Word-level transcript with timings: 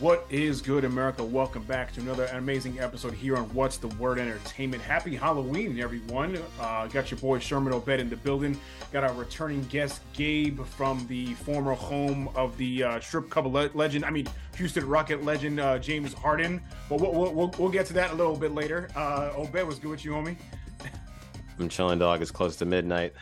What 0.00 0.24
is 0.30 0.62
good, 0.62 0.84
America? 0.84 1.22
Welcome 1.22 1.62
back 1.64 1.92
to 1.92 2.00
another 2.00 2.24
amazing 2.32 2.80
episode 2.80 3.12
here 3.12 3.36
on 3.36 3.44
What's 3.52 3.76
the 3.76 3.88
Word 3.88 4.18
Entertainment. 4.18 4.82
Happy 4.82 5.14
Halloween, 5.14 5.78
everyone. 5.78 6.38
Uh, 6.58 6.86
got 6.86 7.10
your 7.10 7.20
boy 7.20 7.38
Sherm 7.38 7.66
and 7.66 7.74
Obed 7.74 8.00
in 8.00 8.08
the 8.08 8.16
building. 8.16 8.58
Got 8.92 9.04
our 9.04 9.12
returning 9.12 9.62
guest, 9.64 10.00
Gabe, 10.14 10.58
from 10.64 11.06
the 11.06 11.34
former 11.34 11.74
home 11.74 12.30
of 12.34 12.56
the 12.56 12.82
uh, 12.82 13.00
strip 13.00 13.28
club 13.28 13.44
le- 13.44 13.68
legend, 13.74 14.06
I 14.06 14.10
mean, 14.10 14.26
Houston 14.56 14.88
Rocket 14.88 15.22
legend, 15.22 15.60
uh, 15.60 15.78
James 15.78 16.14
Harden. 16.14 16.62
But 16.88 17.02
we'll, 17.02 17.12
we'll, 17.12 17.34
we'll, 17.34 17.54
we'll, 17.58 17.68
get 17.68 17.84
to 17.88 17.92
that 17.92 18.10
a 18.10 18.14
little 18.14 18.38
bit 18.38 18.54
later. 18.54 18.88
Uh, 18.96 19.32
Obed, 19.36 19.66
was 19.66 19.78
good 19.78 19.90
with 19.90 20.02
you, 20.02 20.12
homie? 20.12 20.38
I'm 21.58 21.68
chilling, 21.68 21.98
dog. 21.98 22.22
It's 22.22 22.30
close 22.30 22.56
to 22.56 22.64
midnight. 22.64 23.12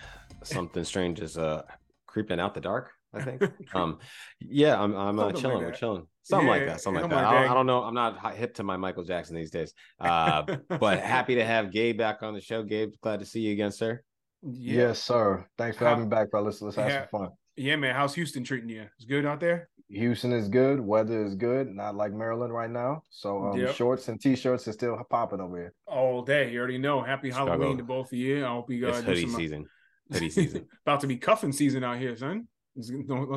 Something 0.45 0.85
strange 0.85 1.19
is 1.19 1.37
uh, 1.39 1.63
creeping 2.07 2.39
out 2.39 2.55
the 2.55 2.61
dark. 2.61 2.93
I 3.13 3.23
think. 3.23 3.43
um, 3.75 3.98
yeah, 4.38 4.80
I'm 4.80 4.95
I'm 4.95 5.19
uh, 5.19 5.33
chilling. 5.33 5.56
Like 5.56 5.66
We're 5.66 5.73
chilling. 5.73 6.06
Something 6.28 6.46
yeah, 6.46 6.52
like 6.52 6.66
that. 6.66 6.80
Something 6.82 7.02
like 7.05 7.10
that. 7.10 7.24
I 7.24 7.32
don't, 7.32 7.50
I 7.50 7.55
don't, 7.55 7.66
know. 7.66 7.82
I'm 7.82 7.95
not 7.95 8.34
hip 8.34 8.52
to 8.56 8.62
my 8.62 8.77
Michael 8.77 9.02
Jackson 9.02 9.34
these 9.34 9.50
days. 9.50 9.73
Uh, 9.98 10.42
but 10.78 11.01
happy 11.02 11.37
to 11.37 11.45
have 11.45 11.73
Gabe 11.73 11.96
back 11.96 12.23
on 12.23 12.34
the 12.34 12.41
show. 12.42 12.62
Gabe, 12.62 12.92
glad 13.01 13.20
to 13.20 13.24
see 13.24 13.41
you 13.41 13.52
again, 13.52 13.73
sir. 13.73 14.02
Yeah. 14.42 14.88
Yes, 14.88 15.02
sir. 15.02 15.46
Thanks 15.56 15.78
for 15.78 15.84
How, 15.84 15.91
having 15.92 16.04
me 16.04 16.10
back, 16.10 16.30
fellas. 16.30 16.60
Let's 16.60 16.77
have 16.77 16.91
yeah, 16.91 17.06
some 17.10 17.20
fun. 17.20 17.28
Yeah, 17.56 17.77
man. 17.77 17.95
How's 17.95 18.14
Houston 18.14 18.45
treating 18.45 18.68
you? 18.68 18.84
It's 18.98 19.06
good 19.06 19.24
out 19.24 19.41
there. 19.41 19.70
Houston 19.88 20.32
is 20.32 20.51
good. 20.51 20.80
Weather 20.80 21.24
is 21.24 21.34
good. 21.34 21.74
Not 21.74 21.95
like 21.96 22.12
Maryland 22.12 22.52
right 22.52 22.70
now. 22.70 23.04
So 23.09 23.45
um, 23.45 23.59
yep. 23.59 23.74
shorts 23.74 24.09
and 24.09 24.20
t-shirts 24.20 24.68
is 24.68 24.74
still 24.74 25.01
popping 25.09 25.40
over 25.40 25.56
here. 25.56 25.74
All 25.87 26.20
day. 26.20 26.52
You 26.52 26.59
already 26.59 26.76
know. 26.76 27.01
Happy 27.01 27.30
Struggle. 27.30 27.54
Halloween 27.54 27.79
to 27.79 27.84
both 27.84 28.12
of 28.12 28.18
you. 28.18 28.45
I 28.45 28.48
hope 28.48 28.70
you 28.70 28.84
guys. 28.84 28.98
It's 28.98 29.06
hoodie 29.06 29.29
season. 29.29 29.65
Hoodie 30.12 30.29
season. 30.29 30.66
About 30.84 31.01
to 31.01 31.06
be 31.06 31.16
cuffing 31.16 31.52
season 31.52 31.84
out 31.84 31.98
here, 31.98 32.15
son. 32.16 32.48
Let's 32.76 32.90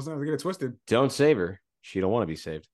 not 0.07 0.21
get 0.23 0.33
it 0.33 0.39
twisted. 0.41 0.73
Don't 0.87 1.11
save 1.11 1.37
her. 1.37 1.61
She 1.81 1.99
don't 1.99 2.11
want 2.11 2.23
to 2.23 2.27
be 2.27 2.35
saved. 2.35 2.67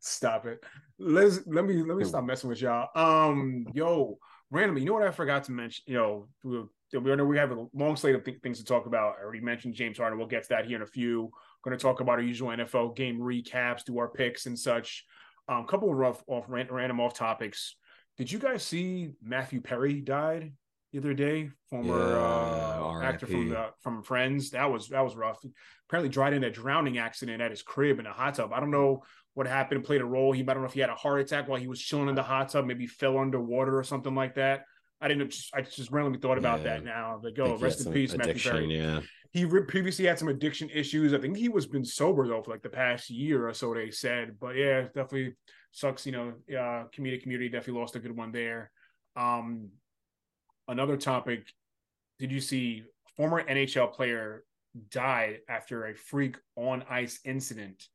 Stop 0.00 0.46
it. 0.46 0.62
Let's 0.98 1.40
let 1.46 1.64
me 1.64 1.82
let 1.82 1.96
me 1.96 2.04
stop 2.04 2.24
messing 2.24 2.48
with 2.48 2.60
y'all. 2.60 2.88
Um, 2.94 3.66
yo, 3.74 4.18
randomly, 4.50 4.82
you 4.82 4.88
know 4.88 4.94
what 4.94 5.06
I 5.06 5.10
forgot 5.10 5.44
to 5.44 5.52
mention? 5.52 5.84
You 5.86 5.94
know, 5.94 6.28
we, 6.42 6.98
we 6.98 7.16
know 7.16 7.24
we 7.24 7.38
have 7.38 7.50
a 7.50 7.66
long 7.74 7.96
slate 7.96 8.14
of 8.14 8.24
th- 8.24 8.40
things 8.42 8.58
to 8.58 8.64
talk 8.64 8.86
about. 8.86 9.16
I 9.18 9.22
already 9.22 9.40
mentioned 9.40 9.74
James 9.74 9.98
Harden. 9.98 10.18
We'll 10.18 10.28
get 10.28 10.44
to 10.44 10.48
that 10.50 10.66
here 10.66 10.76
in 10.76 10.82
a 10.82 10.86
few. 10.86 11.30
Going 11.64 11.76
to 11.76 11.82
talk 11.82 12.00
about 12.00 12.18
our 12.18 12.22
usual 12.22 12.50
NFL 12.50 12.96
game 12.96 13.18
recaps, 13.18 13.84
do 13.84 13.98
our 13.98 14.08
picks 14.08 14.46
and 14.46 14.58
such. 14.58 15.04
A 15.48 15.54
um, 15.54 15.66
couple 15.66 15.90
of 15.90 15.96
rough 15.96 16.22
off 16.26 16.44
random 16.48 17.00
off 17.00 17.14
topics. 17.14 17.76
Did 18.16 18.32
you 18.32 18.38
guys 18.38 18.62
see 18.62 19.10
Matthew 19.22 19.60
Perry 19.60 20.00
died 20.00 20.52
the 20.92 20.98
other 20.98 21.14
day? 21.14 21.50
Former 21.70 21.98
yeah, 21.98 23.00
uh, 23.00 23.00
actor 23.02 23.26
from 23.26 23.48
the, 23.48 23.70
from 23.80 24.02
Friends. 24.02 24.50
That 24.50 24.70
was 24.70 24.88
that 24.88 25.02
was 25.02 25.16
rough. 25.16 25.38
Apparently, 25.88 26.08
died 26.08 26.32
in 26.32 26.44
a 26.44 26.50
drowning 26.50 26.98
accident 26.98 27.42
at 27.42 27.50
his 27.50 27.62
crib 27.62 27.98
in 27.98 28.06
a 28.06 28.12
hot 28.12 28.34
tub. 28.34 28.52
I 28.52 28.60
don't 28.60 28.70
know 28.70 29.02
what 29.34 29.46
happened. 29.46 29.84
Played 29.84 30.00
a 30.00 30.06
role. 30.06 30.32
He 30.32 30.42
I 30.42 30.44
don't 30.44 30.60
know 30.60 30.64
if 30.64 30.74
he 30.74 30.80
had 30.80 30.90
a 30.90 30.94
heart 30.94 31.20
attack 31.20 31.48
while 31.48 31.60
he 31.60 31.68
was 31.68 31.80
chilling 31.80 32.08
in 32.08 32.14
the 32.14 32.22
hot 32.22 32.48
tub. 32.48 32.66
Maybe 32.66 32.86
fell 32.86 33.18
underwater 33.18 33.78
or 33.78 33.84
something 33.84 34.14
like 34.14 34.34
that. 34.34 34.64
I 35.00 35.08
didn't. 35.08 35.30
Just, 35.30 35.54
I 35.54 35.62
just 35.62 35.90
randomly 35.90 36.18
thought 36.18 36.38
about 36.38 36.60
yeah. 36.60 36.64
that 36.64 36.84
now. 36.84 37.20
Like, 37.22 37.38
oh, 37.38 37.56
rest 37.58 37.84
in 37.84 37.92
peace, 37.92 38.16
Matthew 38.16 38.50
Perry. 38.50 38.66
Yeah. 38.66 39.00
He 39.32 39.44
re- 39.44 39.64
previously 39.64 40.06
had 40.06 40.18
some 40.18 40.28
addiction 40.28 40.70
issues. 40.70 41.12
I 41.12 41.18
think 41.18 41.36
he 41.36 41.50
was 41.50 41.66
been 41.66 41.84
sober 41.84 42.26
though 42.26 42.42
for 42.42 42.52
like 42.52 42.62
the 42.62 42.70
past 42.70 43.10
year 43.10 43.46
or 43.46 43.52
so. 43.52 43.74
They 43.74 43.90
said, 43.90 44.36
but 44.40 44.56
yeah, 44.56 44.82
definitely 44.82 45.34
sucks. 45.72 46.06
You 46.06 46.12
know, 46.12 46.32
uh, 46.50 46.84
comedic 46.96 47.22
community 47.22 47.50
definitely 47.50 47.80
lost 47.80 47.96
a 47.96 47.98
good 47.98 48.16
one 48.16 48.32
there. 48.32 48.70
Um, 49.14 49.68
another 50.68 50.96
topic. 50.96 51.46
Did 52.18 52.32
you 52.32 52.40
see 52.40 52.84
former 53.16 53.42
NHL 53.42 53.92
player 53.92 54.44
died 54.90 55.40
after 55.48 55.86
a 55.86 55.94
freak 55.94 56.36
on 56.56 56.84
ice 56.88 57.20
incident 57.24 57.88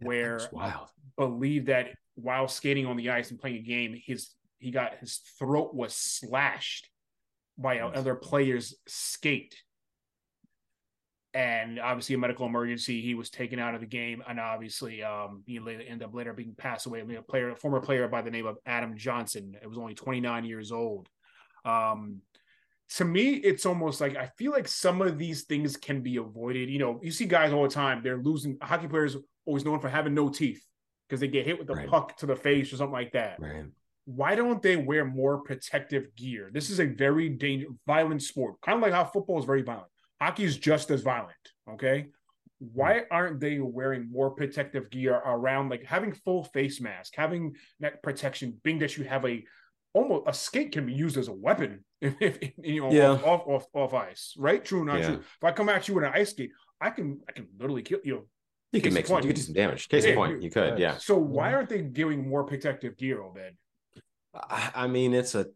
where 0.00 0.40
wild. 0.52 0.88
believed 1.16 1.66
that 1.66 1.88
while 2.14 2.48
skating 2.48 2.86
on 2.86 2.96
the 2.96 3.10
ice 3.10 3.30
and 3.30 3.40
playing 3.40 3.56
a 3.56 3.62
game, 3.62 4.00
his 4.04 4.30
he 4.58 4.70
got 4.70 4.98
his 4.98 5.20
throat 5.38 5.74
was 5.74 5.94
slashed 5.94 6.88
by 7.58 7.74
yes. 7.74 7.92
other 7.94 8.14
players' 8.14 8.74
skate. 8.86 9.54
And 11.34 11.78
obviously 11.78 12.14
a 12.14 12.18
medical 12.18 12.46
emergency. 12.46 13.02
He 13.02 13.14
was 13.14 13.28
taken 13.28 13.58
out 13.58 13.74
of 13.74 13.82
the 13.82 13.86
game, 13.86 14.22
and 14.26 14.40
obviously 14.40 15.02
um, 15.02 15.42
he 15.46 15.58
later 15.58 15.82
ended 15.86 16.08
up 16.08 16.14
later 16.14 16.32
being 16.32 16.54
passed 16.56 16.86
away. 16.86 17.00
A 17.00 17.22
player, 17.22 17.50
a 17.50 17.56
former 17.56 17.80
player 17.80 18.08
by 18.08 18.22
the 18.22 18.30
name 18.30 18.46
of 18.46 18.56
Adam 18.64 18.96
Johnson. 18.96 19.54
It 19.62 19.68
was 19.68 19.76
only 19.76 19.94
29 19.94 20.44
years 20.46 20.72
old. 20.72 21.10
Um, 21.66 22.22
to 22.94 23.04
me, 23.04 23.30
it's 23.34 23.66
almost 23.66 24.00
like 24.00 24.16
I 24.16 24.30
feel 24.38 24.52
like 24.52 24.68
some 24.68 25.02
of 25.02 25.18
these 25.18 25.42
things 25.42 25.76
can 25.76 26.02
be 26.02 26.16
avoided. 26.16 26.70
You 26.70 26.78
know, 26.78 27.00
you 27.02 27.10
see 27.10 27.26
guys 27.26 27.52
all 27.52 27.64
the 27.64 27.68
time, 27.68 28.00
they're 28.02 28.22
losing 28.22 28.56
hockey 28.62 28.86
players 28.86 29.16
always 29.44 29.64
known 29.64 29.80
for 29.80 29.88
having 29.88 30.14
no 30.14 30.28
teeth 30.28 30.64
because 31.08 31.20
they 31.20 31.28
get 31.28 31.46
hit 31.46 31.58
with 31.58 31.66
the 31.66 31.74
right. 31.74 31.88
puck 31.88 32.16
to 32.18 32.26
the 32.26 32.36
face 32.36 32.72
or 32.72 32.76
something 32.76 32.92
like 32.92 33.12
that. 33.12 33.40
Right. 33.40 33.64
Why 34.04 34.36
don't 34.36 34.62
they 34.62 34.76
wear 34.76 35.04
more 35.04 35.38
protective 35.38 36.14
gear? 36.14 36.50
This 36.52 36.70
is 36.70 36.78
a 36.78 36.86
very 36.86 37.28
dangerous, 37.28 37.72
violent 37.86 38.22
sport, 38.22 38.60
kind 38.60 38.76
of 38.76 38.82
like 38.82 38.92
how 38.92 39.04
football 39.04 39.38
is 39.38 39.44
very 39.44 39.62
violent. 39.62 39.88
Hockey 40.20 40.44
is 40.44 40.56
just 40.56 40.90
as 40.92 41.02
violent. 41.02 41.34
Okay. 41.68 42.06
Why 42.58 43.02
aren't 43.10 43.40
they 43.40 43.58
wearing 43.58 44.10
more 44.10 44.30
protective 44.30 44.90
gear 44.90 45.14
around, 45.14 45.70
like 45.70 45.84
having 45.84 46.12
full 46.12 46.44
face 46.44 46.80
mask, 46.80 47.14
having 47.16 47.56
neck 47.80 48.02
protection, 48.02 48.58
being 48.62 48.78
that 48.78 48.96
you 48.96 49.04
have 49.04 49.26
a 49.26 49.44
almost 49.96 50.24
a 50.26 50.34
skate 50.34 50.72
can 50.72 50.86
be 50.86 50.92
used 50.92 51.16
as 51.16 51.28
a 51.28 51.32
weapon 51.32 51.84
if, 52.00 52.14
if 52.20 52.52
you 52.62 52.82
know 52.82 52.92
yeah. 52.92 53.10
off, 53.12 53.46
off 53.46 53.66
off 53.72 53.94
ice, 53.94 54.34
right? 54.36 54.64
True, 54.64 54.84
not 54.84 55.00
yeah. 55.00 55.06
true. 55.06 55.16
If 55.16 55.44
I 55.44 55.52
come 55.52 55.68
at 55.68 55.88
you 55.88 55.94
with 55.94 56.04
an 56.04 56.12
ice 56.14 56.30
skate, 56.30 56.50
I 56.80 56.90
can 56.90 57.20
I 57.28 57.32
can 57.32 57.48
literally 57.58 57.82
kill 57.82 58.00
you. 58.04 58.28
You 58.72 58.82
can 58.82 58.92
make 58.92 59.06
some, 59.06 59.16
you 59.18 59.28
can 59.28 59.34
do 59.34 59.40
some 59.40 59.54
damage. 59.54 59.88
Case 59.88 60.04
yeah, 60.04 60.10
in 60.10 60.16
point, 60.16 60.42
you 60.42 60.50
could, 60.50 60.78
yeah. 60.78 60.98
So 60.98 61.16
why 61.16 61.46
mm-hmm. 61.46 61.54
aren't 61.54 61.68
they 61.70 61.80
giving 61.80 62.28
more 62.28 62.44
protective 62.44 62.96
gear, 62.98 63.22
Obed? 63.22 63.56
I 64.34 64.86
mean, 64.86 65.14
it's 65.14 65.34
a 65.34 65.46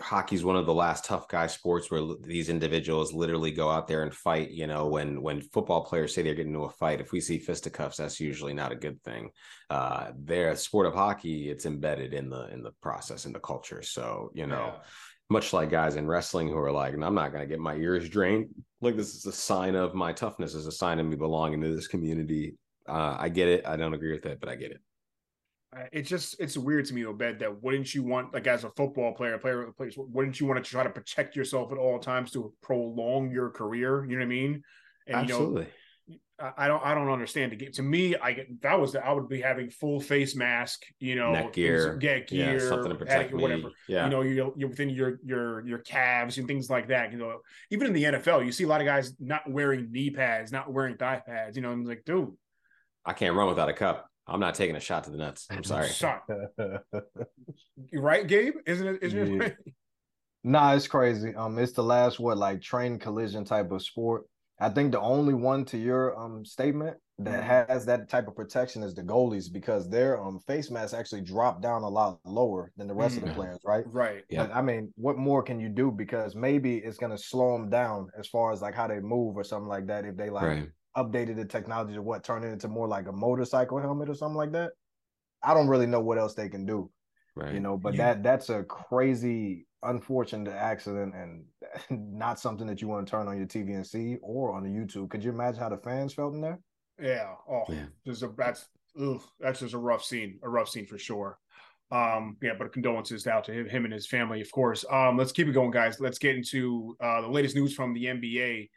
hockey's 0.00 0.44
one 0.44 0.56
of 0.56 0.66
the 0.66 0.74
last 0.74 1.04
tough 1.04 1.28
guy 1.28 1.46
sports 1.46 1.90
where 1.90 2.02
these 2.22 2.48
individuals 2.48 3.12
literally 3.12 3.50
go 3.50 3.70
out 3.70 3.86
there 3.86 4.02
and 4.02 4.14
fight 4.14 4.50
you 4.50 4.66
know 4.66 4.86
when 4.86 5.20
when 5.22 5.40
football 5.40 5.84
players 5.84 6.14
say 6.14 6.22
they're 6.22 6.34
getting 6.34 6.52
into 6.52 6.64
a 6.64 6.70
fight 6.70 7.00
if 7.00 7.12
we 7.12 7.20
see 7.20 7.38
fisticuffs 7.38 7.96
that's 7.96 8.20
usually 8.20 8.54
not 8.54 8.72
a 8.72 8.76
good 8.76 9.02
thing. 9.02 9.30
Uh 9.70 10.12
their 10.16 10.54
sport 10.56 10.86
of 10.86 10.94
hockey 10.94 11.50
it's 11.50 11.66
embedded 11.66 12.14
in 12.14 12.30
the 12.30 12.48
in 12.52 12.62
the 12.62 12.72
process 12.82 13.26
in 13.26 13.32
the 13.32 13.40
culture. 13.40 13.82
So 13.82 14.30
you 14.34 14.46
know 14.46 14.72
yeah. 14.74 14.82
much 15.30 15.52
like 15.52 15.70
guys 15.70 15.96
in 15.96 16.06
wrestling 16.06 16.48
who 16.48 16.58
are 16.58 16.72
like 16.72 16.94
i'm 16.94 17.14
not 17.14 17.32
going 17.32 17.42
to 17.42 17.46
get 17.46 17.60
my 17.60 17.74
ears 17.74 18.08
drained 18.08 18.48
like 18.80 18.96
this 18.96 19.14
is 19.14 19.26
a 19.26 19.32
sign 19.32 19.74
of 19.74 19.94
my 19.94 20.12
toughness 20.12 20.54
is 20.54 20.66
a 20.66 20.72
sign 20.72 20.98
of 20.98 21.06
me 21.06 21.16
belonging 21.16 21.60
to 21.60 21.74
this 21.74 21.88
community. 21.88 22.56
Uh 22.88 23.16
i 23.18 23.28
get 23.28 23.48
it. 23.48 23.66
I 23.66 23.76
don't 23.76 23.94
agree 23.94 24.12
with 24.12 24.26
it 24.26 24.40
but 24.40 24.48
i 24.48 24.56
get 24.56 24.70
it 24.70 24.80
Uh, 25.76 25.82
it's 25.92 26.08
just 26.08 26.40
it's 26.40 26.56
weird 26.56 26.86
to 26.86 26.94
me, 26.94 27.04
Obed, 27.04 27.40
that 27.40 27.62
wouldn't 27.62 27.94
you 27.94 28.02
want 28.02 28.32
like 28.32 28.46
as 28.46 28.64
a 28.64 28.70
football 28.70 29.12
player, 29.12 29.34
a 29.34 29.38
player 29.38 29.70
place, 29.76 29.94
wouldn't 29.96 30.40
you 30.40 30.46
want 30.46 30.62
to 30.62 30.68
try 30.68 30.82
to 30.82 30.90
protect 30.90 31.36
yourself 31.36 31.72
at 31.72 31.78
all 31.78 31.98
times 31.98 32.30
to 32.32 32.52
prolong 32.62 33.30
your 33.30 33.50
career? 33.50 34.04
You 34.04 34.12
know 34.12 34.20
what 34.20 34.24
I 34.24 34.28
mean? 34.28 34.62
And 35.06 35.16
Absolutely. 35.16 35.66
you 36.06 36.14
know, 36.14 36.52
I 36.56 36.68
don't 36.68 36.82
I 36.84 36.94
don't 36.94 37.10
understand 37.10 37.58
game. 37.58 37.72
To 37.72 37.82
me, 37.82 38.14
I 38.16 38.32
get 38.32 38.62
that 38.62 38.80
was 38.80 38.92
the, 38.92 39.04
I 39.04 39.12
would 39.12 39.28
be 39.28 39.42
having 39.42 39.68
full 39.68 40.00
face 40.00 40.36
mask, 40.36 40.84
you 41.00 41.16
know, 41.16 41.32
neck 41.32 41.52
gear, 41.52 41.96
get 41.96 42.28
gear, 42.28 42.54
yeah, 42.54 42.68
something 42.68 42.90
to 42.90 42.94
protect 42.94 43.34
me. 43.34 43.42
whatever. 43.42 43.70
Yeah. 43.88 44.04
You 44.04 44.10
know, 44.10 44.22
you're, 44.22 44.52
you're 44.56 44.68
within 44.68 44.88
your 44.88 45.18
your 45.24 45.66
your 45.66 45.78
calves 45.78 46.38
and 46.38 46.46
things 46.46 46.70
like 46.70 46.88
that. 46.88 47.12
You 47.12 47.18
know, 47.18 47.40
even 47.70 47.88
in 47.88 47.92
the 47.92 48.04
NFL, 48.04 48.46
you 48.46 48.52
see 48.52 48.64
a 48.64 48.68
lot 48.68 48.80
of 48.80 48.86
guys 48.86 49.14
not 49.18 49.50
wearing 49.50 49.90
knee 49.90 50.10
pads, 50.10 50.52
not 50.52 50.72
wearing 50.72 50.96
thigh 50.96 51.20
pads. 51.26 51.56
You 51.56 51.62
know, 51.62 51.72
I'm 51.72 51.84
like, 51.84 52.04
dude, 52.06 52.32
I 53.04 53.12
can't 53.12 53.34
run 53.34 53.48
without 53.48 53.68
a 53.68 53.74
cup. 53.74 54.08
I'm 54.28 54.40
not 54.40 54.54
taking 54.54 54.76
a 54.76 54.80
shot 54.80 55.04
to 55.04 55.10
the 55.10 55.16
nuts. 55.16 55.46
I'm 55.50 55.64
sorry. 55.64 55.88
Shot. 55.88 56.22
you 57.90 58.00
right, 58.00 58.26
Gabe? 58.26 58.54
Isn't 58.66 58.86
it? 58.86 59.02
Isn't 59.02 59.40
yeah. 59.40 59.46
it? 59.46 59.56
Nah, 60.44 60.74
it's 60.74 60.86
crazy. 60.86 61.34
Um, 61.34 61.58
it's 61.58 61.72
the 61.72 61.82
last 61.82 62.20
what 62.20 62.38
like 62.38 62.60
train 62.60 62.98
collision 62.98 63.44
type 63.44 63.70
of 63.70 63.82
sport. 63.82 64.24
I 64.60 64.68
think 64.68 64.92
the 64.92 65.00
only 65.00 65.34
one 65.34 65.64
to 65.66 65.78
your 65.78 66.18
um 66.18 66.44
statement 66.44 66.96
that 67.20 67.42
mm-hmm. 67.42 67.72
has 67.72 67.84
that 67.86 68.08
type 68.08 68.28
of 68.28 68.36
protection 68.36 68.82
is 68.82 68.94
the 68.94 69.02
goalies 69.02 69.52
because 69.52 69.88
their 69.88 70.22
um 70.22 70.38
face 70.46 70.70
masks 70.70 70.94
actually 70.94 71.22
drop 71.22 71.60
down 71.60 71.82
a 71.82 71.88
lot 71.88 72.20
lower 72.24 72.70
than 72.76 72.86
the 72.86 72.94
rest 72.94 73.16
mm-hmm. 73.16 73.24
of 73.24 73.34
the 73.34 73.40
mm-hmm. 73.40 73.40
players, 73.40 73.60
right? 73.64 73.84
Right. 73.92 74.24
Yeah. 74.28 74.46
But, 74.46 74.56
I 74.56 74.62
mean, 74.62 74.92
what 74.96 75.16
more 75.16 75.42
can 75.42 75.58
you 75.58 75.68
do? 75.68 75.90
Because 75.90 76.34
maybe 76.34 76.76
it's 76.78 76.98
gonna 76.98 77.18
slow 77.18 77.52
them 77.52 77.68
down 77.68 78.08
as 78.16 78.28
far 78.28 78.52
as 78.52 78.62
like 78.62 78.74
how 78.74 78.86
they 78.86 79.00
move 79.00 79.36
or 79.36 79.44
something 79.44 79.68
like 79.68 79.86
that 79.86 80.04
if 80.04 80.16
they 80.16 80.30
like 80.30 80.44
right 80.44 80.68
updated 80.96 81.36
the 81.36 81.44
technology 81.44 81.94
to 81.94 82.02
what 82.02 82.24
turn 82.24 82.44
it 82.44 82.48
into 82.48 82.68
more 82.68 82.88
like 82.88 83.06
a 83.06 83.12
motorcycle 83.12 83.78
helmet 83.78 84.08
or 84.08 84.14
something 84.14 84.36
like 84.36 84.52
that. 84.52 84.72
I 85.42 85.54
don't 85.54 85.68
really 85.68 85.86
know 85.86 86.00
what 86.00 86.18
else 86.18 86.34
they 86.34 86.48
can 86.48 86.66
do. 86.66 86.90
Right. 87.36 87.54
You 87.54 87.60
know, 87.60 87.76
but 87.76 87.94
yeah. 87.94 88.14
that 88.14 88.22
that's 88.22 88.48
a 88.50 88.64
crazy 88.64 89.66
unfortunate 89.84 90.52
accident 90.52 91.14
and 91.14 91.44
not 92.18 92.40
something 92.40 92.66
that 92.66 92.82
you 92.82 92.88
want 92.88 93.06
to 93.06 93.10
turn 93.10 93.28
on 93.28 93.36
your 93.36 93.46
TV 93.46 93.74
and 93.74 93.86
see 93.86 94.16
or 94.22 94.52
on 94.52 94.64
the 94.64 94.68
YouTube. 94.68 95.10
Could 95.10 95.22
you 95.22 95.30
imagine 95.30 95.60
how 95.60 95.68
the 95.68 95.76
fans 95.76 96.12
felt 96.12 96.34
in 96.34 96.40
there? 96.40 96.58
Yeah. 97.00 97.34
Oh, 97.48 97.64
yeah. 97.68 97.86
There's 98.04 98.22
a 98.24 98.32
that's 98.36 98.66
ugh, 99.00 99.22
that's 99.38 99.60
just 99.60 99.74
a 99.74 99.78
rough 99.78 100.02
scene, 100.02 100.40
a 100.42 100.48
rough 100.48 100.68
scene 100.68 100.86
for 100.86 100.98
sure. 100.98 101.38
Um, 101.90 102.36
yeah, 102.42 102.52
but 102.58 102.72
condolences 102.72 103.26
out 103.26 103.44
to 103.44 103.52
him, 103.52 103.68
him 103.68 103.84
and 103.84 103.94
his 103.94 104.06
family, 104.06 104.42
of 104.42 104.50
course. 104.50 104.84
Um, 104.90 105.16
let's 105.16 105.32
keep 105.32 105.48
it 105.48 105.52
going, 105.52 105.70
guys. 105.70 106.00
Let's 106.00 106.18
get 106.18 106.36
into 106.36 106.96
uh, 107.00 107.22
the 107.22 107.28
latest 107.28 107.56
news 107.56 107.74
from 107.74 107.94
the 107.94 108.04
NBA 108.06 108.68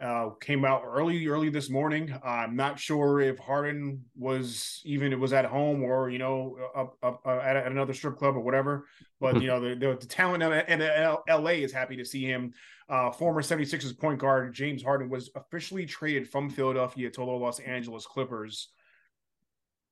uh, 0.00 0.30
came 0.40 0.64
out 0.64 0.82
early, 0.86 1.26
early 1.26 1.50
this 1.50 1.68
morning. 1.68 2.14
I'm 2.24 2.56
not 2.56 2.78
sure 2.78 3.20
if 3.20 3.38
Harden 3.38 4.04
was 4.16 4.80
even 4.84 5.12
it 5.12 5.18
was 5.18 5.32
at 5.32 5.44
home 5.44 5.82
or 5.82 6.08
you 6.08 6.18
know 6.18 6.56
up, 6.74 6.96
up 7.02 7.20
uh, 7.26 7.38
at, 7.38 7.56
at, 7.56 7.70
another 7.70 7.92
strip 7.92 8.16
club 8.16 8.36
or 8.36 8.40
whatever. 8.40 8.86
But 9.20 9.40
you 9.42 9.48
know 9.48 9.60
the, 9.60 9.74
the, 9.74 9.96
the 10.00 10.06
talent 10.06 10.42
in 10.42 10.80
LA 11.28 11.50
is 11.50 11.72
happy 11.72 11.96
to 11.96 12.04
see 12.04 12.24
him. 12.24 12.52
Uh, 12.88 13.10
former 13.10 13.42
76ers 13.42 13.96
point 13.96 14.18
guard 14.18 14.54
James 14.54 14.82
Harden 14.82 15.10
was 15.10 15.30
officially 15.36 15.86
traded 15.86 16.28
from 16.28 16.50
Philadelphia 16.50 17.10
to 17.10 17.20
the 17.20 17.26
Los 17.26 17.60
Angeles 17.60 18.06
Clippers. 18.06 18.68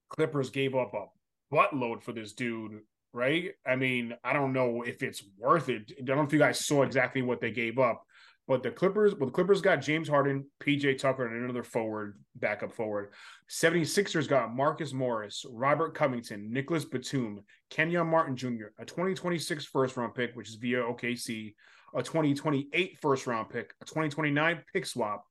Clippers 0.09 0.51
gave 0.51 0.75
up 0.75 0.95
a 0.95 1.55
buttload 1.55 2.03
for 2.03 2.13
this 2.13 2.33
dude, 2.33 2.81
right? 3.13 3.53
I 3.67 3.77
mean, 3.77 4.15
I 4.25 4.33
don't 4.33 4.53
know 4.53 4.83
if 4.83 5.03
it's 5.03 5.23
worth 5.37 5.69
it. 5.69 5.93
I 5.99 6.03
don't 6.03 6.17
know 6.17 6.25
if 6.25 6.33
you 6.33 6.39
guys 6.39 6.65
saw 6.65 6.83
exactly 6.83 7.23
what 7.23 7.41
they 7.41 7.51
gave 7.51 7.79
up. 7.79 8.05
But 8.49 8.63
the 8.63 8.71
Clippers, 8.71 9.15
well, 9.15 9.27
the 9.27 9.33
Clippers 9.33 9.61
got 9.61 9.83
James 9.83 10.09
Harden, 10.09 10.47
PJ 10.61 10.97
Tucker, 10.97 11.27
and 11.27 11.45
another 11.45 11.63
forward, 11.63 12.19
backup 12.35 12.73
forward. 12.73 13.11
76ers 13.51 14.27
got 14.27 14.57
Marcus 14.57 14.95
Morris, 14.95 15.45
Robert 15.53 15.95
Covington, 15.95 16.51
Nicholas 16.51 16.87
Batum, 16.87 17.45
Kenyon 17.69 18.07
Martin 18.07 18.37
Jr., 18.37 18.69
a 18.79 18.87
2026 18.87 19.67
first 19.67 19.99
round 19.99 20.15
pick, 20.15 20.35
which 20.35 20.49
is 20.49 20.55
via 20.55 20.79
OKC, 20.79 21.55
a 21.95 22.03
2028 22.03 22.99
first 23.03 23.27
round 23.27 23.51
pick, 23.51 23.75
a 23.83 23.85
2029 23.85 24.63
pick 24.73 24.87
swap, 24.87 25.27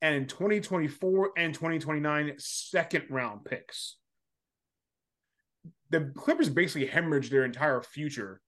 and 0.00 0.28
2024 0.28 1.32
and 1.36 1.52
2029 1.52 2.34
second 2.38 3.04
round 3.10 3.44
picks. 3.44 3.96
The 5.90 6.12
Clippers 6.14 6.48
basically 6.48 6.86
hemorrhaged 6.86 7.30
their 7.30 7.44
entire 7.44 7.82
future 7.82 8.40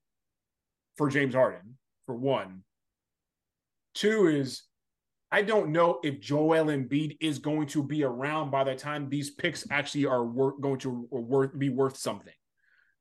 for 0.97 1.09
James 1.09 1.35
Harden, 1.35 1.79
for 2.07 2.15
one. 2.15 2.63
Two 3.95 4.29
is 4.29 4.65
I 5.35 5.43
don't 5.43 5.71
know 5.71 5.99
if 6.05 6.21
Joel 6.21 6.67
Embiid 6.67 7.17
is 7.21 7.41
going 7.41 7.67
to 7.69 7.83
be 7.83 8.05
around 8.05 8.51
by 8.51 8.63
the 8.63 8.77
time 8.77 9.09
these 9.09 9.31
picks 9.31 9.67
actually 9.69 10.07
are 10.07 10.25
worth, 10.25 10.61
going 10.61 10.79
to 10.79 11.09
worth 11.11 11.59
be 11.59 11.71
worth 11.71 11.97
something. 11.97 12.33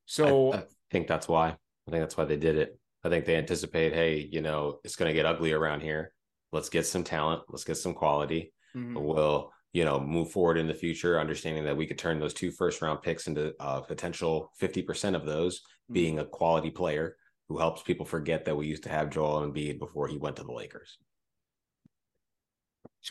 So 0.06 0.52
I, 0.52 0.56
I, 0.56 0.62
think 0.90 1.06
that's 1.06 1.28
why. 1.28 1.50
I 1.50 1.90
think 1.90 2.02
that's 2.02 2.16
why 2.16 2.24
they 2.24 2.36
did 2.36 2.56
it. 2.56 2.76
I 3.04 3.08
think 3.08 3.24
they 3.24 3.36
anticipate, 3.36 3.92
hey, 3.92 4.28
you 4.32 4.40
know, 4.40 4.80
it's 4.82 4.96
going 4.96 5.08
to 5.10 5.14
get 5.14 5.26
ugly 5.26 5.52
around 5.52 5.82
here. 5.82 6.12
Let's 6.50 6.70
get 6.70 6.86
some 6.86 7.04
talent. 7.04 7.42
Let's 7.48 7.64
get 7.64 7.76
some 7.76 7.94
quality. 7.94 8.52
Mm-hmm. 8.76 8.98
We'll, 8.98 9.52
you 9.72 9.84
know, 9.84 10.00
move 10.00 10.32
forward 10.32 10.58
in 10.58 10.66
the 10.66 10.74
future, 10.74 11.20
understanding 11.20 11.64
that 11.64 11.76
we 11.76 11.86
could 11.86 11.98
turn 11.98 12.18
those 12.18 12.34
two 12.34 12.50
first 12.50 12.82
round 12.82 13.02
picks 13.02 13.28
into 13.28 13.54
uh, 13.60 13.80
potential 13.82 14.50
50% 14.60 15.14
of 15.14 15.24
those 15.24 15.58
mm-hmm. 15.58 15.92
being 15.94 16.18
a 16.18 16.24
quality 16.24 16.70
player 16.70 17.16
who 17.48 17.58
helps 17.58 17.82
people 17.82 18.06
forget 18.06 18.44
that 18.44 18.56
we 18.56 18.66
used 18.66 18.84
to 18.84 18.88
have 18.88 19.10
Joel 19.10 19.46
Embiid 19.46 19.78
before 19.78 20.08
he 20.08 20.16
went 20.16 20.36
to 20.36 20.44
the 20.44 20.52
Lakers. 20.52 20.98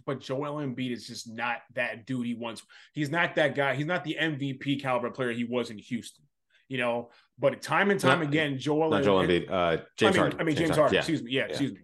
But 0.05 0.21
Joel 0.21 0.55
Embiid 0.55 0.91
is 0.91 1.07
just 1.07 1.29
not 1.31 1.57
that 1.75 2.07
dude 2.07 2.25
he 2.25 2.33
once. 2.33 2.63
He's 2.93 3.11
not 3.11 3.35
that 3.35 3.53
guy. 3.53 3.75
He's 3.75 3.85
not 3.85 4.03
the 4.03 4.17
MVP 4.19 4.81
caliber 4.81 5.11
player 5.11 5.31
he 5.31 5.43
was 5.43 5.69
in 5.69 5.77
Houston. 5.77 6.25
You 6.67 6.79
know, 6.79 7.11
but 7.37 7.61
time 7.61 7.91
and 7.91 7.99
time 7.99 8.23
again, 8.23 8.57
Joel. 8.57 8.89
Not 8.89 9.03
Joel 9.03 9.27
Embiid. 9.27 9.51
Uh, 9.51 9.83
James 9.97 10.01
I 10.01 10.05
mean, 10.07 10.19
Harden. 10.19 10.39
I 10.39 10.43
mean 10.43 10.55
James, 10.55 10.69
James 10.69 10.77
Harden. 10.77 10.93
Yeah. 10.95 10.99
Excuse 11.01 11.21
me. 11.21 11.31
Yeah, 11.31 11.41
yeah, 11.41 11.47
excuse 11.49 11.73
me. 11.73 11.79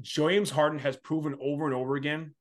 James 0.00 0.50
Harden 0.50 0.80
has 0.80 0.96
proven 0.96 1.36
over 1.40 1.66
and 1.66 1.74
over 1.74 1.94
again 1.94 2.34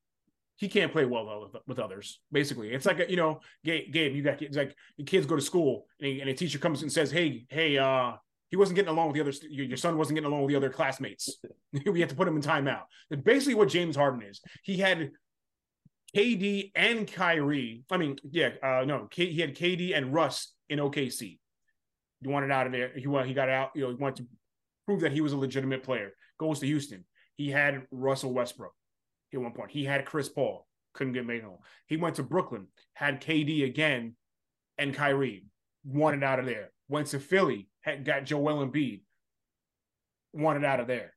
he 0.59 0.67
can't 0.67 0.91
play 0.91 1.05
well 1.05 1.49
with, 1.53 1.61
with 1.67 1.79
others. 1.79 2.19
Basically, 2.33 2.71
it's 2.71 2.85
like 2.85 2.99
a, 2.99 3.09
you 3.09 3.15
know, 3.15 3.39
Gabe, 3.63 3.93
Gabe, 3.93 4.13
you 4.13 4.21
got 4.21 4.41
it's 4.41 4.57
like 4.57 4.75
kids 5.05 5.25
go 5.25 5.37
to 5.37 5.41
school 5.41 5.85
and, 6.01 6.19
and 6.19 6.29
a 6.29 6.33
teacher 6.33 6.59
comes 6.59 6.81
and 6.81 6.91
says, 6.91 7.09
"Hey, 7.09 7.45
hey, 7.47 7.77
uh, 7.77 8.13
he 8.49 8.57
wasn't 8.57 8.75
getting 8.75 8.89
along 8.89 9.07
with 9.07 9.15
the 9.15 9.21
other. 9.21 9.33
Your 9.49 9.77
son 9.77 9.97
wasn't 9.97 10.15
getting 10.15 10.31
along 10.31 10.43
with 10.43 10.49
the 10.49 10.57
other 10.57 10.69
classmates. 10.69 11.37
we 11.85 11.99
had 11.99 12.09
to 12.09 12.15
put 12.15 12.27
him 12.27 12.35
in 12.35 12.41
timeout. 12.41 12.83
That's 13.09 13.21
basically 13.21 13.55
what 13.55 13.69
James 13.69 13.95
Harden 13.95 14.23
is. 14.23 14.41
He 14.63 14.77
had 14.77 15.11
KD 16.15 16.71
and 16.75 17.11
Kyrie. 17.11 17.83
I 17.91 17.97
mean, 17.97 18.17
yeah, 18.29 18.49
uh, 18.63 18.83
no, 18.85 19.07
K, 19.09 19.27
he 19.27 19.41
had 19.41 19.55
KD 19.55 19.95
and 19.95 20.13
Russ 20.13 20.53
in 20.67 20.79
OKC. 20.79 21.37
He 22.21 22.27
wanted 22.27 22.51
out 22.51 22.65
of 22.65 22.73
there. 22.73 22.91
He 22.95 23.01
he 23.01 23.33
got 23.33 23.49
out. 23.49 23.71
You 23.75 23.83
know, 23.83 23.89
he 23.89 23.95
wanted 23.95 24.17
to 24.17 24.25
prove 24.85 25.01
that 25.01 25.11
he 25.11 25.21
was 25.21 25.33
a 25.33 25.37
legitimate 25.37 25.83
player. 25.83 26.11
Goes 26.39 26.59
to 26.59 26.65
Houston. 26.65 27.05
He 27.35 27.49
had 27.49 27.83
Russell 27.91 28.33
Westbrook 28.33 28.73
at 29.33 29.39
one 29.39 29.53
point. 29.53 29.71
He 29.71 29.85
had 29.85 30.05
Chris 30.05 30.27
Paul. 30.27 30.65
Couldn't 30.93 31.13
get 31.13 31.25
made 31.25 31.43
home. 31.43 31.59
He 31.85 31.97
went 31.97 32.15
to 32.15 32.23
Brooklyn. 32.23 32.67
Had 32.93 33.21
KD 33.21 33.63
again, 33.63 34.15
and 34.77 34.93
Kyrie. 34.93 35.45
Wanted 35.85 36.23
out 36.23 36.39
of 36.39 36.45
there. 36.45 36.71
Went 36.89 37.07
to 37.07 37.19
Philly 37.19 37.69
had 37.81 38.03
got 38.03 38.25
Joel 38.25 38.65
Embiid, 38.65 39.01
wanted 40.33 40.65
out 40.65 40.79
of 40.79 40.87
there. 40.87 41.13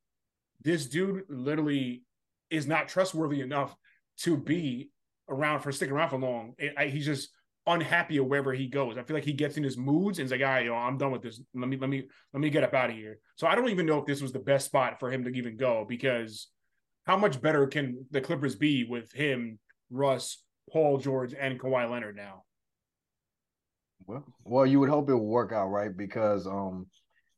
This 0.62 0.86
dude 0.86 1.24
literally 1.28 2.04
is 2.50 2.66
not 2.66 2.88
trustworthy 2.88 3.40
enough 3.40 3.74
to 4.18 4.36
be 4.36 4.90
around 5.28 5.60
for 5.60 5.72
sticking 5.72 5.94
around 5.94 6.10
for 6.10 6.18
long. 6.18 6.54
It, 6.58 6.74
I, 6.76 6.86
he's 6.86 7.06
just 7.06 7.30
unhappy 7.66 8.18
wherever 8.20 8.52
he 8.52 8.66
goes. 8.66 8.98
I 8.98 9.02
feel 9.02 9.14
like 9.14 9.24
he 9.24 9.32
gets 9.32 9.56
in 9.56 9.62
his 9.62 9.76
moods 9.76 10.18
and 10.18 10.26
he's 10.26 10.32
like, 10.32 10.46
"All 10.46 10.52
right, 10.52 10.66
yo, 10.66 10.74
I'm 10.74 10.98
done 10.98 11.10
with 11.10 11.22
this. 11.22 11.40
Let 11.54 11.68
me 11.68 11.76
let 11.76 11.88
me 11.88 12.04
let 12.32 12.40
me 12.40 12.50
get 12.50 12.64
up 12.64 12.74
out 12.74 12.90
of 12.90 12.96
here." 12.96 13.18
So 13.36 13.46
I 13.46 13.54
don't 13.54 13.70
even 13.70 13.86
know 13.86 13.98
if 13.98 14.06
this 14.06 14.22
was 14.22 14.32
the 14.32 14.38
best 14.38 14.66
spot 14.66 15.00
for 15.00 15.10
him 15.10 15.24
to 15.24 15.30
even 15.30 15.56
go 15.56 15.86
because 15.88 16.48
how 17.04 17.16
much 17.16 17.40
better 17.40 17.66
can 17.66 18.06
the 18.10 18.20
Clippers 18.20 18.54
be 18.54 18.84
with 18.84 19.12
him, 19.12 19.58
Russ, 19.90 20.42
Paul 20.70 20.98
George, 20.98 21.34
and 21.34 21.58
Kawhi 21.58 21.90
Leonard 21.90 22.16
now? 22.16 22.44
Well, 24.06 24.24
well, 24.44 24.66
you 24.66 24.80
would 24.80 24.88
hope 24.88 25.08
it 25.08 25.14
would 25.14 25.22
work 25.22 25.52
out, 25.52 25.68
right? 25.68 25.96
Because 25.96 26.46
um, 26.46 26.86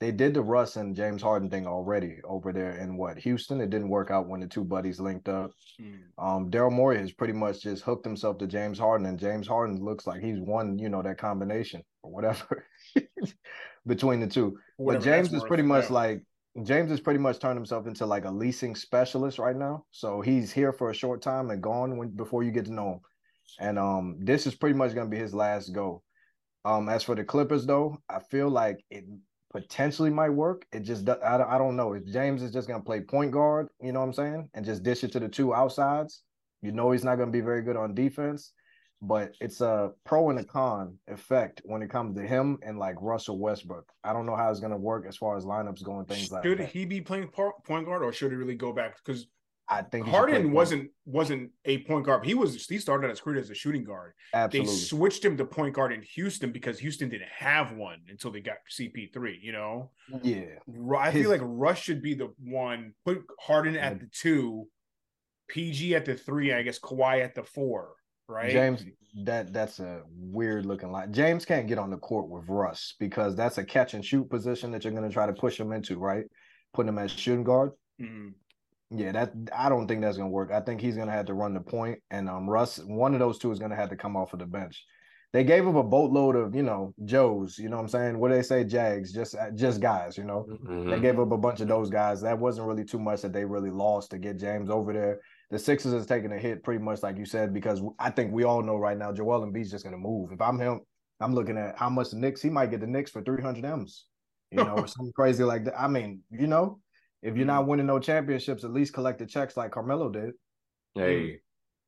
they 0.00 0.10
did 0.10 0.34
the 0.34 0.42
Russ 0.42 0.76
and 0.76 0.94
James 0.94 1.22
Harden 1.22 1.50
thing 1.50 1.66
already 1.66 2.18
over 2.24 2.52
there 2.52 2.76
in 2.78 2.96
what 2.96 3.18
Houston. 3.18 3.60
It 3.60 3.70
didn't 3.70 3.88
work 3.88 4.10
out 4.10 4.28
when 4.28 4.40
the 4.40 4.46
two 4.46 4.64
buddies 4.64 5.00
linked 5.00 5.28
up. 5.28 5.52
Mm. 5.80 6.00
Um, 6.18 6.50
Daryl 6.50 6.72
Morey 6.72 6.98
has 6.98 7.12
pretty 7.12 7.32
much 7.32 7.62
just 7.62 7.82
hooked 7.82 8.04
himself 8.04 8.38
to 8.38 8.46
James 8.46 8.78
Harden, 8.78 9.06
and 9.06 9.18
James 9.18 9.46
Harden 9.46 9.82
looks 9.82 10.06
like 10.06 10.20
he's 10.20 10.40
won, 10.40 10.78
you 10.78 10.88
know, 10.88 11.02
that 11.02 11.18
combination 11.18 11.82
or 12.02 12.10
whatever 12.10 12.66
between 13.86 14.20
the 14.20 14.26
two. 14.26 14.58
Whatever 14.76 15.04
but 15.04 15.10
James 15.10 15.32
is 15.32 15.44
pretty 15.44 15.62
much 15.62 15.84
yeah. 15.84 15.94
like 15.94 16.22
James 16.62 16.90
has 16.90 17.00
pretty 17.00 17.18
much 17.18 17.40
turned 17.40 17.56
himself 17.56 17.86
into 17.86 18.06
like 18.06 18.24
a 18.24 18.30
leasing 18.30 18.76
specialist 18.76 19.38
right 19.38 19.56
now. 19.56 19.84
So 19.90 20.20
he's 20.20 20.52
here 20.52 20.72
for 20.72 20.90
a 20.90 20.94
short 20.94 21.20
time 21.20 21.50
and 21.50 21.62
gone 21.62 21.96
when, 21.96 22.10
before 22.10 22.44
you 22.44 22.52
get 22.52 22.66
to 22.66 22.72
know 22.72 22.92
him. 22.92 23.00
And 23.58 23.78
um, 23.78 24.16
this 24.20 24.46
is 24.46 24.54
pretty 24.54 24.76
much 24.76 24.94
going 24.94 25.10
to 25.10 25.10
be 25.10 25.20
his 25.20 25.34
last 25.34 25.70
go. 25.70 26.02
Um, 26.64 26.88
as 26.88 27.02
for 27.02 27.14
the 27.14 27.24
Clippers, 27.24 27.66
though, 27.66 27.98
I 28.08 28.20
feel 28.20 28.48
like 28.48 28.82
it 28.90 29.04
potentially 29.52 30.10
might 30.10 30.30
work. 30.30 30.66
It 30.72 30.80
just 30.80 31.08
I 31.08 31.44
I 31.48 31.58
don't 31.58 31.76
know. 31.76 31.92
If 31.92 32.06
James 32.06 32.42
is 32.42 32.52
just 32.52 32.68
gonna 32.68 32.82
play 32.82 33.00
point 33.00 33.30
guard, 33.30 33.68
you 33.80 33.92
know 33.92 34.00
what 34.00 34.06
I'm 34.06 34.12
saying, 34.12 34.50
and 34.54 34.64
just 34.64 34.82
dish 34.82 35.04
it 35.04 35.12
to 35.12 35.20
the 35.20 35.28
two 35.28 35.54
outsides, 35.54 36.22
you 36.62 36.72
know 36.72 36.90
he's 36.90 37.04
not 37.04 37.16
gonna 37.16 37.30
be 37.30 37.40
very 37.40 37.62
good 37.62 37.76
on 37.76 37.94
defense. 37.94 38.52
But 39.02 39.34
it's 39.38 39.60
a 39.60 39.90
pro 40.04 40.30
and 40.30 40.38
a 40.38 40.44
con 40.44 40.98
effect 41.08 41.60
when 41.64 41.82
it 41.82 41.90
comes 41.90 42.16
to 42.16 42.26
him 42.26 42.58
and 42.62 42.78
like 42.78 42.96
Russell 43.00 43.38
Westbrook. 43.38 43.86
I 44.02 44.14
don't 44.14 44.24
know 44.24 44.36
how 44.36 44.50
it's 44.50 44.60
gonna 44.60 44.78
work 44.78 45.04
as 45.06 45.16
far 45.16 45.36
as 45.36 45.44
lineups 45.44 45.84
going, 45.84 46.06
things 46.06 46.32
like 46.32 46.42
that. 46.42 46.48
Should 46.48 46.60
he 46.60 46.86
be 46.86 47.02
playing 47.02 47.28
point 47.28 47.86
guard 47.86 48.02
or 48.02 48.12
should 48.12 48.30
he 48.30 48.36
really 48.36 48.54
go 48.54 48.72
back? 48.72 48.96
Because 49.04 49.26
I 49.68 49.82
think 49.82 50.06
Harden 50.06 50.52
wasn't 50.52 50.90
wasn't 51.06 51.50
a 51.64 51.78
point 51.84 52.04
guard. 52.04 52.26
He 52.26 52.34
was 52.34 52.66
he 52.66 52.78
started 52.78 53.08
his 53.08 53.20
career 53.20 53.40
as 53.40 53.48
a 53.48 53.54
shooting 53.54 53.82
guard. 53.84 54.12
Absolutely. 54.34 54.70
They 54.70 54.78
switched 54.78 55.24
him 55.24 55.38
to 55.38 55.44
point 55.46 55.74
guard 55.74 55.92
in 55.92 56.02
Houston 56.02 56.52
because 56.52 56.78
Houston 56.80 57.08
didn't 57.08 57.30
have 57.30 57.72
one 57.72 58.00
until 58.08 58.30
they 58.30 58.40
got 58.40 58.56
CP3, 58.70 59.36
you 59.40 59.52
know? 59.52 59.90
Yeah. 60.22 60.58
I 60.98 61.10
His... 61.10 61.22
feel 61.22 61.30
like 61.30 61.40
Russ 61.42 61.78
should 61.78 62.02
be 62.02 62.14
the 62.14 62.30
one, 62.38 62.92
put 63.06 63.22
Harden 63.40 63.76
at 63.76 64.00
the 64.00 64.06
two, 64.12 64.68
PG 65.48 65.94
at 65.94 66.04
the 66.04 66.14
three, 66.14 66.52
I 66.52 66.62
guess 66.62 66.78
Kawhi 66.78 67.24
at 67.24 67.34
the 67.34 67.42
four, 67.42 67.94
right? 68.28 68.50
James, 68.50 68.84
that 69.24 69.54
that's 69.54 69.80
a 69.80 70.02
weird 70.14 70.66
looking 70.66 70.92
line. 70.92 71.10
James 71.10 71.46
can't 71.46 71.66
get 71.66 71.78
on 71.78 71.90
the 71.90 71.96
court 71.96 72.28
with 72.28 72.44
Russ 72.48 72.96
because 72.98 73.34
that's 73.34 73.56
a 73.56 73.64
catch 73.64 73.94
and 73.94 74.04
shoot 74.04 74.28
position 74.28 74.72
that 74.72 74.84
you're 74.84 74.92
gonna 74.92 75.08
try 75.08 75.24
to 75.24 75.32
push 75.32 75.58
him 75.58 75.72
into, 75.72 75.98
right? 75.98 76.24
Putting 76.74 76.90
him 76.90 76.98
as 76.98 77.12
shooting 77.12 77.44
guard. 77.44 77.72
Mm-hmm. 77.98 78.30
Yeah, 78.96 79.12
that 79.12 79.32
I 79.56 79.68
don't 79.68 79.88
think 79.88 80.00
that's 80.00 80.16
gonna 80.16 80.30
work. 80.30 80.50
I 80.52 80.60
think 80.60 80.80
he's 80.80 80.96
gonna 80.96 81.12
have 81.12 81.26
to 81.26 81.34
run 81.34 81.54
the 81.54 81.60
point, 81.60 81.98
and 82.10 82.28
um, 82.28 82.48
Russ, 82.48 82.78
one 82.78 83.14
of 83.14 83.20
those 83.20 83.38
two 83.38 83.50
is 83.50 83.58
gonna 83.58 83.76
have 83.76 83.90
to 83.90 83.96
come 83.96 84.16
off 84.16 84.32
of 84.32 84.38
the 84.38 84.46
bench. 84.46 84.84
They 85.32 85.42
gave 85.42 85.66
him 85.66 85.74
a 85.74 85.82
boatload 85.82 86.36
of 86.36 86.54
you 86.54 86.62
know 86.62 86.94
Joes, 87.04 87.58
you 87.58 87.68
know 87.68 87.76
what 87.76 87.82
I'm 87.82 87.88
saying? 87.88 88.18
What 88.18 88.28
do 88.28 88.36
they 88.36 88.42
say, 88.42 88.62
Jags? 88.62 89.12
Just 89.12 89.34
uh, 89.34 89.50
just 89.50 89.80
guys, 89.80 90.16
you 90.16 90.22
know. 90.22 90.46
Mm-hmm. 90.48 90.90
They 90.90 91.00
gave 91.00 91.18
up 91.18 91.32
a 91.32 91.36
bunch 91.36 91.60
of 91.60 91.66
those 91.66 91.90
guys. 91.90 92.20
That 92.20 92.38
wasn't 92.38 92.68
really 92.68 92.84
too 92.84 93.00
much 93.00 93.22
that 93.22 93.32
they 93.32 93.44
really 93.44 93.70
lost 93.70 94.12
to 94.12 94.18
get 94.18 94.38
James 94.38 94.70
over 94.70 94.92
there. 94.92 95.20
The 95.50 95.58
Sixers 95.58 95.92
is 95.92 96.06
taking 96.06 96.32
a 96.32 96.38
hit, 96.38 96.62
pretty 96.62 96.82
much 96.82 97.02
like 97.02 97.18
you 97.18 97.24
said, 97.24 97.52
because 97.52 97.82
I 97.98 98.10
think 98.10 98.32
we 98.32 98.44
all 98.44 98.62
know 98.62 98.76
right 98.76 98.96
now 98.96 99.12
Joel 99.12 99.44
Embiid's 99.44 99.72
just 99.72 99.82
gonna 99.82 99.98
move. 99.98 100.30
If 100.30 100.40
I'm 100.40 100.60
him, 100.60 100.80
I'm 101.18 101.34
looking 101.34 101.58
at 101.58 101.76
how 101.78 101.88
much 101.88 102.10
the 102.10 102.16
Knicks. 102.16 102.40
He 102.40 102.50
might 102.50 102.70
get 102.70 102.80
the 102.80 102.86
Knicks 102.86 103.10
for 103.10 103.22
300 103.22 103.64
M's, 103.64 104.04
you 104.52 104.58
know, 104.58 104.76
or 104.76 104.86
something 104.86 105.12
crazy 105.16 105.42
like 105.42 105.64
that. 105.64 105.80
I 105.80 105.88
mean, 105.88 106.20
you 106.30 106.46
know, 106.46 106.78
if 107.24 107.36
you're 107.36 107.46
not 107.46 107.62
mm-hmm. 107.62 107.70
winning 107.70 107.86
no 107.86 107.98
championships, 107.98 108.64
at 108.64 108.72
least 108.72 108.92
collect 108.92 109.18
the 109.18 109.26
checks 109.26 109.56
like 109.56 109.72
Carmelo 109.72 110.10
did. 110.10 110.34
Hey, 110.94 111.40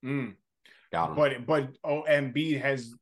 mm. 0.04 0.34
got 0.90 1.10
him. 1.10 1.16
But 1.16 1.46
but 1.46 1.68
oh, 1.84 2.04
Embiid 2.08 2.60
has 2.60 2.94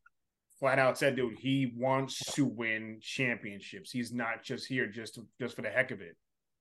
flat 0.59 0.79
out 0.79 0.99
said, 0.99 1.17
dude, 1.17 1.39
he 1.39 1.73
wants 1.77 2.19
to 2.35 2.45
win 2.45 2.99
championships. 3.01 3.91
He's 3.91 4.13
not 4.13 4.43
just 4.43 4.67
here 4.67 4.89
just 4.89 5.15
to, 5.15 5.27
just 5.41 5.55
for 5.55 5.63
the 5.63 5.71
heck 5.71 5.93
of 5.93 6.01
it. 6.01 6.17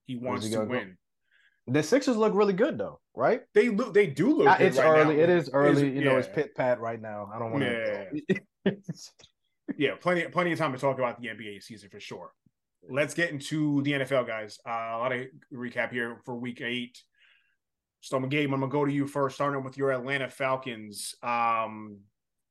He 0.06 0.16
wants 0.16 0.46
he 0.46 0.54
to 0.54 0.64
win. 0.64 0.98
Go? 1.68 1.74
The 1.74 1.82
Sixers 1.82 2.18
look 2.18 2.36
really 2.36 2.54
good 2.54 2.78
though, 2.78 3.00
right? 3.16 3.42
They 3.56 3.70
look. 3.70 3.94
They 3.94 4.08
do 4.08 4.38
look. 4.38 4.60
it's 4.60 4.78
right 4.78 4.86
early. 4.86 5.16
Now. 5.16 5.24
It 5.24 5.30
is 5.30 5.50
early. 5.52 5.88
It's, 5.88 5.96
you 5.96 6.06
know, 6.06 6.18
it's 6.18 6.28
pit 6.28 6.54
pat 6.56 6.80
right 6.80 7.02
now. 7.02 7.30
I 7.34 7.40
don't 7.40 7.52
want 7.52 7.64
to. 7.64 8.22
Yeah. 8.66 8.72
yeah, 9.78 9.92
plenty, 10.00 10.24
plenty 10.28 10.52
of 10.52 10.60
time 10.60 10.74
to 10.74 10.78
talk 10.78 11.00
about 11.00 11.20
the 11.20 11.30
NBA 11.30 11.64
season 11.64 11.90
for 11.90 12.00
sure. 12.00 12.32
Let's 12.90 13.14
get 13.14 13.32
into 13.32 13.82
the 13.84 13.94
NFL, 13.94 14.28
guys. 14.28 14.60
Uh, 14.68 14.72
a 14.72 15.00
lot 15.00 15.12
of 15.14 15.26
recap 15.54 15.92
here 15.92 16.18
for 16.26 16.36
Week 16.36 16.62
Eight. 16.62 17.02
So, 18.02 18.20
Gabe, 18.20 18.52
I'm 18.54 18.60
gonna 18.60 18.72
go 18.72 18.86
to 18.86 18.92
you 18.92 19.08
first, 19.08 19.36
starting 19.36 19.64
with 19.64 19.78
your 19.78 19.92
Atlanta 19.92 20.30
Falcons. 20.30 21.16
Um, 21.24 22.00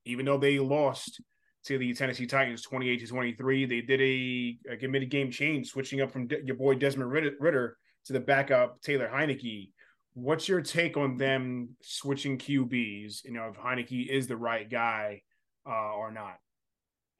even 0.05 0.25
though 0.25 0.39
they 0.39 0.57
lost 0.57 1.21
to 1.65 1.77
the 1.77 1.93
Tennessee 1.93 2.25
Titans 2.25 2.63
28 2.63 2.99
to 3.01 3.07
23, 3.07 3.65
they 3.65 3.81
did 3.81 4.01
a, 4.01 4.57
a 4.71 4.87
mid 4.87 5.09
game 5.09 5.31
change, 5.31 5.69
switching 5.69 6.01
up 6.01 6.11
from 6.11 6.27
your 6.43 6.55
boy 6.55 6.75
Desmond 6.75 7.11
Ridder 7.11 7.77
to 8.05 8.13
the 8.13 8.19
backup 8.19 8.81
Taylor 8.81 9.09
Heinicke. 9.13 9.69
What's 10.15 10.47
your 10.47 10.61
take 10.61 10.97
on 10.97 11.17
them 11.17 11.69
switching 11.81 12.37
QBs? 12.37 13.23
You 13.25 13.31
know, 13.31 13.47
if 13.49 13.55
Heinicke 13.55 14.07
is 14.07 14.27
the 14.27 14.37
right 14.37 14.69
guy 14.69 15.21
uh, 15.67 15.93
or 15.93 16.11
not? 16.11 16.37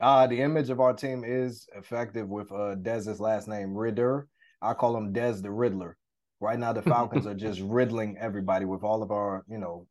Uh, 0.04 0.28
the 0.28 0.42
image 0.42 0.70
of 0.70 0.82
our 0.82 0.94
team 0.94 1.24
is 1.26 1.66
effective 1.78 2.28
with 2.28 2.52
uh, 2.52 2.76
Dez's 2.76 3.22
last 3.22 3.48
name, 3.48 3.74
Ridder. 3.74 4.28
I 4.62 4.74
call 4.74 4.98
him 4.98 5.14
Dez 5.14 5.42
the 5.42 5.50
Riddler. 5.50 5.96
Right 6.42 6.60
now, 6.60 6.74
the 6.74 6.82
Falcons 6.92 7.26
are 7.26 7.34
just 7.34 7.62
riddling 7.62 8.18
everybody 8.20 8.66
with 8.66 8.84
all 8.84 9.02
of 9.02 9.12
our, 9.12 9.46
you 9.48 9.58
know, 9.58 9.88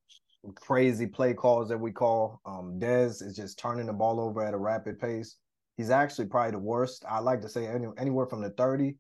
crazy 0.55 1.07
play 1.07 1.33
calls 1.33 1.71
that 1.71 1.79
we 1.79 1.93
call. 1.93 2.43
Um, 2.45 2.79
Dez 2.79 3.23
is 3.23 3.35
just 3.35 3.59
turning 3.59 3.87
the 3.87 3.95
ball 3.95 4.21
over 4.21 4.45
at 4.45 4.53
a 4.53 4.59
rapid 4.59 5.01
pace. 5.01 5.37
He's 5.79 5.89
actually 5.89 6.27
probably 6.27 6.51
the 6.51 6.59
worst. 6.59 7.07
I 7.09 7.21
like 7.21 7.41
to 7.41 7.49
say 7.49 7.67
any, 7.67 7.87
anywhere 7.97 8.27
from 8.27 8.43
the 8.43 8.51
30 8.51 8.95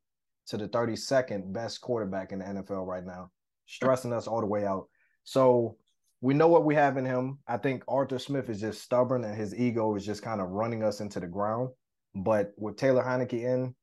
to 0.47 0.57
the 0.57 0.69
32nd 0.69 1.53
best 1.53 1.83
quarterback 1.83 2.33
in 2.33 2.39
the 2.39 2.47
NFL 2.47 2.87
right 2.87 3.05
now, 3.05 3.31
stressing 3.67 4.15
us 4.15 4.27
all 4.27 4.41
the 4.41 4.47
way 4.47 4.65
out. 4.65 4.89
So 5.25 5.77
we 6.23 6.35
know 6.35 6.47
what 6.47 6.65
we 6.65 6.77
have 6.77 6.97
in 6.97 7.05
him. 7.05 7.41
I 7.49 7.57
think 7.57 7.83
Arthur 7.89 8.21
Smith 8.21 8.49
is 8.49 8.61
just 8.61 8.81
stubborn 8.81 9.25
and 9.25 9.37
his 9.37 9.57
ego 9.57 9.97
is 9.97 10.07
just 10.07 10.23
kind 10.23 10.41
of 10.41 10.51
running 10.51 10.85
us 10.85 11.01
into 11.01 11.19
the 11.19 11.27
ground. 11.27 11.71
But 12.15 12.53
with 12.57 12.77
Taylor 12.77 13.03
Heinicke 13.03 13.43
in, 13.43 13.75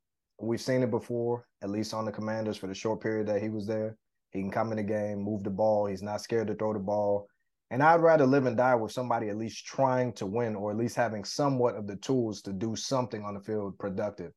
we've 0.42 0.62
seen 0.62 0.82
it 0.82 0.90
before, 0.90 1.46
at 1.62 1.70
least 1.70 1.94
on 1.94 2.06
the 2.06 2.14
commanders 2.14 2.56
for 2.56 2.68
the 2.68 2.74
short 2.74 3.02
period 3.02 3.28
that 3.28 3.42
he 3.42 3.50
was 3.50 3.68
there. 3.68 3.98
He 4.32 4.40
can 4.40 4.52
come 4.52 4.72
in 4.72 4.78
the 4.78 4.84
game, 4.84 5.20
move 5.20 5.44
the 5.44 5.50
ball. 5.50 5.86
He's 5.86 6.02
not 6.02 6.22
scared 6.22 6.48
to 6.48 6.56
throw 6.56 6.72
the 6.72 6.80
ball. 6.80 7.28
And 7.72 7.84
I'd 7.84 8.02
rather 8.02 8.26
live 8.26 8.46
and 8.46 8.56
die 8.56 8.76
with 8.76 8.94
somebody 8.94 9.28
at 9.28 9.38
least 9.38 9.66
trying 9.66 10.14
to 10.14 10.26
win 10.26 10.56
or 10.56 10.72
at 10.72 10.78
least 10.78 10.96
having 10.96 11.26
somewhat 11.26 11.76
of 11.76 11.88
the 11.88 11.98
tools 11.98 12.42
to 12.44 12.54
do 12.54 12.74
something 12.74 13.22
on 13.24 13.34
the 13.34 13.42
field 13.42 13.78
productive. 13.78 14.32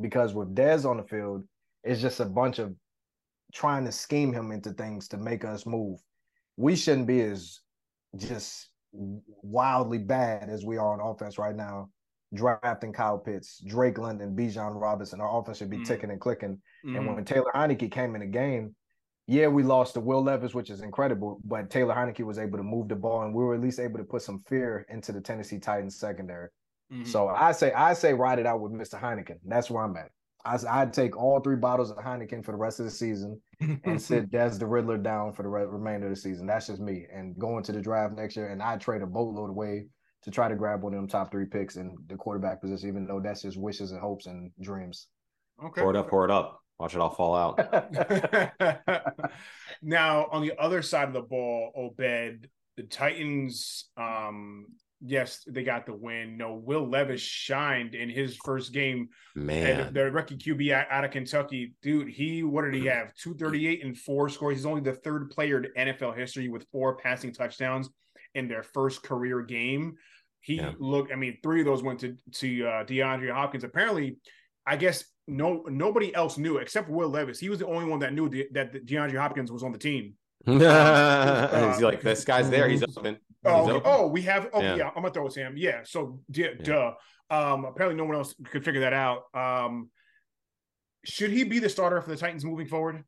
Because 0.00 0.32
with 0.32 0.54
Dez 0.54 0.88
on 0.88 0.98
the 0.98 1.02
field, 1.02 1.42
it's 1.82 2.00
just 2.00 2.20
a 2.20 2.24
bunch 2.24 2.60
of 2.60 2.72
trying 3.52 3.84
to 3.84 3.92
scheme 3.92 4.32
him 4.32 4.52
into 4.52 4.70
things 4.70 5.08
to 5.08 5.16
make 5.16 5.44
us 5.44 5.66
move. 5.66 5.98
We 6.58 6.74
shouldn't 6.76 7.06
be 7.06 7.20
as 7.20 7.60
just 8.16 8.68
wildly 8.92 9.98
bad 9.98 10.50
as 10.50 10.64
we 10.64 10.76
are 10.76 10.92
on 10.92 11.00
offense 11.00 11.38
right 11.38 11.54
now. 11.54 11.88
Drafting 12.34 12.92
Kyle 12.92 13.16
Pitts, 13.16 13.62
Drake 13.66 13.96
London, 13.96 14.36
Bijan 14.36 14.78
Robinson, 14.78 15.20
our 15.20 15.40
offense 15.40 15.58
should 15.58 15.70
be 15.70 15.78
mm. 15.78 15.86
ticking 15.86 16.10
and 16.10 16.20
clicking. 16.20 16.60
Mm. 16.84 16.96
And 16.96 17.14
when 17.14 17.24
Taylor 17.24 17.50
Heinicke 17.54 17.90
came 17.90 18.14
in 18.14 18.20
the 18.20 18.26
game, 18.26 18.74
yeah, 19.26 19.46
we 19.46 19.62
lost 19.62 19.94
to 19.94 20.00
Will 20.00 20.22
Levis, 20.22 20.54
which 20.54 20.68
is 20.68 20.82
incredible, 20.82 21.40
but 21.44 21.70
Taylor 21.70 21.94
Heinicke 21.94 22.24
was 22.24 22.38
able 22.38 22.58
to 22.58 22.64
move 22.64 22.88
the 22.88 22.96
ball, 22.96 23.22
and 23.22 23.34
we 23.34 23.44
were 23.44 23.54
at 23.54 23.60
least 23.60 23.78
able 23.78 23.98
to 23.98 24.04
put 24.04 24.22
some 24.22 24.42
fear 24.48 24.84
into 24.88 25.12
the 25.12 25.20
Tennessee 25.20 25.58
Titans 25.58 25.96
secondary. 25.96 26.48
Mm-hmm. 26.92 27.04
So 27.04 27.28
I 27.28 27.52
say, 27.52 27.72
I 27.72 27.92
say, 27.92 28.14
ride 28.14 28.38
it 28.38 28.46
out 28.46 28.60
with 28.60 28.72
Mr. 28.72 29.00
Heineken. 29.00 29.38
That's 29.46 29.70
where 29.70 29.84
I'm 29.84 29.96
at. 29.96 30.10
I, 30.44 30.58
I'd 30.68 30.92
take 30.92 31.16
all 31.16 31.40
three 31.40 31.56
bottles 31.56 31.90
of 31.90 31.98
Heineken 31.98 32.44
for 32.44 32.52
the 32.52 32.58
rest 32.58 32.78
of 32.80 32.86
the 32.86 32.90
season 32.90 33.40
and 33.60 34.00
sit 34.02 34.30
Dez 34.30 34.58
the 34.58 34.66
Riddler 34.66 34.98
down 34.98 35.32
for 35.32 35.42
the 35.42 35.48
re- 35.48 35.64
remainder 35.64 36.06
of 36.06 36.14
the 36.14 36.20
season. 36.20 36.46
That's 36.46 36.68
just 36.68 36.80
me. 36.80 37.06
And 37.12 37.38
going 37.38 37.64
to 37.64 37.72
the 37.72 37.80
draft 37.80 38.14
next 38.14 38.36
year, 38.36 38.48
and 38.48 38.62
I 38.62 38.76
trade 38.76 39.02
a 39.02 39.06
boatload 39.06 39.50
away 39.50 39.86
to 40.22 40.30
try 40.30 40.48
to 40.48 40.56
grab 40.56 40.82
one 40.82 40.94
of 40.94 40.98
them 40.98 41.08
top 41.08 41.30
three 41.30 41.46
picks 41.46 41.76
in 41.76 41.96
the 42.06 42.16
quarterback 42.16 42.60
position, 42.60 42.88
even 42.88 43.06
though 43.06 43.20
that's 43.20 43.42
just 43.42 43.56
wishes 43.56 43.92
and 43.92 44.00
hopes 44.00 44.26
and 44.26 44.50
dreams. 44.60 45.08
Okay. 45.64 45.80
Pour 45.80 45.90
it 45.90 45.96
up, 45.96 46.08
pour 46.08 46.24
it 46.24 46.30
up. 46.30 46.62
Watch 46.78 46.94
it 46.94 47.00
all 47.00 47.10
fall 47.10 47.34
out. 47.34 47.58
now, 49.82 50.28
on 50.30 50.42
the 50.42 50.52
other 50.58 50.82
side 50.82 51.08
of 51.08 51.14
the 51.14 51.22
ball, 51.22 51.72
Obed, 51.74 52.48
the 52.76 52.82
Titans 52.84 53.86
um, 53.96 54.66
yes, 55.04 55.42
they 55.46 55.62
got 55.64 55.86
the 55.86 55.94
win. 55.94 56.36
No, 56.36 56.54
Will 56.54 56.88
Levis 56.88 57.20
shined 57.20 57.94
in 57.94 58.08
his 58.08 58.36
first 58.44 58.72
game. 58.72 59.08
Man, 59.34 59.92
the 59.92 60.10
rookie 60.10 60.36
QB 60.36 60.86
out 60.90 61.04
of 61.04 61.10
Kentucky, 61.10 61.74
dude. 61.82 62.08
He 62.08 62.42
what 62.42 62.64
did 62.64 62.74
he 62.74 62.86
have? 62.86 63.14
Two 63.14 63.34
thirty 63.34 63.66
eight 63.66 63.84
and 63.84 63.96
four 63.96 64.28
scores. 64.28 64.56
He's 64.56 64.66
only 64.66 64.80
the 64.80 64.94
third 64.94 65.30
player 65.30 65.62
in 65.62 65.88
NFL 65.88 66.16
history 66.16 66.48
with 66.48 66.66
four 66.72 66.96
passing 66.96 67.32
touchdowns 67.32 67.88
in 68.34 68.48
their 68.48 68.62
first 68.62 69.02
career 69.02 69.42
game. 69.42 69.94
He 70.40 70.56
yeah. 70.56 70.72
looked. 70.78 71.12
I 71.12 71.16
mean, 71.16 71.38
three 71.42 71.60
of 71.60 71.66
those 71.66 71.82
went 71.82 72.00
to 72.00 72.16
to 72.36 72.66
uh, 72.66 72.84
DeAndre 72.84 73.32
Hopkins. 73.32 73.64
Apparently, 73.64 74.18
I 74.66 74.76
guess 74.76 75.04
no 75.26 75.62
nobody 75.68 76.14
else 76.14 76.38
knew 76.38 76.58
except 76.58 76.88
Will 76.88 77.08
Levis. 77.08 77.38
He 77.38 77.48
was 77.48 77.58
the 77.58 77.66
only 77.66 77.84
one 77.84 78.00
that 78.00 78.14
knew 78.14 78.28
the, 78.28 78.46
that 78.52 78.72
DeAndre 78.72 79.18
Hopkins 79.18 79.52
was 79.52 79.62
on 79.62 79.72
the 79.72 79.78
team. 79.78 80.14
uh, 80.46 81.72
He's 81.72 81.82
like, 81.82 82.00
this 82.00 82.24
guy's 82.24 82.50
there. 82.50 82.68
He's 82.68 82.82
open. 82.96 83.18
Oh, 83.44 83.70
okay. 83.70 83.88
oh, 83.88 84.06
we 84.08 84.22
have. 84.22 84.48
Oh, 84.52 84.60
yeah. 84.60 84.76
yeah. 84.76 84.88
I'm 84.88 85.02
gonna 85.02 85.10
throw 85.10 85.26
it 85.26 85.32
to 85.32 85.40
him. 85.40 85.54
Yeah. 85.56 85.80
So, 85.84 86.20
yeah, 86.28 86.48
yeah. 86.58 86.64
duh. 86.64 86.92
Um, 87.30 87.64
apparently, 87.64 87.96
no 87.96 88.04
one 88.04 88.16
else 88.16 88.34
could 88.50 88.64
figure 88.64 88.80
that 88.80 88.92
out. 88.92 89.22
Um, 89.34 89.90
should 91.04 91.30
he 91.30 91.44
be 91.44 91.58
the 91.58 91.68
starter 91.68 92.00
for 92.00 92.10
the 92.10 92.16
Titans 92.16 92.44
moving 92.44 92.66
forward? 92.66 93.04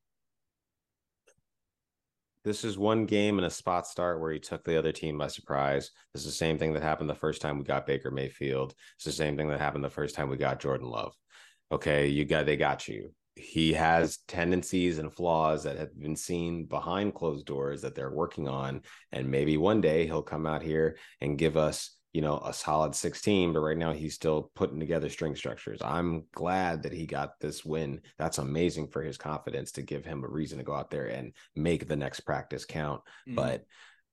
This 2.45 2.65
is 2.65 2.79
one 2.79 3.05
game 3.05 3.39
and 3.39 3.47
a 3.47 3.51
spot 3.51 3.87
start 3.87 4.21
where 4.21 4.33
he 4.33 4.39
took 4.39 4.65
the 4.65 4.79
other 4.79 4.93
team 4.93 5.19
by 5.19 5.27
surprise. 5.27 5.91
This 6.15 6.23
is 6.23 6.33
the 6.33 6.37
same 6.37 6.57
thing 6.59 6.73
that 6.73 6.83
happened 6.83 7.11
the 7.11 7.15
first 7.15 7.43
time 7.43 7.59
we 7.59 7.65
got 7.65 7.87
Baker 7.87 8.11
Mayfield. 8.11 8.75
It's 8.97 9.05
the 9.05 9.13
same 9.13 9.37
thing 9.37 9.49
that 9.49 9.61
happened 9.61 9.85
the 9.85 9.91
first 9.91 10.15
time 10.15 10.31
we 10.31 10.39
got 10.39 10.61
Jordan 10.61 10.89
Love. 10.89 11.15
Okay, 11.71 12.07
you 12.07 12.25
got 12.25 12.47
they 12.47 12.57
got 12.57 12.89
you 12.89 13.13
he 13.37 13.73
has 13.73 14.19
tendencies 14.29 14.99
and 14.99 15.13
flaws 15.13 15.65
that 15.65 15.79
have 15.79 15.99
been 15.99 16.17
seen 16.17 16.67
behind 16.67 17.15
closed 17.15 17.47
doors 17.47 17.83
that 17.83 17.95
they're 17.95 18.11
working 18.11 18.49
on 18.49 18.83
and 19.13 19.31
maybe 19.31 19.57
one 19.57 19.81
day 19.81 20.05
he'll 20.05 20.23
come 20.23 20.47
out 20.47 20.63
here 20.63 20.97
and 21.21 21.39
give 21.39 21.57
us 21.57 21.97
you 22.13 22.21
know 22.21 22.41
a 22.45 22.53
solid 22.53 22.95
16 22.95 23.53
but 23.53 23.61
right 23.61 23.79
now 23.79 23.93
he's 23.93 24.15
still 24.15 24.51
putting 24.55 24.81
together 24.81 25.09
string 25.09 25.37
structures. 25.37 25.81
I'm 25.83 26.25
glad 26.33 26.83
that 26.83 26.93
he 26.93 27.07
got 27.07 27.39
this 27.41 27.65
win. 27.65 28.01
That's 28.19 28.39
amazing 28.39 28.89
for 28.89 29.03
his 29.03 29.17
confidence 29.17 29.73
to 29.73 29.83
give 29.83 30.05
him 30.05 30.25
a 30.25 30.29
reason 30.29 30.59
to 30.59 30.65
go 30.65 30.75
out 30.75 30.91
there 30.91 31.07
and 31.07 31.33
make 31.55 31.87
the 31.87 31.97
next 31.97 32.21
practice 32.21 32.65
count. 32.65 33.01
Mm-hmm. 33.29 33.37
but 33.37 33.65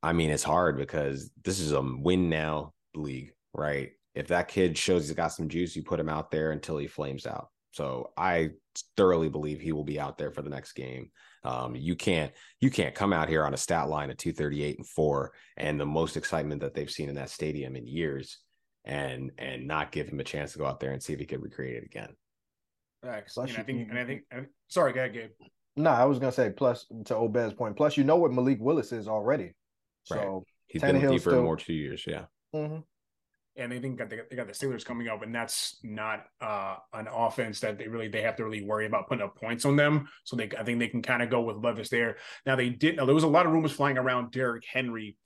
i 0.04 0.14
mean 0.14 0.30
it's 0.30 0.44
hard 0.44 0.78
because 0.78 1.32
this 1.44 1.60
is 1.60 1.72
a 1.72 1.82
win 1.82 2.30
now 2.30 2.74
league 2.94 3.34
right? 3.58 3.92
If 4.14 4.28
that 4.28 4.48
kid 4.48 4.78
shows 4.78 5.08
he's 5.08 5.16
got 5.16 5.34
some 5.34 5.50
juice 5.50 5.76
you 5.76 5.84
put 5.84 6.00
him 6.00 6.10
out 6.10 6.32
there 6.32 6.52
until 6.52 6.78
he 6.78 6.88
flames 6.88 7.28
out 7.28 7.50
so 7.78 8.12
I 8.18 8.50
thoroughly 8.96 9.30
believe 9.30 9.62
he 9.62 9.72
will 9.72 9.84
be 9.84 10.00
out 10.00 10.18
there 10.18 10.32
for 10.32 10.42
the 10.42 10.50
next 10.50 10.72
game. 10.74 11.12
Um, 11.44 11.76
you 11.76 11.96
can't 11.96 12.32
you 12.60 12.72
can't 12.72 12.96
come 12.96 13.14
out 13.14 13.30
here 13.30 13.46
on 13.46 13.54
a 13.54 13.58
stat 13.58 13.88
line 13.88 14.10
of 14.10 14.18
238 14.18 14.78
and 14.78 14.88
four 14.88 15.34
and 15.58 15.80
the 15.80 15.86
most 15.86 16.18
excitement 16.18 16.62
that 16.62 16.74
they've 16.74 16.90
seen 16.90 17.08
in 17.08 17.14
that 17.16 17.30
stadium 17.30 17.76
in 17.76 17.86
years 17.86 18.40
and 18.84 19.32
and 19.38 19.68
not 19.68 19.92
give 19.92 20.10
him 20.10 20.20
a 20.20 20.24
chance 20.24 20.54
to 20.54 20.58
go 20.58 20.66
out 20.66 20.80
there 20.80 20.92
and 20.92 21.04
see 21.04 21.14
if 21.14 21.20
he 21.20 21.26
could 21.28 21.44
recreate 21.44 21.76
it 21.76 21.86
again. 21.86 22.10
Thanks. 23.04 23.38
And 23.38 23.52
I 23.52 23.62
think 23.62 23.90
and 23.92 24.00
I 24.00 24.06
think 24.06 24.24
sorry, 24.70 24.92
go 24.92 25.02
ahead, 25.02 25.14
Gabe. 25.14 25.30
No, 25.76 25.92
I 25.92 26.06
was 26.06 26.18
gonna 26.18 26.32
say 26.32 26.50
plus 26.50 26.88
to 27.06 27.16
Obed's 27.16 27.54
point. 27.54 27.78
Plus, 27.78 27.96
you 27.96 28.04
know 28.04 28.16
what 28.16 28.34
Malik 28.34 28.58
Willis 28.60 28.92
is 28.92 29.08
already. 29.08 29.54
So 30.06 30.16
right. 30.16 30.44
he's 30.66 30.82
been 30.82 31.00
with 31.00 31.12
you 31.12 31.20
for 31.20 31.30
still... 31.30 31.44
more 31.44 31.58
two 31.58 31.74
years. 31.74 32.06
Yeah. 32.08 32.26
Mm-hmm 32.56 32.80
and 33.58 33.72
they 33.72 33.80
think 33.80 33.98
that 33.98 34.10
they 34.10 34.36
got 34.36 34.48
the 34.48 34.54
Steelers 34.54 34.86
coming 34.86 35.08
up, 35.08 35.24
and 35.24 35.34
that's 35.34 35.78
not 35.84 36.26
uh, 36.42 36.76
an 36.94 37.08
offense 37.12 37.60
that 37.62 37.78
they 37.78 37.88
really 37.88 38.08
they 38.08 38.22
have 38.22 38.36
to 38.38 38.46
really 38.46 38.64
worry 38.64 38.86
about 38.86 39.08
putting 39.08 39.24
up 39.24 39.36
points 39.36 39.66
on 39.66 39.76
them. 39.76 40.08
So 40.24 40.36
they 40.36 40.50
I 40.58 40.64
think 40.64 40.80
they 40.80 40.88
can 40.88 41.02
kind 41.02 41.22
of 41.22 41.30
go 41.30 41.42
with 41.42 41.58
Levis 41.58 41.90
there. 41.90 42.18
Now 42.46 42.56
they 42.56 42.70
did. 42.70 42.98
Now 42.98 43.06
there 43.06 43.16
was 43.16 43.24
a 43.24 43.28
lot 43.28 43.46
of 43.46 43.52
rumors 43.52 43.72
flying 43.72 43.98
around 43.98 44.32
Derrick 44.32 44.64
Henry, 44.72 45.18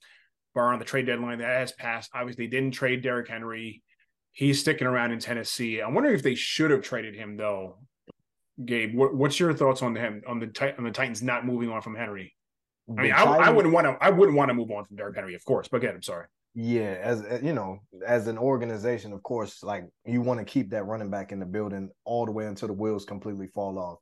bar 0.56 0.74
on 0.74 0.80
the 0.80 0.86
trade 0.86 1.06
deadline 1.06 1.40
that 1.40 1.48
has 1.48 1.72
passed. 1.72 2.10
Obviously, 2.14 2.46
they 2.46 2.52
didn't 2.52 2.74
trade 2.74 3.02
Derrick 3.02 3.28
Henry. 3.28 3.84
He's 4.32 4.60
sticking 4.60 4.88
around 4.88 5.12
in 5.12 5.20
Tennessee. 5.20 5.82
I'm 5.82 5.94
wondering 5.94 6.16
if 6.16 6.24
they 6.24 6.36
should 6.36 6.72
have 6.72 6.82
traded 6.82 7.16
him 7.16 7.38
though. 7.38 7.80
Gabe, 8.64 8.96
what, 8.96 9.16
what's 9.16 9.40
your 9.40 9.54
thoughts 9.54 9.82
on 9.82 9.96
him 9.96 10.22
on 10.28 10.40
the 10.40 10.76
on 10.78 10.84
the 10.84 10.92
Titans 10.92 11.22
not 11.22 11.46
moving 11.46 11.70
on 11.70 11.82
from 11.82 11.96
Henry? 11.96 12.36
I 12.98 13.02
mean, 13.02 13.12
I, 13.12 13.24
I, 13.24 13.50
wouldn't 13.50 13.74
want 13.74 13.86
to. 13.86 13.98
I 14.02 14.10
wouldn't 14.10 14.38
want 14.38 14.50
to 14.50 14.54
move 14.54 14.72
on 14.72 14.86
from 14.86 14.98
Derrick 14.98 15.16
Henry, 15.16 15.36
of 15.36 15.46
course. 15.46 15.68
But 15.68 15.78
again, 15.78 15.96
I'm 15.96 16.02
sorry. 16.02 16.26
Yeah, 16.53 16.98
as 17.01 17.22
uh, 17.22 17.39
you 17.41 17.53
know, 17.53 17.79
as 18.05 18.27
an 18.27 18.38
organization, 18.38 19.13
of 19.13 19.24
course, 19.24 19.63
like 19.63 19.86
you 20.05 20.22
want 20.22 20.39
to 20.39 20.46
keep 20.46 20.70
that 20.72 20.86
running 20.86 21.10
back 21.10 21.31
in 21.31 21.39
the 21.39 21.46
building 21.46 21.89
all 22.03 22.25
the 22.25 22.31
way 22.31 22.46
until 22.46 22.67
the 22.67 22.74
wheels 22.74 23.05
completely 23.05 23.48
fall 23.48 23.79
off. 23.79 24.00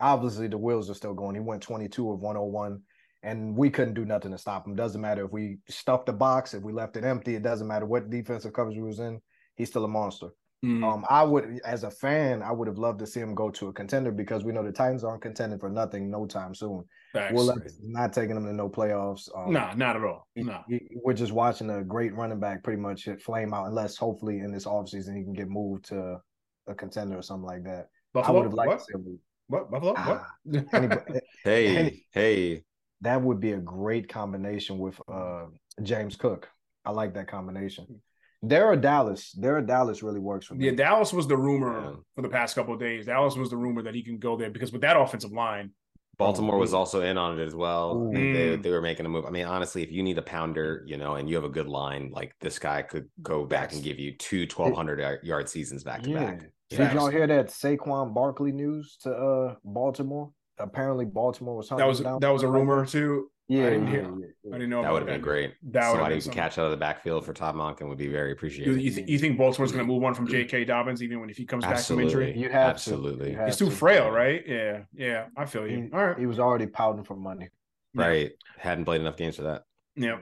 Obviously, 0.00 0.48
the 0.48 0.56
wheels 0.56 0.88
are 0.88 0.94
still 0.94 1.12
going. 1.12 1.34
He 1.34 1.42
went 1.42 1.62
22 1.62 2.10
of 2.10 2.20
101, 2.20 2.80
and 3.22 3.54
we 3.54 3.68
couldn't 3.68 3.92
do 3.92 4.06
nothing 4.06 4.30
to 4.30 4.38
stop 4.38 4.66
him. 4.66 4.74
Doesn't 4.74 5.00
matter 5.00 5.26
if 5.26 5.30
we 5.30 5.58
stuffed 5.68 6.06
the 6.06 6.14
box, 6.14 6.54
if 6.54 6.62
we 6.62 6.72
left 6.72 6.96
it 6.96 7.04
empty. 7.04 7.34
It 7.34 7.42
doesn't 7.42 7.68
matter 7.68 7.84
what 7.84 8.08
defensive 8.08 8.54
coverage 8.54 8.78
we 8.78 8.82
was 8.82 9.00
in. 9.00 9.20
He's 9.56 9.68
still 9.68 9.84
a 9.84 9.88
monster. 9.88 10.28
Mm-hmm. 10.64 10.84
Um, 10.84 11.04
I 11.08 11.22
would, 11.22 11.60
as 11.66 11.84
a 11.84 11.90
fan, 11.90 12.42
I 12.42 12.52
would 12.52 12.68
have 12.68 12.78
loved 12.78 13.00
to 13.00 13.06
see 13.06 13.20
him 13.20 13.34
go 13.34 13.50
to 13.50 13.68
a 13.68 13.72
contender 13.74 14.10
because 14.10 14.42
we 14.42 14.52
know 14.52 14.62
the 14.62 14.72
Titans 14.72 15.04
aren't 15.04 15.22
contending 15.22 15.58
for 15.58 15.68
nothing 15.68 16.10
no 16.10 16.24
time 16.24 16.54
soon. 16.54 16.84
Facts. 17.12 17.34
Will 17.34 17.44
Levis 17.44 17.72
is 17.72 17.80
not 17.82 18.12
taking 18.12 18.34
them 18.34 18.46
to 18.46 18.52
no 18.52 18.68
playoffs. 18.68 19.28
Um, 19.36 19.52
nah, 19.52 19.74
not 19.74 19.96
at 19.96 20.04
all. 20.04 20.28
Nah. 20.36 20.62
We're 21.02 21.12
just 21.12 21.32
watching 21.32 21.70
a 21.70 21.82
great 21.82 22.14
running 22.14 22.38
back 22.38 22.62
pretty 22.62 22.80
much 22.80 23.04
hit 23.04 23.20
flame 23.20 23.52
out, 23.52 23.66
unless 23.66 23.96
hopefully 23.96 24.38
in 24.38 24.52
this 24.52 24.64
offseason 24.64 25.16
he 25.16 25.24
can 25.24 25.32
get 25.32 25.48
moved 25.48 25.86
to 25.86 26.20
a 26.68 26.74
contender 26.74 27.18
or 27.18 27.22
something 27.22 27.46
like 27.46 27.64
that. 27.64 27.86
Buffalo? 28.12 28.38
I 28.38 28.40
would 28.40 28.46
have 28.46 28.54
liked 28.54 28.68
what? 28.68 28.78
to 28.78 28.84
see 28.84 28.92
him. 28.94 29.18
What? 29.48 29.70
Buffalo? 29.70 29.94
Ah, 29.96 30.26
what? 30.44 31.22
hey, 31.44 32.04
hey. 32.12 32.64
That 33.00 33.22
would 33.22 33.40
be 33.40 33.52
a 33.52 33.58
great 33.58 34.08
combination 34.08 34.78
with 34.78 35.00
uh, 35.12 35.46
James 35.82 36.16
Cook. 36.16 36.48
I 36.84 36.92
like 36.92 37.14
that 37.14 37.28
combination. 37.28 38.00
There 38.42 38.66
are 38.66 38.76
Dallas. 38.76 39.32
There 39.32 39.56
are 39.56 39.62
Dallas 39.62 40.02
really 40.02 40.20
works 40.20 40.46
for 40.46 40.54
me. 40.54 40.66
Yeah, 40.66 40.72
Dallas 40.72 41.12
was 41.12 41.26
the 41.26 41.36
rumor 41.36 41.82
yeah. 41.82 41.96
for 42.14 42.22
the 42.22 42.28
past 42.28 42.54
couple 42.54 42.72
of 42.72 42.80
days. 42.80 43.06
Dallas 43.06 43.36
was 43.36 43.50
the 43.50 43.56
rumor 43.56 43.82
that 43.82 43.94
he 43.94 44.02
can 44.02 44.18
go 44.18 44.36
there 44.36 44.50
because 44.50 44.72
with 44.72 44.80
that 44.82 44.98
offensive 44.98 45.32
line, 45.32 45.72
Baltimore 46.20 46.58
was 46.58 46.74
also 46.74 47.00
in 47.00 47.18
on 47.18 47.38
it 47.40 47.44
as 47.44 47.54
well. 47.54 48.10
They, 48.12 48.56
they 48.56 48.70
were 48.70 48.82
making 48.82 49.06
a 49.06 49.08
move. 49.08 49.24
I 49.24 49.30
mean, 49.30 49.46
honestly, 49.46 49.82
if 49.82 49.90
you 49.90 50.02
need 50.02 50.18
a 50.18 50.22
pounder, 50.22 50.84
you 50.86 50.96
know, 50.96 51.16
and 51.16 51.28
you 51.28 51.34
have 51.34 51.44
a 51.44 51.48
good 51.48 51.66
line, 51.66 52.10
like 52.12 52.34
this 52.40 52.58
guy 52.58 52.82
could 52.82 53.08
go 53.22 53.44
back 53.44 53.72
and 53.72 53.82
give 53.82 53.98
you 53.98 54.12
two 54.16 54.42
1200 54.42 55.24
yard 55.24 55.48
seasons 55.48 55.82
back 55.82 56.02
to 56.02 56.14
back. 56.14 56.44
Did 56.68 56.92
y'all 56.92 57.08
hear 57.08 57.26
that 57.26 57.46
Saquon 57.48 58.14
Barkley 58.14 58.52
news 58.52 58.96
to 59.02 59.10
uh 59.12 59.54
Baltimore? 59.64 60.30
Apparently, 60.58 61.06
Baltimore 61.06 61.56
was 61.56 61.70
that 61.70 61.86
was 61.86 62.00
that 62.00 62.28
was 62.32 62.42
a 62.42 62.48
rumor 62.48 62.86
too. 62.86 63.30
Yeah, 63.50 63.66
I 63.66 63.70
didn't, 63.70 63.86
hear, 63.88 64.02
yeah, 64.02 64.26
yeah. 64.44 64.54
I 64.54 64.58
didn't 64.58 64.70
know 64.70 64.82
that 64.82 64.92
would 64.92 65.02
have 65.02 65.08
been 65.08 65.20
great. 65.20 65.54
That 65.72 65.90
Somebody 65.90 66.14
who 66.14 66.20
can 66.20 66.30
catch 66.30 66.56
out 66.56 66.66
of 66.66 66.70
the 66.70 66.76
backfield 66.76 67.26
for 67.26 67.32
Todd 67.32 67.56
Monken 67.56 67.88
would 67.88 67.98
be 67.98 68.06
very 68.06 68.30
appreciated. 68.30 68.76
You, 68.76 68.80
you, 68.80 68.90
th- 68.92 69.08
you 69.08 69.18
think 69.18 69.38
Baltimore's 69.38 69.72
going 69.72 69.84
to 69.84 69.92
move 69.92 70.04
on 70.04 70.14
from 70.14 70.28
J.K. 70.28 70.66
Dobbins 70.66 71.02
even 71.02 71.18
when 71.18 71.30
if 71.30 71.36
he 71.36 71.44
comes 71.44 71.64
Absolutely. 71.64 72.04
back 72.04 72.12
from 72.12 72.22
injury? 72.22 72.40
You 72.40 72.48
have 72.48 72.70
Absolutely. 72.70 73.32
To. 73.32 73.40
You 73.40 73.46
He's 73.46 73.56
too 73.56 73.68
to. 73.68 73.74
frail, 73.74 74.08
right? 74.08 74.40
Yeah, 74.46 74.82
yeah. 74.94 75.26
I 75.36 75.46
feel 75.46 75.66
you. 75.66 75.82
He, 75.82 75.90
All 75.92 76.06
right. 76.06 76.16
He 76.18 76.26
was 76.26 76.38
already 76.38 76.66
pouting 76.66 77.02
for 77.02 77.16
money. 77.16 77.48
Right. 77.92 78.30
Hadn't 78.56 78.84
played 78.84 79.00
enough 79.00 79.16
games 79.16 79.34
for 79.34 79.42
that. 79.42 79.64
Yeah. 79.96 80.18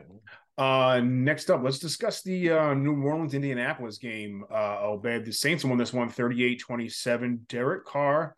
Uh, 0.56 1.02
next 1.04 1.50
up, 1.50 1.62
let's 1.62 1.78
discuss 1.78 2.22
the 2.22 2.50
uh, 2.50 2.72
New 2.74 3.02
Orleans 3.02 3.34
Indianapolis 3.34 3.98
game. 3.98 4.42
Uh, 4.50 4.80
Obed, 4.80 5.26
the 5.26 5.32
Saints 5.32 5.66
won 5.66 5.76
this 5.76 5.92
one 5.92 6.08
38 6.08 6.60
27. 6.60 7.44
Derek 7.46 7.84
Carr 7.84 8.34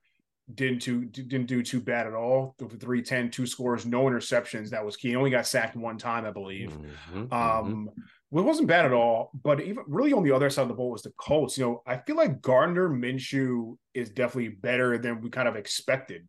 didn't 0.55 0.81
too 0.81 1.05
didn't 1.05 1.47
do 1.47 1.63
too 1.63 1.81
bad 1.81 2.07
at 2.07 2.15
all. 2.15 2.55
The 2.59 2.67
310, 2.67 3.31
two 3.31 3.47
scores, 3.47 3.87
no 3.87 4.05
interceptions. 4.05 4.71
That 4.71 4.85
was 4.85 4.97
key. 4.97 5.09
He 5.09 5.17
only 5.17 5.31
got 5.31 5.47
sacked 5.47 5.77
one 5.77 5.99
time, 5.99 6.25
I 6.25 6.31
believe. 6.31 6.71
Mm-hmm, 6.71 7.19
um, 7.19 7.29
mm-hmm. 7.33 7.87
Well, 8.31 8.45
it 8.45 8.47
wasn't 8.47 8.69
bad 8.69 8.87
at 8.87 8.93
all. 8.93 9.31
But 9.43 9.61
even 9.61 9.85
really 9.87 10.13
on 10.13 10.23
the 10.23 10.33
other 10.33 10.51
side 10.51 10.63
of 10.63 10.69
the 10.69 10.75
ball 10.75 10.91
was 10.91 11.03
the 11.03 11.13
Colts. 11.19 11.59
You 11.59 11.65
know, 11.65 11.83
I 11.87 11.97
feel 11.99 12.17
like 12.17 12.41
Gardner 12.41 12.89
Minshew 12.89 13.77
is 13.95 14.11
definitely 14.11 14.49
better 14.51 14.99
than 14.99 15.21
we 15.21 15.31
kind 15.31 15.49
of 15.49 15.57
expected. 15.57 16.27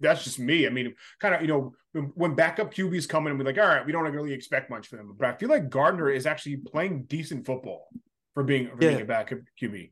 That's 0.00 0.24
just 0.24 0.38
me. 0.38 0.66
I 0.66 0.70
mean, 0.70 0.94
kind 1.20 1.34
of, 1.34 1.42
you 1.42 1.48
know, 1.48 1.74
when 2.14 2.34
backup 2.34 2.74
QBs 2.74 3.08
come 3.08 3.26
in 3.26 3.32
and 3.32 3.38
we're 3.38 3.44
like, 3.44 3.58
all 3.58 3.68
right, 3.68 3.86
we 3.86 3.92
don't 3.92 4.10
really 4.10 4.32
expect 4.32 4.70
much 4.70 4.88
from 4.88 4.98
them. 4.98 5.14
But 5.16 5.28
I 5.28 5.36
feel 5.36 5.48
like 5.48 5.70
Gardner 5.70 6.10
is 6.10 6.26
actually 6.26 6.56
playing 6.56 7.04
decent 7.04 7.46
football 7.46 7.88
for 8.34 8.42
being 8.42 8.68
for 8.68 8.82
yeah. 8.82 8.90
being 8.90 9.02
a 9.02 9.04
backup 9.04 9.38
QB. 9.60 9.90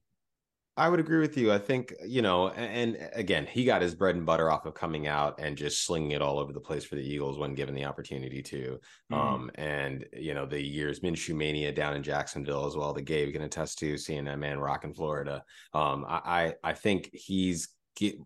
I 0.80 0.88
would 0.88 0.98
agree 0.98 1.18
with 1.18 1.36
you. 1.36 1.52
I 1.52 1.58
think, 1.58 1.92
you 2.06 2.22
know, 2.22 2.48
and, 2.48 2.96
and, 2.96 3.10
again, 3.12 3.44
he 3.44 3.66
got 3.66 3.82
his 3.82 3.94
bread 3.94 4.16
and 4.16 4.24
butter 4.24 4.50
off 4.50 4.64
of 4.64 4.72
coming 4.72 5.06
out 5.06 5.38
and 5.38 5.54
just 5.54 5.84
slinging 5.84 6.12
it 6.12 6.22
all 6.22 6.38
over 6.38 6.54
the 6.54 6.60
place 6.60 6.84
for 6.86 6.94
the 6.94 7.02
Eagles 7.02 7.38
when 7.38 7.54
given 7.54 7.74
the 7.74 7.84
opportunity 7.84 8.42
to. 8.44 8.80
Mm-hmm. 9.12 9.14
Um, 9.14 9.50
and, 9.56 10.06
you 10.14 10.32
know, 10.32 10.46
the 10.46 10.58
years 10.58 11.00
Minshew 11.00 11.36
Mania 11.36 11.70
down 11.70 11.96
in 11.96 12.02
Jacksonville 12.02 12.66
as 12.66 12.76
well, 12.76 12.94
the 12.94 13.02
Gabe 13.02 13.34
can 13.34 13.42
attest 13.42 13.78
to 13.80 13.98
seeing 13.98 14.24
that 14.24 14.38
man 14.38 14.58
rock 14.58 14.84
in 14.84 14.94
Florida. 14.94 15.44
Um, 15.74 16.06
I, 16.08 16.20
I, 16.24 16.54
I 16.64 16.72
think 16.72 17.10
he's 17.12 17.68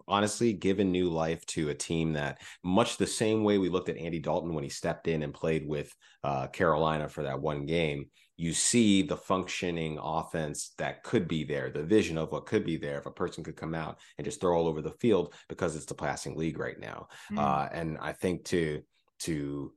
honestly 0.06 0.52
given 0.52 0.92
new 0.92 1.10
life 1.10 1.44
to 1.46 1.70
a 1.70 1.74
team 1.74 2.12
that 2.12 2.40
much 2.62 2.96
the 2.98 3.06
same 3.06 3.42
way 3.42 3.58
we 3.58 3.68
looked 3.68 3.88
at 3.88 3.96
Andy 3.96 4.20
Dalton 4.20 4.54
when 4.54 4.62
he 4.62 4.70
stepped 4.70 5.08
in 5.08 5.24
and 5.24 5.34
played 5.34 5.66
with 5.66 5.92
uh, 6.22 6.46
Carolina 6.46 7.08
for 7.08 7.24
that 7.24 7.40
one 7.40 7.66
game 7.66 8.06
you 8.36 8.52
see 8.52 9.02
the 9.02 9.16
functioning 9.16 9.98
offense 10.02 10.72
that 10.78 11.04
could 11.04 11.28
be 11.28 11.44
there, 11.44 11.70
the 11.70 11.84
vision 11.84 12.18
of 12.18 12.32
what 12.32 12.46
could 12.46 12.64
be 12.64 12.76
there 12.76 12.98
if 12.98 13.06
a 13.06 13.10
person 13.10 13.44
could 13.44 13.56
come 13.56 13.74
out 13.74 13.98
and 14.18 14.24
just 14.24 14.40
throw 14.40 14.56
all 14.56 14.66
over 14.66 14.82
the 14.82 14.90
field 14.92 15.34
because 15.48 15.76
it's 15.76 15.86
the 15.86 15.94
passing 15.94 16.36
league 16.36 16.58
right 16.58 16.80
now. 16.80 17.06
Mm. 17.30 17.38
Uh, 17.38 17.68
and 17.72 17.98
I 18.00 18.12
think 18.12 18.44
to 18.46 18.82
to 19.20 19.72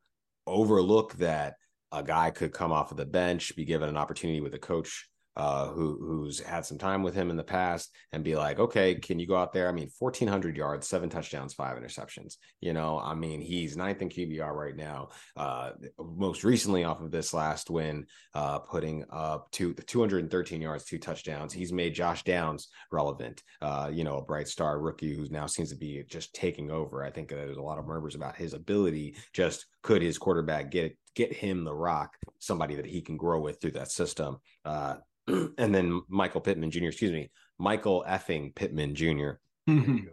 overlook 0.48 1.14
that 1.16 1.56
a 1.92 2.02
guy 2.02 2.32
could 2.32 2.52
come 2.52 2.72
off 2.72 2.92
of 2.92 2.98
the 2.98 3.06
bench, 3.06 3.56
be 3.56 3.66
given 3.66 3.90
an 3.90 3.98
opportunity 3.98 4.42
with 4.42 4.54
a 4.56 4.60
coach 4.60 5.08
uh, 5.38 5.68
who 5.68 5.98
who's 6.02 6.40
had 6.40 6.66
some 6.66 6.80
time 6.80 7.04
with 7.04 7.14
him 7.14 7.30
in 7.30 7.38
the 7.38 7.44
past 7.44 7.96
and 8.12 8.24
be 8.24 8.36
like, 8.36 8.60
okay, 8.60 8.96
can 8.96 9.20
you 9.20 9.28
go 9.28 9.36
out 9.36 9.54
there? 9.54 9.70
I 9.70 9.72
mean, 9.72 9.90
1,400 10.00 10.58
yards, 10.58 10.88
seven 10.88 11.10
touchdowns, 11.10 11.54
five 11.54 11.78
interceptions. 11.78 12.38
You 12.60 12.74
know, 12.74 13.00
I 13.00 13.14
mean, 13.14 13.40
he's 13.40 13.78
ninth 13.78 14.02
in 14.02 14.10
QBR 14.10 14.52
right 14.52 14.76
now. 14.76 15.10
Uh, 15.36 15.72
most 16.00 16.44
recently, 16.44 16.84
off 16.84 17.02
of 17.02 17.12
this 17.12 17.36
last 17.36 17.70
win, 17.70 18.08
uh, 18.34 18.60
putting 18.60 19.06
up 19.12 19.52
two, 19.52 19.76
213 19.76 20.60
yards, 20.60 20.86
two 20.86 20.98
touchdowns. 20.98 21.54
He's 21.54 21.72
made 21.72 21.94
Josh 21.94 22.24
Downs 22.24 22.70
relevant. 22.92 23.44
Uh, 23.62 23.92
you 23.94 24.04
know, 24.04 24.18
a 24.18 24.26
bright 24.26 24.48
star 24.48 24.80
rookie 24.80 25.16
who 25.16 25.28
now 25.30 25.46
seems 25.46 25.70
to 25.70 25.78
be 25.78 26.04
just 26.10 26.34
taking 26.34 26.72
over. 26.72 27.04
I 27.04 27.12
think 27.12 27.30
there's 27.30 27.58
a 27.58 27.62
lot 27.62 27.78
of 27.78 27.86
murmurs 27.86 28.16
about 28.16 28.36
his 28.36 28.54
ability. 28.54 29.16
Just 29.34 29.68
could 29.84 30.02
his 30.02 30.18
quarterback 30.18 30.72
get 30.72 30.98
get 31.18 31.34
him 31.34 31.64
the 31.64 31.74
rock, 31.74 32.16
somebody 32.38 32.76
that 32.76 32.86
he 32.86 33.02
can 33.02 33.18
grow 33.18 33.40
with 33.40 33.60
through 33.60 33.72
that 33.72 33.92
system. 33.92 34.38
Uh, 34.64 34.98
and 35.58 35.74
then 35.74 36.02
Michael 36.08 36.42
Pittman 36.42 36.72
Jr., 36.72 36.86
excuse 36.86 37.12
me, 37.12 37.30
Michael 37.60 38.06
effing 38.08 38.54
Pittman 38.54 38.96
junior 38.96 39.40
mm-hmm. 39.68 40.08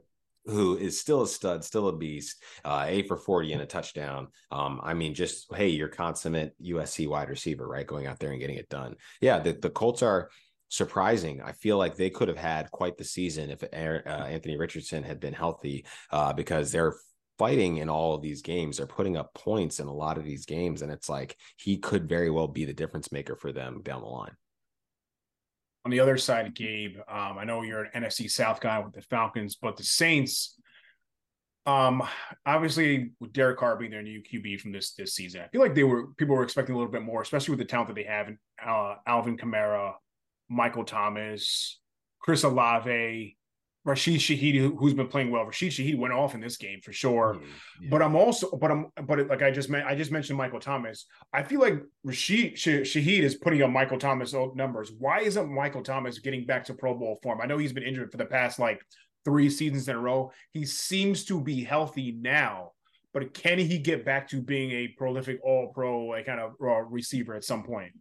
who 0.47 0.77
is 0.77 0.99
still 0.99 1.23
a 1.23 1.29
stud, 1.29 1.65
still 1.65 1.89
a 1.89 1.97
beast, 1.97 2.43
uh, 2.65 2.85
A 2.89 3.03
for 3.03 3.17
40 3.17 3.53
and 3.53 3.63
a 3.63 3.67
touchdown. 3.67 4.29
Um, 4.51 4.81
I 4.83 4.95
mean, 4.95 5.15
just, 5.15 5.53
hey, 5.55 5.69
you're 5.69 5.89
consummate 5.89 6.55
USC 6.63 7.09
wide 7.09 7.29
receiver, 7.29 7.67
right? 7.67 7.87
Going 7.87 8.07
out 8.07 8.19
there 8.19 8.31
and 8.31 8.41
getting 8.41 8.57
it 8.57 8.69
done. 8.69 8.97
Yeah, 9.21 9.39
the, 9.39 9.53
the 9.53 9.71
Colts 9.71 10.03
are 10.03 10.31
surprising. 10.69 11.41
I 11.43 11.53
feel 11.53 11.79
like 11.79 11.97
they 11.97 12.11
could 12.11 12.29
have 12.29 12.39
had 12.39 12.71
quite 12.71 12.97
the 12.97 13.05
season 13.05 13.51
if 13.51 13.63
uh, 13.63 14.09
Anthony 14.09 14.57
Richardson 14.57 15.03
had 15.03 15.21
been 15.21 15.35
healthy 15.35 15.87
uh, 16.11 16.33
because 16.33 16.73
they're 16.73 16.97
fighting 17.39 17.79
in 17.79 17.89
all 17.89 18.15
of 18.15 18.23
these 18.23 18.43
games. 18.43 18.77
They're 18.77 18.87
putting 18.87 19.17
up 19.17 19.35
points 19.35 19.81
in 19.81 19.87
a 19.87 19.95
lot 19.95 20.19
of 20.19 20.25
these 20.25 20.47
games. 20.47 20.83
And 20.83 20.91
it's 20.91 21.09
like 21.09 21.37
he 21.57 21.77
could 21.77 22.09
very 22.09 22.31
well 22.31 22.49
be 22.49 22.65
the 22.65 22.73
difference 22.73 23.13
maker 23.13 23.37
for 23.37 23.53
them 23.53 23.83
down 23.83 24.01
the 24.03 24.09
line 24.09 24.35
on 25.85 25.91
the 25.91 26.01
other 26.01 26.17
side, 26.17 26.55
Gabe, 26.55 26.97
um, 27.09 27.39
I 27.39 27.45
know 27.45 27.63
you're 27.63 27.85
an 27.85 28.03
NFC 28.03 28.31
South 28.31 28.61
guy 28.61 28.79
with 28.79 28.95
the 28.95 29.03
Falcons, 29.03 29.57
but 29.57 29.77
the 29.77 29.85
Saints, 29.85 30.59
um, 31.67 32.03
obviously 32.47 33.13
with 33.21 33.33
Derek 33.33 33.59
Carr 33.59 33.77
being 33.77 33.91
their 33.91 34.03
new 34.03 34.23
QB 34.23 34.61
from 34.61 34.73
this 34.73 34.95
this 34.95 35.15
season, 35.15 35.43
I 35.43 35.49
feel 35.49 35.61
like 35.61 35.75
they 35.75 35.85
were 35.85 36.09
people 36.15 36.37
were 36.37 36.43
expecting 36.43 36.75
a 36.75 36.79
little 36.79 36.93
bit 36.93 37.03
more, 37.03 37.21
especially 37.23 37.53
with 37.53 37.59
the 37.59 37.67
talent 37.67 37.89
that 37.89 37.95
they 37.95 38.05
have 38.05 38.29
in 38.29 38.39
uh, 38.65 38.97
Alvin 39.07 39.37
Kamara, 39.37 39.93
Michael 40.49 40.85
Thomas, 40.85 41.81
Chris 42.21 42.45
Olave, 42.45 43.37
Rashid 43.85 44.21
Shaheed, 44.21 44.79
who's 44.79 44.95
been 44.95 45.09
playing 45.09 45.31
well. 45.31 45.45
Rashid 45.45 45.73
Shaheed 45.73 45.99
went 45.99 46.15
off 46.15 46.35
in 46.35 46.41
this 46.41 46.57
game 46.57 46.81
for 46.83 46.93
sure. 46.93 47.39
Yeah. 47.81 47.89
But 47.91 48.03
I'm 48.03 48.17
also, 48.17 48.51
but 48.57 48.71
I'm, 48.71 48.87
but 49.05 49.21
it, 49.21 49.29
like 49.29 49.43
I 49.43 49.51
just 49.51 49.69
meant, 49.69 49.87
I 49.87 49.95
just 49.95 50.11
mentioned 50.11 50.39
Michael 50.39 50.61
Thomas. 50.61 51.07
I 51.33 51.43
feel 51.43 51.61
like 51.61 51.83
Rashid 52.03 52.55
Shaheed 52.55 53.23
is 53.23 53.35
putting 53.35 53.63
up 53.63 53.71
Michael 53.71 53.99
Thomas 53.99 54.35
numbers. 54.55 54.91
Why 54.99 55.21
isn't 55.21 55.53
Michael 55.53 55.83
Thomas 55.83 56.19
getting 56.19 56.47
back 56.47 56.65
to 56.65 56.75
Pro 56.75 56.95
Bowl 56.95 57.19
form? 57.23 57.41
I 57.43 57.47
know 57.47 57.59
he's 57.59 57.75
been 57.75 57.83
injured 57.83 58.11
for 58.11 58.17
the 58.17 58.25
past 58.25 58.59
like 58.59 58.81
three 59.25 59.51
seasons 59.51 59.89
in 59.89 59.97
a 59.97 60.01
row. 60.01 60.33
He 60.53 60.65
seems 60.65 61.25
to 61.27 61.41
be 61.41 61.63
healthy 61.63 62.13
now, 62.13 62.73
but 63.13 63.35
can 63.35 63.59
he 63.59 63.79
get 63.79 64.05
back 64.05 64.29
to 64.29 64.41
being 64.41 64.71
a 64.71 64.89
prolific 64.97 65.41
All 65.43 65.73
Pro 65.75 66.07
like 66.07 66.27
kind 66.27 66.41
of 66.41 66.53
uh, 66.61 66.83
receiver 66.83 67.35
at 67.35 67.45
some 67.45 67.63
point? 67.63 67.93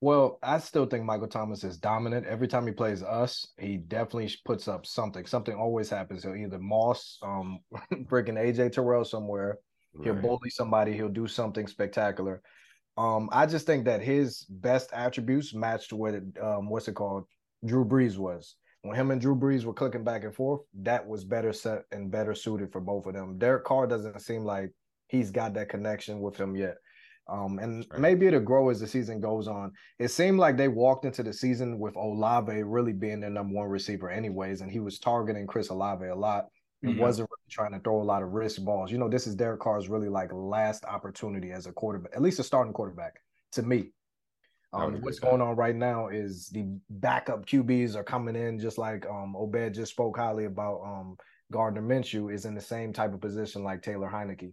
Well, 0.00 0.38
I 0.42 0.58
still 0.58 0.86
think 0.86 1.04
Michael 1.04 1.26
Thomas 1.26 1.64
is 1.64 1.76
dominant. 1.76 2.26
Every 2.26 2.46
time 2.46 2.66
he 2.66 2.72
plays 2.72 3.02
us, 3.02 3.48
he 3.58 3.78
definitely 3.78 4.32
puts 4.44 4.68
up 4.68 4.86
something. 4.86 5.26
Something 5.26 5.56
always 5.56 5.90
happens. 5.90 6.22
He'll 6.22 6.36
either 6.36 6.58
moss 6.58 7.18
um 7.22 7.60
freaking 7.92 8.38
AJ 8.38 8.72
Terrell 8.72 9.04
somewhere. 9.04 9.58
He'll 10.04 10.14
bully 10.14 10.50
somebody. 10.50 10.92
He'll 10.92 11.08
do 11.08 11.26
something 11.26 11.66
spectacular. 11.66 12.40
Um, 12.96 13.28
I 13.32 13.46
just 13.46 13.66
think 13.66 13.84
that 13.86 14.00
his 14.00 14.44
best 14.48 14.90
attributes 14.92 15.52
matched 15.52 15.92
what 15.92 16.14
um 16.40 16.68
what's 16.68 16.86
it 16.86 16.94
called? 16.94 17.24
Drew 17.64 17.84
Brees 17.84 18.16
was. 18.16 18.54
When 18.82 18.94
him 18.94 19.10
and 19.10 19.20
Drew 19.20 19.34
Brees 19.34 19.64
were 19.64 19.74
clicking 19.74 20.04
back 20.04 20.22
and 20.22 20.34
forth, 20.34 20.60
that 20.82 21.04
was 21.04 21.24
better 21.24 21.52
set 21.52 21.82
and 21.90 22.10
better 22.10 22.34
suited 22.34 22.70
for 22.70 22.80
both 22.80 23.06
of 23.06 23.14
them. 23.14 23.36
Derek 23.36 23.64
Carr 23.64 23.88
doesn't 23.88 24.20
seem 24.20 24.44
like 24.44 24.70
he's 25.08 25.32
got 25.32 25.54
that 25.54 25.68
connection 25.68 26.20
with 26.20 26.36
him 26.36 26.54
yet. 26.54 26.76
Um, 27.28 27.58
and 27.58 27.86
right. 27.90 28.00
maybe 28.00 28.26
it'll 28.26 28.40
grow 28.40 28.70
as 28.70 28.80
the 28.80 28.86
season 28.86 29.20
goes 29.20 29.48
on. 29.48 29.72
It 29.98 30.08
seemed 30.08 30.38
like 30.38 30.56
they 30.56 30.68
walked 30.68 31.04
into 31.04 31.22
the 31.22 31.32
season 31.32 31.78
with 31.78 31.96
Olave 31.96 32.62
really 32.62 32.92
being 32.92 33.20
their 33.20 33.30
number 33.30 33.54
one 33.54 33.68
receiver, 33.68 34.10
anyways, 34.10 34.62
and 34.62 34.70
he 34.70 34.80
was 34.80 34.98
targeting 34.98 35.46
Chris 35.46 35.68
Olave 35.68 36.06
a 36.06 36.14
lot. 36.14 36.46
He 36.80 36.88
mm-hmm. 36.88 37.00
wasn't 37.00 37.28
really 37.30 37.50
trying 37.50 37.72
to 37.72 37.80
throw 37.80 38.00
a 38.00 38.04
lot 38.04 38.22
of 38.22 38.30
risk 38.30 38.62
balls. 38.62 38.90
You 38.90 38.98
know, 38.98 39.08
this 39.08 39.26
is 39.26 39.34
Derek 39.34 39.60
Carr's 39.60 39.88
really 39.88 40.08
like 40.08 40.30
last 40.32 40.84
opportunity 40.84 41.50
as 41.50 41.66
a 41.66 41.72
quarterback, 41.72 42.12
at 42.14 42.22
least 42.22 42.38
a 42.38 42.44
starting 42.44 42.72
quarterback 42.72 43.14
to 43.52 43.62
me. 43.62 43.90
Um, 44.72 45.00
what's 45.00 45.18
going 45.18 45.40
on 45.40 45.56
right 45.56 45.74
now 45.74 46.08
is 46.08 46.48
the 46.50 46.66
backup 46.90 47.46
QBs 47.46 47.96
are 47.96 48.04
coming 48.04 48.36
in, 48.36 48.58
just 48.58 48.76
like 48.76 49.06
um, 49.06 49.34
Obed 49.34 49.74
just 49.74 49.92
spoke 49.92 50.16
highly 50.16 50.44
about 50.44 50.82
um, 50.84 51.16
Gardner 51.50 51.82
Minshew 51.82 52.32
is 52.32 52.44
in 52.44 52.54
the 52.54 52.60
same 52.60 52.92
type 52.92 53.14
of 53.14 53.20
position 53.20 53.64
like 53.64 53.82
Taylor 53.82 54.10
Heinicke. 54.12 54.52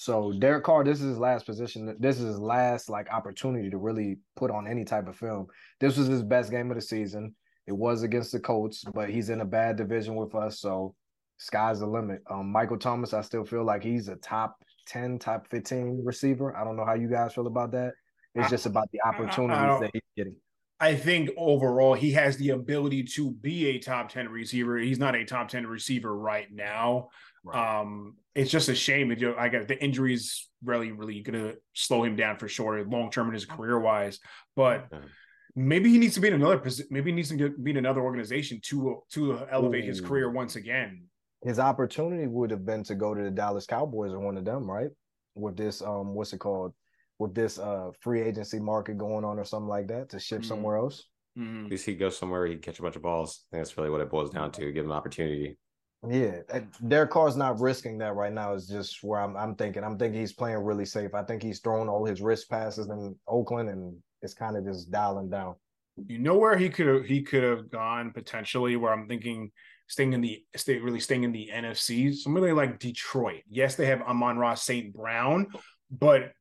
So 0.00 0.32
Derek 0.32 0.64
Carr, 0.64 0.82
this 0.82 1.02
is 1.02 1.08
his 1.08 1.18
last 1.18 1.44
position. 1.44 1.94
This 2.00 2.18
is 2.18 2.24
his 2.24 2.38
last 2.38 2.88
like 2.88 3.12
opportunity 3.12 3.68
to 3.68 3.76
really 3.76 4.16
put 4.34 4.50
on 4.50 4.66
any 4.66 4.82
type 4.82 5.06
of 5.08 5.14
film. 5.14 5.46
This 5.78 5.98
was 5.98 6.06
his 6.06 6.22
best 6.22 6.50
game 6.50 6.70
of 6.70 6.76
the 6.76 6.80
season. 6.80 7.34
It 7.66 7.74
was 7.74 8.02
against 8.02 8.32
the 8.32 8.40
Colts, 8.40 8.82
but 8.94 9.10
he's 9.10 9.28
in 9.28 9.42
a 9.42 9.44
bad 9.44 9.76
division 9.76 10.16
with 10.16 10.34
us, 10.34 10.58
so 10.58 10.94
sky's 11.36 11.80
the 11.80 11.86
limit. 11.86 12.22
Um, 12.30 12.50
Michael 12.50 12.78
Thomas, 12.78 13.12
I 13.12 13.20
still 13.20 13.44
feel 13.44 13.62
like 13.62 13.82
he's 13.82 14.08
a 14.08 14.16
top 14.16 14.56
ten, 14.86 15.18
top 15.18 15.46
fifteen 15.50 16.00
receiver. 16.02 16.56
I 16.56 16.64
don't 16.64 16.76
know 16.76 16.86
how 16.86 16.94
you 16.94 17.10
guys 17.10 17.34
feel 17.34 17.46
about 17.46 17.72
that. 17.72 17.92
It's 18.34 18.48
just 18.48 18.64
about 18.64 18.88
the 18.92 19.02
opportunities 19.06 19.80
that 19.80 19.90
he's 19.92 20.02
getting. 20.16 20.36
I 20.80 20.96
think 20.96 21.28
overall 21.36 21.92
he 21.92 22.12
has 22.12 22.38
the 22.38 22.50
ability 22.50 23.02
to 23.02 23.32
be 23.32 23.66
a 23.66 23.78
top 23.78 24.08
10 24.08 24.30
receiver. 24.30 24.78
He's 24.78 24.98
not 24.98 25.14
a 25.14 25.26
top 25.26 25.48
10 25.48 25.66
receiver 25.66 26.16
right 26.16 26.50
now. 26.50 27.10
Right. 27.44 27.80
Um, 27.80 28.14
it's 28.34 28.50
just 28.50 28.68
a 28.68 28.74
shame 28.74 29.08
that 29.08 29.20
you 29.20 29.28
know, 29.28 29.36
I 29.36 29.48
got 29.48 29.68
the 29.68 29.82
injuries 29.82 30.48
really, 30.64 30.92
really 30.92 31.20
gonna 31.20 31.54
slow 31.74 32.04
him 32.04 32.16
down 32.16 32.38
for 32.38 32.48
sure, 32.48 32.84
long 32.84 33.10
term 33.10 33.28
in 33.28 33.34
his 33.34 33.44
career 33.44 33.78
wise. 33.78 34.20
But 34.56 34.88
maybe 35.56 35.90
he 35.90 35.98
needs 35.98 36.14
to 36.14 36.20
be 36.20 36.28
in 36.28 36.34
another 36.34 36.58
position. 36.58 36.88
Maybe 36.90 37.10
he 37.10 37.16
needs 37.16 37.30
to 37.30 37.36
get, 37.36 37.62
be 37.62 37.72
in 37.72 37.76
another 37.76 38.00
organization 38.00 38.60
to 38.66 39.02
to 39.12 39.46
elevate 39.50 39.84
Ooh. 39.84 39.88
his 39.88 40.00
career 40.00 40.30
once 40.30 40.56
again. 40.56 41.04
His 41.42 41.58
opportunity 41.58 42.26
would 42.26 42.50
have 42.50 42.66
been 42.66 42.84
to 42.84 42.94
go 42.94 43.14
to 43.14 43.22
the 43.22 43.30
Dallas 43.30 43.66
Cowboys 43.66 44.12
or 44.12 44.20
one 44.20 44.36
of 44.36 44.44
them, 44.44 44.70
right? 44.70 44.90
With 45.34 45.56
this, 45.56 45.80
um, 45.80 46.14
what's 46.14 46.32
it 46.32 46.38
called? 46.38 46.74
With 47.18 47.34
this 47.34 47.58
uh 47.58 47.90
free 48.00 48.22
agency 48.22 48.60
market 48.60 48.96
going 48.96 49.24
on 49.24 49.38
or 49.38 49.44
something 49.44 49.68
like 49.68 49.88
that 49.88 50.10
to 50.10 50.20
ship 50.20 50.40
mm-hmm. 50.40 50.48
somewhere 50.48 50.76
else. 50.76 51.04
Mm-hmm. 51.38 51.64
At 51.66 51.70
least 51.70 51.86
he 51.86 51.94
goes 51.94 52.18
somewhere 52.18 52.46
he 52.46 52.56
catch 52.56 52.78
a 52.78 52.82
bunch 52.82 52.96
of 52.96 53.02
balls. 53.02 53.44
I 53.52 53.56
think 53.56 53.64
that's 53.64 53.76
really 53.76 53.90
what 53.90 54.00
it 54.00 54.10
boils 54.10 54.30
down 54.30 54.52
to. 54.52 54.72
Give 54.72 54.84
him 54.84 54.92
opportunity. 54.92 55.58
Yeah, 56.08 56.38
Derek 56.88 57.10
Carr's 57.10 57.36
not 57.36 57.60
risking 57.60 57.98
that 57.98 58.14
right 58.14 58.32
now. 58.32 58.54
Is 58.54 58.66
just 58.66 59.02
where 59.02 59.20
I'm. 59.20 59.36
I'm 59.36 59.54
thinking. 59.54 59.84
I'm 59.84 59.98
thinking 59.98 60.18
he's 60.18 60.32
playing 60.32 60.58
really 60.58 60.86
safe. 60.86 61.14
I 61.14 61.22
think 61.22 61.42
he's 61.42 61.60
thrown 61.60 61.88
all 61.88 62.06
his 62.06 62.22
wrist 62.22 62.48
passes 62.48 62.88
in 62.88 63.14
Oakland, 63.28 63.68
and 63.68 63.94
it's 64.22 64.32
kind 64.32 64.56
of 64.56 64.64
just 64.64 64.90
dialing 64.90 65.28
down. 65.28 65.56
You 66.06 66.18
know 66.18 66.38
where 66.38 66.56
he 66.56 66.70
could 66.70 66.86
have 66.86 67.04
he 67.04 67.20
could 67.20 67.42
have 67.42 67.70
gone 67.70 68.12
potentially. 68.12 68.76
Where 68.76 68.94
I'm 68.94 69.08
thinking 69.08 69.50
staying 69.88 70.14
in 70.14 70.22
the 70.22 70.42
stay 70.56 70.78
really 70.78 71.00
staying 71.00 71.24
in 71.24 71.32
the 71.32 71.50
NFC. 71.52 72.14
Somebody 72.14 72.52
like 72.52 72.78
Detroit. 72.78 73.42
Yes, 73.50 73.74
they 73.74 73.86
have 73.86 74.00
Amon-Ra 74.00 74.54
St. 74.54 74.94
Brown, 74.94 75.48
but 75.90 76.32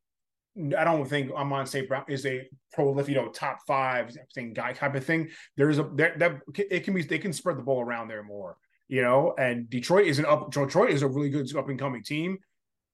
I 0.56 0.86
don't 0.86 1.06
think 1.06 1.32
Amon 1.34 1.66
St. 1.66 1.86
Brown 1.86 2.06
is 2.08 2.26
a 2.26 2.48
prolific, 2.72 3.10
you 3.10 3.22
know, 3.22 3.28
top 3.28 3.60
five 3.68 4.16
thing 4.34 4.54
guy 4.54 4.72
type 4.72 4.96
of 4.96 5.04
thing. 5.04 5.30
There's 5.58 5.80
a 5.80 5.84
that 5.96 6.40
it 6.56 6.86
can 6.86 6.94
be 6.94 7.02
they 7.02 7.20
can 7.20 7.34
spread 7.34 7.58
the 7.58 7.64
ball 7.64 7.82
around 7.82 8.08
there 8.08 8.24
more 8.24 8.56
you 8.90 9.04
know, 9.04 9.34
and 9.38 9.70
Detroit 9.70 10.08
is 10.08 10.20
an 10.20 10.26
up. 10.26 10.52
Detroit 10.52 10.90
is 10.90 11.04
a 11.04 11.08
really 11.08 11.30
good 11.30 11.56
up 11.56 11.70
and 11.70 11.80
coming 11.80 12.04
team, 12.04 12.40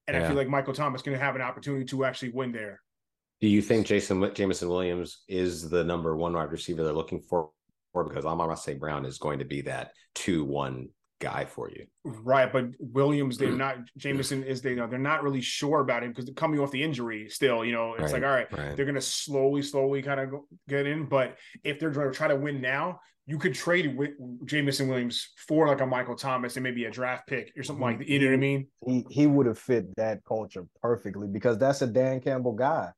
and 0.07 0.15
yeah. 0.15 0.23
I 0.23 0.27
feel 0.27 0.35
like 0.35 0.49
Michael 0.49 0.73
Thomas 0.73 1.01
going 1.01 1.17
to 1.17 1.23
have 1.23 1.35
an 1.35 1.41
opportunity 1.41 1.85
to 1.85 2.05
actually 2.05 2.31
win 2.31 2.51
there. 2.51 2.81
Do 3.41 3.47
you 3.47 3.61
think 3.61 3.87
Jason 3.87 4.31
Jameson 4.33 4.69
Williams 4.69 5.23
is 5.27 5.69
the 5.69 5.83
number 5.83 6.15
one 6.15 6.33
wide 6.33 6.51
receiver 6.51 6.83
they're 6.83 6.93
looking 6.93 7.21
for? 7.21 7.49
Because 7.93 8.25
Amon 8.25 8.55
St. 8.57 8.77
Brown 8.77 9.05
is 9.05 9.17
going 9.17 9.39
to 9.39 9.45
be 9.45 9.61
that 9.61 9.91
two 10.13 10.43
one 10.43 10.89
guy 11.21 11.45
for 11.45 11.69
you. 11.69 11.85
Right, 12.03 12.51
but 12.51 12.65
Williams, 12.79 13.37
they're 13.37 13.49
mm. 13.49 13.57
not. 13.57 13.77
Jameson 13.97 14.43
is 14.43 14.61
they 14.61 14.75
know 14.75 14.87
they're 14.87 14.99
not 14.99 15.23
really 15.23 15.39
sure 15.39 15.79
about 15.79 16.03
him 16.03 16.11
because 16.11 16.29
coming 16.35 16.59
off 16.59 16.71
the 16.71 16.83
injury. 16.83 17.29
Still, 17.29 17.63
you 17.63 17.71
know, 17.71 17.93
it's 17.93 18.03
right, 18.03 18.13
like 18.13 18.23
all 18.23 18.35
right, 18.35 18.51
right. 18.51 18.75
they're 18.75 18.85
going 18.85 18.95
to 18.95 19.01
slowly, 19.01 19.61
slowly 19.61 20.01
kind 20.01 20.19
of 20.19 20.41
get 20.67 20.85
in. 20.85 21.05
But 21.05 21.37
if 21.63 21.79
they're 21.79 21.89
going 21.89 22.11
to 22.11 22.17
try 22.17 22.27
to 22.27 22.35
win 22.35 22.59
now, 22.59 22.99
you 23.27 23.39
could 23.39 23.55
trade 23.55 23.97
with 23.97 24.11
Jameson 24.45 24.87
Williams 24.87 25.29
for 25.47 25.67
like 25.67 25.81
a 25.81 25.85
Michael 25.85 26.15
Thomas 26.15 26.57
and 26.57 26.63
maybe 26.63 26.85
a 26.85 26.91
draft 26.91 27.27
pick 27.27 27.51
or 27.57 27.63
something 27.63 27.81
like 27.81 27.97
that. 27.99 28.07
You 28.07 28.19
know 28.19 28.27
what 28.27 28.33
I 28.33 28.37
mean? 28.37 28.67
He 28.85 29.05
he 29.09 29.27
would 29.27 29.47
have 29.47 29.57
fit 29.57 29.95
that 29.95 30.23
culture 30.25 30.65
perfectly 30.81 31.27
because 31.27 31.57
that's 31.57 31.81
a 31.81 31.87
Dan 31.87 32.19
Campbell 32.21 32.53
guy. 32.53 32.91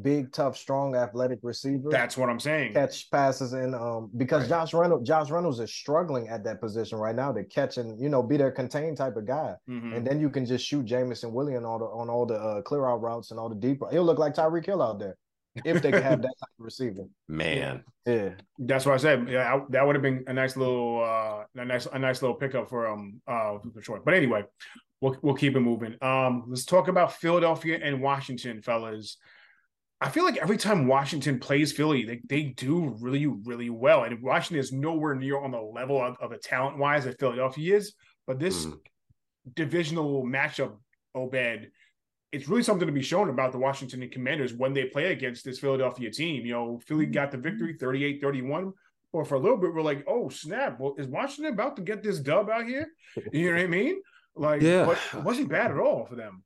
Big, 0.00 0.32
tough, 0.32 0.56
strong, 0.56 0.94
athletic 0.94 1.40
receiver. 1.42 1.90
That's 1.90 2.16
what 2.16 2.30
I'm 2.30 2.40
saying. 2.40 2.72
Catch 2.72 3.10
passes 3.10 3.52
and 3.52 3.74
um 3.74 4.10
because 4.16 4.42
right. 4.42 4.48
Josh 4.48 4.72
Reynolds, 4.72 5.06
Josh 5.06 5.30
Reynolds 5.30 5.58
is 5.58 5.74
struggling 5.74 6.28
at 6.28 6.44
that 6.44 6.60
position 6.60 6.98
right 6.98 7.14
now 7.14 7.32
to 7.32 7.44
catch 7.44 7.76
and 7.76 8.00
you 8.00 8.08
know 8.08 8.22
be 8.22 8.36
their 8.36 8.52
contained 8.52 8.96
type 8.96 9.16
of 9.16 9.26
guy. 9.26 9.54
Mm-hmm. 9.68 9.94
And 9.94 10.06
then 10.06 10.20
you 10.20 10.30
can 10.30 10.46
just 10.46 10.64
shoot 10.64 10.86
Jameson 10.86 11.32
Williams 11.32 11.64
on 11.64 11.66
all 11.66 11.78
the 11.78 11.84
on 11.86 12.08
all 12.08 12.24
the 12.24 12.36
uh, 12.36 12.62
clear 12.62 12.88
out 12.88 13.02
routes 13.02 13.32
and 13.32 13.40
all 13.40 13.48
the 13.48 13.56
deep. 13.56 13.82
He'll 13.90 14.04
look 14.04 14.18
like 14.18 14.34
Tyreek 14.34 14.64
Hill 14.64 14.80
out 14.80 15.00
there 15.00 15.16
if 15.64 15.82
they 15.82 15.90
could 15.90 16.02
have 16.02 16.22
that 16.22 16.34
type 16.40 16.50
of 16.58 16.64
receiver. 16.64 17.04
Man, 17.28 17.84
yeah, 18.06 18.30
that's 18.58 18.86
what 18.86 18.94
I 18.94 18.98
said. 18.98 19.28
Yeah, 19.28 19.54
I, 19.54 19.60
that 19.70 19.86
would 19.86 19.94
have 19.94 20.02
been 20.02 20.24
a 20.26 20.32
nice 20.32 20.56
little, 20.56 21.02
uh, 21.02 21.44
a 21.60 21.64
nice, 21.64 21.86
a 21.86 21.98
nice 21.98 22.22
little 22.22 22.36
pickup 22.36 22.68
for 22.68 22.88
um, 22.88 23.20
uh, 23.26 23.58
for 23.72 23.82
short. 23.82 24.04
But 24.04 24.14
anyway, 24.14 24.44
we'll 25.00 25.16
we'll 25.22 25.34
keep 25.34 25.56
it 25.56 25.60
moving. 25.60 25.96
Um, 26.02 26.44
let's 26.48 26.64
talk 26.64 26.88
about 26.88 27.14
Philadelphia 27.14 27.78
and 27.82 28.02
Washington, 28.02 28.62
fellas. 28.62 29.18
I 30.02 30.08
feel 30.08 30.24
like 30.24 30.38
every 30.38 30.56
time 30.56 30.88
Washington 30.88 31.38
plays 31.38 31.70
Philly, 31.70 32.04
they, 32.04 32.20
they 32.28 32.42
do 32.56 32.96
really, 33.00 33.24
really 33.26 33.70
well. 33.70 34.02
And 34.02 34.20
Washington 34.20 34.58
is 34.58 34.72
nowhere 34.72 35.14
near 35.14 35.38
on 35.38 35.52
the 35.52 35.60
level 35.60 36.02
of, 36.02 36.16
of 36.20 36.32
a 36.32 36.38
talent 36.38 36.76
wise 36.76 37.04
that 37.04 37.20
Philadelphia 37.20 37.76
is. 37.76 37.94
But 38.26 38.40
this 38.40 38.66
mm. 38.66 38.76
divisional 39.54 40.24
matchup, 40.24 40.76
Obed, 41.14 41.70
it's 42.32 42.48
really 42.48 42.62
something 42.62 42.86
to 42.86 42.92
be 42.92 43.02
shown 43.02 43.28
about 43.28 43.52
the 43.52 43.58
Washington 43.58 44.08
Commanders 44.08 44.54
when 44.54 44.72
they 44.72 44.84
play 44.84 45.12
against 45.12 45.44
this 45.44 45.58
Philadelphia 45.58 46.10
team. 46.10 46.44
You 46.46 46.52
know, 46.52 46.80
Philly 46.86 47.04
mm-hmm. 47.04 47.12
got 47.12 47.30
the 47.30 47.36
victory 47.38 47.76
38 47.78 48.20
31. 48.20 48.72
Or 49.14 49.26
for 49.26 49.34
a 49.34 49.38
little 49.38 49.58
bit, 49.58 49.74
we're 49.74 49.82
like, 49.82 50.02
oh, 50.08 50.30
snap. 50.30 50.80
Well, 50.80 50.94
is 50.96 51.06
Washington 51.06 51.52
about 51.52 51.76
to 51.76 51.82
get 51.82 52.02
this 52.02 52.18
dub 52.18 52.48
out 52.48 52.64
here? 52.66 52.88
You 53.30 53.50
know 53.50 53.56
what 53.56 53.64
I 53.64 53.66
mean? 53.66 54.00
Like, 54.34 54.62
yeah. 54.62 54.86
but 54.86 54.98
it 55.12 55.22
wasn't 55.22 55.50
bad 55.50 55.70
at 55.70 55.76
all 55.76 56.06
for 56.06 56.14
them. 56.16 56.42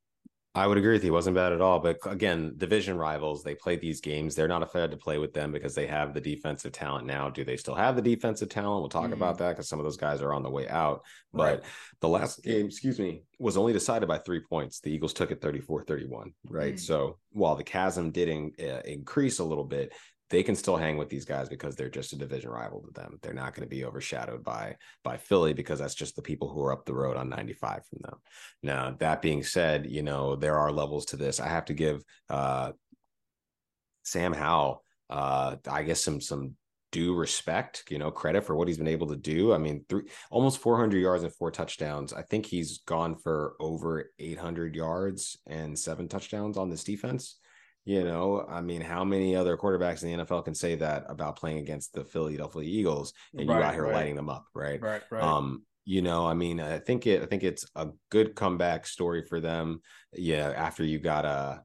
I 0.57 0.67
would 0.67 0.79
agree 0.79 0.93
with 0.95 1.05
you. 1.05 1.11
It 1.11 1.13
wasn't 1.13 1.37
bad 1.37 1.53
at 1.53 1.61
all. 1.61 1.79
But 1.79 1.99
again, 2.07 2.55
division 2.57 2.97
rivals, 2.97 3.43
they 3.43 3.55
play 3.55 3.77
these 3.77 4.01
games. 4.01 4.35
They're 4.35 4.49
not 4.49 4.63
afraid 4.63 4.91
to 4.91 4.97
play 4.97 5.19
with 5.19 5.35
them 5.35 5.53
because 5.53 5.75
they 5.75 5.87
have 5.87 6.15
the 6.15 6.21
defensive 6.21 6.73
talent 6.73 7.07
now. 7.07 7.29
Do 7.31 7.45
they 7.45 7.57
still 7.57 7.75
have 7.75 7.97
the 7.97 8.03
defensive 8.03 8.49
talent? 8.49 8.81
We'll 8.81 8.89
talk 8.89 9.11
mm. 9.11 9.15
about 9.15 9.39
that 9.39 9.51
because 9.51 9.69
some 9.69 9.79
of 9.79 9.85
those 9.85 9.97
guys 9.97 10.23
are 10.23 10.33
on 10.33 10.43
the 10.43 10.51
way 10.51 10.69
out. 10.69 11.03
But 11.33 11.43
right. 11.43 11.65
the 12.01 12.09
last 12.09 12.43
game, 12.43 12.67
excuse 12.67 12.99
me, 12.99 13.23
was 13.39 13.57
only 13.57 13.73
decided 13.73 14.09
by 14.09 14.19
three 14.19 14.41
points. 14.41 14.81
The 14.81 14.91
Eagles 14.91 15.13
took 15.13 15.31
it 15.31 15.41
34 15.41 15.85
31. 15.85 16.33
Right. 16.49 16.75
Mm. 16.75 16.81
So 16.81 17.19
while 17.33 17.57
the 17.57 17.65
chasm 17.65 18.11
did 18.11 18.29
in, 18.29 18.53
uh, 18.61 18.81
increase 18.85 19.39
a 19.39 19.45
little 19.45 19.65
bit, 19.65 19.93
they 20.31 20.43
can 20.43 20.57
still 20.57 20.77
hang 20.77 20.97
with 20.97 21.09
these 21.09 21.25
guys 21.25 21.49
because 21.49 21.77
they're 21.77 21.89
just 21.89 22.13
a 22.13 22.17
division 22.17 22.51
rival 22.51 22.83
to 22.83 22.93
them. 22.93 23.19
They're 23.23 23.33
not 23.33 23.55
going 23.55 23.69
to 23.69 23.75
be 23.75 23.85
overshadowed 23.85 24.43
by 24.43 24.77
by 25.05 25.17
Philly 25.17 25.53
because 25.53 25.79
that's 25.79 25.95
just 25.95 26.17
the 26.17 26.23
people 26.23 26.49
who 26.49 26.63
are 26.63 26.73
up 26.73 26.85
the 26.85 26.95
road 26.95 27.17
on 27.17 27.29
95 27.29 27.83
from 27.87 28.01
them. 28.03 28.17
Now, 28.63 28.97
that 28.99 29.23
being 29.23 29.43
said, 29.43 29.87
you 29.87 30.03
know, 30.03 30.37
there 30.37 30.59
are 30.59 30.73
levels 30.73 31.07
to 31.07 31.17
this. 31.17 31.39
I 31.41 31.49
have 31.49 31.67
to 31.67 31.75
give 31.75 32.03
uh 32.29 32.73
Sam 34.03 34.33
Howell 34.33 34.83
uh 35.11 35.57
I 35.71 35.83
guess 35.85 36.03
some 36.03 36.21
some 36.21 36.57
due 36.93 37.15
respect, 37.15 37.85
you 37.91 37.99
know, 37.99 38.11
credit 38.11 38.45
for 38.45 38.57
what 38.57 38.69
he's 38.69 38.79
been 38.79 38.89
able 38.89 39.09
to 39.09 39.17
do. 39.17 39.53
I 39.53 39.59
mean, 39.59 39.85
three 39.89 40.05
almost 40.31 40.59
400 40.59 40.99
yards 40.99 41.23
and 41.23 41.33
four 41.35 41.51
touchdowns. 41.51 42.13
I 42.13 42.23
think 42.23 42.47
he's 42.47 42.79
gone 42.79 43.17
for 43.17 43.55
over 43.61 44.11
800 44.19 44.75
yards 44.75 45.39
and 45.47 45.79
seven 45.79 46.09
touchdowns 46.09 46.57
on 46.57 46.71
this 46.71 46.85
defense. 46.85 47.39
You 47.87 48.05
know, 48.05 48.45
I 48.49 48.61
mean, 48.61 48.83
how 48.83 49.05
many 49.05 49.35
other 49.35 49.57
quarterbacks 49.57 50.03
in 50.03 50.19
the 50.19 50.25
NFL 50.25 50.45
can 50.45 50.55
say 50.55 50.75
that 50.75 51.05
about 51.09 51.37
playing 51.37 51.59
against 51.59 51.95
the 51.95 52.05
Philadelphia 52.05 52.63
Eagles 52.63 53.15
and 53.33 53.49
right, 53.49 53.59
you 53.59 53.63
out 53.63 53.75
here 53.75 53.85
right. 53.85 53.95
lighting 53.95 54.17
them 54.17 54.29
up, 54.29 54.45
right? 54.55 54.81
Right, 54.83 55.03
right. 55.11 55.23
Um, 55.23 55.63
you 55.85 56.03
know, 56.03 56.27
I 56.27 56.35
mean, 56.35 56.61
I 56.61 56.81
think 56.81 57.07
it 57.07 57.23
I 57.23 57.27
think 57.27 57.45
it's 57.45 57.65
a 57.77 57.89
good 58.11 58.35
comeback 58.35 58.87
story 58.87 59.23
for 59.23 59.41
them. 59.41 59.81
Yeah, 60.13 60.53
after 60.55 60.85
you 60.85 60.99
got 60.99 61.25
a 61.25 61.63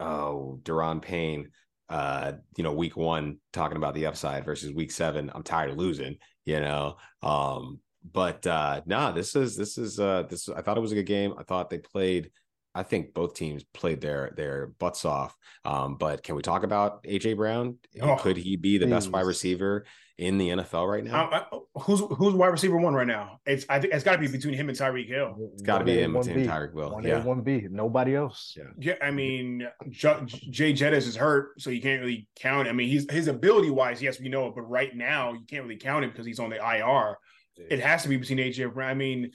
oh 0.00 0.58
Daron 0.64 1.02
Payne 1.02 1.50
uh, 1.88 2.32
you 2.56 2.64
know, 2.64 2.72
week 2.72 2.96
one 2.96 3.38
talking 3.52 3.76
about 3.76 3.94
the 3.94 4.06
upside 4.06 4.44
versus 4.44 4.72
week 4.72 4.90
seven. 4.90 5.30
I'm 5.34 5.42
tired 5.42 5.70
of 5.70 5.76
losing, 5.78 6.18
you 6.44 6.60
know. 6.60 6.96
Um, 7.22 7.80
but 8.12 8.46
uh 8.46 8.80
nah, 8.86 9.12
this 9.12 9.34
is 9.34 9.56
this 9.56 9.76
is 9.76 9.98
uh 9.98 10.22
this 10.28 10.48
I 10.48 10.62
thought 10.62 10.78
it 10.78 10.82
was 10.82 10.92
a 10.92 10.96
good 10.96 11.06
game. 11.06 11.34
I 11.38 11.42
thought 11.42 11.68
they 11.70 11.78
played 11.78 12.30
I 12.78 12.84
think 12.84 13.12
both 13.12 13.34
teams 13.34 13.64
played 13.74 14.00
their 14.00 14.32
their 14.36 14.68
butts 14.78 15.04
off. 15.04 15.36
Um, 15.64 15.96
but 15.96 16.22
can 16.22 16.36
we 16.36 16.42
talk 16.42 16.62
about 16.62 17.02
AJ 17.02 17.36
Brown? 17.36 17.78
Oh, 18.00 18.14
Could 18.14 18.36
he 18.36 18.56
be 18.56 18.78
the 18.78 18.86
geez. 18.86 18.94
best 18.94 19.10
wide 19.10 19.26
receiver 19.26 19.84
in 20.16 20.38
the 20.38 20.50
NFL 20.50 20.88
right 20.88 21.02
now? 21.02 21.28
Uh, 21.28 21.44
uh, 21.50 21.80
who's 21.80 22.00
who's 22.00 22.34
wide 22.34 22.48
receiver 22.48 22.76
one 22.76 22.94
right 22.94 23.06
now? 23.06 23.40
It's 23.44 23.66
I 23.68 23.80
think 23.80 23.92
it's 23.94 24.04
got 24.04 24.12
to 24.12 24.18
be 24.18 24.28
between 24.28 24.54
him 24.54 24.68
and 24.68 24.78
Tyreek 24.78 25.08
Hill. 25.08 25.50
It's 25.54 25.62
got 25.62 25.78
to 25.78 25.84
be 25.84 26.00
him 26.00 26.12
between 26.12 26.46
Tyreek 26.46 26.72
Hill. 26.72 26.92
One 26.92 27.02
yeah, 27.02 27.24
one 27.24 27.40
B. 27.40 27.66
Nobody 27.68 28.14
else. 28.14 28.54
Yeah, 28.56 28.64
yeah. 28.78 28.94
I 29.02 29.10
mean, 29.10 29.66
J- 29.90 30.24
Jay 30.26 30.72
Jettis 30.72 31.08
is 31.08 31.16
hurt, 31.16 31.60
so 31.60 31.70
you 31.70 31.82
can't 31.82 32.00
really 32.00 32.28
count. 32.36 32.68
I 32.68 32.72
mean, 32.72 32.88
he's 32.88 33.10
his 33.10 33.26
ability 33.26 33.70
wise, 33.70 34.00
yes, 34.00 34.20
we 34.20 34.28
know 34.28 34.46
it, 34.46 34.54
but 34.54 34.62
right 34.62 34.94
now 34.94 35.32
you 35.32 35.42
can't 35.48 35.64
really 35.64 35.78
count 35.78 36.04
him 36.04 36.10
because 36.10 36.26
he's 36.26 36.38
on 36.38 36.50
the 36.50 36.56
IR. 36.56 37.16
It 37.70 37.80
has 37.80 38.02
to 38.02 38.08
be 38.08 38.16
between 38.16 38.38
AJ 38.38 38.72
Brown. 38.72 38.90
I 38.90 38.94
mean, 38.94 39.32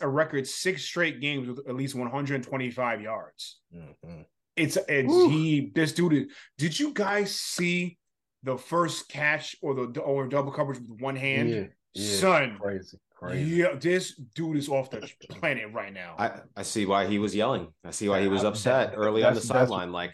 a 0.00 0.08
record 0.08 0.46
six 0.46 0.84
straight 0.84 1.20
games 1.20 1.48
with 1.48 1.68
at 1.68 1.74
least 1.74 1.94
125 1.94 3.00
yards. 3.00 3.58
Mm-hmm. 3.74 4.22
It's 4.56 4.78
it's 4.88 5.12
Ooh. 5.12 5.28
he 5.28 5.70
this 5.74 5.92
dude. 5.92 6.30
Did 6.56 6.78
you 6.78 6.92
guys 6.92 7.34
see 7.34 7.98
the 8.42 8.56
first 8.56 9.08
catch 9.08 9.56
or 9.60 9.74
the 9.74 10.00
or 10.00 10.26
double 10.28 10.52
coverage 10.52 10.80
with 10.80 11.00
one 11.00 11.16
hand? 11.16 11.50
Yeah, 11.50 11.64
yeah. 11.94 12.18
Son, 12.18 12.58
crazy, 12.58 12.98
crazy. 13.14 13.56
Yeah, 13.56 13.74
this 13.78 14.14
dude 14.34 14.56
is 14.56 14.68
off 14.70 14.90
the 14.90 15.10
planet 15.30 15.72
right 15.72 15.92
now. 15.92 16.14
I, 16.18 16.40
I 16.56 16.62
see 16.62 16.86
why 16.86 17.06
he 17.06 17.18
was 17.18 17.34
yelling. 17.34 17.68
I 17.84 17.90
see 17.90 18.08
why 18.08 18.22
he 18.22 18.28
was 18.28 18.44
upset 18.44 18.94
early 18.96 19.24
on 19.24 19.34
the 19.34 19.40
sideline. 19.40 19.92
Like, 19.92 20.12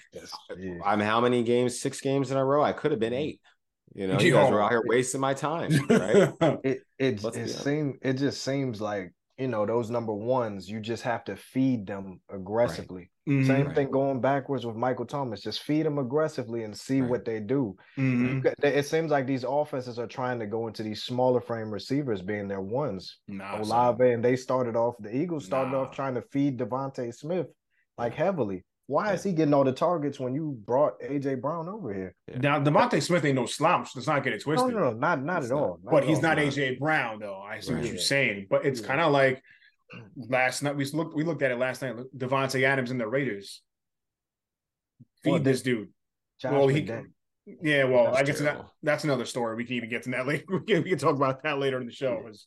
I'm 0.85 0.99
how 0.99 1.21
many 1.21 1.45
games? 1.45 1.81
Six 1.81 2.01
games 2.01 2.33
in 2.33 2.37
a 2.37 2.45
row. 2.45 2.65
I 2.65 2.73
could 2.73 2.91
have 2.91 3.01
been 3.01 3.15
eight. 3.15 3.41
You 3.95 4.09
know, 4.09 4.19
you 4.21 4.33
guys 4.33 4.51
were 4.51 4.63
out 4.63 4.71
here 4.71 4.83
wasting 4.85 5.21
my 5.21 5.35
time, 5.35 5.73
right? 5.89 6.33
it 6.65 6.81
it, 6.99 7.25
it 7.25 7.49
seems 7.49 7.97
it 8.03 8.15
just 8.15 8.43
seems 8.43 8.81
like 8.81 9.13
you 9.39 9.49
know 9.49 9.67
those 9.67 9.91
number 9.91 10.13
ones. 10.13 10.69
You 10.69 10.81
just 10.81 11.03
have 11.03 11.25
to 11.25 11.37
feed 11.37 11.87
them 11.87 12.21
aggressively. 12.31 13.01
Right. 13.01 13.09
Mm-hmm. 13.29 13.47
Same 13.47 13.67
right. 13.67 13.75
thing 13.75 13.91
going 13.91 14.21
backwards 14.21 14.67
with 14.67 14.75
Michael 14.75 15.07
Thomas. 15.07 15.43
Just 15.43 15.63
feed 15.63 15.87
them 15.87 15.99
aggressively 15.99 16.65
and 16.65 16.77
see 16.77 17.01
right. 17.01 17.11
what 17.11 17.25
they 17.25 17.39
do. 17.39 17.77
Mm-hmm. 17.97 18.49
It 18.65 18.85
seems 18.85 19.13
like 19.13 19.27
these 19.27 19.45
offenses 19.47 19.99
are 19.99 20.09
trying 20.09 20.41
to 20.41 20.47
go 20.47 20.67
into 20.67 20.83
these 20.83 21.05
smaller 21.05 21.41
frame 21.41 21.71
receivers 21.71 22.21
being 22.21 22.49
their 22.49 22.61
ones. 22.61 23.19
Nah, 23.29 23.61
Olave 23.61 24.11
and 24.11 24.25
they 24.25 24.35
started 24.35 24.75
off. 24.75 24.97
The 24.99 25.17
Eagles 25.17 25.45
started 25.45 25.71
nah. 25.71 25.83
off 25.83 25.95
trying 25.95 26.15
to 26.15 26.23
feed 26.33 26.59
DeVonta 26.59 27.15
Smith 27.15 27.47
like 27.97 28.15
heavily. 28.15 28.65
Why 28.93 29.07
yeah. 29.07 29.13
is 29.15 29.23
he 29.23 29.33
getting 29.33 29.55
all 29.55 29.65
the 29.65 29.73
targets 29.73 30.21
when 30.21 30.35
you 30.35 30.61
brought 30.67 31.01
AJ 31.01 31.41
Brown 31.41 31.67
over 31.67 31.95
here? 31.95 32.15
Yeah. 32.29 32.39
Now 32.41 32.61
DeVonta 32.61 33.03
Smith 33.03 33.25
ain't 33.25 33.37
no 33.37 33.47
slouch. 33.47 33.89
Let's 33.97 34.07
not 34.07 34.23
get 34.23 34.35
it 34.35 34.43
twisted. 34.43 34.75
No, 34.75 34.81
no, 34.81 34.91
no 34.91 34.99
not 34.99 35.25
not 35.25 35.45
at 35.45 35.51
all. 35.51 35.81
Not 35.83 35.93
but 35.93 36.03
at 36.03 36.11
he's 36.11 36.19
all, 36.19 36.23
not 36.25 36.37
AJ 36.37 36.79
Brown 36.79 37.19
though. 37.19 37.41
I 37.41 37.61
see 37.61 37.73
right. 37.73 37.81
what 37.81 37.91
you're 37.91 37.99
saying. 37.99 38.49
But 38.51 38.67
it's 38.67 38.83
yeah. 38.83 38.87
kind 38.87 39.01
of 39.01 39.11
like 39.11 39.43
last 40.15 40.63
night 40.63 40.77
we 40.77 40.85
looked 40.85 41.17
we 41.17 41.25
looked 41.25 41.41
at 41.41 41.51
it 41.51 41.59
last 41.59 41.81
night. 41.81 41.97
Davante 42.15 42.63
Adams 42.65 42.91
and 42.91 43.01
the 43.01 43.09
Raiders 43.09 43.63
feed 45.25 45.31
well, 45.31 45.41
this 45.41 45.63
dude. 45.63 45.89
Josh 46.39 46.53
well, 46.53 46.69
he 46.69 46.87
yeah. 47.63 47.85
Well, 47.85 48.13
that's 48.13 48.19
I 48.19 48.23
guess 48.25 48.41
that, 48.41 48.67
that's 48.83 49.05
another 49.05 49.25
story. 49.25 49.57
We 49.57 49.65
can 49.65 49.77
even 49.77 49.89
get 49.89 50.03
to 50.03 50.11
that 50.11 50.27
later. 50.29 50.45
We 50.51 50.61
can, 50.61 50.83
we 50.83 50.91
can 50.91 50.99
talk 50.99 51.17
about 51.17 51.43
that 51.45 51.59
later 51.59 51.81
in 51.81 51.87
the 51.87 51.93
show. 51.93 52.21
Was 52.23 52.47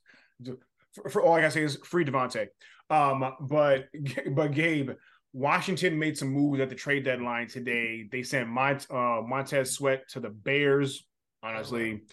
for, 0.93 1.09
for, 1.09 1.21
all 1.23 1.33
I 1.33 1.41
gotta 1.41 1.51
say 1.51 1.63
is 1.63 1.79
free 1.83 2.05
Davante. 2.05 2.49
Um, 2.91 3.33
but 3.41 3.85
but 4.35 4.51
Gabe, 4.51 4.91
Washington 5.35 5.99
made 5.99 6.17
some 6.17 6.29
moves 6.29 6.61
at 6.61 6.69
the 6.69 6.75
trade 6.75 7.03
deadline 7.03 7.49
today. 7.49 8.07
They 8.09 8.23
sent 8.23 8.47
Mont, 8.47 8.87
uh, 8.89 9.21
Montez 9.21 9.71
Sweat 9.71 10.07
to 10.11 10.21
the 10.21 10.29
Bears. 10.29 11.05
Honestly, 11.43 12.03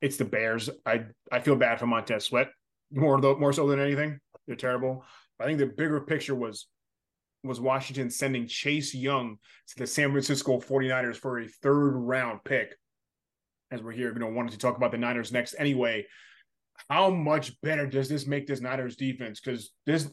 it's 0.00 0.16
the 0.16 0.24
Bears. 0.24 0.70
I 0.86 1.06
I 1.32 1.40
feel 1.40 1.56
bad 1.56 1.80
for 1.80 1.88
Montez 1.88 2.26
Sweat 2.26 2.48
more 2.92 3.20
though 3.20 3.36
more 3.36 3.52
so 3.52 3.66
than 3.66 3.80
anything. 3.80 4.20
They're 4.46 4.54
terrible. 4.54 5.04
I 5.40 5.44
think 5.44 5.58
the 5.58 5.66
bigger 5.66 6.00
picture 6.00 6.36
was 6.36 6.68
was 7.42 7.60
Washington 7.60 8.10
sending 8.10 8.46
Chase 8.46 8.94
Young 8.94 9.38
to 9.68 9.76
the 9.76 9.86
San 9.86 10.10
Francisco 10.10 10.60
49ers 10.60 11.16
for 11.16 11.40
a 11.40 11.48
third 11.48 11.92
round 11.96 12.40
pick. 12.44 12.76
As 13.72 13.82
we're 13.82 13.90
here, 13.90 14.12
you 14.12 14.18
know, 14.18 14.28
wanted 14.28 14.52
to 14.52 14.58
talk 14.58 14.76
about 14.76 14.92
the 14.92 14.98
Niners 14.98 15.32
next 15.32 15.54
anyway. 15.58 16.06
How 16.88 17.10
much 17.10 17.60
better 17.60 17.86
does 17.86 18.08
this 18.08 18.24
make 18.24 18.46
this 18.46 18.60
Niners 18.60 18.94
defense? 18.94 19.40
Because 19.40 19.72
this 19.84 20.08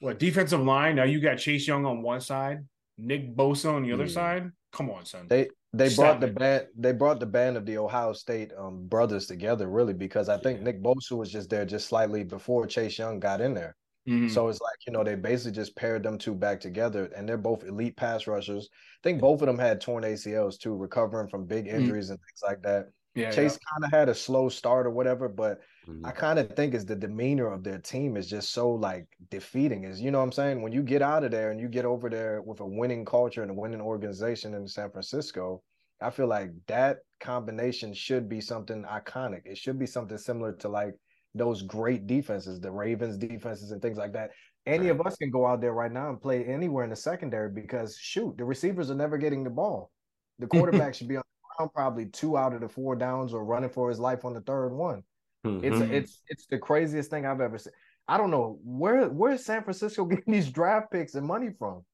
what 0.00 0.18
defensive 0.18 0.60
line, 0.60 0.96
now 0.96 1.04
you 1.04 1.20
got 1.20 1.36
Chase 1.38 1.66
Young 1.66 1.86
on 1.86 2.02
one 2.02 2.20
side, 2.20 2.66
Nick 2.98 3.34
Bosa 3.34 3.72
on 3.74 3.82
the 3.82 3.92
other 3.92 4.08
side. 4.08 4.50
Come 4.72 4.90
on, 4.90 5.04
son. 5.04 5.26
They 5.28 5.48
they 5.72 5.88
Stop 5.88 6.04
brought 6.04 6.16
it. 6.16 6.20
the 6.20 6.40
band 6.40 6.66
they 6.76 6.92
brought 6.92 7.20
the 7.20 7.26
band 7.26 7.56
of 7.56 7.66
the 7.66 7.78
Ohio 7.78 8.12
State 8.12 8.52
um, 8.58 8.86
brothers 8.86 9.26
together, 9.26 9.68
really, 9.68 9.94
because 9.94 10.28
I 10.28 10.38
think 10.38 10.58
yeah. 10.58 10.64
Nick 10.64 10.82
Bosa 10.82 11.12
was 11.12 11.30
just 11.30 11.50
there 11.50 11.64
just 11.64 11.88
slightly 11.88 12.24
before 12.24 12.66
Chase 12.66 12.98
Young 12.98 13.20
got 13.20 13.40
in 13.40 13.54
there. 13.54 13.76
Mm-hmm. 14.08 14.28
So 14.28 14.48
it's 14.48 14.60
like, 14.60 14.78
you 14.86 14.92
know, 14.92 15.04
they 15.04 15.14
basically 15.14 15.52
just 15.52 15.76
paired 15.76 16.02
them 16.02 16.18
two 16.18 16.34
back 16.34 16.60
together 16.60 17.10
and 17.16 17.28
they're 17.28 17.36
both 17.36 17.64
elite 17.64 17.96
pass 17.96 18.26
rushers. 18.26 18.68
I 18.72 19.00
think 19.02 19.20
both 19.20 19.42
of 19.42 19.46
them 19.46 19.58
had 19.58 19.80
torn 19.80 20.04
ACLs 20.04 20.58
too, 20.58 20.74
recovering 20.74 21.28
from 21.28 21.44
big 21.44 21.66
mm-hmm. 21.66 21.76
injuries 21.76 22.06
mm-hmm. 22.06 22.12
and 22.12 22.20
things 22.20 22.42
like 22.42 22.62
that. 22.62 22.86
Yeah, 23.14 23.30
Chase 23.30 23.58
yeah. 23.60 23.72
kind 23.72 23.84
of 23.84 23.90
had 23.90 24.08
a 24.08 24.14
slow 24.14 24.48
start 24.48 24.86
or 24.86 24.90
whatever, 24.90 25.28
but 25.28 25.60
mm-hmm. 25.88 26.04
I 26.06 26.10
kind 26.10 26.38
of 26.38 26.50
think 26.52 26.74
is 26.74 26.84
the 26.84 26.96
demeanor 26.96 27.52
of 27.52 27.64
their 27.64 27.78
team 27.78 28.16
is 28.16 28.28
just 28.28 28.52
so 28.52 28.70
like 28.70 29.06
defeating. 29.30 29.84
Is 29.84 30.00
you 30.00 30.10
know 30.10 30.18
what 30.18 30.24
I'm 30.24 30.32
saying? 30.32 30.62
When 30.62 30.72
you 30.72 30.82
get 30.82 31.02
out 31.02 31.24
of 31.24 31.30
there 31.30 31.50
and 31.50 31.60
you 31.60 31.68
get 31.68 31.84
over 31.84 32.08
there 32.08 32.42
with 32.42 32.60
a 32.60 32.66
winning 32.66 33.04
culture 33.04 33.42
and 33.42 33.50
a 33.50 33.54
winning 33.54 33.80
organization 33.80 34.54
in 34.54 34.66
San 34.66 34.90
Francisco, 34.90 35.62
I 36.00 36.10
feel 36.10 36.26
like 36.26 36.50
that 36.66 36.98
combination 37.20 37.92
should 37.92 38.28
be 38.28 38.40
something 38.40 38.84
iconic. 38.84 39.42
It 39.44 39.58
should 39.58 39.78
be 39.78 39.86
something 39.86 40.16
similar 40.18 40.52
to 40.56 40.68
like 40.68 40.94
those 41.34 41.62
great 41.62 42.06
defenses, 42.06 42.60
the 42.60 42.70
Ravens 42.70 43.16
defenses 43.16 43.70
and 43.70 43.80
things 43.80 43.98
like 43.98 44.12
that. 44.14 44.30
Any 44.66 44.90
right. 44.90 45.00
of 45.00 45.06
us 45.06 45.16
can 45.16 45.30
go 45.30 45.46
out 45.46 45.60
there 45.60 45.72
right 45.72 45.92
now 45.92 46.10
and 46.10 46.20
play 46.20 46.44
anywhere 46.44 46.84
in 46.84 46.90
the 46.90 46.96
secondary 46.96 47.50
because 47.50 47.96
shoot, 47.98 48.36
the 48.36 48.44
receivers 48.44 48.90
are 48.90 48.94
never 48.94 49.18
getting 49.18 49.44
the 49.44 49.50
ball. 49.50 49.90
The 50.38 50.46
quarterback 50.48 50.94
should 50.94 51.08
be 51.08 51.16
on 51.16 51.22
the 51.22 51.56
ground 51.56 51.70
probably 51.74 52.06
two 52.06 52.36
out 52.36 52.54
of 52.54 52.60
the 52.60 52.68
four 52.68 52.96
downs 52.96 53.32
or 53.32 53.44
running 53.44 53.70
for 53.70 53.88
his 53.88 54.00
life 54.00 54.24
on 54.24 54.34
the 54.34 54.40
third 54.40 54.70
one. 54.70 55.02
Mm-hmm. 55.46 55.64
It's 55.64 55.80
it's 55.90 56.22
it's 56.28 56.46
the 56.46 56.58
craziest 56.58 57.10
thing 57.10 57.26
I've 57.26 57.40
ever 57.40 57.58
seen. 57.58 57.72
I 58.06 58.16
don't 58.16 58.30
know 58.30 58.58
where 58.62 59.08
where's 59.08 59.44
San 59.44 59.62
Francisco 59.62 60.04
getting 60.06 60.32
these 60.32 60.50
draft 60.50 60.90
picks 60.90 61.14
and 61.14 61.26
money 61.26 61.50
from. 61.58 61.84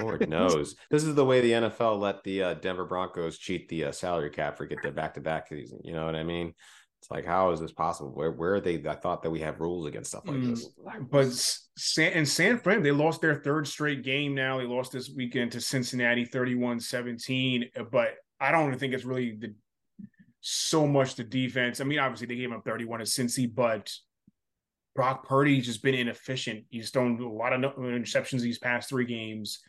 Lord 0.00 0.28
knows. 0.28 0.74
This 0.90 1.04
is 1.04 1.14
the 1.14 1.24
way 1.24 1.40
the 1.40 1.52
NFL 1.52 1.98
let 1.98 2.24
the 2.24 2.42
uh, 2.42 2.54
Denver 2.54 2.84
Broncos 2.84 3.38
cheat 3.38 3.68
the 3.68 3.86
uh, 3.86 3.92
salary 3.92 4.30
cap 4.30 4.56
for 4.56 4.66
get 4.66 4.82
their 4.82 4.92
back 4.92 5.14
to 5.14 5.20
back 5.20 5.48
season. 5.48 5.80
You 5.84 5.92
know 5.92 6.04
what 6.04 6.16
I 6.16 6.24
mean? 6.24 6.52
It's 7.00 7.10
like, 7.10 7.24
how 7.24 7.52
is 7.52 7.60
this 7.60 7.72
possible? 7.72 8.10
Where 8.10 8.32
where 8.32 8.54
are 8.54 8.60
they? 8.60 8.84
I 8.86 8.94
thought 8.94 9.22
that 9.22 9.30
we 9.30 9.40
have 9.40 9.60
rules 9.60 9.86
against 9.86 10.10
stuff 10.10 10.26
like 10.26 10.38
mm, 10.38 10.50
this. 10.50 10.68
But 11.10 11.28
San, 11.76 12.12
and 12.12 12.28
San 12.28 12.58
Fran, 12.58 12.82
they 12.82 12.90
lost 12.90 13.20
their 13.20 13.36
third 13.36 13.68
straight 13.68 14.02
game 14.02 14.34
now. 14.34 14.58
They 14.58 14.64
lost 14.64 14.92
this 14.92 15.10
weekend 15.14 15.52
to 15.52 15.60
Cincinnati 15.60 16.24
31 16.24 16.80
17. 16.80 17.70
But 17.92 18.16
I 18.40 18.50
don't 18.50 18.76
think 18.76 18.94
it's 18.94 19.04
really 19.04 19.36
the 19.38 19.54
so 20.40 20.86
much 20.86 21.14
the 21.14 21.24
defense. 21.24 21.80
I 21.80 21.84
mean, 21.84 21.98
obviously, 21.98 22.26
they 22.26 22.36
gave 22.36 22.52
up 22.52 22.64
31 22.64 23.00
to 23.00 23.04
Cincy, 23.04 23.52
but 23.52 23.92
Brock 24.94 25.26
Purdy's 25.26 25.66
just 25.66 25.82
been 25.82 25.94
inefficient. 25.94 26.64
He's 26.70 26.90
thrown 26.90 27.20
a 27.20 27.28
lot 27.28 27.52
of 27.52 27.76
interceptions 27.76 28.40
these 28.40 28.58
past 28.58 28.88
three 28.88 29.04
games. 29.04 29.60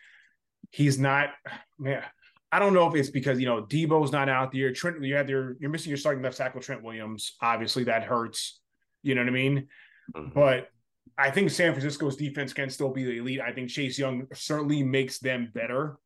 He's 0.71 0.99
not, 0.99 1.29
man. 1.77 2.03
I 2.51 2.58
don't 2.58 2.73
know 2.73 2.88
if 2.88 2.95
it's 2.95 3.12
because 3.12 3.39
you 3.39 3.45
know 3.45 3.63
Debo's 3.63 4.12
not 4.12 4.27
out 4.27 4.51
there. 4.51 4.73
Trent, 4.73 5.03
you 5.03 5.15
have 5.15 5.29
your 5.29 5.55
you're 5.60 5.69
missing 5.69 5.89
your 5.89 5.97
starting 5.97 6.23
left 6.23 6.38
tackle 6.38 6.62
Trent 6.62 6.84
Williams. 6.84 7.36
Obviously, 7.41 7.84
that 7.84 8.03
hurts. 8.03 8.60
You 9.03 9.15
know 9.15 9.21
what 9.21 9.29
I 9.29 9.34
mean? 9.34 9.67
Mm-hmm. 10.15 10.32
But 10.34 10.69
I 11.17 11.29
think 11.29 11.51
San 11.51 11.73
Francisco's 11.73 12.15
defense 12.15 12.53
can 12.53 12.69
still 12.69 12.89
be 12.89 13.03
the 13.03 13.17
elite. 13.19 13.39
I 13.39 13.51
think 13.51 13.69
Chase 13.69 13.99
Young 13.99 14.25
certainly 14.34 14.82
makes 14.82 15.19
them 15.19 15.51
better. 15.53 15.97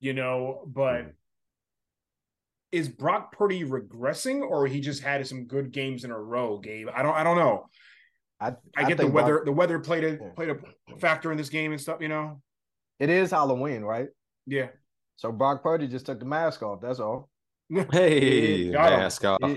You 0.00 0.14
know, 0.14 0.64
but 0.66 0.94
mm-hmm. 0.94 1.10
Is 2.72 2.88
Brock 2.88 3.32
Purdy 3.36 3.64
regressing, 3.64 4.40
or 4.40 4.66
he 4.66 4.80
just 4.80 5.02
had 5.02 5.24
some 5.26 5.44
good 5.44 5.70
games 5.70 6.04
in 6.04 6.10
a 6.10 6.18
row? 6.18 6.58
Gabe, 6.58 6.88
I 6.92 7.02
don't. 7.02 7.14
I 7.14 7.22
don't 7.22 7.36
know. 7.36 7.68
I, 8.40 8.48
I, 8.48 8.54
I 8.76 8.88
get 8.88 8.98
the 8.98 9.06
weather. 9.06 9.34
Brock, 9.34 9.44
the 9.44 9.52
weather 9.52 9.78
played 9.78 10.04
a 10.04 10.16
played 10.34 10.50
a 10.50 10.96
factor 10.98 11.30
in 11.30 11.38
this 11.38 11.50
game 11.50 11.72
and 11.72 11.80
stuff. 11.80 12.00
You 12.00 12.08
know, 12.08 12.40
it 12.98 13.10
is 13.10 13.30
Halloween, 13.30 13.82
right? 13.82 14.08
Yeah. 14.46 14.68
So 15.16 15.30
Brock 15.30 15.62
Purdy 15.62 15.86
just 15.86 16.06
took 16.06 16.18
the 16.18 16.24
mask 16.24 16.62
off. 16.62 16.80
That's 16.80 16.98
all. 16.98 17.28
Hey, 17.92 18.70
mask 18.70 19.24
off. 19.24 19.38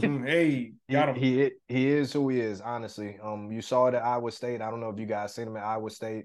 Mm, 0.00 0.26
hey, 0.26 0.72
got 0.90 1.10
him. 1.10 1.14
He, 1.14 1.38
he, 1.38 1.50
he 1.68 1.88
is 1.88 2.12
who 2.12 2.28
he 2.28 2.40
is. 2.40 2.60
Honestly, 2.60 3.18
um, 3.22 3.52
you 3.52 3.62
saw 3.62 3.86
it 3.86 3.94
at 3.94 4.02
Iowa 4.02 4.32
State. 4.32 4.60
I 4.60 4.68
don't 4.68 4.80
know 4.80 4.90
if 4.90 4.98
you 4.98 5.06
guys 5.06 5.34
seen 5.34 5.46
him 5.46 5.56
at 5.56 5.62
Iowa 5.62 5.90
State. 5.90 6.24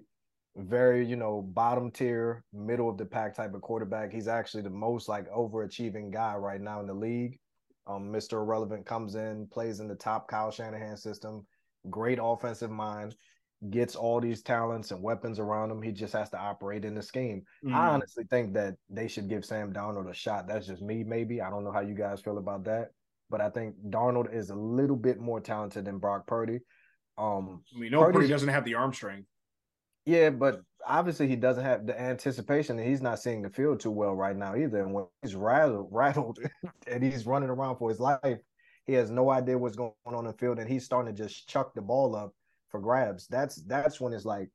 Very, 0.57 1.05
you 1.05 1.15
know, 1.15 1.41
bottom 1.41 1.91
tier, 1.91 2.43
middle 2.51 2.89
of 2.89 2.97
the 2.97 3.05
pack 3.05 3.35
type 3.35 3.53
of 3.53 3.61
quarterback. 3.61 4.11
He's 4.11 4.27
actually 4.27 4.63
the 4.63 4.71
most 4.71 5.07
like 5.07 5.31
overachieving 5.31 6.11
guy 6.11 6.35
right 6.35 6.59
now 6.59 6.79
in 6.79 6.87
the 6.87 6.93
league. 6.93 7.39
Um, 7.85 8.11
Mr. 8.11 8.33
Irrelevant 8.33 8.85
comes 8.85 9.15
in, 9.15 9.47
plays 9.47 9.79
in 9.79 9.87
the 9.87 9.95
top 9.95 10.27
Kyle 10.27 10.51
Shanahan 10.51 10.97
system. 10.97 11.45
Great 11.89 12.19
offensive 12.21 12.71
mind 12.71 13.15
gets 13.69 13.95
all 13.95 14.19
these 14.19 14.41
talents 14.41 14.91
and 14.91 15.01
weapons 15.01 15.39
around 15.39 15.71
him. 15.71 15.81
He 15.81 15.91
just 15.91 16.13
has 16.13 16.29
to 16.31 16.37
operate 16.37 16.85
in 16.85 16.95
the 16.95 17.01
scheme. 17.01 17.43
Mm. 17.65 17.73
I 17.73 17.87
honestly 17.89 18.23
think 18.29 18.53
that 18.53 18.75
they 18.89 19.07
should 19.07 19.29
give 19.29 19.45
Sam 19.45 19.73
Darnold 19.73 20.09
a 20.09 20.13
shot. 20.13 20.47
That's 20.47 20.67
just 20.67 20.81
me, 20.81 21.03
maybe. 21.03 21.41
I 21.41 21.49
don't 21.49 21.63
know 21.63 21.71
how 21.71 21.81
you 21.81 21.95
guys 21.95 22.21
feel 22.21 22.37
about 22.37 22.65
that, 22.65 22.89
but 23.29 23.41
I 23.41 23.49
think 23.49 23.75
Darnold 23.89 24.33
is 24.33 24.49
a 24.49 24.55
little 24.55 24.95
bit 24.95 25.19
more 25.19 25.39
talented 25.39 25.85
than 25.85 25.97
Brock 25.97 26.27
Purdy. 26.27 26.59
Um, 27.17 27.63
we 27.79 27.89
know 27.89 28.03
Purdy 28.11 28.27
doesn't 28.27 28.49
have 28.49 28.65
the 28.65 28.75
arm 28.75 28.93
strength. 28.93 29.27
Yeah, 30.07 30.29
but 30.29 30.61
obviously 30.87 31.27
he 31.27 31.35
doesn't 31.35 31.65
have 31.65 31.85
the 31.85 31.99
anticipation, 31.99 32.79
and 32.79 32.87
he's 32.87 33.01
not 33.01 33.19
seeing 33.19 33.41
the 33.41 33.49
field 33.49 33.81
too 33.81 33.91
well 33.91 34.15
right 34.15 34.37
now 34.37 34.55
either. 34.55 34.81
And 34.81 34.93
when 34.93 35.05
he's 35.21 35.35
rattled, 35.35 35.89
rattled, 35.91 36.39
and 36.87 37.03
he's 37.03 37.25
running 37.25 37.49
around 37.49 37.75
for 37.75 37.89
his 37.89 37.99
life, 37.99 38.37
he 38.85 38.93
has 38.93 39.11
no 39.11 39.29
idea 39.29 39.57
what's 39.57 39.75
going 39.75 39.91
on 40.05 40.19
in 40.19 40.31
the 40.31 40.37
field, 40.37 40.59
and 40.59 40.69
he's 40.69 40.85
starting 40.85 41.13
to 41.13 41.23
just 41.23 41.49
chuck 41.49 41.73
the 41.75 41.81
ball 41.81 42.15
up 42.15 42.33
for 42.69 42.79
grabs. 42.79 43.27
That's 43.27 43.61
that's 43.63 43.99
when 43.99 44.13
it's 44.13 44.23
like, 44.23 44.49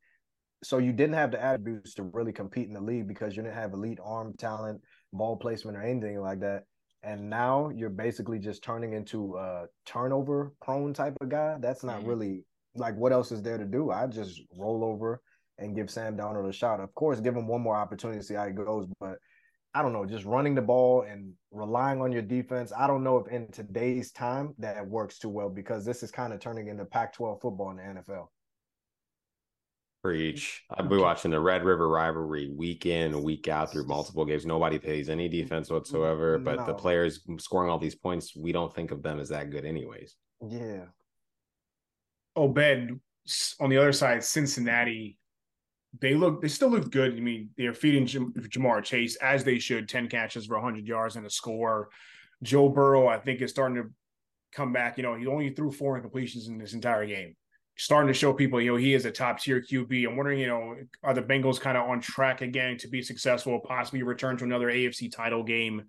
so 0.64 0.78
you 0.78 0.90
didn't 0.90 1.16
have 1.16 1.32
the 1.32 1.44
attributes 1.44 1.92
to 1.94 2.04
really 2.04 2.32
compete 2.32 2.68
in 2.68 2.72
the 2.72 2.80
league 2.80 3.06
because 3.06 3.36
you 3.36 3.42
didn't 3.42 3.54
have 3.56 3.74
elite 3.74 4.00
arm 4.02 4.32
talent, 4.38 4.80
ball 5.12 5.36
placement, 5.36 5.76
or 5.76 5.82
anything 5.82 6.18
like 6.18 6.40
that. 6.40 6.64
And 7.02 7.28
now 7.28 7.68
you're 7.68 7.90
basically 7.90 8.38
just 8.38 8.64
turning 8.64 8.94
into 8.94 9.36
a 9.36 9.66
turnover 9.84 10.54
prone 10.62 10.94
type 10.94 11.18
of 11.20 11.28
guy. 11.28 11.58
That's 11.60 11.84
not 11.84 11.98
mm-hmm. 11.98 12.08
really 12.08 12.44
like 12.74 12.96
what 12.96 13.12
else 13.12 13.32
is 13.32 13.42
there 13.42 13.58
to 13.58 13.66
do? 13.66 13.90
I 13.90 14.06
just 14.06 14.40
roll 14.56 14.82
over 14.82 15.20
and 15.62 15.76
give 15.76 15.90
Sam 15.90 16.16
Darnold 16.16 16.48
a 16.48 16.52
shot. 16.52 16.80
Of 16.80 16.94
course, 16.94 17.20
give 17.20 17.36
him 17.36 17.46
one 17.46 17.62
more 17.62 17.76
opportunity 17.76 18.18
to 18.18 18.24
see 18.24 18.34
how 18.34 18.44
it 18.44 18.56
goes. 18.56 18.86
But 19.00 19.18
I 19.74 19.82
don't 19.82 19.92
know, 19.92 20.04
just 20.04 20.24
running 20.24 20.54
the 20.54 20.62
ball 20.62 21.02
and 21.02 21.32
relying 21.50 22.00
on 22.02 22.12
your 22.12 22.22
defense. 22.22 22.72
I 22.76 22.86
don't 22.86 23.04
know 23.04 23.18
if 23.18 23.28
in 23.28 23.50
today's 23.50 24.12
time 24.12 24.54
that 24.58 24.86
works 24.86 25.18
too 25.18 25.30
well 25.30 25.48
because 25.48 25.84
this 25.84 26.02
is 26.02 26.10
kind 26.10 26.32
of 26.32 26.40
turning 26.40 26.68
into 26.68 26.84
Pac-12 26.84 27.40
football 27.40 27.70
in 27.70 27.76
the 27.76 27.82
NFL. 27.82 28.26
Preach. 30.02 30.64
I'll 30.68 30.88
be 30.88 30.96
watching 30.96 31.30
the 31.30 31.38
Red 31.38 31.64
River 31.64 31.88
rivalry 31.88 32.52
week 32.54 32.86
in, 32.86 33.22
week 33.22 33.46
out 33.46 33.70
through 33.70 33.86
multiple 33.86 34.24
games. 34.24 34.44
Nobody 34.44 34.78
pays 34.78 35.08
any 35.08 35.28
defense 35.28 35.70
whatsoever, 35.70 36.38
but 36.38 36.56
no. 36.56 36.66
the 36.66 36.74
players 36.74 37.20
scoring 37.38 37.70
all 37.70 37.78
these 37.78 37.94
points, 37.94 38.36
we 38.36 38.50
don't 38.50 38.74
think 38.74 38.90
of 38.90 39.00
them 39.00 39.20
as 39.20 39.28
that 39.28 39.50
good, 39.50 39.64
anyways. 39.64 40.16
Yeah. 40.46 40.86
Oh, 42.34 42.48
Ben, 42.48 43.00
on 43.60 43.70
the 43.70 43.78
other 43.78 43.92
side, 43.92 44.24
Cincinnati, 44.24 45.18
they 46.00 46.14
look, 46.14 46.40
they 46.40 46.48
still 46.48 46.70
look 46.70 46.90
good. 46.90 47.16
I 47.16 47.20
mean, 47.20 47.50
they're 47.56 47.74
feeding 47.74 48.06
Jam- 48.06 48.32
Ja'Marr 48.32 48.82
Chase 48.82 49.16
as 49.16 49.44
they 49.44 49.58
should 49.58 49.88
10 49.88 50.08
catches 50.08 50.46
for 50.46 50.54
100 50.54 50.86
yards 50.86 51.16
and 51.16 51.26
a 51.26 51.30
score. 51.30 51.90
Joe 52.42 52.68
Burrow, 52.68 53.08
I 53.08 53.18
think, 53.18 53.40
is 53.40 53.50
starting 53.50 53.76
to 53.76 53.90
come 54.52 54.72
back. 54.72 54.96
You 54.96 55.02
know, 55.02 55.14
he 55.14 55.26
only 55.26 55.50
threw 55.50 55.70
four 55.70 56.00
incompletions 56.00 56.48
in 56.48 56.58
this 56.58 56.72
entire 56.72 57.06
game 57.06 57.36
starting 57.76 58.08
to 58.08 58.14
show 58.14 58.32
people, 58.32 58.60
you 58.60 58.70
know, 58.70 58.76
he 58.76 58.94
is 58.94 59.04
a 59.04 59.10
top 59.10 59.40
tier 59.40 59.60
QB. 59.60 60.06
I'm 60.06 60.16
wondering, 60.16 60.38
you 60.38 60.46
know, 60.46 60.76
are 61.02 61.14
the 61.14 61.22
Bengals 61.22 61.60
kind 61.60 61.76
of 61.76 61.88
on 61.88 62.00
track 62.00 62.42
again 62.42 62.76
to 62.78 62.88
be 62.88 63.02
successful, 63.02 63.60
possibly 63.60 64.02
return 64.02 64.36
to 64.38 64.44
another 64.44 64.68
AFC 64.68 65.10
title 65.10 65.42
game, 65.42 65.82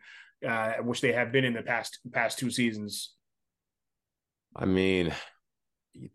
uh, 0.48 0.74
which 0.82 1.02
they 1.02 1.12
have 1.12 1.32
been 1.32 1.46
in 1.46 1.54
the 1.54 1.62
past 1.62 2.00
past 2.12 2.40
two 2.40 2.50
seasons? 2.50 3.14
I 4.56 4.66
mean, 4.66 5.14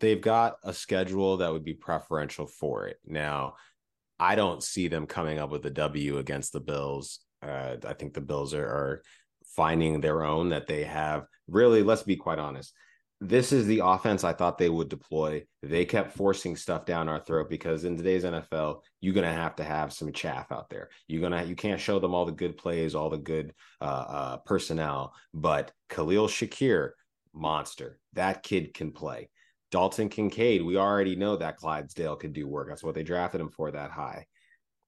they've 0.01 0.21
got 0.21 0.57
a 0.63 0.73
schedule 0.73 1.39
that 1.39 1.53
would 1.53 1.65
be 1.65 1.75
preferential 1.75 2.47
for 2.47 2.87
it. 2.87 2.99
Now, 3.07 3.55
I 4.19 4.35
don't 4.35 4.63
see 4.63 4.89
them 4.89 5.07
coming 5.07 5.39
up 5.39 5.51
with 5.51 5.65
a 5.67 5.71
W 5.71 6.19
against 6.19 6.53
the 6.53 6.61
Bills. 6.61 7.21
Uh, 7.43 7.77
I 7.87 7.93
think 7.93 8.15
the 8.15 8.21
Bills 8.21 8.55
are, 8.55 8.67
are 8.67 9.03
finding 9.57 10.01
their 10.01 10.25
own 10.25 10.51
that 10.51 10.67
they 10.67 10.85
have. 10.85 11.27
Really, 11.47 11.83
let's 11.83 12.03
be 12.03 12.17
quite 12.17 12.39
honest 12.39 12.73
this 13.21 13.53
is 13.53 13.67
the 13.67 13.81
offense 13.85 14.23
I 14.23 14.33
thought 14.33 14.59
they 14.59 14.69
would 14.69 14.89
deploy. 14.89 15.45
They 15.63 15.85
kept 15.85 16.17
forcing 16.17 16.55
stuff 16.55 16.85
down 16.85 17.09
our 17.09 17.19
throat 17.19 17.51
because 17.51 17.85
in 17.85 17.97
today's 17.97 18.23
NFL, 18.25 18.83
you're 19.01 19.15
gonna 19.15 19.33
have 19.33 19.57
to 19.57 19.65
have 19.65 19.93
some 19.93 20.13
chaff 20.13 20.53
out 20.53 20.71
there. 20.71 20.91
You're 21.09 21.23
gonna 21.23 21.45
you 21.45 21.57
can't 21.57 21.81
show 21.81 21.99
them 21.99 22.15
all 22.15 22.25
the 22.25 22.33
good 22.33 22.57
plays, 22.57 22.95
all 22.95 23.11
the 23.11 23.19
good 23.19 23.55
uh, 23.81 23.85
uh, 23.85 24.37
personnel, 24.39 25.15
but 25.35 25.73
Khalil 25.89 26.29
Shakir, 26.29 26.91
monster. 27.35 27.99
That 28.13 28.45
kid 28.45 28.73
can 28.73 28.93
play. 28.93 29.31
Dalton 29.71 30.09
Kincaid, 30.09 30.63
we 30.63 30.77
already 30.77 31.15
know 31.15 31.37
that 31.37 31.57
Clydesdale 31.57 32.17
could 32.17 32.33
do 32.33 32.47
work. 32.47 32.69
That's 32.69 32.83
what 32.83 32.95
they 32.95 33.03
drafted 33.03 33.41
him 33.41 33.51
for 33.51 33.71
that 33.71 33.91
high. 33.91 34.27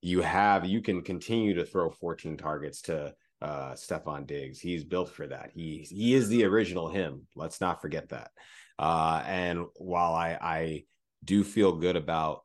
You 0.01 0.23
have 0.23 0.64
you 0.64 0.81
can 0.81 1.03
continue 1.03 1.55
to 1.55 1.66
throw 1.66 1.90
14 1.90 2.37
targets 2.37 2.83
to 2.83 3.14
uh 3.43 3.73
Stefon 3.73 4.27
Diggs. 4.27 4.59
He's 4.59 4.85
built 4.85 5.11
for 5.11 5.27
that. 5.27 5.51
He 5.55 5.87
he 5.90 6.14
is 6.14 6.29
the 6.29 6.45
original 6.45 6.88
him. 6.88 7.27
Let's 7.35 7.61
not 7.61 7.83
forget 7.83 8.09
that. 8.09 8.31
Uh 8.79 9.23
and 9.27 9.66
while 9.77 10.14
I 10.14 10.38
I 10.40 10.85
do 11.25 11.45
feel 11.45 11.73
good 11.73 11.97
about 11.97 12.45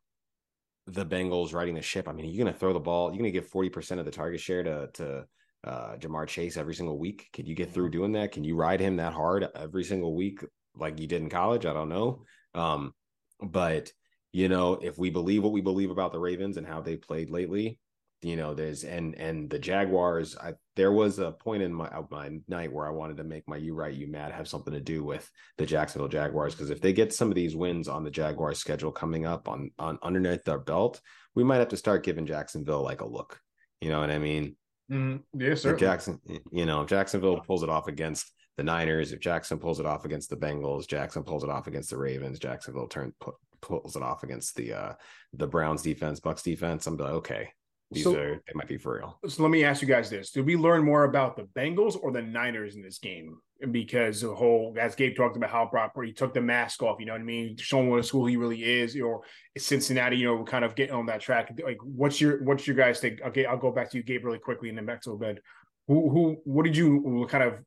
the 0.88 1.06
Bengals 1.06 1.54
riding 1.54 1.76
the 1.76 1.82
ship, 1.82 2.10
I 2.10 2.12
mean, 2.12 2.30
you're 2.30 2.45
gonna 2.45 2.58
throw 2.58 2.74
the 2.74 2.80
ball, 2.80 3.12
you're 3.12 3.19
gonna 3.19 3.32
give 3.32 3.50
40% 3.50 4.00
of 4.00 4.06
the 4.06 4.12
target 4.12 4.41
share 4.41 4.63
to 4.63 4.89
to 4.95 5.26
uh 5.63 5.95
Ja'Marr 5.95 6.28
Chase 6.28 6.58
every 6.58 6.76
single 6.76 7.00
week. 7.00 7.30
Can 7.32 7.45
you 7.45 7.56
get 7.56 7.74
through 7.74 7.91
doing 7.91 8.12
that? 8.12 8.34
Can 8.34 8.43
you 8.43 8.58
ride 8.58 8.82
him 8.82 8.98
that 8.98 9.13
hard 9.13 9.48
every 9.56 9.86
single 9.86 10.13
week 10.13 10.43
like 10.77 10.99
you 10.99 11.07
did 11.07 11.21
in 11.21 11.29
college? 11.29 11.65
I 11.65 11.73
don't 11.73 11.89
know. 11.89 12.23
Um, 12.53 12.93
but 13.41 13.91
you 14.31 14.49
know, 14.49 14.73
if 14.73 14.97
we 14.97 15.09
believe 15.09 15.43
what 15.43 15.53
we 15.53 15.61
believe 15.61 15.91
about 15.91 16.11
the 16.11 16.19
Ravens 16.19 16.57
and 16.57 16.67
how 16.67 16.81
they 16.81 16.97
played 16.97 17.29
lately, 17.29 17.79
you 18.25 18.35
know 18.35 18.55
there's 18.55 18.83
and 18.83 19.13
and 19.15 19.49
the 19.51 19.59
jaguars 19.59 20.35
i 20.38 20.51
there 20.75 20.91
was 20.91 21.19
a 21.19 21.31
point 21.31 21.61
in 21.61 21.71
my 21.71 21.89
my 22.09 22.31
night 22.47 22.73
where 22.73 22.88
i 22.88 22.89
wanted 22.89 23.17
to 23.17 23.23
make 23.23 23.47
my 23.47 23.55
you 23.55 23.75
right 23.75 23.93
you 23.93 24.07
mad 24.07 24.31
have 24.31 24.47
something 24.47 24.73
to 24.73 24.79
do 24.79 25.03
with 25.03 25.29
the 25.57 25.65
jacksonville 25.65 26.07
jaguars 26.07 26.55
because 26.55 26.71
if 26.71 26.81
they 26.81 26.91
get 26.91 27.13
some 27.13 27.29
of 27.29 27.35
these 27.35 27.55
wins 27.55 27.88
on 27.88 28.03
the 28.03 28.09
jaguars 28.09 28.57
schedule 28.57 28.91
coming 28.91 29.27
up 29.27 29.47
on 29.47 29.69
on 29.77 29.99
underneath 30.01 30.43
their 30.43 30.57
belt 30.57 31.01
we 31.35 31.43
might 31.43 31.57
have 31.57 31.67
to 31.67 31.77
start 31.77 32.03
giving 32.03 32.25
jacksonville 32.25 32.81
like 32.81 33.01
a 33.01 33.07
look 33.07 33.39
you 33.79 33.89
know 33.89 33.99
what 33.99 34.09
i 34.09 34.17
mean 34.17 34.55
mm, 34.91 35.21
yes 35.33 35.61
sir 35.61 35.75
jackson 35.75 36.19
you 36.51 36.65
know 36.65 36.83
jacksonville 36.83 37.41
pulls 37.41 37.61
it 37.61 37.69
off 37.69 37.88
against 37.88 38.33
the 38.57 38.63
niners 38.63 39.11
if 39.11 39.19
jackson 39.19 39.59
pulls 39.59 39.79
it 39.79 39.85
off 39.85 40.05
against 40.05 40.29
the 40.29 40.37
bengals 40.37 40.87
jackson 40.87 41.23
pulls 41.23 41.43
it 41.43 41.49
off 41.49 41.67
against 41.67 41.89
the 41.89 41.97
ravens 41.97 42.39
jacksonville 42.39 42.87
turn 42.87 43.13
pulls 43.61 43.95
it 43.95 44.03
off 44.03 44.23
against 44.23 44.55
the 44.55 44.73
uh 44.73 44.93
the 45.33 45.47
browns 45.47 45.81
defense 45.81 46.19
bucks 46.19 46.43
defense 46.43 46.87
i'm 46.87 46.97
like 46.97 47.11
okay 47.11 47.49
these 47.91 48.03
so, 48.03 48.15
are 48.15 48.41
they 48.47 48.53
might 48.55 48.67
be 48.67 48.77
for 48.77 48.97
real. 48.97 49.19
So 49.27 49.43
let 49.43 49.51
me 49.51 49.63
ask 49.63 49.81
you 49.81 49.87
guys 49.87 50.09
this: 50.09 50.31
Did 50.31 50.45
we 50.45 50.55
learn 50.55 50.83
more 50.83 51.03
about 51.03 51.37
the 51.37 51.43
Bengals 51.43 51.97
or 52.01 52.11
the 52.11 52.21
Niners 52.21 52.75
in 52.75 52.81
this 52.81 52.97
game? 52.97 53.37
Because 53.71 54.21
the 54.21 54.33
whole, 54.33 54.75
as 54.79 54.95
Gabe 54.95 55.15
talked 55.15 55.37
about, 55.37 55.51
how 55.51 55.69
Brock 55.69 55.93
Purdy 55.93 56.11
took 56.11 56.33
the 56.33 56.41
mask 56.41 56.81
off. 56.81 56.99
You 56.99 57.05
know 57.05 57.13
what 57.13 57.21
I 57.21 57.25
mean? 57.25 57.55
Showing 57.57 57.89
what 57.89 57.99
a 57.99 58.03
school 58.03 58.25
he 58.25 58.37
really 58.37 58.63
is. 58.63 58.99
Or 58.99 59.21
Cincinnati, 59.57 60.17
you 60.17 60.25
know, 60.25 60.43
kind 60.43 60.65
of 60.65 60.75
getting 60.75 60.95
on 60.95 61.05
that 61.05 61.21
track. 61.21 61.57
Like, 61.63 61.77
what's 61.83 62.19
your 62.19 62.43
what's 62.43 62.65
your 62.65 62.75
guys 62.75 62.99
think? 62.99 63.21
Okay, 63.21 63.45
I'll 63.45 63.57
go 63.57 63.71
back 63.71 63.91
to 63.91 63.97
you, 63.97 64.03
Gabe, 64.03 64.25
really 64.25 64.39
quickly, 64.39 64.69
and 64.69 64.77
then 64.77 64.85
back 64.85 65.01
to 65.03 65.11
Obed. 65.11 65.39
Who 65.87 66.09
who 66.09 66.37
what 66.43 66.65
did 66.65 66.75
you 66.75 67.27
kind 67.29 67.43
of 67.43 67.59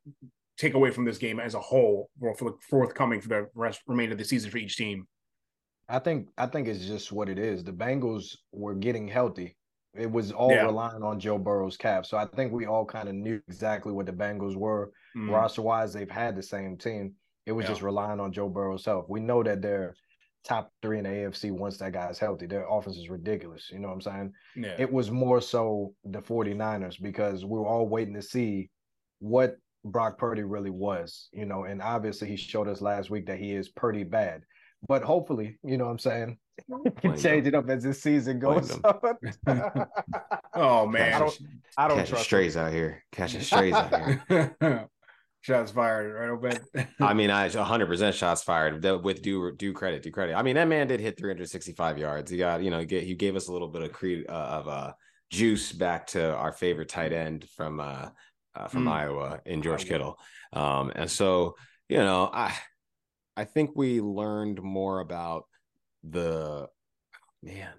take 0.59 0.75
away 0.75 0.91
from 0.91 1.05
this 1.05 1.19
game 1.19 1.41
as 1.41 1.55
a 1.55 1.61
whole, 1.61 2.11
or 2.21 2.35
for 2.35 2.51
the 2.51 2.57
forthcoming 2.69 3.21
for 3.21 3.29
the 3.29 3.47
rest 3.55 3.81
remainder 3.87 4.13
of 4.13 4.19
the 4.19 4.25
season 4.25 4.51
for 4.51 4.59
each 4.59 4.77
team? 4.77 5.07
I 5.89 5.99
think 5.99 6.29
I 6.37 6.47
think 6.47 6.69
it's 6.69 6.85
just 6.85 7.13
what 7.13 7.29
it 7.29 7.39
is. 7.39 7.65
The 7.65 7.73
Bengals 7.73 8.37
were 8.53 8.75
getting 8.75 9.09
healthy 9.09 9.57
it 9.99 10.11
was 10.11 10.33
all 10.33 10.51
yeah. 10.51 10.65
relying 10.65 11.03
on 11.03 11.19
Joe 11.19 11.39
Burrow's 11.39 11.77
cap. 11.77 12.07
So 12.07 12.17
I 12.17 12.27
think 12.27 12.53
we 12.53 12.67
all 12.67 12.85
kind 12.85 13.09
of 13.09 13.15
knew 13.15 13.41
exactly 13.49 13.93
what 13.93 14.07
the 14.07 14.13
Bengals 14.13 14.57
were. 14.57 14.93
Mm. 15.17 15.31
Roster 15.31 15.63
wise, 15.63 15.93
they've 15.93 16.11
had 16.11 16.37
the 16.37 16.43
same 16.43 16.77
team. 16.77 17.15
It 17.47 17.53
was 17.53 17.65
yeah. 17.65 17.71
just 17.71 17.83
relying 17.83 18.21
on 18.21 18.33
Joe 18.33 18.49
Burrow's 18.49 18.85
health. 18.85 19.07
We 19.09 19.21
know 19.21 19.43
that 19.43 19.63
they're 19.63 19.95
top 20.45 20.71
three 20.83 20.99
in 20.99 21.05
the 21.05 21.11
AFC 21.11 21.51
once 21.51 21.79
that 21.79 21.93
guy's 21.93 22.19
healthy. 22.19 22.47
Their 22.47 22.67
offense 22.69 22.97
is 22.97 23.09
ridiculous. 23.09 23.71
You 23.73 23.81
know 23.81 23.89
what 23.89 23.95
I'm 23.95 24.01
saying? 24.01 24.33
Yeah. 24.57 24.77
It 24.79 24.93
was 24.93 25.11
more 25.11 25.41
so 25.41 25.95
the 26.05 26.21
49ers 26.21 27.01
because 27.01 27.45
we 27.45 27.59
were 27.59 27.67
all 27.67 27.89
waiting 27.89 28.15
to 28.15 28.23
see 28.23 28.71
what 29.21 29.57
Brock 29.85 30.19
Purdy 30.19 30.43
really 30.43 30.71
was, 30.71 31.29
you 31.33 31.47
know, 31.47 31.65
and 31.65 31.81
obviously 31.81 32.29
he 32.29 32.37
showed 32.37 32.69
us 32.69 32.81
last 32.81 33.11
week 33.11 33.27
that 33.27 33.39
he 33.39 33.55
is 33.55 33.69
pretty 33.69 34.05
bad. 34.05 34.43
But 34.87 35.03
hopefully, 35.03 35.59
you 35.65 35.77
know 35.77 35.87
what 35.87 35.93
I'm 35.93 35.99
saying? 35.99 36.39
can 37.01 37.17
change 37.17 37.47
it 37.47 37.55
up 37.55 37.69
as 37.69 37.83
this 37.83 38.03
season 38.03 38.39
goes 38.39 38.71
on. 38.83 39.17
oh 40.55 40.87
man, 40.87 41.15
I 41.15 41.19
don't, 41.19 41.39
I 41.77 41.89
don't 41.89 41.99
catching 41.99 42.17
strays 42.19 42.57
out 42.57 42.73
here, 42.73 43.05
catching 43.13 43.41
strays 43.41 43.75
out 43.75 44.21
here. 44.29 44.89
shots 45.41 45.73
fired, 45.73 46.15
right, 46.15 46.31
Obed? 46.31 46.89
I 47.01 47.15
mean, 47.15 47.31
I 47.31 47.49
100 47.49 47.87
percent 47.87 48.15
shots 48.15 48.43
fired. 48.43 48.85
With 49.03 49.23
due 49.23 49.53
due 49.57 49.73
credit, 49.73 50.03
due 50.03 50.11
credit. 50.11 50.35
I 50.35 50.43
mean, 50.43 50.57
that 50.57 50.69
man 50.69 50.87
did 50.87 51.01
hit 51.01 51.19
365 51.19 51.99
yards. 51.99 52.31
He 52.31 52.37
got, 52.37 52.63
you 52.63 52.71
know, 52.71 52.81
he 52.81 53.15
gave 53.15 53.37
us 53.37 53.49
a 53.49 53.53
little 53.53 53.69
bit 53.69 53.83
of 53.83 53.93
cre- 53.93 54.29
uh, 54.29 54.33
of 54.33 54.69
uh, 54.69 54.93
juice 55.31 55.73
back 55.73 56.07
to 56.09 56.35
our 56.35 56.53
favorite 56.53 56.89
tight 56.89 57.13
end 57.13 57.47
from 57.57 57.81
uh, 57.81 58.09
uh 58.55 58.69
from 58.69 58.85
mm. 58.85 58.93
Iowa 58.93 59.41
in 59.45 59.63
George 59.63 59.87
Kittle. 59.87 60.19
Um, 60.53 60.93
and 60.95 61.11
so, 61.11 61.57
you 61.89 61.99
know, 61.99 62.31
I 62.33 62.55
I 63.37 63.45
think 63.45 63.71
we 63.75 64.01
learned 64.01 64.63
more 64.63 65.01
about 65.01 65.45
the 66.03 66.69
man. 67.43 67.73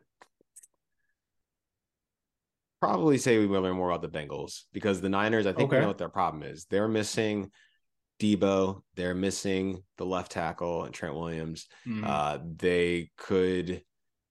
Probably 2.80 3.18
say 3.18 3.40
we 3.40 3.58
learned 3.58 3.76
more 3.76 3.92
about 3.92 4.02
the 4.02 4.18
Bengals 4.18 4.64
because 4.72 5.02
the 5.02 5.10
Niners, 5.10 5.46
I 5.46 5.52
think 5.52 5.68
okay. 5.68 5.78
we 5.78 5.82
know 5.82 5.90
what 5.90 5.98
their 5.98 6.08
problem 6.08 6.44
is. 6.44 6.66
They're 6.70 6.88
missing 6.88 7.52
Debo, 8.22 8.84
they're 8.96 9.16
missing 9.16 9.84
the 9.98 10.06
left 10.06 10.32
tackle 10.32 10.86
and 10.86 10.94
Trent 10.94 11.16
Williams. 11.16 11.68
Mm. 11.86 12.06
Uh, 12.06 12.40
they 12.56 13.12
could 13.18 13.82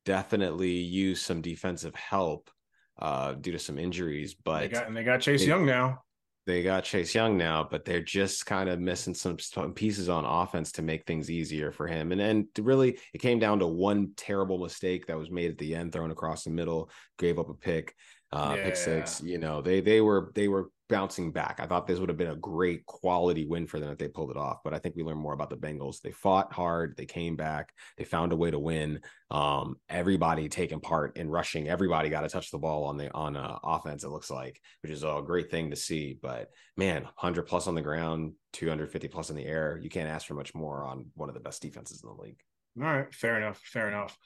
definitely 0.06 0.76
use 0.76 1.20
some 1.20 1.42
defensive 1.42 1.94
help 1.94 2.50
uh, 2.98 3.34
due 3.34 3.52
to 3.52 3.58
some 3.58 3.78
injuries, 3.78 4.34
but 4.34 4.60
they 4.60 4.68
got, 4.68 4.86
and 4.86 4.96
they 4.96 5.04
got 5.04 5.20
Chase 5.20 5.42
they, 5.42 5.46
Young 5.48 5.66
now 5.66 6.00
they 6.48 6.62
got 6.62 6.82
Chase 6.82 7.14
Young 7.14 7.36
now, 7.36 7.68
but 7.70 7.84
they're 7.84 8.00
just 8.00 8.46
kind 8.46 8.70
of 8.70 8.80
missing 8.80 9.12
some 9.12 9.36
pieces 9.74 10.08
on 10.08 10.24
offense 10.24 10.72
to 10.72 10.82
make 10.82 11.04
things 11.04 11.30
easier 11.30 11.70
for 11.70 11.86
him. 11.86 12.10
And 12.10 12.18
then 12.18 12.48
really, 12.58 12.98
it 13.12 13.18
came 13.18 13.38
down 13.38 13.58
to 13.58 13.66
one 13.66 14.12
terrible 14.16 14.56
mistake 14.56 15.06
that 15.06 15.18
was 15.18 15.30
made 15.30 15.50
at 15.50 15.58
the 15.58 15.74
end, 15.74 15.92
thrown 15.92 16.10
across 16.10 16.44
the 16.44 16.50
middle, 16.50 16.90
gave 17.18 17.38
up 17.38 17.50
a 17.50 17.54
pick, 17.54 17.94
uh, 18.32 18.54
yeah. 18.56 18.64
pick 18.64 18.76
six. 18.76 19.22
You 19.22 19.38
know, 19.38 19.62
they 19.62 19.80
they 19.80 20.00
were 20.00 20.32
they 20.34 20.48
were 20.48 20.70
bouncing 20.88 21.30
back. 21.30 21.60
I 21.60 21.66
thought 21.66 21.86
this 21.86 21.98
would 21.98 22.08
have 22.08 22.18
been 22.18 22.30
a 22.30 22.36
great 22.36 22.84
quality 22.86 23.44
win 23.44 23.66
for 23.66 23.78
them 23.78 23.90
if 23.90 23.98
they 23.98 24.08
pulled 24.08 24.30
it 24.30 24.36
off. 24.36 24.58
But 24.64 24.72
I 24.72 24.78
think 24.78 24.96
we 24.96 25.02
learned 25.02 25.20
more 25.20 25.34
about 25.34 25.50
the 25.50 25.56
Bengals. 25.56 26.00
They 26.00 26.12
fought 26.12 26.52
hard, 26.52 26.94
they 26.96 27.04
came 27.04 27.36
back, 27.36 27.72
they 27.96 28.04
found 28.04 28.32
a 28.32 28.36
way 28.36 28.50
to 28.50 28.58
win. 28.58 29.00
Um, 29.30 29.76
everybody 29.88 30.48
taking 30.48 30.80
part 30.80 31.16
in 31.16 31.28
rushing, 31.28 31.68
everybody 31.68 32.08
got 32.08 32.22
to 32.22 32.28
touch 32.28 32.50
the 32.50 32.58
ball 32.58 32.84
on 32.84 32.96
the 32.96 33.12
on 33.12 33.36
uh, 33.36 33.58
offense. 33.62 34.04
It 34.04 34.10
looks 34.10 34.30
like, 34.30 34.60
which 34.82 34.92
is 34.92 35.04
a 35.04 35.22
great 35.24 35.50
thing 35.50 35.70
to 35.70 35.76
see. 35.76 36.18
But 36.20 36.48
man, 36.76 37.02
100 37.02 37.42
plus 37.42 37.66
on 37.66 37.74
the 37.74 37.82
ground, 37.82 38.32
250 38.54 39.08
plus 39.08 39.30
in 39.30 39.36
the 39.36 39.46
air. 39.46 39.78
You 39.82 39.90
can't 39.90 40.08
ask 40.08 40.26
for 40.26 40.34
much 40.34 40.54
more 40.54 40.84
on 40.84 41.06
one 41.14 41.28
of 41.28 41.34
the 41.34 41.40
best 41.40 41.62
defenses 41.62 42.02
in 42.02 42.08
the 42.08 42.22
league. 42.22 42.40
All 42.78 42.84
right, 42.84 43.12
fair 43.12 43.36
enough, 43.36 43.60
fair 43.64 43.88
enough. 43.88 44.16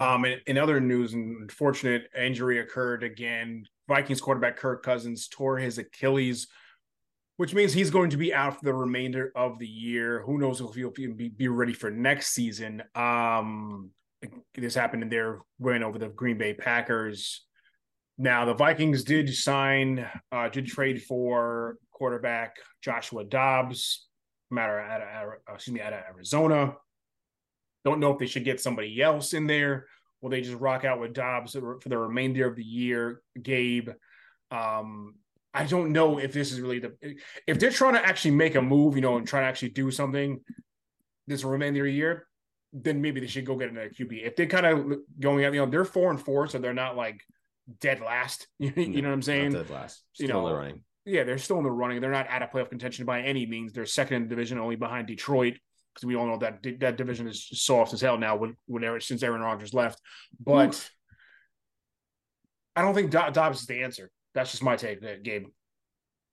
Um, 0.00 0.24
in, 0.24 0.38
in 0.46 0.58
other 0.58 0.80
news, 0.80 1.14
an 1.14 1.38
unfortunate 1.40 2.08
injury 2.18 2.60
occurred 2.60 3.02
again. 3.02 3.64
Vikings 3.88 4.20
quarterback 4.20 4.56
Kirk 4.56 4.82
Cousins 4.82 5.28
tore 5.28 5.58
his 5.58 5.78
Achilles, 5.78 6.46
which 7.36 7.54
means 7.54 7.72
he's 7.72 7.90
going 7.90 8.10
to 8.10 8.16
be 8.16 8.34
out 8.34 8.58
for 8.58 8.64
the 8.64 8.74
remainder 8.74 9.32
of 9.34 9.58
the 9.58 9.66
year. 9.66 10.22
Who 10.26 10.38
knows 10.38 10.60
if 10.60 10.74
he'll 10.74 10.90
be, 10.90 11.28
be 11.28 11.48
ready 11.48 11.72
for 11.72 11.90
next 11.90 12.34
season? 12.34 12.82
Um, 12.94 13.90
this 14.54 14.74
happened 14.74 15.04
in 15.04 15.08
their 15.08 15.40
win 15.58 15.82
over 15.82 15.98
the 15.98 16.08
Green 16.08 16.38
Bay 16.38 16.52
Packers. 16.52 17.44
Now 18.18 18.44
the 18.44 18.54
Vikings 18.54 19.04
did 19.04 19.32
sign, 19.34 20.06
uh, 20.32 20.48
did 20.48 20.66
trade 20.66 21.02
for 21.02 21.76
quarterback 21.92 22.56
Joshua 22.82 23.24
Dobbs, 23.24 24.06
matter 24.50 24.80
out 24.80 25.00
of, 25.00 25.54
excuse 25.54 25.74
me, 25.74 25.80
out 25.80 25.92
of 25.92 26.00
Arizona. 26.08 26.74
Don't 27.84 28.00
know 28.00 28.12
if 28.12 28.18
they 28.18 28.26
should 28.26 28.44
get 28.44 28.60
somebody 28.60 29.00
else 29.00 29.34
in 29.34 29.46
there. 29.46 29.86
Will 30.20 30.30
they 30.30 30.40
just 30.40 30.58
rock 30.58 30.84
out 30.84 31.00
with 31.00 31.12
Dobbs 31.12 31.52
for 31.52 31.78
the 31.86 31.98
remainder 31.98 32.46
of 32.46 32.56
the 32.56 32.64
year? 32.64 33.22
Gabe, 33.40 33.90
um, 34.50 35.14
I 35.54 35.64
don't 35.64 35.92
know 35.92 36.18
if 36.18 36.32
this 36.32 36.52
is 36.52 36.60
really 36.60 36.80
the 36.80 36.94
if 37.46 37.58
they're 37.58 37.70
trying 37.70 37.94
to 37.94 38.04
actually 38.04 38.32
make 38.32 38.54
a 38.54 38.62
move, 38.62 38.96
you 38.96 39.00
know, 39.00 39.16
and 39.16 39.26
try 39.26 39.40
to 39.40 39.46
actually 39.46 39.70
do 39.70 39.90
something 39.90 40.40
this 41.26 41.44
remainder 41.44 41.80
of 41.80 41.86
the 41.86 41.92
year, 41.92 42.26
then 42.72 43.00
maybe 43.00 43.20
they 43.20 43.26
should 43.26 43.46
go 43.46 43.56
get 43.56 43.70
another 43.70 43.90
QB. 43.90 44.26
If 44.26 44.36
they're 44.36 44.46
kind 44.46 44.66
of 44.66 44.98
going 45.20 45.44
out, 45.44 45.54
you 45.54 45.60
know, 45.60 45.70
they're 45.70 45.84
four 45.84 46.10
and 46.10 46.20
four, 46.20 46.48
so 46.48 46.58
they're 46.58 46.74
not 46.74 46.96
like 46.96 47.22
dead 47.80 48.00
last. 48.00 48.46
you 48.58 48.70
know 48.70 49.08
what 49.08 49.14
I'm 49.14 49.22
saying? 49.22 49.52
dead 49.52 49.70
last. 49.70 50.02
Still 50.12 50.26
you 50.26 50.32
know, 50.32 50.46
in 50.46 50.52
the 50.52 50.58
running. 50.58 50.84
Yeah, 51.04 51.24
they're 51.24 51.38
still 51.38 51.58
in 51.58 51.64
the 51.64 51.70
running. 51.70 52.00
They're 52.00 52.10
not 52.10 52.28
out 52.28 52.42
of 52.42 52.50
playoff 52.50 52.70
contention 52.70 53.06
by 53.06 53.22
any 53.22 53.46
means. 53.46 53.72
They're 53.72 53.86
second 53.86 54.16
in 54.16 54.22
the 54.24 54.28
division, 54.28 54.58
only 54.58 54.76
behind 54.76 55.06
Detroit 55.06 55.54
because 55.98 56.06
we 56.06 56.14
all 56.14 56.26
know 56.26 56.38
that 56.38 56.62
that 56.78 56.96
division 56.96 57.26
is 57.26 57.48
soft 57.52 57.92
as 57.92 58.00
hell 58.00 58.16
now 58.16 58.36
when, 58.36 58.56
whenever 58.66 59.00
since 59.00 59.22
Aaron 59.22 59.40
Rodgers 59.40 59.74
left. 59.74 60.00
But 60.38 60.68
Oof. 60.68 60.90
I 62.76 62.82
don't 62.82 62.94
think 62.94 63.10
Dobbs 63.10 63.60
is 63.60 63.66
the 63.66 63.82
answer. 63.82 64.10
That's 64.34 64.52
just 64.52 64.62
my 64.62 64.76
take, 64.76 65.00
Gabe. 65.24 65.46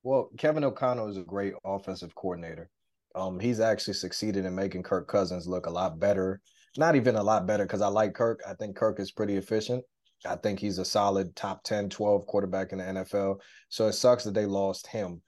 Well, 0.03 0.29
Kevin 0.37 0.63
O'Connell 0.63 1.09
is 1.09 1.17
a 1.17 1.23
great 1.23 1.53
offensive 1.65 2.13
coordinator. 2.13 2.69
Um, 3.15 3.39
he's 3.39 3.59
actually 3.59 3.95
succeeded 3.95 4.45
in 4.45 4.53
making 4.53 4.83
Kirk 4.83 5.07
Cousins 5.07 5.47
look 5.47 5.65
a 5.65 5.71
lot 5.71 5.99
better. 5.99 6.41
Not 6.77 6.95
even 6.95 7.15
a 7.15 7.23
lot 7.23 7.47
better 7.47 7.65
because 7.65 7.81
I 7.81 7.87
like 7.87 8.13
Kirk. 8.13 8.41
I 8.47 8.53
think 8.53 8.75
Kirk 8.75 8.99
is 8.99 9.11
pretty 9.11 9.37
efficient. 9.37 9.83
I 10.25 10.35
think 10.35 10.59
he's 10.59 10.77
a 10.77 10.85
solid 10.85 11.35
top 11.35 11.63
10, 11.63 11.89
12 11.89 12.27
quarterback 12.27 12.71
in 12.71 12.77
the 12.77 12.83
NFL. 12.83 13.39
So 13.69 13.87
it 13.87 13.93
sucks 13.93 14.23
that 14.25 14.33
they 14.33 14.45
lost 14.45 14.85
him. 14.85 15.21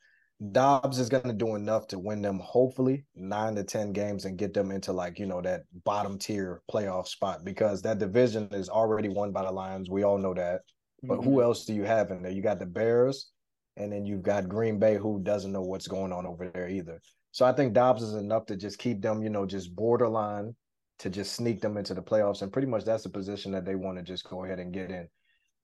Dobbs 0.51 0.99
is 0.99 1.09
going 1.09 1.23
to 1.23 1.33
do 1.33 1.55
enough 1.55 1.87
to 1.87 1.97
win 1.97 2.21
them, 2.21 2.39
hopefully, 2.39 3.05
nine 3.15 3.55
to 3.55 3.63
10 3.63 3.91
games 3.91 4.25
and 4.25 4.37
get 4.37 4.53
them 4.53 4.71
into 4.71 4.93
like, 4.93 5.17
you 5.17 5.25
know, 5.25 5.41
that 5.41 5.63
bottom 5.83 6.19
tier 6.19 6.61
playoff 6.71 7.07
spot 7.07 7.43
because 7.43 7.81
that 7.81 7.97
division 7.97 8.47
is 8.51 8.69
already 8.69 9.09
won 9.09 9.31
by 9.31 9.43
the 9.43 9.51
Lions. 9.51 9.89
We 9.89 10.03
all 10.03 10.19
know 10.19 10.35
that. 10.35 10.61
But 11.01 11.19
mm-hmm. 11.19 11.29
who 11.29 11.41
else 11.41 11.65
do 11.65 11.73
you 11.73 11.83
have 11.83 12.11
in 12.11 12.21
there? 12.21 12.31
You 12.31 12.43
got 12.43 12.59
the 12.59 12.67
Bears, 12.67 13.31
and 13.77 13.91
then 13.91 14.05
you've 14.05 14.23
got 14.23 14.49
Green 14.49 14.77
Bay, 14.77 14.95
who 14.95 15.19
doesn't 15.23 15.51
know 15.51 15.61
what's 15.61 15.87
going 15.87 16.13
on 16.13 16.27
over 16.27 16.49
there 16.49 16.69
either. 16.69 17.01
So 17.31 17.45
I 17.45 17.51
think 17.51 17.73
Dobbs 17.73 18.03
is 18.03 18.13
enough 18.13 18.45
to 18.47 18.55
just 18.55 18.77
keep 18.79 19.01
them, 19.01 19.23
you 19.23 19.29
know, 19.29 19.45
just 19.45 19.75
borderline 19.75 20.55
to 20.99 21.09
just 21.09 21.33
sneak 21.33 21.61
them 21.61 21.77
into 21.77 21.93
the 21.93 22.01
playoffs. 22.01 22.41
And 22.41 22.51
pretty 22.51 22.67
much 22.67 22.83
that's 22.83 23.03
the 23.03 23.09
position 23.09 23.51
that 23.51 23.65
they 23.65 23.75
want 23.75 23.97
to 23.97 24.03
just 24.03 24.27
go 24.27 24.43
ahead 24.43 24.59
and 24.59 24.73
get 24.73 24.91
in. 24.91 25.07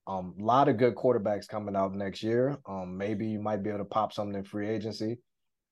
Um, 0.06 0.36
a 0.40 0.44
lot 0.44 0.68
of 0.68 0.78
good 0.78 0.96
quarterbacks 0.96 1.48
coming 1.48 1.76
out 1.76 1.96
next 1.96 2.24
year. 2.24 2.58
Um, 2.68 2.98
maybe 2.98 3.28
you 3.28 3.40
might 3.40 3.64
be 3.64 3.70
able 3.70 3.80
to 3.80 3.86
pop 3.86 4.12
something 4.12 4.36
in 4.38 4.44
free 4.44 4.68
agency. 4.68 5.20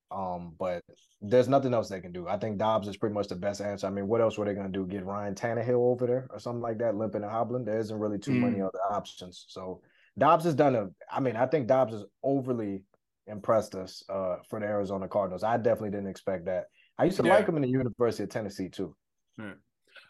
Um, 0.10 0.54
but 0.58 0.84
there's 1.22 1.48
nothing 1.48 1.74
else 1.74 1.90
they 1.90 2.02
can 2.02 2.12
do. 2.12 2.28
I 2.28 2.38
think 2.38 2.58
Dobbs 2.58 2.88
is 2.88 2.98
pretty 2.98 3.14
much 3.14 3.28
the 3.28 3.36
best 3.36 3.62
answer. 3.62 3.88
I 3.88 3.92
mean, 3.92 4.08
what 4.08 4.22
else 4.22 4.38
were 4.38 4.46
they 4.46 4.54
going 4.54 4.72
to 4.72 4.72
do? 4.72 4.86
Get 4.86 5.06
Ryan 5.06 5.36
Tannehill 5.36 5.92
over 5.92 6.06
there 6.06 6.28
or 6.30 6.40
something 6.40 6.62
like 6.62 6.80
that, 6.80 6.96
limping 6.96 7.24
and 7.24 7.32
hobbling? 7.32 7.66
There 7.66 7.80
isn't 7.80 7.98
really 7.98 8.20
too 8.20 8.32
mm. 8.32 8.42
many 8.42 8.62
other 8.62 8.80
options. 8.90 9.46
So 9.48 9.82
Dobbs 10.18 10.46
has 10.46 10.56
done 10.56 10.76
a. 10.76 10.90
I 11.10 11.20
mean, 11.22 11.36
I 11.36 11.46
think 11.46 11.68
Dobbs 11.68 11.94
has 11.94 12.04
overly 12.24 12.84
impressed 13.28 13.76
us 13.76 14.04
uh, 14.10 14.38
for 14.50 14.60
the 14.60 14.66
Arizona 14.66 15.08
Cardinals. 15.08 15.44
I 15.44 15.58
definitely 15.58 15.92
didn't 15.92 16.10
expect 16.10 16.46
that. 16.46 16.66
I 16.98 17.06
used 17.06 17.18
to 17.18 17.24
yeah. 17.24 17.36
like 17.36 17.48
him 17.48 17.56
in 17.56 17.62
the 17.62 17.70
University 17.70 18.24
of 18.24 18.30
Tennessee 18.30 18.70
too. 18.70 18.96
Yeah, 19.38 19.54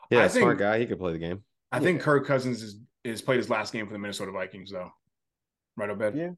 yeah 0.10 0.28
smart 0.28 0.58
guy. 0.58 0.80
He 0.80 0.88
could 0.88 1.00
play 1.00 1.12
the 1.12 1.20
game. 1.20 1.44
I 1.72 1.78
yeah. 1.78 1.84
think 1.84 2.02
Kirk 2.02 2.26
Cousins 2.26 2.64
is 2.64 2.80
is 3.04 3.22
played 3.22 3.38
his 3.38 3.50
last 3.50 3.74
game 3.74 3.88
for 3.88 3.94
the 3.94 4.00
Minnesota 4.00 4.32
Vikings 4.32 4.72
though. 4.72 4.92
Right, 5.78 5.90
Obed? 5.90 6.16
Yeah. 6.16 6.32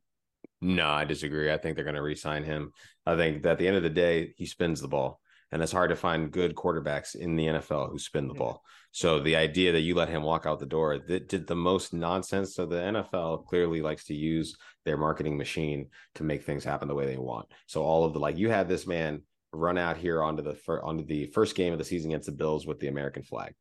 No, 0.62 0.88
I 0.88 1.06
disagree. 1.06 1.52
I 1.52 1.58
think 1.58 1.76
they're 1.76 1.86
going 1.86 1.96
to 1.96 2.02
re-sign 2.02 2.44
him. 2.44 2.72
I 3.06 3.16
think 3.16 3.44
that 3.44 3.54
at 3.54 3.58
the 3.58 3.68
end 3.68 3.78
of 3.78 3.84
the 3.84 3.90
day, 3.90 4.34
he 4.38 4.46
spins 4.46 4.82
the 4.82 4.88
ball, 4.88 5.20
and 5.52 5.62
it's 5.62 5.72
hard 5.72 5.90
to 5.90 5.96
find 5.96 6.32
good 6.32 6.56
quarterbacks 6.56 7.16
in 7.16 7.36
the 7.36 7.48
NFL 7.48 7.92
who 7.92 8.00
spin 8.00 8.28
the 8.28 8.34
yeah. 8.34 8.40
ball. 8.40 8.64
So 8.92 9.20
the 9.20 9.36
idea 9.36 9.72
that 9.72 9.82
you 9.82 9.96
let 9.96 10.10
him 10.10 10.24
walk 10.24 10.46
out 10.46 10.60
the 10.60 10.66
door 10.66 11.00
that 11.00 11.28
did 11.28 11.48
the 11.48 11.56
most 11.56 11.94
nonsense. 11.94 12.56
So 12.56 12.66
the 12.66 12.76
NFL 12.76 13.46
clearly 13.48 13.82
likes 13.82 14.06
to 14.06 14.14
use 14.14 14.56
their 14.86 14.98
marketing 14.98 15.38
machine 15.38 15.90
to 16.16 16.24
make 16.24 16.44
things 16.44 16.64
happen 16.64 16.88
the 16.88 16.96
way 16.96 17.08
they 17.08 17.18
want. 17.18 17.48
So 17.68 17.82
all 17.84 18.06
of 18.06 18.14
the 18.14 18.20
like, 18.20 18.38
you 18.38 18.50
had 18.50 18.70
this 18.70 18.86
man 18.86 19.24
run 19.52 19.78
out 19.78 19.98
here 19.98 20.22
onto 20.24 20.44
the 20.44 20.58
onto 20.82 21.06
the 21.06 21.28
first 21.28 21.56
game 21.56 21.74
of 21.74 21.80
the 21.80 21.86
season 21.86 22.12
against 22.12 22.28
the 22.28 22.32
Bills 22.32 22.66
with 22.66 22.80
the 22.80 22.88
American 22.88 23.24
flag 23.24 23.54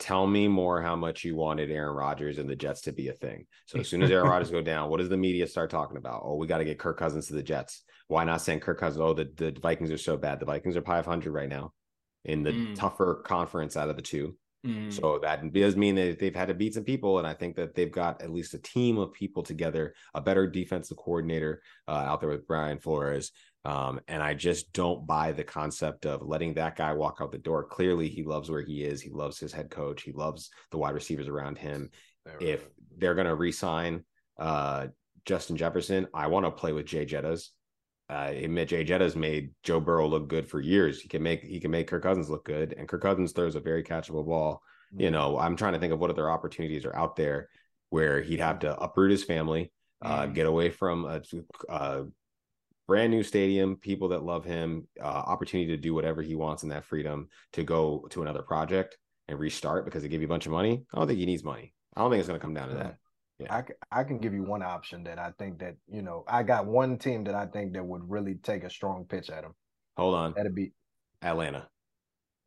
tell 0.00 0.26
me 0.26 0.48
more 0.48 0.82
how 0.82 0.96
much 0.96 1.22
you 1.22 1.36
wanted 1.36 1.70
Aaron 1.70 1.94
Rodgers 1.94 2.38
and 2.38 2.48
the 2.48 2.56
Jets 2.56 2.80
to 2.82 2.92
be 2.92 3.08
a 3.08 3.12
thing. 3.12 3.46
So 3.66 3.78
as 3.78 3.88
soon 3.88 4.02
as 4.02 4.10
Aaron 4.10 4.26
Rodgers 4.30 4.50
go 4.50 4.62
down, 4.62 4.90
what 4.90 4.98
does 4.98 5.10
the 5.10 5.16
media 5.16 5.46
start 5.46 5.70
talking 5.70 5.98
about? 5.98 6.22
Oh, 6.24 6.34
we 6.36 6.46
got 6.46 6.58
to 6.58 6.64
get 6.64 6.78
Kirk 6.78 6.98
Cousins 6.98 7.28
to 7.28 7.34
the 7.34 7.42
Jets. 7.42 7.84
Why 8.08 8.24
not 8.24 8.40
send 8.40 8.62
Kirk 8.62 8.80
Cousins? 8.80 9.00
Oh, 9.00 9.14
the, 9.14 9.30
the 9.36 9.56
Vikings 9.60 9.92
are 9.92 9.98
so 9.98 10.16
bad. 10.16 10.40
The 10.40 10.46
Vikings 10.46 10.76
are 10.76 10.82
500 10.82 11.30
right 11.30 11.48
now 11.48 11.72
in 12.24 12.42
the 12.42 12.50
mm. 12.50 12.74
tougher 12.74 13.22
conference 13.24 13.76
out 13.76 13.90
of 13.90 13.96
the 13.96 14.02
two. 14.02 14.36
Mm. 14.66 14.92
So 14.92 15.18
that 15.22 15.52
does 15.52 15.76
mean 15.76 15.94
that 15.94 16.18
they've 16.18 16.34
had 16.34 16.48
to 16.48 16.54
beat 16.54 16.74
some 16.74 16.84
people, 16.84 17.18
and 17.18 17.26
I 17.26 17.32
think 17.32 17.56
that 17.56 17.74
they've 17.74 17.90
got 17.90 18.20
at 18.20 18.30
least 18.30 18.52
a 18.52 18.58
team 18.58 18.98
of 18.98 19.12
people 19.12 19.42
together, 19.42 19.94
a 20.14 20.20
better 20.20 20.46
defensive 20.46 20.98
coordinator 20.98 21.62
uh, 21.88 21.92
out 21.92 22.20
there 22.20 22.28
with 22.28 22.46
Brian 22.46 22.78
Flores, 22.78 23.32
um, 23.64 24.00
and 24.08 24.22
I 24.22 24.34
just 24.34 24.72
don't 24.72 25.06
buy 25.06 25.32
the 25.32 25.44
concept 25.44 26.06
of 26.06 26.22
letting 26.22 26.54
that 26.54 26.76
guy 26.76 26.92
walk 26.94 27.18
out 27.20 27.32
the 27.32 27.38
door. 27.38 27.64
Clearly, 27.64 28.08
he 28.08 28.24
loves 28.24 28.50
where 28.50 28.62
he 28.62 28.84
is. 28.84 29.02
He 29.02 29.10
loves 29.10 29.38
his 29.38 29.52
head 29.52 29.70
coach. 29.70 30.02
He 30.02 30.12
loves 30.12 30.50
the 30.70 30.78
wide 30.78 30.94
receivers 30.94 31.28
around 31.28 31.58
him. 31.58 31.90
If 32.40 32.68
they're 32.96 33.14
going 33.14 33.26
to 33.26 33.34
re-sign 33.34 34.04
uh, 34.38 34.88
Justin 35.24 35.56
Jefferson, 35.56 36.06
I 36.14 36.28
want 36.28 36.46
to 36.46 36.50
play 36.50 36.72
with 36.72 36.86
Jay 36.86 37.04
Jettas. 37.04 37.48
Uh, 38.08 38.32
Jay 38.32 38.84
Jettas 38.84 39.14
made 39.14 39.50
Joe 39.62 39.80
Burrow 39.80 40.08
look 40.08 40.28
good 40.28 40.48
for 40.48 40.60
years. 40.60 41.00
He 41.00 41.08
can 41.08 41.22
make 41.22 41.42
he 41.42 41.60
can 41.60 41.70
make 41.70 41.86
Kirk 41.86 42.02
Cousins 42.02 42.28
look 42.28 42.44
good, 42.44 42.74
and 42.76 42.88
Kirk 42.88 43.02
Cousins 43.02 43.32
throws 43.32 43.54
a 43.54 43.60
very 43.60 43.84
catchable 43.84 44.26
ball. 44.26 44.62
Mm-hmm. 44.92 45.02
You 45.02 45.10
know, 45.10 45.38
I'm 45.38 45.56
trying 45.56 45.74
to 45.74 45.78
think 45.78 45.92
of 45.92 46.00
what 46.00 46.10
other 46.10 46.30
opportunities 46.30 46.84
are 46.84 46.96
out 46.96 47.16
there 47.16 47.48
where 47.90 48.20
he'd 48.22 48.40
have 48.40 48.60
to 48.60 48.76
uproot 48.78 49.10
his 49.10 49.24
family, 49.24 49.72
uh, 50.02 50.22
mm-hmm. 50.22 50.32
get 50.32 50.46
away 50.46 50.70
from 50.70 51.04
a, 51.04 51.22
a 51.68 52.04
brand 52.90 53.12
new 53.12 53.22
stadium, 53.22 53.76
people 53.76 54.08
that 54.08 54.24
love 54.24 54.44
him, 54.44 54.88
uh, 55.00 55.04
opportunity 55.04 55.70
to 55.70 55.76
do 55.76 55.94
whatever 55.94 56.22
he 56.22 56.34
wants 56.34 56.64
in 56.64 56.68
that 56.70 56.84
freedom 56.84 57.28
to 57.52 57.62
go 57.62 58.04
to 58.10 58.20
another 58.20 58.42
project 58.42 58.98
and 59.28 59.38
restart 59.38 59.84
because 59.84 60.02
they 60.02 60.08
give 60.08 60.20
you 60.20 60.26
a 60.26 60.28
bunch 60.28 60.44
of 60.46 60.50
money. 60.50 60.82
I 60.92 60.98
don't 60.98 61.06
think 61.06 61.20
he 61.20 61.24
needs 61.24 61.44
money. 61.44 61.72
I 61.94 62.00
don't 62.00 62.10
think 62.10 62.18
it's 62.18 62.26
going 62.26 62.40
to 62.40 62.44
come 62.44 62.52
down 62.52 62.70
to 62.70 62.74
that. 62.74 62.96
Yeah. 63.38 63.54
I, 63.54 64.00
I 64.00 64.02
can 64.02 64.18
give 64.18 64.34
you 64.34 64.42
one 64.42 64.64
option 64.64 65.04
that 65.04 65.20
I 65.20 65.30
think 65.38 65.60
that, 65.60 65.76
you 65.86 66.02
know, 66.02 66.24
I 66.26 66.42
got 66.42 66.66
one 66.66 66.98
team 66.98 67.22
that 67.24 67.36
I 67.36 67.46
think 67.46 67.74
that 67.74 67.86
would 67.86 68.10
really 68.10 68.34
take 68.34 68.64
a 68.64 68.70
strong 68.70 69.04
pitch 69.08 69.30
at 69.30 69.44
him. 69.44 69.54
Hold 69.96 70.16
on. 70.16 70.34
That'd 70.36 70.56
be 70.56 70.72
Atlanta. 71.22 71.68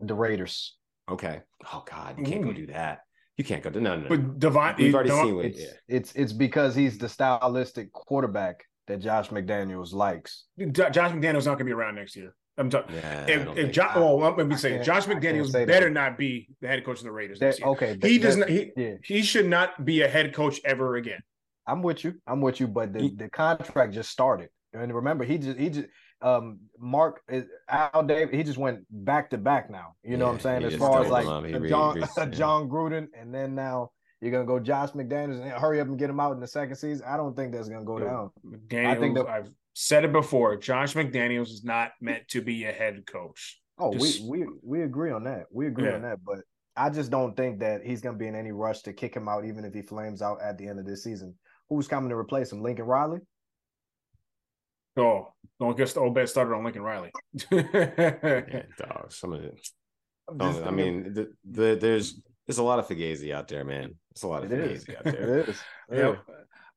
The 0.02 0.14
Raiders. 0.14 0.76
Okay. 1.10 1.40
Oh 1.72 1.86
God, 1.90 2.20
you 2.20 2.26
can't 2.26 2.44
go 2.44 2.52
do 2.52 2.68
that. 2.68 3.00
You 3.38 3.46
can't 3.46 3.64
go 3.64 3.70
to 3.70 3.80
no, 3.80 3.96
no. 3.96 4.10
But 4.10 4.40
Divine, 4.40 4.76
we've 4.78 4.94
already 4.94 5.10
seen 5.10 5.40
it. 5.40 5.46
It's, 5.46 5.60
yeah. 5.62 5.68
it's 5.88 6.14
it's 6.16 6.34
because 6.34 6.76
he's 6.76 6.98
the 6.98 7.08
stylistic 7.08 7.94
quarterback 7.94 8.66
that 8.88 9.00
Josh 9.00 9.30
McDaniels 9.30 9.94
likes. 9.94 10.46
Josh 10.72 10.94
McDaniels 10.94 11.46
not 11.46 11.58
going 11.58 11.60
to 11.60 11.66
be 11.66 11.72
around 11.74 11.96
next 11.96 12.16
year. 12.16 12.36
I'm 12.58 12.70
talking. 12.70 12.96
Yeah, 12.96 13.26
if, 13.28 13.58
if 13.58 13.72
Josh, 13.72 13.96
well, 13.96 14.18
let 14.18 14.48
me 14.48 14.56
say, 14.56 14.82
Josh 14.84 15.06
McDaniels 15.06 15.52
better 15.52 15.86
that. 15.86 15.92
not 15.92 16.18
be 16.18 16.50
the 16.62 16.68
head 16.68 16.86
coach 16.86 17.00
of 17.00 17.06
the 17.06 17.12
Raiders. 17.12 17.40
That, 17.40 17.62
okay, 17.64 17.98
he 18.02 18.20
does 18.20 18.38
not. 18.38 18.48
He, 18.50 18.72
yeah. 18.78 18.94
he 19.04 19.24
should 19.24 19.48
not 19.48 19.84
be 19.84 20.04
a 20.04 20.08
head 20.08 20.34
coach 20.34 20.60
ever 20.64 20.96
again. 20.96 21.20
I'm 21.66 21.82
with 21.82 22.04
you. 22.04 22.16
I'm 22.28 22.42
with 22.42 22.60
you. 22.60 22.68
But 22.68 22.94
the, 22.94 23.02
he, 23.02 23.16
the 23.16 23.30
contract 23.30 23.94
just 23.94 24.12
started, 24.12 24.50
and 24.72 24.94
remember, 24.94 25.24
he 25.24 25.40
just 25.40 25.58
he 25.58 25.70
just 25.70 25.88
um 26.22 26.60
Mark 26.78 27.22
Al 27.68 28.04
Davis. 28.04 28.36
He 28.36 28.44
just 28.44 28.60
went 28.60 28.86
back 28.92 29.32
to 29.32 29.40
back 29.40 29.72
now. 29.72 29.96
You 30.04 30.18
know 30.18 30.26
yeah, 30.26 30.32
what 30.32 30.34
I'm 30.34 30.40
saying? 30.42 30.64
As 30.64 30.76
far 30.76 31.04
as 31.04 31.10
like 31.10 31.26
John 31.68 31.98
Jon 32.32 32.70
Gruden, 32.70 33.08
and 33.20 33.34
then 33.34 33.56
now 33.56 33.90
you're 34.24 34.32
gonna 34.32 34.46
go 34.46 34.58
Josh 34.58 34.92
McDaniels 34.92 35.42
and 35.42 35.52
hurry 35.52 35.82
up 35.82 35.88
and 35.88 36.00
get 36.00 36.10
him 36.10 36.18
out 36.18 36.32
in 36.32 36.40
the 36.40 36.48
second 36.48 36.78
season. 36.78 37.06
I 37.06 37.18
don't 37.18 37.36
think 37.36 37.52
that's 37.52 37.68
gonna 37.68 37.84
go 37.84 38.00
down. 38.00 38.32
McDaniels, 38.46 38.88
I 38.88 38.96
think 38.96 39.18
that, 39.18 39.28
I've 39.28 39.52
said 39.74 40.06
it 40.06 40.14
before. 40.14 40.56
Josh 40.56 40.94
McDaniels 40.94 41.50
is 41.50 41.66
not 41.66 41.92
meant 42.00 42.26
to 42.30 42.42
be 42.42 42.64
a 42.64 42.72
head 42.72 43.06
coach. 43.06 43.60
Oh, 43.78 43.92
just, 43.92 44.24
we 44.24 44.46
we 44.46 44.48
we 44.64 44.84
agree 44.84 45.12
on 45.12 45.26
that. 45.26 45.48
We 45.52 45.68
agree 45.68 45.90
yeah. 45.90 45.96
on 45.96 46.04
that, 46.04 46.24
but 46.24 46.40
I 46.78 46.90
just 46.90 47.12
don't 47.12 47.36
think 47.36 47.60
that 47.60 47.86
he's 47.86 48.00
gonna 48.00 48.18
be 48.18 48.28
in 48.28 48.36
any 48.36 48.54
rush 48.54 48.82
to 48.84 48.94
kick 48.94 49.14
him 49.14 49.28
out, 49.28 49.44
even 49.44 49.66
if 49.66 49.74
he 49.74 49.82
flames 49.82 50.22
out 50.22 50.42
at 50.42 50.58
the 50.58 50.68
end 50.68 50.80
of 50.80 50.86
this 50.86 51.04
season. 51.04 51.36
Who's 51.68 51.90
coming 51.90 52.10
to 52.10 52.16
replace 52.16 52.50
him? 52.50 52.62
Lincoln 52.62 52.86
Riley. 52.86 53.20
Oh, 54.96 55.34
don't 55.60 55.76
get 55.76 55.90
the 55.90 56.00
old 56.00 56.16
bet 56.16 56.30
started 56.30 56.56
on 56.56 56.64
Lincoln 56.64 56.84
Riley. 56.84 57.12
yeah, 57.52 58.64
dog. 58.78 59.12
Some 59.12 59.34
of 59.34 59.44
it. 59.44 59.68
I 60.40 60.72
mean, 60.72 61.14
the, 61.14 61.34
the, 61.44 61.76
there's 61.76 62.22
There's 62.46 62.58
a 62.58 62.64
lot 62.64 62.80
of 62.80 62.88
Fugazi 62.88 63.34
out 63.34 63.48
there, 63.48 63.64
man. 63.64 63.96
There's 64.14 64.24
a 64.24 64.28
lot 64.28 64.44
of 64.44 64.52
It 64.52 64.60
Fugazi 64.60 64.72
is. 64.90 64.96
out 64.96 65.04
there. 65.04 65.40
It 65.40 65.50
is. 65.50 65.62
Yeah. 65.92 66.16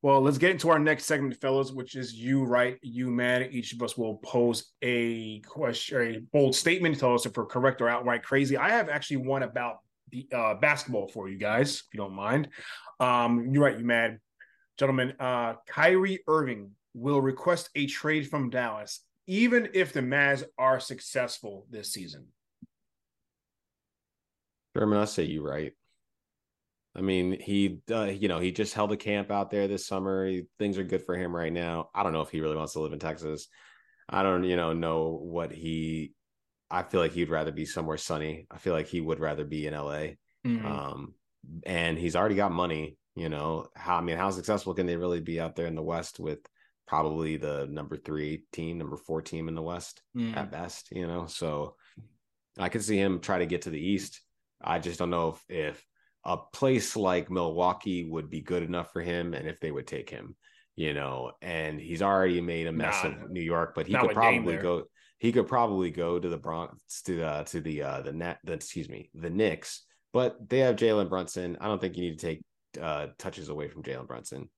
Well, 0.03 0.21
let's 0.21 0.37
get 0.37 0.51
into 0.51 0.69
our 0.69 0.77
next 0.77 1.05
segment, 1.05 1.35
fellas, 1.41 1.71
which 1.71 1.95
is 1.95 2.13
you 2.13 2.43
right, 2.43 2.77
you 2.83 3.09
mad. 3.09 3.49
Each 3.51 3.73
of 3.73 3.81
us 3.81 3.97
will 3.97 4.17
pose 4.17 4.71
a 4.83 5.39
question, 5.39 6.15
a 6.15 6.19
bold 6.31 6.55
statement. 6.55 6.95
to 6.95 6.99
Tell 7.01 7.15
us 7.15 7.25
if 7.25 7.35
we're 7.35 7.45
correct 7.47 7.81
or 7.81 7.89
outright 7.89 8.21
crazy. 8.23 8.57
I 8.57 8.69
have 8.69 8.89
actually 8.89 9.17
one 9.17 9.41
about 9.43 9.77
the 10.11 10.27
uh, 10.31 10.53
basketball 10.55 11.07
for 11.07 11.27
you 11.27 11.37
guys, 11.37 11.77
if 11.77 11.93
you 11.93 11.97
don't 11.97 12.13
mind. 12.13 12.49
Um, 12.99 13.49
you're 13.51 13.63
right, 13.63 13.77
you 13.77 13.85
mad, 13.85 14.19
gentlemen. 14.77 15.13
Uh, 15.19 15.55
Kyrie 15.67 16.19
Irving 16.27 16.71
will 16.93 17.19
request 17.21 17.69
a 17.75 17.87
trade 17.87 18.29
from 18.29 18.51
Dallas, 18.51 19.01
even 19.25 19.67
if 19.73 19.93
the 19.93 20.01
Mavs 20.01 20.43
are 20.59 20.79
successful 20.79 21.65
this 21.71 21.91
season. 21.91 22.27
Sherman, 24.75 24.99
I'll 24.99 25.07
say 25.07 25.23
you 25.23 25.41
right. 25.45 25.73
I 26.97 27.01
mean, 27.01 27.39
he, 27.39 27.81
uh, 27.91 28.05
you 28.05 28.27
know, 28.27 28.39
he 28.39 28.51
just 28.51 28.73
held 28.73 28.91
a 28.91 28.97
camp 28.97 29.29
out 29.29 29.51
there 29.51 29.67
this 29.67 29.85
summer. 29.85 30.25
He, 30.25 30.47
things 30.57 30.77
are 30.77 30.83
good 30.83 31.03
for 31.03 31.15
him 31.15 31.35
right 31.35 31.53
now. 31.53 31.89
I 31.93 32.01
don't 32.01 32.13
know 32.13 32.21
if 32.21 32.31
he 32.31 32.41
really 32.41 32.55
wants 32.55 32.73
to 32.73 32.79
live 32.79 32.93
in 32.93 32.99
Texas. 32.99 33.47
I 34.09 34.23
don't, 34.23 34.43
you 34.43 34.55
know, 34.55 34.73
know 34.73 35.19
what 35.21 35.51
he. 35.51 36.13
I 36.71 36.83
feel 36.83 36.99
like 36.99 37.11
he'd 37.13 37.29
rather 37.29 37.51
be 37.51 37.65
somewhere 37.65 37.97
sunny. 37.97 38.47
I 38.49 38.57
feel 38.57 38.73
like 38.73 38.87
he 38.87 38.99
would 38.99 39.19
rather 39.19 39.45
be 39.45 39.67
in 39.67 39.73
LA. 39.73 40.15
Mm-hmm. 40.45 40.65
Um, 40.65 41.13
and 41.65 41.97
he's 41.97 42.15
already 42.15 42.35
got 42.35 42.51
money. 42.51 42.97
You 43.15 43.29
know, 43.29 43.67
how 43.75 43.97
I 43.97 44.01
mean, 44.01 44.17
how 44.17 44.29
successful 44.31 44.73
can 44.73 44.85
they 44.85 44.95
really 44.95 45.21
be 45.21 45.39
out 45.39 45.55
there 45.55 45.67
in 45.67 45.75
the 45.75 45.81
West 45.83 46.19
with 46.19 46.39
probably 46.87 47.37
the 47.37 47.67
number 47.69 47.97
three 47.97 48.45
team, 48.51 48.77
number 48.77 48.97
four 48.97 49.21
team 49.21 49.47
in 49.47 49.55
the 49.55 49.61
West 49.61 50.01
Mhm. 50.15 50.35
at 50.35 50.51
best? 50.51 50.89
You 50.91 51.07
know, 51.07 51.25
so 51.25 51.75
I 52.57 52.69
could 52.69 52.83
see 52.83 52.97
him 52.97 53.19
try 53.19 53.39
to 53.39 53.45
get 53.45 53.63
to 53.63 53.69
the 53.69 53.79
East. 53.79 54.21
I 54.61 54.79
just 54.79 54.99
don't 54.99 55.09
know 55.09 55.29
if 55.29 55.43
if 55.49 55.85
a 56.27 56.37
place 56.37 56.95
like 56.95 57.31
Milwaukee 57.31 58.03
would 58.03 58.29
be 58.29 58.41
good 58.41 58.61
enough 58.61 58.91
for 58.93 59.01
him 59.01 59.33
and 59.33 59.47
if 59.47 59.59
they 59.61 59.71
would 59.71 59.87
take 59.87 60.09
him, 60.09 60.35
you 60.75 60.93
know, 60.93 61.31
and 61.41 61.79
he's 61.79 62.01
already 62.01 62.41
made 62.41 62.67
a 62.67 62.71
mess 62.71 63.03
Nah, 63.03 63.11
of 63.11 63.31
New 63.31 63.41
York, 63.41 63.73
but 63.73 63.87
he 63.87 63.95
could 63.95 64.11
probably 64.11 64.57
go 64.57 64.83
he 65.19 65.31
could 65.31 65.47
probably 65.47 65.89
go 65.89 66.19
to 66.19 66.29
the 66.29 66.37
Bronx 66.37 67.01
to 67.03 67.23
uh 67.23 67.43
to 67.45 67.61
the 67.61 67.81
uh 67.81 68.01
the 68.01 68.11
net 68.11 68.37
the, 68.43 68.53
excuse 68.53 68.89
me, 68.89 69.09
the 69.15 69.29
Knicks, 69.31 69.85
but 70.13 70.37
they 70.49 70.59
have 70.59 70.75
Jalen 70.75 71.09
Brunson. 71.09 71.57
I 71.61 71.65
don't 71.67 71.79
think 71.81 71.95
you 71.97 72.03
need 72.03 72.19
to 72.19 72.25
take 72.27 72.41
uh 72.79 73.07
touches 73.17 73.47
away 73.49 73.69
from 73.69 73.83
Jalen 73.83 74.05
Brunson. 74.05 74.49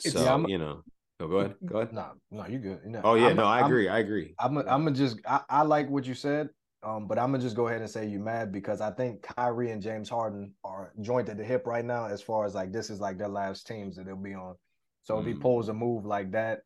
So, 0.00 0.22
Yeah, 0.24 0.42
you 0.48 0.58
know, 0.58 0.82
no, 1.20 1.28
go 1.28 1.36
ahead. 1.36 1.54
Go 1.66 1.78
ahead. 1.80 1.92
No, 1.92 2.12
no, 2.30 2.46
you're 2.46 2.60
good. 2.60 2.80
No, 2.86 3.02
Oh 3.04 3.14
yeah, 3.14 3.26
I'm- 3.26 3.36
no, 3.36 3.44
I 3.44 3.58
I'm- 3.58 3.66
agree. 3.66 3.88
I 3.88 3.98
agree. 3.98 4.34
I'm 4.38 4.56
I'm 4.56 4.84
gonna 4.84 4.92
just 4.92 5.18
I, 5.28 5.42
I 5.50 5.62
like 5.62 5.90
what 5.90 6.06
you 6.06 6.14
said, 6.14 6.48
um, 6.82 7.06
but 7.06 7.18
I'm 7.18 7.30
gonna 7.32 7.42
just 7.42 7.56
go 7.56 7.68
ahead 7.68 7.80
and 7.80 7.90
say 7.90 8.06
you 8.06 8.18
mad 8.18 8.52
because 8.52 8.80
I 8.80 8.90
think 8.90 9.22
Kyrie 9.22 9.70
and 9.70 9.82
James 9.82 10.08
Harden 10.08 10.54
are 10.64 10.92
joint 11.00 11.28
at 11.28 11.36
the 11.36 11.44
hip 11.44 11.66
right 11.66 11.84
now 11.84 12.06
as 12.06 12.22
far 12.22 12.44
as 12.46 12.54
like 12.54 12.72
this 12.72 12.90
is 12.90 13.00
like 13.00 13.18
their 13.18 13.28
last 13.28 13.66
teams 13.66 13.96
that 13.96 14.06
they'll 14.06 14.16
be 14.16 14.34
on. 14.34 14.54
So 15.02 15.18
if 15.18 15.26
he 15.26 15.34
Mm. 15.34 15.40
pulls 15.40 15.68
a 15.68 15.74
move 15.74 16.04
like 16.04 16.30
that, 16.32 16.60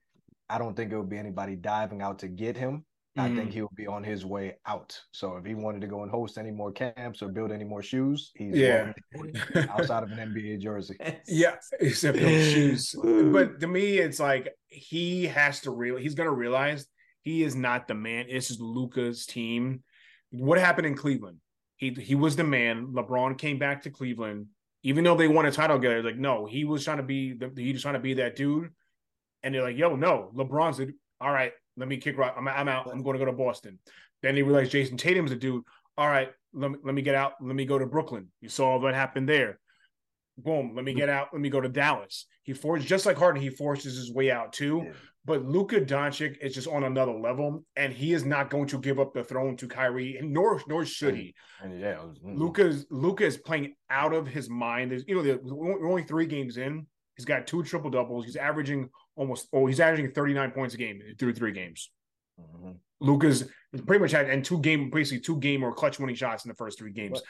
I 0.49 0.59
don't 0.59 0.75
think 0.77 0.93
it 0.93 0.97
would 0.99 1.09
be 1.09 1.19
anybody 1.19 1.57
diving 1.57 2.03
out 2.03 2.19
to 2.21 2.29
get 2.29 2.57
him. 2.57 2.85
I 3.17 3.29
think 3.29 3.51
Mhm. 3.51 3.55
he'll 3.55 3.71
be 3.77 3.87
on 3.87 4.03
his 4.03 4.27
way 4.27 4.59
out. 4.67 5.01
So 5.13 5.37
if 5.37 5.45
he 5.45 5.55
wanted 5.55 5.81
to 5.83 5.87
go 5.87 6.03
and 6.03 6.11
host 6.11 6.37
any 6.37 6.51
more 6.51 6.73
camps 6.73 7.23
or 7.23 7.29
build 7.29 7.53
any 7.53 7.65
more 7.65 7.81
shoes, 7.81 8.33
he's 8.35 8.57
Yeah. 8.57 8.79
willing 8.79 8.95
to 8.95 9.03
do 9.13 9.25
it 9.25 9.69
outside 9.71 10.03
of 10.03 10.11
an 10.11 10.19
NBA 10.19 10.59
jersey. 10.59 10.97
Yeah, 11.29 11.57
except 11.81 12.19
no 12.19 12.37
shoes. 12.39 12.95
But 13.33 13.61
to 13.61 13.69
me, 13.69 13.99
it's 13.99 14.19
like 14.19 14.53
he 14.67 15.27
has 15.27 15.61
to 15.63 15.71
real. 15.71 15.97
He's 15.97 16.15
gonna 16.15 16.33
realize 16.33 16.87
he 17.23 17.43
is 17.45 17.55
not 17.55 17.87
the 17.89 17.95
man. 17.95 18.27
This 18.29 18.51
is 18.51 18.61
Luka's 18.61 19.27
team. 19.27 19.85
What 20.39 20.59
happened 20.59 20.87
in 20.87 20.97
Cleveland? 20.97 21.39
He 21.77 21.91
he 21.91 22.15
was 22.15 22.37
the 22.37 22.45
man. 22.45 22.89
LeBron 22.89 23.39
came 23.39 23.59
back 23.59 23.83
to 23.83 23.91
Cleveland, 23.91 24.47
even 24.83 25.05
though 25.05 25.17
they 25.17 25.29
won 25.29 25.47
a 25.47 25.53
title 25.53 25.77
together. 25.77 26.03
Like, 26.03 26.17
no, 26.17 26.47
he 26.47 26.65
was 26.65 26.85
trying 26.85 26.99
to 26.99 27.03
be 27.03 27.33
the 27.33 27.51
he 27.57 27.73
was 27.73 27.83
trying 27.83 27.95
to 27.95 28.01
be 28.01 28.15
that 28.15 28.37
dude. 28.37 28.71
And 29.43 29.55
they're 29.55 29.63
like, 29.63 29.77
yo, 29.77 29.97
no, 29.97 30.31
LeBron's 30.35 30.79
the 30.79 30.93
all 31.21 31.33
right. 31.33 31.53
Let 31.77 31.89
me 31.89 31.97
kick 31.97 32.17
right. 32.17 32.33
I'm, 32.37 32.47
I'm 32.47 32.69
out. 32.69 32.89
I'm 32.91 33.03
going 33.03 33.19
to 33.19 33.25
go 33.25 33.31
to 33.31 33.37
Boston. 33.37 33.79
Then 34.23 34.37
they 34.37 34.43
realized 34.43 34.73
Jayson 34.73 34.97
Tatum's 34.97 35.33
a 35.33 35.37
dude. 35.37 35.65
All 35.99 36.09
right, 36.09 36.31
let 36.53 36.71
me 36.71 36.79
let 36.83 36.95
me 36.95 37.03
get 37.03 37.15
out. 37.15 37.35
Let 37.41 37.55
me 37.55 37.65
go 37.65 37.79
to 37.79 37.87
Brooklyn. 37.87 38.29
You 38.41 38.49
saw 38.49 38.79
what 38.79 38.95
happened 38.95 39.29
there 39.29 39.59
boom, 40.39 40.73
let 40.75 40.85
me 40.85 40.95
get 40.95 41.09
out, 41.09 41.29
let 41.33 41.41
me 41.41 41.49
go 41.49 41.61
to 41.61 41.69
Dallas. 41.69 42.27
He 42.43 42.53
forged 42.53 42.87
just 42.87 43.07
like 43.07 43.17
Harden, 43.17 43.43
he 43.43 43.51
forces 43.51 43.97
his 43.97 44.13
way 44.13 44.31
out 44.31 44.53
too. 44.53 44.85
Yeah. 44.87 44.93
But 45.27 45.45
Luka 45.45 45.81
Doncic 45.81 46.37
is 46.43 46.55
just 46.55 46.69
on 46.69 46.85
another 46.85 47.13
level, 47.13 47.65
and 47.77 47.93
he 47.93 48.13
is 48.13 48.25
not 48.25 48.51
going 48.51 48.67
to 48.69 48.79
give 48.79 49.01
up 49.01 49.15
the 49.15 49.25
throne 49.25 49.57
to 49.57 49.67
Kyrie, 49.67 50.19
and 50.19 50.33
nor 50.33 50.61
nor 50.69 50.85
should 50.85 51.17
he. 51.17 51.35
And 51.63 51.81
yeah. 51.81 52.03
Luka's 52.23 52.87
Luka 52.91 53.25
is 53.25 53.39
playing 53.39 53.75
out 53.89 54.13
of 54.13 54.27
his 54.27 54.51
mind. 54.51 54.91
There's 54.91 55.05
you 55.07 55.15
know 55.15 55.23
the- 55.23 55.41
we're 55.43 55.89
only 55.89 56.03
three 56.03 56.27
games 56.27 56.59
in. 56.59 56.87
He's 57.17 57.25
got 57.25 57.47
two 57.47 57.63
triple 57.63 57.91
doubles. 57.91 58.27
He's 58.27 58.37
averaging 58.37 58.91
almost 59.17 59.49
oh 59.53 59.67
he's 59.67 59.81
averaging 59.81 60.13
39 60.13 60.51
points 60.51 60.75
a 60.75 60.79
game 60.79 61.01
through 61.19 61.33
three 61.35 61.53
games. 61.53 61.91
Mhm. 62.39 62.77
Luka's 63.01 63.49
pretty 63.87 64.01
much 64.03 64.11
had 64.11 64.29
and 64.29 64.45
two 64.45 64.61
game 64.61 64.91
basically 64.91 65.21
two 65.21 65.39
game 65.39 65.63
or 65.63 65.73
clutch 65.73 65.99
winning 65.99 66.17
shots 66.17 66.45
in 66.45 66.49
the 66.49 66.55
first 66.55 66.79
three 66.79 66.93
games. 66.93 67.23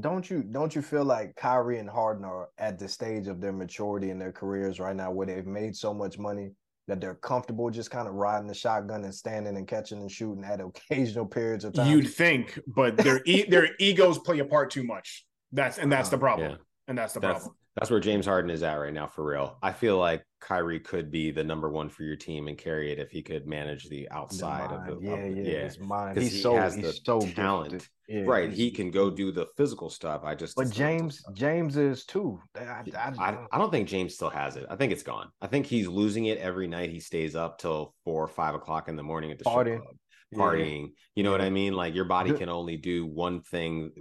Don't 0.00 0.28
you 0.28 0.42
don't 0.42 0.74
you 0.74 0.82
feel 0.82 1.04
like 1.04 1.34
Kyrie 1.36 1.78
and 1.78 1.88
Harden 1.88 2.24
are 2.24 2.50
at 2.58 2.78
the 2.78 2.86
stage 2.86 3.26
of 3.26 3.40
their 3.40 3.52
maturity 3.52 4.10
in 4.10 4.18
their 4.18 4.32
careers 4.32 4.78
right 4.78 4.94
now 4.94 5.10
where 5.10 5.26
they've 5.26 5.46
made 5.46 5.74
so 5.74 5.94
much 5.94 6.18
money 6.18 6.50
that 6.88 7.00
they're 7.00 7.14
comfortable 7.14 7.70
just 7.70 7.90
kind 7.90 8.06
of 8.06 8.14
riding 8.14 8.46
the 8.46 8.54
shotgun 8.54 9.04
and 9.04 9.14
standing 9.14 9.56
and 9.56 9.66
catching 9.66 9.98
and 10.00 10.10
shooting 10.10 10.44
at 10.44 10.60
occasional 10.90 11.24
periods 11.24 11.64
of 11.64 11.72
time? 11.72 11.90
You'd 11.90 12.08
think, 12.12 12.58
but 12.66 12.98
their 12.98 13.22
e- 13.24 13.48
their 13.48 13.70
egos 13.78 14.18
play 14.18 14.40
a 14.40 14.44
part 14.44 14.70
too 14.70 14.84
much. 14.84 15.24
That's 15.52 15.78
and 15.78 15.90
that's 15.90 16.10
the 16.10 16.16
Uh, 16.16 16.20
problem. 16.20 16.50
Yeah. 16.50 16.56
And 16.88 16.96
that's 16.98 17.14
the 17.14 17.20
That's 17.20 17.38
problem. 17.40 17.56
that's 17.76 17.90
where 17.90 18.00
James 18.00 18.26
Harden 18.26 18.50
is 18.50 18.62
at 18.62 18.74
right 18.74 18.92
now 18.92 19.06
for 19.06 19.24
real. 19.24 19.56
I 19.62 19.72
feel 19.72 19.96
like 19.98 20.22
Kyrie 20.40 20.80
could 20.80 21.10
be 21.10 21.30
the 21.30 21.44
number 21.44 21.70
one 21.70 21.88
for 21.88 22.02
your 22.02 22.16
team 22.16 22.48
and 22.48 22.58
carry 22.58 22.92
it 22.92 22.98
if 22.98 23.10
he 23.10 23.22
could 23.22 23.46
manage 23.46 23.84
the 23.88 24.02
The 24.02 24.10
outside 24.10 24.70
of 24.70 24.84
the 24.86 25.06
yeah, 25.06 25.14
of 25.14 25.34
the- 25.34 25.42
yeah, 25.50 25.64
his 25.64 25.78
mind. 25.78 26.14
'Cause 26.16 26.24
He's 26.24 26.32
he 26.34 26.40
so 26.42 26.56
has 26.56 26.74
he's 26.74 26.84
the 26.84 26.92
so 27.04 27.20
talent. 27.20 27.70
gifted. 27.72 27.88
Yeah, 28.08 28.22
right. 28.24 28.50
He 28.50 28.70
can 28.70 28.90
go 28.90 29.10
do 29.10 29.30
the 29.30 29.46
physical 29.56 29.90
stuff. 29.90 30.22
I 30.24 30.34
just 30.34 30.56
But 30.56 30.66
it's 30.66 30.76
the 30.76 30.82
mental 30.82 30.98
James. 31.00 31.24
James 31.34 31.76
is 31.76 32.04
too. 32.06 32.40
I, 32.56 32.82
I, 32.96 33.12
I, 33.18 33.38
I 33.52 33.58
don't 33.58 33.70
think 33.70 33.86
James 33.86 34.14
still 34.14 34.30
has 34.30 34.56
it. 34.56 34.64
I 34.70 34.76
think 34.76 34.92
it's 34.92 35.02
gone. 35.02 35.28
I 35.42 35.46
think 35.46 35.66
he's 35.66 35.88
losing 35.88 36.24
it 36.24 36.38
every 36.38 36.66
night. 36.66 36.90
He 36.90 37.00
stays 37.00 37.36
up 37.36 37.58
till 37.58 37.94
four 38.04 38.24
or 38.24 38.28
five 38.28 38.54
o'clock 38.54 38.88
in 38.88 38.96
the 38.96 39.02
morning 39.02 39.30
at 39.30 39.38
the 39.38 39.44
strip 39.44 39.66
Partying. 39.66 39.82
club, 39.82 39.96
yeah. 40.30 40.38
partying. 40.38 40.92
You 41.16 41.22
know 41.22 41.30
what 41.30 41.42
I 41.42 41.50
mean? 41.50 41.74
Like 41.74 41.94
your 41.94 42.06
body 42.06 42.32
can 42.32 42.48
only 42.48 42.78
do 42.78 43.04
one 43.04 43.42
thing 43.42 43.92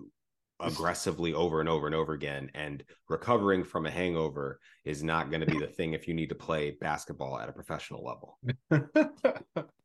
aggressively 0.62 1.34
over 1.34 1.60
and 1.60 1.70
over 1.70 1.86
and 1.86 1.96
over 1.96 2.14
again. 2.14 2.50
And 2.56 2.84
recovering 3.10 3.64
from 3.64 3.86
a 3.86 3.92
hangover 3.92 4.60
is 4.86 5.04
not 5.04 5.30
going 5.30 5.42
to 5.42 5.52
be 5.52 5.60
the 5.60 5.68
thing 5.68 5.94
if 5.94 6.08
you 6.08 6.14
need 6.14 6.30
to 6.30 6.36
play 6.36 6.78
basketball 6.80 7.38
at 7.40 7.50
a 7.50 7.52
professional 7.52 8.04
level. 8.04 8.40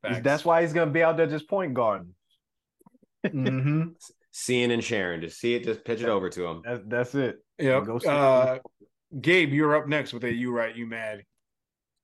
That's 0.23 0.45
why 0.45 0.63
he's 0.63 0.73
gonna 0.73 0.91
be 0.91 1.03
out 1.03 1.17
there 1.17 1.27
just 1.27 1.49
point 1.49 1.75
guarding. 1.75 2.15
Hmm 3.31 3.89
Seeing 4.35 4.73
and 4.73 4.83
sharing, 4.83 5.21
just 5.21 5.39
see 5.39 5.55
it, 5.55 5.65
just 5.65 5.85
pitch 5.85 6.01
it 6.01 6.09
over 6.09 6.31
to 6.31 6.47
him. 6.47 6.63
That's 6.65 6.81
that's 6.87 7.15
it. 7.15 7.45
Yep. 7.59 7.85
Go 7.85 7.99
see- 7.99 8.09
Uh, 8.09 8.59
Gabe, 9.21 9.53
you're 9.53 9.77
up 9.77 9.87
next 9.87 10.15
with 10.15 10.25
a 10.25 10.33
you 10.33 10.53
right, 10.53 10.75
you 10.75 10.87
mad. 10.87 11.25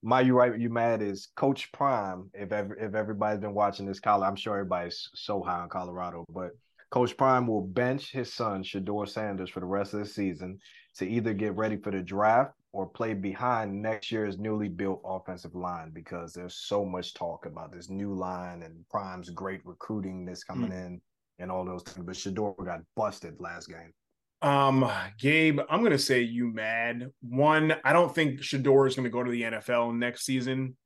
My 0.02 0.20
you 0.20 0.36
right, 0.36 0.56
you 0.58 0.68
mad 0.68 1.00
is 1.00 1.28
Coach 1.36 1.72
Prime. 1.72 2.30
If 2.34 2.52
ever 2.52 2.76
if 2.76 2.94
everybody's 2.94 3.40
been 3.40 3.54
watching 3.54 3.86
this 3.86 3.98
college, 3.98 4.26
I'm 4.28 4.36
sure 4.36 4.58
everybody's 4.58 5.08
so 5.14 5.42
high 5.42 5.60
on 5.60 5.70
Colorado, 5.70 6.26
but 6.28 6.50
Coach 6.90 7.16
Prime 7.16 7.46
will 7.46 7.62
bench 7.62 8.12
his 8.12 8.32
son 8.34 8.62
Shedeur 8.62 9.08
Sanders 9.08 9.48
for 9.48 9.60
the 9.60 9.66
rest 9.66 9.94
of 9.94 10.00
the 10.00 10.06
season 10.06 10.58
to 10.98 11.08
either 11.08 11.32
get 11.32 11.56
ready 11.56 11.76
for 11.76 11.90
the 11.90 12.02
draft 12.02 12.52
or 12.72 12.86
play 12.86 13.14
behind 13.14 13.80
next 13.80 14.12
year's 14.12 14.38
newly 14.38 14.68
built 14.68 15.00
offensive 15.04 15.54
line 15.54 15.90
because 15.94 16.34
there's 16.34 16.56
so 16.56 16.84
much 16.84 17.14
talk 17.14 17.46
about 17.46 17.72
this 17.72 17.88
new 17.88 18.12
line 18.12 18.62
and 18.62 18.84
Prime's 18.90 19.30
great 19.30 19.64
recruiting 19.64 20.26
that's 20.26 20.44
coming 20.44 20.72
in 20.72 21.00
and 21.38 21.50
all 21.50 21.64
those 21.64 21.82
things. 21.82 22.04
But 22.04 22.16
Shedeur 22.16 22.64
got 22.64 22.80
busted 22.96 23.40
last 23.40 23.68
game. 23.68 23.92
Um, 24.40 24.88
Gabe, 25.18 25.60
I'm 25.68 25.82
gonna 25.82 25.98
say 25.98 26.22
you 26.22 26.52
mad. 26.52 27.10
One, 27.22 27.74
I 27.84 27.92
don't 27.92 28.14
think 28.14 28.40
Shedeur 28.40 28.86
is 28.86 28.94
gonna 28.94 29.10
go 29.10 29.24
to 29.24 29.30
the 29.30 29.42
NFL 29.42 29.96
next 29.96 30.24
season. 30.24 30.76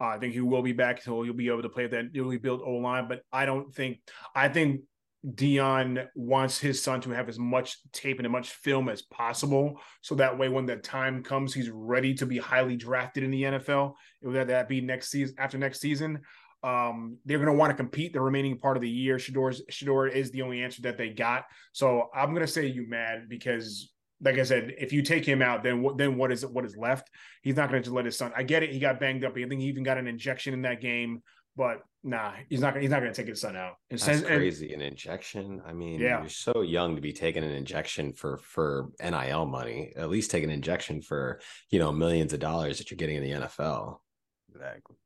Uh, 0.00 0.06
I 0.06 0.18
think 0.18 0.34
he 0.34 0.40
will 0.40 0.62
be 0.62 0.72
back, 0.72 1.02
so 1.02 1.22
he'll 1.22 1.32
be 1.32 1.48
able 1.48 1.62
to 1.62 1.68
play 1.68 1.86
that 1.86 2.12
newly 2.12 2.38
built 2.38 2.62
O 2.64 2.74
line. 2.74 3.08
But 3.08 3.22
I 3.32 3.44
don't 3.44 3.74
think 3.74 3.98
I 4.34 4.48
think 4.48 4.82
Deion 5.26 6.06
wants 6.14 6.58
his 6.58 6.82
son 6.82 7.00
to 7.02 7.10
have 7.10 7.28
as 7.28 7.38
much 7.38 7.78
tape 7.92 8.18
and 8.18 8.26
as 8.26 8.32
much 8.32 8.50
film 8.50 8.88
as 8.88 9.02
possible, 9.02 9.80
so 10.00 10.14
that 10.16 10.38
way 10.38 10.48
when 10.48 10.66
the 10.66 10.76
time 10.76 11.24
comes, 11.24 11.52
he's 11.52 11.70
ready 11.70 12.14
to 12.14 12.26
be 12.26 12.38
highly 12.38 12.76
drafted 12.76 13.24
in 13.24 13.32
the 13.32 13.42
NFL. 13.42 13.94
Whether 14.20 14.44
that 14.44 14.68
be 14.68 14.80
next 14.80 15.10
season, 15.10 15.34
after 15.38 15.58
next 15.58 15.80
season, 15.80 16.20
um, 16.62 17.18
they're 17.24 17.38
going 17.38 17.48
to 17.48 17.54
want 17.54 17.70
to 17.70 17.76
compete 17.76 18.12
the 18.12 18.20
remaining 18.20 18.58
part 18.58 18.76
of 18.76 18.82
the 18.82 18.88
year. 18.88 19.16
Shedeur's 19.16 19.62
Shedeur 19.70 20.10
is 20.10 20.30
the 20.30 20.42
only 20.42 20.62
answer 20.62 20.82
that 20.82 20.96
they 20.96 21.10
got. 21.10 21.44
So 21.72 22.08
I'm 22.14 22.30
going 22.30 22.46
to 22.46 22.52
say 22.52 22.66
you 22.66 22.88
mad 22.88 23.28
because, 23.28 23.90
like 24.20 24.38
I 24.38 24.44
said, 24.44 24.74
if 24.78 24.92
you 24.92 25.02
take 25.02 25.24
him 25.24 25.42
out, 25.42 25.64
then 25.64 25.82
what? 25.82 25.98
Then 25.98 26.16
what 26.16 26.30
is 26.30 26.46
what 26.46 26.64
is 26.64 26.76
left? 26.76 27.10
He's 27.42 27.56
not 27.56 27.68
going 27.70 27.82
to 27.82 27.84
just 27.84 27.94
let 27.94 28.04
his 28.04 28.16
son. 28.16 28.32
I 28.36 28.44
get 28.44 28.62
it. 28.62 28.70
He 28.70 28.78
got 28.78 29.00
banged 29.00 29.24
up. 29.24 29.32
I 29.32 29.48
think 29.48 29.60
he 29.60 29.66
even 29.66 29.82
got 29.82 29.98
an 29.98 30.06
injection 30.06 30.54
in 30.54 30.62
that 30.62 30.80
game. 30.80 31.22
But 31.56 31.82
nah, 32.02 32.32
he's 32.48 32.60
not 32.60 32.70
gonna 32.70 32.82
he's 32.82 32.90
not 32.90 33.00
gonna 33.00 33.12
take 33.12 33.26
his 33.26 33.40
son 33.40 33.56
out. 33.56 33.74
And 33.90 33.98
That's 33.98 34.22
crazy. 34.22 34.72
And, 34.72 34.82
An 34.82 34.88
injection. 34.88 35.60
I 35.66 35.72
mean, 35.72 36.00
yeah. 36.00 36.20
you're 36.20 36.30
so 36.30 36.62
young 36.62 36.94
to 36.94 37.02
be 37.02 37.12
taking 37.12 37.44
an 37.44 37.50
injection 37.50 38.12
for 38.12 38.38
for 38.38 38.90
NIL 39.02 39.46
money. 39.46 39.92
At 39.96 40.08
least 40.08 40.30
take 40.30 40.44
an 40.44 40.50
injection 40.50 41.02
for 41.02 41.40
you 41.70 41.78
know 41.78 41.92
millions 41.92 42.32
of 42.32 42.40
dollars 42.40 42.78
that 42.78 42.90
you're 42.90 42.96
getting 42.96 43.16
in 43.16 43.24
the 43.24 43.46
NFL. 43.46 43.98
Exactly. 44.54 44.96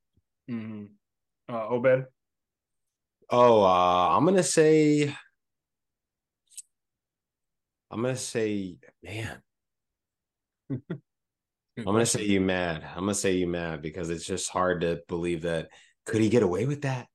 Mm-hmm. 0.50 0.84
Uh, 1.48 1.68
Obed. 1.68 2.06
Oh, 3.30 3.62
uh, 3.62 4.16
I'm 4.16 4.24
gonna 4.24 4.42
say. 4.42 5.14
I'm 7.90 8.02
gonna 8.02 8.16
say, 8.16 8.78
man. 9.02 9.42
I'm 10.70 11.84
gonna 11.84 12.06
say 12.06 12.24
you 12.24 12.40
mad. 12.40 12.84
I'm 12.94 13.00
gonna 13.00 13.14
say 13.14 13.32
you 13.32 13.46
mad 13.46 13.82
because 13.82 14.10
it's 14.10 14.24
just 14.24 14.50
hard 14.50 14.80
to 14.80 15.00
believe 15.08 15.42
that 15.42 15.68
could 16.06 16.20
he 16.20 16.28
get 16.28 16.42
away 16.42 16.66
with 16.66 16.82
that? 16.82 17.06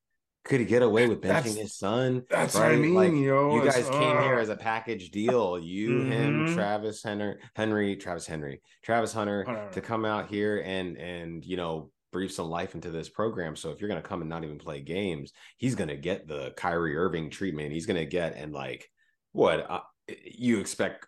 Could 0.43 0.59
he 0.59 0.65
get 0.65 0.81
away 0.81 1.07
with 1.07 1.21
benching 1.21 1.57
his 1.57 1.77
son? 1.77 2.23
That's 2.29 2.55
right? 2.55 2.69
what 2.69 2.71
I 2.71 2.75
mean. 2.75 2.93
Like, 2.93 3.11
yo, 3.11 3.55
you 3.55 3.63
guys 3.63 3.87
came 3.89 4.17
uh, 4.17 4.23
here 4.23 4.39
as 4.39 4.49
a 4.49 4.55
package 4.55 5.11
deal. 5.11 5.59
You, 5.59 5.89
mm-hmm. 5.89 6.11
him, 6.11 6.53
Travis 6.53 7.03
Henry, 7.03 7.35
Henry, 7.55 7.95
Travis 7.95 8.25
Henry, 8.25 8.61
Travis 8.83 9.13
Hunter, 9.13 9.69
to 9.71 9.81
come 9.81 10.03
out 10.03 10.29
here 10.29 10.61
and 10.65 10.97
and 10.97 11.45
you 11.45 11.57
know 11.57 11.91
breathe 12.11 12.31
some 12.31 12.49
life 12.49 12.75
into 12.75 12.91
this 12.91 13.09
program. 13.09 13.55
So 13.55 13.71
if 13.71 13.79
you're 13.79 13.89
gonna 13.89 14.01
come 14.01 14.21
and 14.21 14.29
not 14.29 14.43
even 14.43 14.57
play 14.57 14.81
games, 14.81 15.31
he's 15.57 15.75
gonna 15.75 15.95
get 15.95 16.27
the 16.27 16.53
Kyrie 16.55 16.97
Irving 16.97 17.29
treatment. 17.29 17.71
He's 17.71 17.85
gonna 17.85 18.05
get 18.05 18.35
and 18.35 18.53
like 18.53 18.89
what 19.31 19.69
uh, 19.69 19.81
you 20.25 20.59
expect. 20.59 21.07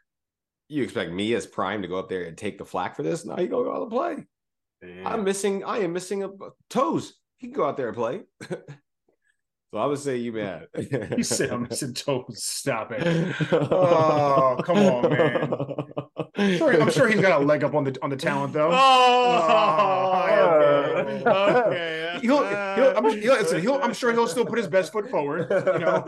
You 0.70 0.84
expect 0.84 1.12
me 1.12 1.34
as 1.36 1.46
Prime 1.46 1.82
to 1.82 1.88
go 1.88 1.98
up 1.98 2.10
there 2.10 2.24
and 2.24 2.38
take 2.38 2.58
the 2.58 2.66
flack 2.66 2.96
for 2.96 3.04
this? 3.04 3.26
Now 3.26 3.38
you 3.38 3.48
go 3.48 3.72
out 3.72 3.82
and 3.84 3.92
play. 3.92 4.26
Yeah. 4.82 5.10
I'm 5.10 5.24
missing. 5.24 5.64
I 5.64 5.80
am 5.80 5.94
missing 5.94 6.24
a, 6.24 6.30
toes. 6.70 7.14
He 7.38 7.48
can 7.48 7.56
go 7.56 7.66
out 7.66 7.78
there 7.78 7.90
and 7.90 7.98
play. 7.98 8.22
So 9.74 9.80
I 9.80 9.88
would 9.88 9.98
say 9.98 10.18
you 10.18 10.32
mad. 10.34 10.68
he 11.16 11.24
said 11.24 11.50
I'm 11.50 11.64
missing 11.64 11.96
toes. 11.96 12.44
Stop 12.44 12.92
it. 12.92 13.36
Oh, 13.52 14.60
come 14.64 14.78
on, 14.78 15.10
man. 15.10 15.54
I'm 16.36 16.58
sure, 16.58 16.82
I'm 16.82 16.92
sure 16.92 17.08
he's 17.08 17.22
got 17.22 17.42
a 17.42 17.46
leg 17.46 17.64
up 17.64 17.76
on 17.76 17.84
the 17.84 17.96
on 18.02 18.10
the 18.10 18.18
talent 18.18 18.54
though. 18.54 18.72
Oh, 19.16 19.40
oh 20.06 20.94
okay. 21.00 21.24
okay. 21.30 22.20
He'll, 22.22 22.44
he'll, 22.44 22.94
I'm, 22.98 23.22
he'll, 23.22 23.34
listen, 23.34 23.62
he'll, 23.62 23.76
I'm 23.76 23.94
sure 23.94 24.12
he'll 24.12 24.28
still 24.28 24.46
put 24.46 24.58
his 24.58 24.68
best 24.68 24.92
foot 24.92 25.10
forward. 25.10 25.48
You 25.52 25.80
know. 25.80 26.04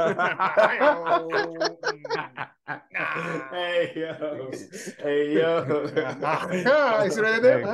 hey 3.52 3.94
yo, 3.96 4.52
hey 5.00 5.34
yo. 5.34 5.92
Ah, 6.24 6.98
I 7.00 7.10
see 7.10 7.22
right 7.22 7.42
there. 7.42 7.62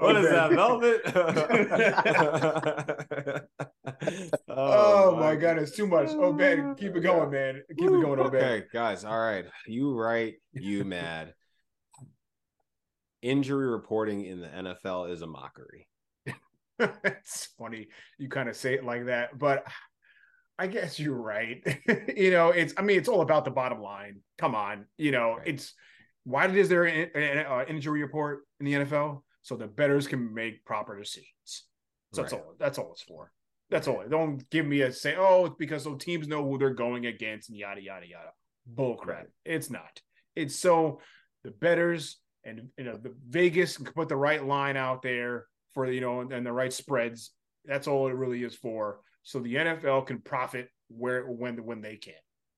What 0.00 0.16
is 0.16 0.30
that, 0.30 0.50
velvet? 0.52 1.02
oh, 4.48 4.56
oh, 4.56 5.16
my 5.16 5.36
god, 5.36 5.58
it's 5.58 5.72
too 5.72 5.86
much. 5.86 6.08
Oh 6.10 6.32
man, 6.32 6.74
keep 6.76 6.96
it 6.96 7.00
going, 7.00 7.30
man. 7.30 7.62
Keep 7.76 7.88
it 7.88 8.00
going, 8.02 8.20
oh 8.20 8.24
Okay, 8.24 8.64
guys. 8.72 9.04
All 9.04 9.18
right. 9.18 9.44
You 9.66 9.92
right, 10.06 10.34
you 10.52 10.84
mad. 10.86 11.34
Injury 13.22 13.66
reporting 13.66 14.24
in 14.24 14.40
the 14.40 14.48
NFL 14.48 15.10
is 15.10 15.22
a 15.22 15.26
mockery. 15.26 15.88
it's 16.78 17.48
funny 17.58 17.88
you 18.18 18.28
kind 18.28 18.48
of 18.48 18.56
say 18.56 18.74
it 18.74 18.84
like 18.84 19.06
that, 19.06 19.38
but 19.38 19.66
I 20.58 20.66
guess 20.66 20.98
you're 20.98 21.20
right. 21.20 21.62
you 22.16 22.30
know, 22.30 22.50
it's 22.50 22.74
I 22.76 22.82
mean, 22.82 22.98
it's 22.98 23.08
all 23.08 23.22
about 23.22 23.44
the 23.44 23.50
bottom 23.50 23.80
line. 23.80 24.20
Come 24.38 24.54
on, 24.54 24.86
you 24.96 25.10
know, 25.10 25.36
right. 25.36 25.46
it's 25.46 25.74
why 26.24 26.46
is 26.48 26.68
there 26.68 26.84
an, 26.84 27.10
an 27.14 27.46
uh, 27.46 27.64
injury 27.68 28.02
report 28.02 28.40
in 28.60 28.66
the 28.66 28.72
NFL 28.72 29.22
so 29.42 29.56
the 29.56 29.66
betters 29.66 30.08
can 30.08 30.34
make 30.34 30.64
proper 30.64 30.98
decisions. 30.98 31.30
So 32.12 32.22
right. 32.22 32.30
that's 32.30 32.32
all. 32.32 32.54
That's 32.58 32.78
all 32.78 32.92
it's 32.92 33.02
for. 33.02 33.32
That's 33.70 33.88
all. 33.88 34.04
Don't 34.08 34.48
give 34.50 34.66
me 34.66 34.82
a 34.82 34.92
say. 34.92 35.14
Oh, 35.16 35.46
it's 35.46 35.56
because 35.58 35.84
those 35.84 36.02
teams 36.02 36.28
know 36.28 36.44
who 36.44 36.58
they're 36.58 36.70
going 36.70 37.06
against 37.06 37.48
and 37.48 37.58
yada 37.58 37.80
yada 37.80 38.06
yada. 38.06 38.30
Bull 38.66 38.96
crap. 38.96 39.18
Right. 39.18 39.26
It's 39.44 39.70
not. 39.70 40.00
It's 40.34 40.56
so 40.56 41.00
the 41.44 41.50
betters 41.50 42.18
and 42.44 42.68
you 42.78 42.84
know 42.84 42.96
the 42.96 43.14
Vegas 43.28 43.76
can 43.76 43.86
put 43.86 44.08
the 44.08 44.16
right 44.16 44.44
line 44.44 44.76
out 44.76 45.02
there 45.02 45.46
for 45.72 45.90
you 45.90 46.00
know 46.00 46.20
and 46.20 46.46
the 46.46 46.52
right 46.52 46.72
spreads. 46.72 47.32
That's 47.64 47.88
all 47.88 48.08
it 48.08 48.14
really 48.14 48.42
is 48.42 48.54
for. 48.54 49.00
So 49.22 49.40
the 49.40 49.54
NFL 49.54 50.06
can 50.06 50.20
profit 50.20 50.68
where 50.88 51.24
when 51.24 51.64
when 51.64 51.80
they 51.80 51.96
can. 51.96 52.14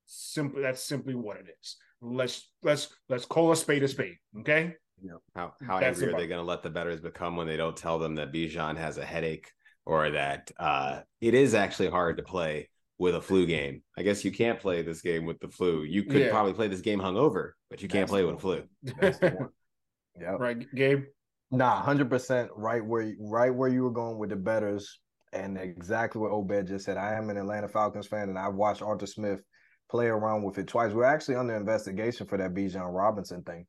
Simply 0.06 0.62
that's 0.62 0.82
simply 0.82 1.14
what 1.14 1.38
it 1.38 1.46
is. 1.60 1.76
Let's 2.00 2.50
let's 2.62 2.88
let's 3.08 3.24
call 3.24 3.52
a 3.52 3.56
spade 3.56 3.82
a 3.82 3.88
spade. 3.88 4.16
Okay. 4.40 4.74
Yeah. 5.02 5.12
How 5.34 5.54
how 5.66 5.78
angry 5.78 6.12
are 6.12 6.16
they 6.16 6.26
going 6.26 6.40
to 6.40 6.46
let 6.46 6.62
the 6.62 6.70
betters 6.70 7.00
become 7.00 7.36
when 7.36 7.46
they 7.46 7.56
don't 7.56 7.76
tell 7.76 7.98
them 7.98 8.16
that 8.16 8.32
Bijan 8.32 8.76
has 8.76 8.98
a 8.98 9.04
headache 9.04 9.50
or 9.86 10.10
that 10.10 10.50
uh, 10.58 11.00
it 11.20 11.34
is 11.34 11.54
actually 11.54 11.88
hard 11.88 12.18
to 12.18 12.22
play 12.22 12.68
with 12.98 13.14
a 13.14 13.20
flu 13.20 13.46
game. 13.46 13.82
I 13.96 14.02
guess 14.02 14.24
you 14.24 14.32
can't 14.32 14.58
play 14.58 14.82
this 14.82 15.00
game 15.00 15.24
with 15.24 15.38
the 15.40 15.48
flu. 15.48 15.84
You 15.84 16.04
could 16.04 16.20
yeah. 16.20 16.30
probably 16.30 16.52
play 16.52 16.68
this 16.68 16.80
game 16.80 17.00
hungover, 17.00 17.52
but 17.70 17.80
you 17.80 17.88
can't 17.88 18.02
That's 18.02 18.10
play 18.10 18.24
with 18.24 18.36
a 18.36 18.38
flu. 18.38 18.64
That's 19.00 19.18
the 19.18 19.30
one. 19.30 19.48
Yeah. 20.20 20.30
Right, 20.30 20.66
Gabe. 20.74 21.04
Nah, 21.52 21.80
hundred 21.80 22.10
percent 22.10 22.50
right 22.56 22.84
where 22.84 23.14
right 23.20 23.54
where 23.54 23.68
you 23.68 23.84
were 23.84 23.92
going 23.92 24.18
with 24.18 24.30
the 24.30 24.36
betters, 24.36 24.98
and 25.32 25.56
exactly 25.56 26.20
what 26.20 26.32
Obed 26.32 26.66
just 26.66 26.86
said. 26.86 26.96
I 26.96 27.14
am 27.14 27.30
an 27.30 27.36
Atlanta 27.36 27.68
Falcons 27.68 28.08
fan, 28.08 28.28
and 28.28 28.36
I've 28.36 28.54
watched 28.54 28.82
Arthur 28.82 29.06
Smith 29.06 29.38
play 29.88 30.06
around 30.06 30.42
with 30.42 30.58
it 30.58 30.66
twice. 30.66 30.92
We're 30.92 31.04
actually 31.04 31.36
under 31.36 31.54
investigation 31.54 32.26
for 32.26 32.36
that 32.36 32.52
Bijan 32.52 32.92
Robinson 32.92 33.44
thing. 33.44 33.64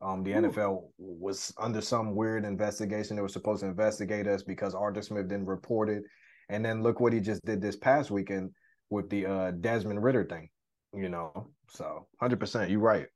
Um, 0.00 0.22
the 0.22 0.32
Ooh. 0.32 0.42
NFL 0.42 0.88
was 0.98 1.52
under 1.58 1.80
some 1.80 2.14
weird 2.14 2.44
investigation. 2.44 3.16
They 3.16 3.22
were 3.22 3.28
supposed 3.28 3.60
to 3.60 3.68
investigate 3.68 4.26
us 4.26 4.42
because 4.42 4.74
Arthur 4.74 5.02
Smith 5.02 5.28
didn't 5.28 5.46
report 5.46 5.90
it. 5.90 6.02
And 6.48 6.64
then 6.64 6.82
look 6.82 7.00
what 7.00 7.12
he 7.12 7.20
just 7.20 7.44
did 7.44 7.60
this 7.60 7.76
past 7.76 8.10
weekend 8.10 8.50
with 8.90 9.08
the 9.08 9.26
uh, 9.26 9.50
Desmond 9.52 10.02
Ridder 10.02 10.24
thing, 10.24 10.48
you 10.92 11.08
know. 11.08 11.48
So 11.70 12.06
100%, 12.20 12.68
you're 12.68 12.80
right. 12.80 13.06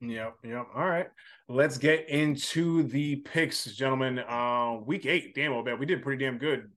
Yep, 0.00 0.36
yep. 0.44 0.66
All 0.74 0.86
right. 0.86 1.08
Let's 1.48 1.78
get 1.78 2.08
into 2.08 2.84
the 2.84 3.16
picks, 3.16 3.64
gentlemen. 3.64 4.20
Uh 4.20 4.76
week 4.84 5.06
8. 5.06 5.34
Damn, 5.34 5.54
I 5.54 5.62
bet 5.62 5.78
we 5.78 5.86
did 5.86 6.02
pretty 6.02 6.24
damn 6.24 6.38
good 6.38 6.70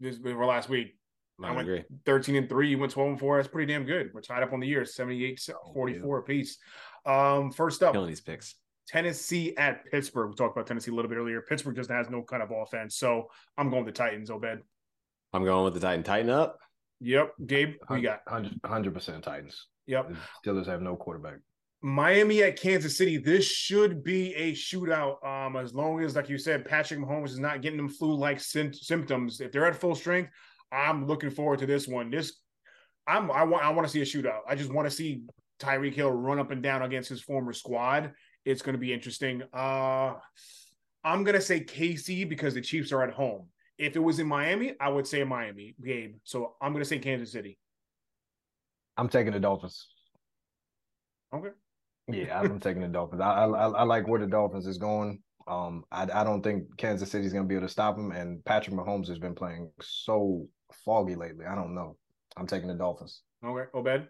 this 0.00 0.18
for 0.18 0.44
last 0.44 0.68
week. 0.68 0.96
I, 1.42 1.48
I 1.48 1.50
went 1.50 1.68
agree. 1.68 1.84
13 2.04 2.36
and 2.36 2.48
3, 2.48 2.68
you 2.68 2.78
went 2.78 2.92
12 2.92 3.10
and 3.10 3.20
4. 3.20 3.36
That's 3.36 3.48
pretty 3.48 3.72
damn 3.72 3.84
good. 3.84 4.10
We're 4.12 4.22
tied 4.22 4.42
up 4.42 4.52
on 4.52 4.60
the 4.60 4.66
year, 4.66 4.84
78 4.84 5.48
44 5.72 6.18
apiece. 6.18 6.58
Um 7.06 7.52
first 7.52 7.82
up. 7.82 7.92
Killing 7.92 8.08
these 8.08 8.20
picks. 8.20 8.56
Tennessee 8.88 9.56
at 9.56 9.84
Pittsburgh. 9.90 10.30
We 10.30 10.34
talked 10.34 10.56
about 10.56 10.66
Tennessee 10.66 10.90
a 10.90 10.94
little 10.94 11.08
bit 11.08 11.16
earlier. 11.16 11.42
Pittsburgh 11.42 11.76
just 11.76 11.90
has 11.90 12.10
no 12.10 12.22
kind 12.22 12.42
of 12.42 12.50
offense. 12.50 12.96
So 12.96 13.28
I'm 13.56 13.70
going 13.70 13.84
with 13.84 13.94
the 13.94 13.98
Titans, 13.98 14.30
Obed. 14.30 14.60
I'm 15.32 15.44
going 15.44 15.64
with 15.64 15.74
the 15.74 15.80
Titan. 15.80 16.02
Tighten 16.02 16.30
up. 16.30 16.58
Yep. 17.04 17.34
Gabe, 17.46 17.74
we 17.90 18.00
got? 18.00 18.24
100% 18.26 19.22
Titans. 19.22 19.66
Yep. 19.86 20.10
The 20.10 20.50
Steelers 20.50 20.66
have 20.66 20.82
no 20.82 20.96
quarterback. 20.96 21.38
Miami 21.82 22.42
at 22.42 22.58
Kansas 22.58 22.96
City. 22.96 23.18
This 23.18 23.44
should 23.44 24.02
be 24.02 24.34
a 24.34 24.52
shootout. 24.52 25.24
Um, 25.24 25.56
as 25.56 25.74
long 25.74 26.00
as, 26.02 26.16
like 26.16 26.30
you 26.30 26.38
said, 26.38 26.64
Patrick 26.64 26.98
Mahomes 26.98 27.28
is 27.28 27.38
not 27.38 27.60
getting 27.60 27.76
them 27.76 27.90
flu-like 27.90 28.40
symptoms. 28.40 29.40
If 29.40 29.52
they're 29.52 29.66
at 29.66 29.76
full 29.76 29.94
strength, 29.94 30.30
I'm 30.72 31.06
looking 31.06 31.30
forward 31.30 31.58
to 31.58 31.66
this 31.66 31.86
one. 31.86 32.10
This, 32.10 32.40
I'm, 33.06 33.30
I 33.30 33.44
want, 33.44 33.64
I 33.64 33.70
want 33.70 33.86
to 33.86 33.92
see 33.92 34.00
a 34.00 34.04
shootout. 34.04 34.40
I 34.48 34.54
just 34.54 34.72
want 34.72 34.88
to 34.88 34.94
see 34.94 35.24
Tyreek 35.60 35.94
Hill 35.94 36.10
run 36.10 36.38
up 36.38 36.50
and 36.50 36.62
down 36.62 36.82
against 36.82 37.10
his 37.10 37.20
former 37.20 37.52
squad 37.52 38.12
it's 38.44 38.62
going 38.62 38.74
to 38.74 38.78
be 38.78 38.92
interesting. 38.92 39.42
Uh, 39.52 40.14
I'm 41.02 41.24
going 41.24 41.34
to 41.34 41.40
say 41.40 41.60
KC 41.60 42.28
because 42.28 42.54
the 42.54 42.60
Chiefs 42.60 42.92
are 42.92 43.02
at 43.02 43.12
home. 43.12 43.48
If 43.78 43.96
it 43.96 44.00
was 44.00 44.18
in 44.18 44.26
Miami, 44.26 44.74
I 44.80 44.88
would 44.88 45.06
say 45.06 45.24
Miami 45.24 45.74
game. 45.84 46.20
So 46.24 46.54
I'm 46.60 46.72
going 46.72 46.82
to 46.82 46.88
say 46.88 46.98
Kansas 46.98 47.32
City. 47.32 47.58
I'm 48.96 49.08
taking 49.08 49.32
the 49.32 49.40
Dolphins. 49.40 49.88
Okay. 51.34 51.48
Yeah, 52.08 52.38
I'm 52.38 52.60
taking 52.60 52.82
the 52.82 52.88
Dolphins. 52.88 53.20
I, 53.20 53.44
I, 53.44 53.68
I 53.68 53.82
like 53.82 54.06
where 54.06 54.20
the 54.20 54.26
Dolphins 54.26 54.66
is 54.66 54.78
going. 54.78 55.20
Um, 55.46 55.84
I 55.90 56.02
I 56.02 56.24
don't 56.24 56.42
think 56.42 56.76
Kansas 56.76 57.10
City 57.10 57.26
is 57.26 57.32
going 57.32 57.44
to 57.44 57.48
be 57.48 57.56
able 57.56 57.66
to 57.66 57.72
stop 57.72 57.96
them. 57.96 58.12
And 58.12 58.44
Patrick 58.44 58.76
Mahomes 58.76 59.08
has 59.08 59.18
been 59.18 59.34
playing 59.34 59.70
so 59.80 60.46
foggy 60.84 61.16
lately. 61.16 61.46
I 61.46 61.54
don't 61.54 61.74
know. 61.74 61.96
I'm 62.36 62.46
taking 62.46 62.68
the 62.68 62.74
Dolphins. 62.74 63.22
Okay, 63.44 63.68
Obed. 63.74 64.08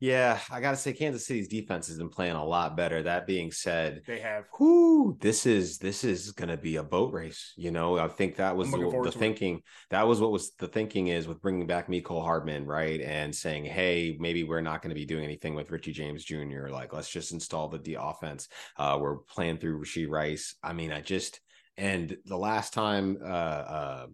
Yeah, 0.00 0.38
I 0.50 0.60
gotta 0.60 0.76
say, 0.76 0.92
Kansas 0.92 1.26
City's 1.26 1.48
defense 1.48 1.88
has 1.88 1.98
been 1.98 2.08
playing 2.08 2.36
a 2.36 2.44
lot 2.44 2.76
better. 2.76 3.02
That 3.02 3.26
being 3.26 3.50
said, 3.50 4.02
they 4.06 4.20
have. 4.20 4.44
Whoo, 4.58 5.16
this 5.20 5.44
is 5.44 5.78
this 5.78 6.04
is 6.04 6.30
gonna 6.30 6.56
be 6.56 6.76
a 6.76 6.84
boat 6.84 7.12
race. 7.12 7.52
You 7.56 7.72
know, 7.72 7.98
I 7.98 8.06
think 8.06 8.36
that 8.36 8.56
was 8.56 8.70
the, 8.70 9.00
the 9.04 9.10
thinking. 9.10 9.56
It. 9.56 9.64
That 9.90 10.06
was 10.06 10.20
what 10.20 10.30
was 10.30 10.52
the 10.58 10.68
thinking 10.68 11.08
is 11.08 11.26
with 11.26 11.42
bringing 11.42 11.66
back 11.66 11.88
Mecole 11.88 12.22
Hardman, 12.22 12.64
right, 12.64 13.00
and 13.00 13.34
saying, 13.34 13.64
hey, 13.64 14.16
maybe 14.20 14.44
we're 14.44 14.60
not 14.60 14.82
going 14.82 14.90
to 14.90 15.00
be 15.00 15.04
doing 15.04 15.24
anything 15.24 15.56
with 15.56 15.70
Richie 15.72 15.92
James 15.92 16.24
Jr. 16.24 16.68
Like, 16.70 16.92
let's 16.92 17.10
just 17.10 17.32
install 17.32 17.68
the 17.68 17.78
D 17.78 17.96
offense. 17.98 18.48
Uh, 18.76 18.98
we're 19.00 19.16
playing 19.16 19.58
through 19.58 19.80
Rashee 19.80 20.08
Rice. 20.08 20.54
I 20.62 20.74
mean, 20.74 20.92
I 20.92 21.00
just 21.00 21.40
and 21.76 22.16
the 22.24 22.36
last 22.36 22.72
time 22.72 23.18
uh, 23.22 23.26
uh, 23.26 24.06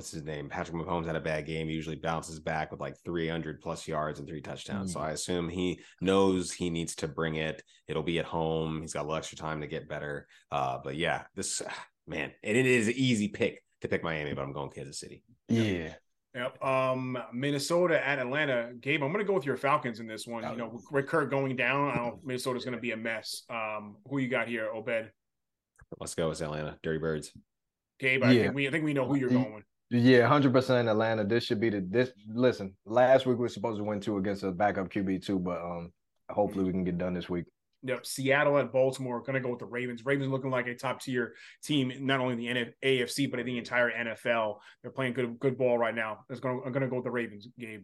what's 0.00 0.12
his 0.12 0.24
name? 0.24 0.48
Patrick 0.48 0.74
Mahomes 0.74 1.04
had 1.04 1.14
a 1.14 1.20
bad 1.20 1.44
game. 1.44 1.68
He 1.68 1.74
usually 1.74 1.96
bounces 1.96 2.40
back 2.40 2.70
with 2.70 2.80
like 2.80 2.96
300 3.04 3.60
plus 3.60 3.86
yards 3.86 4.18
and 4.18 4.26
three 4.26 4.40
touchdowns. 4.40 4.92
Mm-hmm. 4.92 4.98
So 4.98 5.04
mm. 5.04 5.08
I 5.08 5.10
assume 5.10 5.50
he 5.50 5.80
knows 6.00 6.52
he 6.52 6.70
needs 6.70 6.94
to 6.96 7.08
bring 7.08 7.34
it. 7.34 7.62
It'll 7.86 8.02
be 8.02 8.18
at 8.18 8.24
home. 8.24 8.80
He's 8.80 8.94
got 8.94 9.00
a 9.00 9.02
little 9.02 9.16
extra 9.16 9.36
time 9.36 9.60
to 9.60 9.66
get 9.66 9.90
better. 9.90 10.26
Uh, 10.50 10.78
but 10.82 10.96
yeah, 10.96 11.24
this 11.36 11.60
man, 12.06 12.32
and 12.42 12.56
it 12.56 12.64
is 12.64 12.88
an 12.88 12.94
easy 12.96 13.28
pick 13.28 13.62
to 13.82 13.88
pick 13.88 14.02
Miami, 14.02 14.32
but 14.32 14.40
I'm 14.40 14.54
going 14.54 14.70
Kansas 14.70 14.98
City. 14.98 15.22
Yeah. 15.48 15.92
Yep. 16.34 16.64
Um, 16.64 17.18
Minnesota 17.34 18.02
at 18.02 18.18
Atlanta. 18.18 18.72
Gabe, 18.80 19.02
I'm 19.02 19.12
going 19.12 19.22
to 19.22 19.28
go 19.28 19.34
with 19.34 19.44
your 19.44 19.58
Falcons 19.58 20.00
in 20.00 20.06
this 20.06 20.26
one. 20.26 20.44
You 20.44 20.56
know, 20.56 20.80
with 20.90 21.08
Kirk 21.08 21.30
going 21.30 21.56
down, 21.56 21.90
I 21.90 21.96
don't. 21.96 22.24
Minnesota's 22.24 22.64
going 22.64 22.76
to 22.76 22.80
be 22.80 22.92
a 22.92 22.96
mess. 22.96 23.42
Um, 23.50 23.96
who 24.08 24.16
you 24.16 24.28
got 24.28 24.48
here, 24.48 24.70
Obed? 24.72 25.10
Let's 25.98 26.14
go 26.14 26.30
with 26.30 26.40
Atlanta. 26.40 26.78
Dirty 26.82 27.00
Birds. 27.00 27.32
Gabe, 27.98 28.24
I 28.24 28.32
yeah. 28.32 28.42
think 28.44 28.54
we 28.54 28.66
I 28.66 28.70
think 28.70 28.84
we 28.84 28.94
know 28.94 29.06
who 29.06 29.16
you're 29.16 29.28
going 29.28 29.54
with. 29.54 29.64
Yeah, 29.90 30.26
hundred 30.28 30.52
percent 30.52 30.88
Atlanta. 30.88 31.24
This 31.24 31.44
should 31.44 31.60
be 31.60 31.68
the 31.68 31.80
this. 31.80 32.12
Listen, 32.32 32.74
last 32.86 33.26
week 33.26 33.36
we 33.36 33.42
were 33.42 33.48
supposed 33.48 33.78
to 33.78 33.84
win 33.84 34.00
two 34.00 34.18
against 34.18 34.44
a 34.44 34.52
backup 34.52 34.88
QB 34.88 35.24
two, 35.24 35.38
but 35.40 35.60
um, 35.60 35.92
hopefully 36.30 36.64
we 36.64 36.70
can 36.70 36.84
get 36.84 36.96
done 36.96 37.12
this 37.12 37.28
week. 37.28 37.46
Yep, 37.82 38.06
Seattle 38.06 38.58
at 38.58 38.72
Baltimore. 38.72 39.16
Are 39.16 39.20
Going 39.20 39.34
to 39.34 39.40
go 39.40 39.50
with 39.50 39.58
the 39.58 39.66
Ravens. 39.66 40.04
Ravens 40.04 40.30
looking 40.30 40.50
like 40.50 40.68
a 40.68 40.76
top 40.76 41.00
tier 41.00 41.34
team, 41.64 41.92
not 42.00 42.20
only 42.20 42.46
in 42.46 42.56
the 42.56 42.74
AFC 42.86 43.28
but 43.28 43.40
in 43.40 43.46
the 43.46 43.58
entire 43.58 43.90
NFL. 43.90 44.58
They're 44.82 44.92
playing 44.92 45.14
good 45.14 45.40
good 45.40 45.58
ball 45.58 45.76
right 45.76 45.94
now. 45.94 46.24
It's 46.30 46.38
going. 46.38 46.62
I'm 46.64 46.70
going 46.70 46.82
to 46.82 46.88
go 46.88 46.96
with 46.96 47.04
the 47.04 47.10
Ravens. 47.10 47.48
Gabe. 47.58 47.82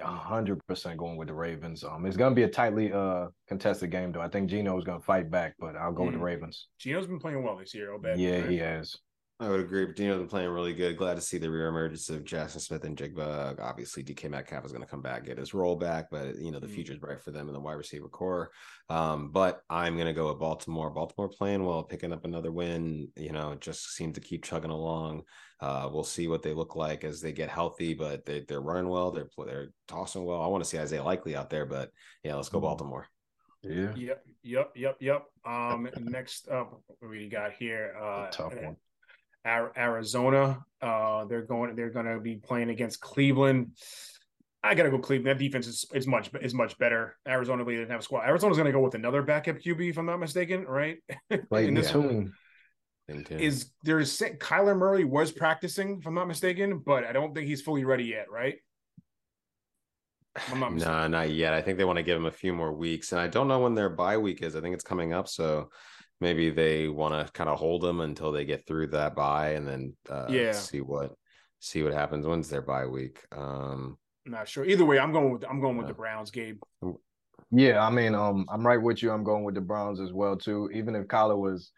hundred 0.00 0.66
percent 0.66 0.98
going 0.98 1.16
with 1.16 1.28
the 1.28 1.34
Ravens. 1.34 1.84
Um, 1.84 2.06
it's 2.06 2.16
going 2.16 2.32
to 2.32 2.36
be 2.36 2.42
a 2.42 2.48
tightly 2.48 2.92
uh 2.92 3.26
contested 3.46 3.92
game 3.92 4.10
though. 4.10 4.20
I 4.20 4.28
think 4.28 4.50
Geno 4.50 4.76
is 4.78 4.84
going 4.84 4.98
to 4.98 5.04
fight 5.04 5.30
back, 5.30 5.54
but 5.60 5.76
I'll 5.76 5.92
go 5.92 6.02
mm. 6.02 6.06
with 6.06 6.14
the 6.14 6.20
mm. 6.20 6.24
Ravens. 6.24 6.66
Geno's 6.80 7.06
been 7.06 7.20
playing 7.20 7.44
well 7.44 7.56
this 7.56 7.72
year. 7.72 7.92
Obed. 7.92 8.18
Yeah, 8.18 8.40
right? 8.40 8.50
he 8.50 8.56
has. 8.58 8.96
I 9.38 9.50
would 9.50 9.60
agree. 9.60 9.92
Geno's 9.92 10.18
been 10.18 10.28
playing 10.28 10.48
really 10.48 10.72
good. 10.72 10.96
Glad 10.96 11.16
to 11.16 11.20
see 11.20 11.36
the 11.36 11.48
reemergence 11.48 12.08
of 12.08 12.24
Jackson 12.24 12.58
Smith-Njigba. 12.58 13.60
Obviously, 13.60 14.02
DK 14.02 14.30
Metcalf 14.30 14.64
is 14.64 14.72
going 14.72 14.82
to 14.82 14.88
come 14.88 15.02
back, 15.02 15.26
get 15.26 15.36
his 15.36 15.52
role 15.52 15.76
back, 15.76 16.06
but 16.10 16.38
you 16.38 16.50
know 16.50 16.58
the 16.58 16.66
mm-hmm. 16.66 16.74
future's 16.74 16.98
bright 16.98 17.20
for 17.20 17.32
them 17.32 17.48
in 17.48 17.52
the 17.52 17.60
wide 17.60 17.74
receiver 17.74 18.08
corps. 18.08 18.50
Um, 18.88 19.30
but 19.32 19.60
I'm 19.68 19.94
going 19.94 20.06
to 20.06 20.14
go 20.14 20.28
with 20.28 20.38
Baltimore. 20.38 20.88
Baltimore 20.88 21.28
playing 21.28 21.66
well, 21.66 21.82
picking 21.82 22.14
up 22.14 22.24
another 22.24 22.50
win. 22.50 23.08
You 23.14 23.32
know, 23.32 23.54
just 23.56 23.94
seem 23.94 24.14
to 24.14 24.22
keep 24.22 24.42
chugging 24.42 24.70
along. 24.70 25.24
Uh, 25.60 25.90
we'll 25.92 26.02
see 26.02 26.28
what 26.28 26.42
they 26.42 26.54
look 26.54 26.74
like 26.74 27.04
as 27.04 27.20
they 27.20 27.32
get 27.32 27.50
healthy, 27.50 27.92
but 27.92 28.24
they, 28.24 28.40
they're 28.40 28.62
running 28.62 28.88
well. 28.88 29.10
They're 29.10 29.28
they're 29.44 29.68
tossing 29.86 30.24
well. 30.24 30.40
I 30.40 30.46
want 30.46 30.64
to 30.64 30.68
see 30.68 30.78
Isaiah 30.78 31.04
Likely 31.04 31.36
out 31.36 31.50
there, 31.50 31.66
but 31.66 31.90
yeah, 32.24 32.36
let's 32.36 32.48
go 32.48 32.56
mm-hmm. 32.56 32.68
Baltimore. 32.68 33.06
Yeah. 33.62 33.92
Yep. 33.94 34.24
Yep. 34.44 34.72
Yep. 34.76 34.96
Yep. 35.00 35.24
Um, 35.44 35.90
next 36.00 36.48
up, 36.48 36.80
we 37.02 37.28
got 37.28 37.52
here. 37.52 37.94
Uh, 38.00 38.30
tough 38.30 38.54
one. 38.54 38.76
Arizona. 39.46 40.64
Uh, 40.82 41.24
they're 41.26 41.46
going. 41.46 41.74
They're 41.76 41.90
going 41.90 42.06
to 42.06 42.20
be 42.20 42.36
playing 42.36 42.70
against 42.70 43.00
Cleveland. 43.00 43.72
I 44.66 44.74
gotta 44.74 44.90
go 44.90 44.98
Cleveland. 44.98 45.28
That 45.28 45.38
defense 45.42 45.66
is, 45.66 45.84
is 45.94 46.06
much 46.06 46.30
is 46.40 46.52
much 46.52 46.76
better. 46.78 47.16
Arizona 47.26 47.62
really 47.62 47.78
didn't 47.78 47.92
have 47.92 48.00
a 48.00 48.02
squad. 48.02 48.26
Arizona's 48.26 48.56
gonna 48.56 48.72
go 48.72 48.80
with 48.80 48.94
another 48.94 49.22
backup 49.22 49.58
QB, 49.58 49.90
if 49.90 49.98
I'm 49.98 50.06
not 50.06 50.18
mistaken, 50.18 50.64
right? 50.64 50.98
Like 51.50 51.72
this 51.72 51.94
one, 51.94 52.32
is 53.08 53.70
there's 53.84 54.18
Kyler 54.18 54.76
Murray 54.76 55.04
was 55.04 55.30
practicing, 55.30 55.98
if 56.00 56.06
I'm 56.06 56.14
not 56.14 56.26
mistaken, 56.26 56.82
but 56.84 57.04
I 57.04 57.12
don't 57.12 57.34
think 57.34 57.46
he's 57.46 57.62
fully 57.62 57.84
ready 57.84 58.04
yet, 58.04 58.26
right? 58.30 58.56
I'm 60.50 60.60
not 60.60 60.74
nah, 60.74 61.06
not 61.08 61.30
yet. 61.30 61.54
I 61.54 61.62
think 61.62 61.78
they 61.78 61.84
want 61.84 61.98
to 61.98 62.02
give 62.02 62.16
him 62.16 62.26
a 62.26 62.32
few 62.32 62.52
more 62.52 62.72
weeks, 62.72 63.12
and 63.12 63.20
I 63.20 63.28
don't 63.28 63.48
know 63.48 63.60
when 63.60 63.74
their 63.74 63.88
bye 63.88 64.18
week 64.18 64.42
is. 64.42 64.56
I 64.56 64.60
think 64.60 64.74
it's 64.74 64.84
coming 64.84 65.12
up, 65.12 65.28
so 65.28 65.70
maybe 66.20 66.50
they 66.50 66.88
want 66.88 67.14
to 67.14 67.32
kind 67.32 67.50
of 67.50 67.58
hold 67.58 67.82
them 67.82 68.00
until 68.00 68.32
they 68.32 68.44
get 68.44 68.66
through 68.66 68.88
that 68.88 69.14
bye 69.14 69.50
and 69.50 69.66
then 69.66 69.94
uh, 70.08 70.26
yeah. 70.28 70.52
see 70.52 70.80
what 70.80 71.12
see 71.60 71.82
what 71.82 71.92
happens. 71.92 72.26
When's 72.26 72.48
their 72.48 72.62
bye 72.62 72.86
week? 72.86 73.20
Um 73.32 73.98
not 74.24 74.48
sure. 74.48 74.64
Either 74.64 74.84
way 74.84 74.98
i'm 74.98 75.12
going 75.12 75.32
with 75.32 75.44
i'm 75.48 75.60
going 75.60 75.76
with 75.76 75.86
the 75.86 75.94
browns 75.94 76.30
gabe. 76.30 76.58
Yeah 77.50 77.84
i 77.84 77.90
mean 77.90 78.14
um 78.14 78.46
i'm 78.50 78.66
right 78.66 78.80
with 78.80 79.02
you. 79.02 79.10
I'm 79.10 79.24
going 79.24 79.44
with 79.44 79.54
the 79.54 79.60
browns 79.60 80.00
as 80.00 80.12
well 80.12 80.36
too. 80.36 80.70
Even 80.72 80.94
if 80.94 81.06
Kyler 81.06 81.38
was 81.38 81.70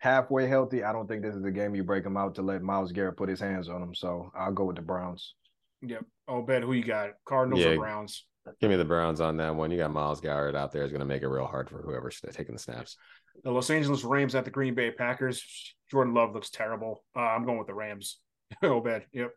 halfway 0.00 0.46
healthy 0.46 0.84
i 0.84 0.92
don't 0.92 1.08
think 1.08 1.22
this 1.22 1.34
is 1.34 1.42
the 1.42 1.50
game 1.50 1.74
you 1.74 1.82
break 1.82 2.06
him 2.06 2.16
out 2.16 2.32
to 2.32 2.40
let 2.40 2.62
myles 2.62 2.92
garrett 2.92 3.16
put 3.16 3.28
his 3.28 3.40
hands 3.40 3.68
on 3.68 3.82
him. 3.82 3.94
So 3.94 4.30
i'll 4.38 4.52
go 4.52 4.64
with 4.64 4.76
the 4.76 4.82
browns. 4.82 5.34
Yep. 5.82 6.04
Oh 6.28 6.42
ben 6.42 6.62
who 6.62 6.72
you 6.72 6.84
got 6.84 7.10
cardinals 7.24 7.64
yeah. 7.64 7.70
or 7.70 7.78
browns? 7.78 8.24
Give 8.60 8.70
me 8.70 8.76
the 8.76 8.84
Browns 8.84 9.20
on 9.20 9.36
that 9.38 9.54
one. 9.54 9.70
You 9.70 9.76
got 9.76 9.92
Myles 9.92 10.20
Garrett 10.20 10.56
out 10.56 10.72
there. 10.72 10.82
Is 10.82 10.90
going 10.90 11.00
to 11.00 11.06
make 11.06 11.22
it 11.22 11.28
real 11.28 11.46
hard 11.46 11.68
for 11.68 11.82
whoever's 11.82 12.20
taking 12.32 12.54
the 12.54 12.60
snaps. 12.60 12.96
The 13.44 13.50
Los 13.50 13.70
Angeles 13.70 14.04
Rams 14.04 14.34
at 14.34 14.44
the 14.44 14.50
Green 14.50 14.74
Bay 14.74 14.90
Packers. 14.90 15.74
Jordan 15.90 16.14
Love 16.14 16.34
looks 16.34 16.50
terrible. 16.50 17.04
Uh, 17.16 17.20
I'm 17.20 17.44
going 17.44 17.58
with 17.58 17.66
the 17.66 17.74
Rams. 17.74 18.18
oh, 18.62 18.80
bad. 18.80 19.06
Yep. 19.12 19.32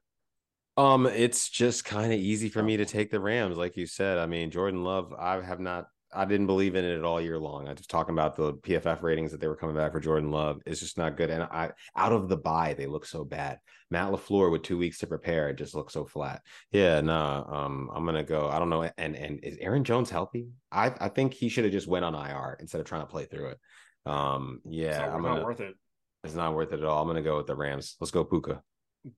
Um, 0.78 1.06
it's 1.06 1.50
just 1.50 1.86
kind 1.86 2.14
of 2.14 2.20
easy 2.20 2.50
for 2.50 2.64
me 2.64 2.78
to 2.78 2.86
take 2.86 3.12
the 3.12 3.20
Rams, 3.20 3.58
like 3.58 3.78
you 3.78 3.86
said. 3.86 4.18
I 4.18 4.26
mean, 4.26 4.52
Jordan 4.52 4.84
Love, 4.84 5.14
I 5.18 5.42
have 5.42 5.60
not, 5.60 5.88
I 6.14 6.26
didn't 6.26 6.48
believe 6.48 6.76
in 6.76 6.86
it 6.86 7.04
all 7.04 7.22
year 7.22 7.38
long. 7.38 7.68
I 7.68 7.74
was 7.74 7.86
talking 7.88 8.14
about 8.14 8.36
the 8.36 8.54
PFF 8.54 9.02
ratings 9.02 9.32
that 9.32 9.42
they 9.42 9.48
were 9.48 9.56
coming 9.56 9.76
back 9.76 9.92
for 9.92 10.00
Jordan 10.00 10.32
Love. 10.32 10.62
It's 10.66 10.80
just 10.80 10.98
not 10.98 11.18
good. 11.18 11.30
And 11.30 11.44
I, 11.44 11.72
out 11.96 12.14
of 12.14 12.30
the 12.30 12.38
bye, 12.38 12.74
they 12.74 12.88
look 12.88 13.06
so 13.06 13.24
bad. 13.24 13.60
Matt 13.92 14.12
LaFleur 14.12 14.50
with 14.50 14.64
two 14.64 14.78
weeks 14.78 15.00
to 15.00 15.08
prepare, 15.08 15.50
it 15.50 15.58
just 15.58 15.76
looks 15.76 15.94
so 15.94 16.06
flat. 16.06 16.42
Yeah, 16.72 17.02
nah, 17.02 17.44
um, 17.48 17.90
I'm 17.94 18.06
gonna 18.06 18.24
go. 18.24 18.50
I 18.50 18.58
don't 18.58 18.70
know. 18.70 18.90
And 18.98 19.16
and 19.16 19.44
is 19.44 19.58
Aaron 19.60 19.84
Jones 19.84 20.10
healthy? 20.10 20.48
I 20.72 20.94
I 21.00 21.10
think 21.10 21.34
he 21.34 21.50
should 21.50 21.66
have 21.66 21.74
just 21.74 21.88
went 21.88 22.06
on 22.06 22.16
IR 22.16 22.58
instead 22.62 22.80
of 22.80 22.88
trying 22.88 23.02
to 23.02 23.08
play 23.08 23.26
through 23.26 23.50
it. 23.50 23.60
Um, 24.06 24.62
yeah, 24.66 25.06
it's 25.06 25.14
I'm 25.14 25.22
gonna, 25.22 25.36
not 25.36 25.46
worth 25.46 25.62
it. 25.62 25.76
It's 26.24 26.36
not 26.36 26.54
worth 26.54 26.74
it 26.74 26.80
at 26.80 26.86
all. 26.86 27.02
I'm 27.02 27.08
gonna 27.08 27.22
go 27.22 27.38
with 27.38 27.48
the 27.48 27.56
Rams. 27.56 27.96
Let's 28.00 28.12
go 28.12 28.24
Puka. 28.24 28.62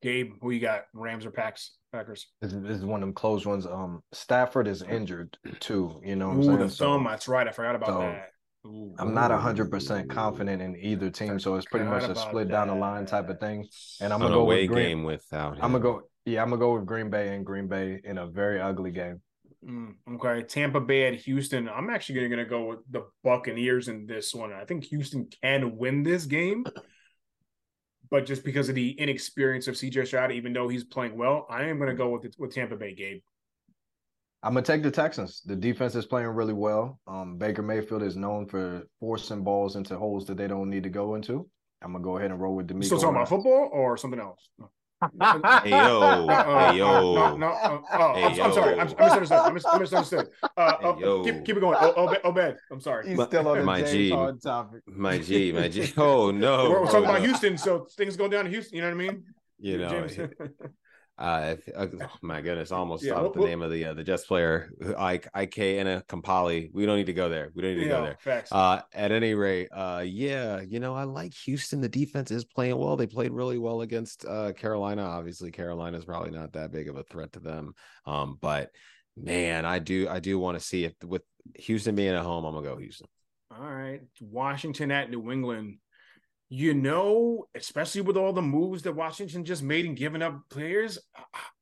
Gabe, 0.02 0.34
who 0.42 0.52
you 0.52 0.60
got? 0.60 0.84
Rams 0.94 1.26
or 1.26 1.32
Packs? 1.32 1.72
Packers. 1.92 2.28
This 2.42 2.54
is, 2.54 2.62
this 2.64 2.78
is 2.78 2.86
one 2.86 3.02
of 3.02 3.08
them 3.08 3.14
close 3.14 3.46
ones. 3.46 3.66
Um, 3.66 4.02
Stafford 4.14 4.68
is 4.68 4.82
injured 4.82 5.38
too. 5.60 6.02
You 6.04 6.16
know, 6.16 6.32
Ooh, 6.32 6.58
the 6.58 6.70
so, 6.70 6.86
thumb. 6.86 7.04
That's 7.04 7.28
right. 7.28 7.48
I 7.48 7.52
forgot 7.52 7.76
about 7.76 7.88
so, 7.88 8.00
that. 8.00 8.30
Ooh, 8.66 8.96
I'm 8.98 9.14
not 9.14 9.32
hundred 9.32 9.70
percent 9.70 10.10
confident 10.10 10.62
in 10.62 10.78
either 10.78 11.10
team, 11.10 11.38
so 11.38 11.56
it's 11.56 11.66
pretty 11.66 11.86
much 11.86 12.04
a 12.04 12.16
split 12.16 12.48
that. 12.48 12.54
down 12.54 12.68
the 12.70 12.76
line 12.76 13.06
type 13.06 13.30
of 13.30 13.40
thing. 13.40 13.68
And 14.00 14.14
I'm 14.14 14.20
gonna 14.20 14.34
go 14.34 14.46
with 14.46 14.68
Green, 14.70 14.88
game 14.88 15.04
without. 15.04 15.58
Him. 15.58 15.66
I'm 15.66 15.72
gonna 15.74 15.84
go. 15.84 16.02
Yeah, 16.26 16.42
I'm 16.42 16.50
gonna 16.50 16.60
go 16.60 16.76
with 16.76 16.86
Green 16.86 17.10
Bay 17.10 17.36
and 17.36 17.46
Green 17.46 17.68
Bay 17.68 18.00
in 18.04 18.18
a 18.18 18.26
very 18.26 18.62
ugly 18.62 18.92
game. 18.92 19.22
Mm, 19.66 19.96
okay, 20.16 20.44
Tampa 20.44 20.82
Bay 20.82 21.08
at 21.08 21.16
Houston. 21.22 21.70
I'm 21.70 21.90
actually 21.90 22.28
going 22.28 22.44
to 22.44 22.46
go 22.46 22.66
with 22.66 22.80
the 22.90 23.06
Buccaneers 23.24 23.88
in 23.88 24.06
this 24.06 24.34
one. 24.34 24.52
I 24.52 24.66
think 24.66 24.84
Houston 24.86 25.28
can 25.42 25.78
win 25.78 26.04
this 26.04 26.26
game, 26.26 26.66
but 28.12 28.26
just 28.26 28.44
because 28.44 28.70
of 28.70 28.76
the 28.76 28.92
inexperience 28.92 29.68
of 29.68 29.76
CJ 29.76 30.08
Stroud, 30.08 30.32
even 30.32 30.54
though 30.54 30.68
he's 30.68 30.84
playing 30.84 31.18
well, 31.18 31.48
I 31.50 31.64
am 31.64 31.78
going 31.78 31.90
to 31.90 31.96
go 31.96 32.10
with 32.10 32.26
it, 32.26 32.36
with 32.38 32.54
Tampa 32.54 32.76
Bay. 32.76 32.94
Gabe. 32.94 33.22
I'm 34.44 34.54
gonna 34.54 34.66
take 34.66 34.84
the 34.84 34.92
Texans. 34.92 35.42
The 35.46 35.56
defense 35.56 35.96
is 35.96 36.06
playing 36.06 36.28
really 36.28 36.54
well. 36.54 37.00
Um, 37.08 37.38
Baker 37.38 37.62
Mayfield 37.62 38.04
is 38.04 38.18
known 38.18 38.46
for 38.46 38.84
forcing 39.00 39.42
balls 39.42 39.78
into 39.78 39.98
holes 39.98 40.26
that 40.26 40.36
they 40.36 40.50
don't 40.50 40.70
need 40.70 40.84
to 40.84 40.90
go 40.90 41.16
into. 41.16 41.50
I'm 41.82 41.94
gonna 41.94 42.04
go 42.04 42.18
ahead 42.18 42.30
and 42.30 42.42
roll 42.42 42.54
with 42.56 42.68
DeMeco. 42.68 42.84
Still 42.84 43.00
talking 43.00 43.16
about 43.16 43.30
football 43.30 43.70
or 43.72 43.96
something 43.96 44.20
else? 44.20 44.50
hey 45.64 45.70
yo, 45.70 46.28
uh, 46.28 46.72
hey 46.72 46.78
yo. 46.78 47.16
No, 47.16 47.38
no, 47.38 47.48
uh, 47.48 47.82
oh, 47.94 48.14
hey, 48.14 48.24
I'm, 48.24 48.42
I'm, 48.42 48.54
sorry. 48.54 48.80
I'm, 48.80 48.88
I'm 48.88 48.88
misunderstood. 48.88 49.40
I'm, 49.40 49.54
mis- 49.54 49.66
I'm 49.66 49.82
misunderstood. 49.82 50.28
Uh, 50.58 50.74
hey, 50.80 51.04
uh, 51.04 51.24
keep, 51.24 51.46
keep 51.46 51.58
it 51.58 51.60
going. 51.60 51.78
Oh, 51.80 51.94
oh, 51.96 52.30
Obed, 52.30 52.58
I'm 52.72 52.80
sorry. 52.80 53.10
He's 53.10 53.22
still 53.24 53.48
on 53.48 53.66
my 53.66 53.82
James 53.82 53.92
G, 53.92 54.10
topic. 54.44 54.82
My 54.88 55.18
G, 55.18 55.52
my 55.52 55.68
G. 55.68 55.94
Oh 55.98 56.32
no, 56.32 56.70
we're, 56.70 56.82
we're 56.82 56.86
talking 56.88 57.06
about 57.06 57.22
Houston, 57.22 57.58
so 57.58 57.88
things 57.98 58.16
going 58.18 58.32
down 58.32 58.46
in 58.46 58.52
Houston. 58.52 58.76
You 58.76 58.82
know 58.84 58.96
what 58.96 59.04
I 59.04 59.08
mean? 59.08 59.24
You 59.60 59.78
know. 59.78 60.08
Uh, 61.16 61.56
oh 61.78 61.90
my 62.24 62.42
goodness, 62.42 62.72
almost 62.72 63.04
yeah, 63.04 63.14
thought 63.14 63.36
the 63.36 63.42
name 63.42 63.62
of 63.62 63.70
the 63.70 63.86
uh, 63.86 63.94
the 63.94 64.04
Jets 64.04 64.26
player, 64.26 64.72
Ike 64.98 65.28
Ike 65.34 65.60
and 65.60 65.88
a 65.88 66.02
Kampali. 66.02 66.72
We 66.74 66.88
don't 66.88 66.98
need 66.98 67.06
to 67.06 67.14
go 67.14 67.30
there. 67.30 67.52
We 67.54 67.62
don't 67.62 67.76
need 67.76 67.82
to 67.82 67.86
yeah, 67.86 67.98
go 67.98 68.04
there. 68.04 68.18
Facts. 68.20 68.52
Uh, 68.52 68.82
at 68.94 69.12
any 69.12 69.36
rate, 69.36 69.70
uh, 69.72 70.04
yeah, 70.04 70.62
you 70.62 70.80
know, 70.80 70.96
I 70.96 71.04
like 71.04 71.36
Houston. 71.46 71.82
The 71.82 71.90
defense 71.90 72.32
is 72.32 72.46
playing 72.46 72.78
well. 72.78 72.96
They 72.96 73.06
played 73.06 73.32
really 73.32 73.60
well 73.60 73.82
against 73.82 74.26
uh, 74.26 74.54
Carolina. 74.54 75.04
Obviously, 75.04 75.52
Carolina 75.52 76.00
is 76.00 76.06
probably 76.06 76.32
not 76.32 76.54
that 76.54 76.72
big 76.72 76.90
of 76.90 76.98
a 76.98 77.04
threat 77.04 77.34
to 77.34 77.40
them. 77.40 77.74
Um, 78.08 78.40
but 78.42 78.72
man, 79.16 79.66
I 79.66 79.78
do 79.78 80.08
I 80.10 80.20
do 80.20 80.40
want 80.40 80.58
to 80.58 80.66
see 80.66 80.86
if 80.86 80.94
with 81.04 81.22
Houston 81.58 81.94
being 81.94 82.16
at 82.16 82.24
home, 82.24 82.44
I'm 82.44 82.56
gonna 82.56 82.68
go 82.68 82.78
Houston. 82.78 83.08
All 83.52 83.72
right, 83.72 84.02
Washington 84.20 84.90
at 84.90 85.12
New 85.12 85.32
England 85.32 85.78
you 86.56 86.76
know, 86.76 87.48
especially 87.56 88.02
with 88.02 88.16
all 88.16 88.32
the 88.32 88.40
moves 88.40 88.84
that 88.84 88.96
Washington 88.96 89.44
just 89.44 89.64
made 89.64 89.86
and 89.88 89.98
giving 89.98 90.22
up 90.22 90.40
players, 90.52 91.00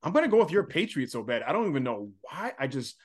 I'm 0.02 0.12
going 0.12 0.22
to 0.22 0.30
go 0.30 0.36
with 0.36 0.50
your 0.50 0.64
Patriots 0.64 1.12
so 1.12 1.22
bad. 1.22 1.42
I 1.42 1.52
don't 1.52 1.70
even 1.70 1.82
know 1.82 2.10
why. 2.20 2.52
I 2.58 2.66
just, 2.66 2.96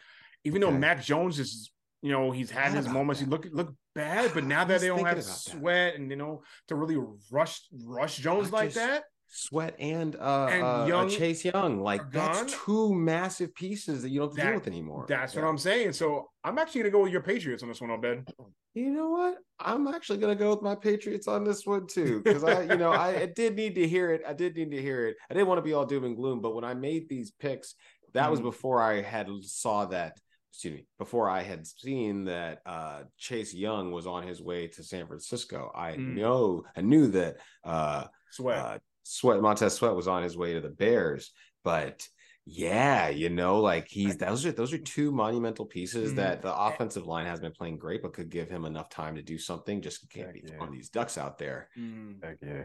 even 0.44 0.62
okay. 0.62 0.74
though 0.74 0.78
Mac 0.78 1.02
Jones 1.02 1.40
is, 1.40 1.72
you 2.02 2.12
know, 2.12 2.32
he's 2.32 2.52
had 2.52 2.74
his 2.74 2.90
moments. 2.90 3.22
That. 3.22 3.28
He 3.28 3.32
look 3.32 3.48
look 3.54 3.74
bad, 3.96 4.32
but 4.34 4.44
now 4.44 4.66
that 4.66 4.82
they 4.82 4.88
don't 4.88 5.06
have 5.06 5.16
to 5.16 5.22
sweat 5.22 5.94
that. 5.94 5.96
and 5.96 6.12
you 6.12 6.18
know 6.18 6.44
to 6.68 6.76
really 6.76 7.02
rush 7.32 7.62
rush 7.86 8.18
Jones 8.18 8.50
I 8.50 8.52
like 8.52 8.74
just, 8.74 8.76
that, 8.76 9.04
Sweat 9.30 9.76
and 9.78 10.16
uh, 10.16 10.48
and 10.50 10.64
uh, 10.64 10.86
Young, 10.88 11.10
Chase 11.10 11.44
Young, 11.44 11.82
like 11.82 12.12
that's 12.12 12.56
two 12.66 12.94
massive 12.94 13.54
pieces 13.56 14.02
that 14.02 14.10
you 14.10 14.20
don't 14.20 14.30
have 14.30 14.36
to 14.36 14.42
that, 14.42 14.50
deal 14.50 14.60
with 14.60 14.68
anymore. 14.68 15.06
That's 15.08 15.36
yeah. 15.36 15.42
what 15.42 15.50
I'm 15.50 15.58
saying. 15.58 15.94
So 15.94 16.30
I'm 16.44 16.58
actually 16.58 16.82
gonna 16.82 16.92
go 16.92 17.04
with 17.04 17.12
your 17.12 17.22
Patriots 17.22 17.62
on 17.62 17.70
this 17.70 17.82
one, 17.82 17.92
Obed. 17.92 18.32
You 18.74 18.92
know 18.92 19.10
what? 19.10 19.38
I'm 19.60 19.88
actually 19.88 20.20
gonna 20.20 20.36
go 20.36 20.52
with 20.52 20.62
my 20.62 20.76
Patriots 20.76 21.28
on 21.28 21.44
this 21.44 21.66
one 21.66 21.88
too, 21.88 22.22
because 22.24 22.44
I, 22.44 22.62
you 22.64 22.78
know, 22.78 22.92
I, 22.92 23.22
I, 23.22 23.26
did 23.36 23.56
need 23.56 23.76
to 23.76 23.88
hear 23.88 24.12
it. 24.12 24.22
I 24.26 24.34
did 24.34 24.56
need 24.56 24.72
to 24.72 24.82
hear 24.82 25.08
it. 25.08 25.18
I 25.30 25.34
didn't 25.34 25.48
want 25.48 25.58
to 25.58 25.64
be 25.64 25.74
all 25.74 25.86
doom 25.86 26.06
and 26.06 26.16
gloom, 26.16 26.42
but 26.42 26.56
when 26.56 26.64
I 26.64 26.74
made 26.74 27.10
these 27.10 27.32
picks, 27.32 27.76
that 28.14 28.22
mm-hmm. 28.22 28.32
was 28.32 28.40
before 28.40 28.82
I 28.82 29.02
had 29.02 29.28
saw 29.42 29.86
that. 29.88 30.18
Excuse 30.54 30.74
me. 30.74 30.88
Before 30.98 31.30
I 31.30 31.44
had 31.44 31.68
seen 31.68 32.26
that 32.26 32.62
uh, 32.66 33.02
Chase 33.18 33.54
Young 33.54 33.92
was 33.92 34.08
on 34.08 34.26
his 34.26 34.42
way 34.42 34.68
to 34.68 34.84
San 34.84 35.06
Francisco, 35.06 35.72
I 35.76 35.92
mm. 35.92 36.16
know 36.16 36.64
I 36.76 36.82
knew 36.82 37.08
that 37.10 37.38
uh, 37.64 38.06
Sweat. 38.32 38.58
Uh, 38.58 38.78
Sweat 39.10 39.42
Montez 39.42 39.74
Sweat 39.74 39.96
was 39.96 40.08
on 40.08 40.24
his 40.24 40.38
way 40.38 40.54
to 40.54 40.62
the 40.62 40.70
Bears, 40.70 41.32
but 41.64 42.08
yeah, 42.46 43.10
you 43.10 43.30
know, 43.30 43.60
like 43.60 43.88
he's 43.90 44.18
those 44.18 44.46
are 44.46 44.52
those 44.54 44.72
are 44.74 44.78
two 44.78 45.12
monumental 45.12 45.66
pieces 45.66 46.10
mm-hmm. 46.10 46.20
that 46.20 46.42
the 46.42 46.56
offensive 46.56 47.06
line 47.06 47.26
has 47.26 47.40
been 47.40 47.52
playing 47.52 47.78
great, 47.78 48.02
but 48.02 48.14
could 48.14 48.30
give 48.30 48.50
him 48.50 48.66
enough 48.66 48.90
time 48.90 49.16
to 49.16 49.22
do 49.22 49.38
something. 49.38 49.82
Just 49.82 50.10
can't 50.10 50.28
Heck 50.28 50.36
be 50.36 50.44
yeah. 50.46 50.68
these 50.72 50.90
ducks 50.90 51.18
out 51.18 51.38
there. 51.38 51.68
Mm. 51.78 52.24
Heck 52.24 52.38
yeah. 52.42 52.64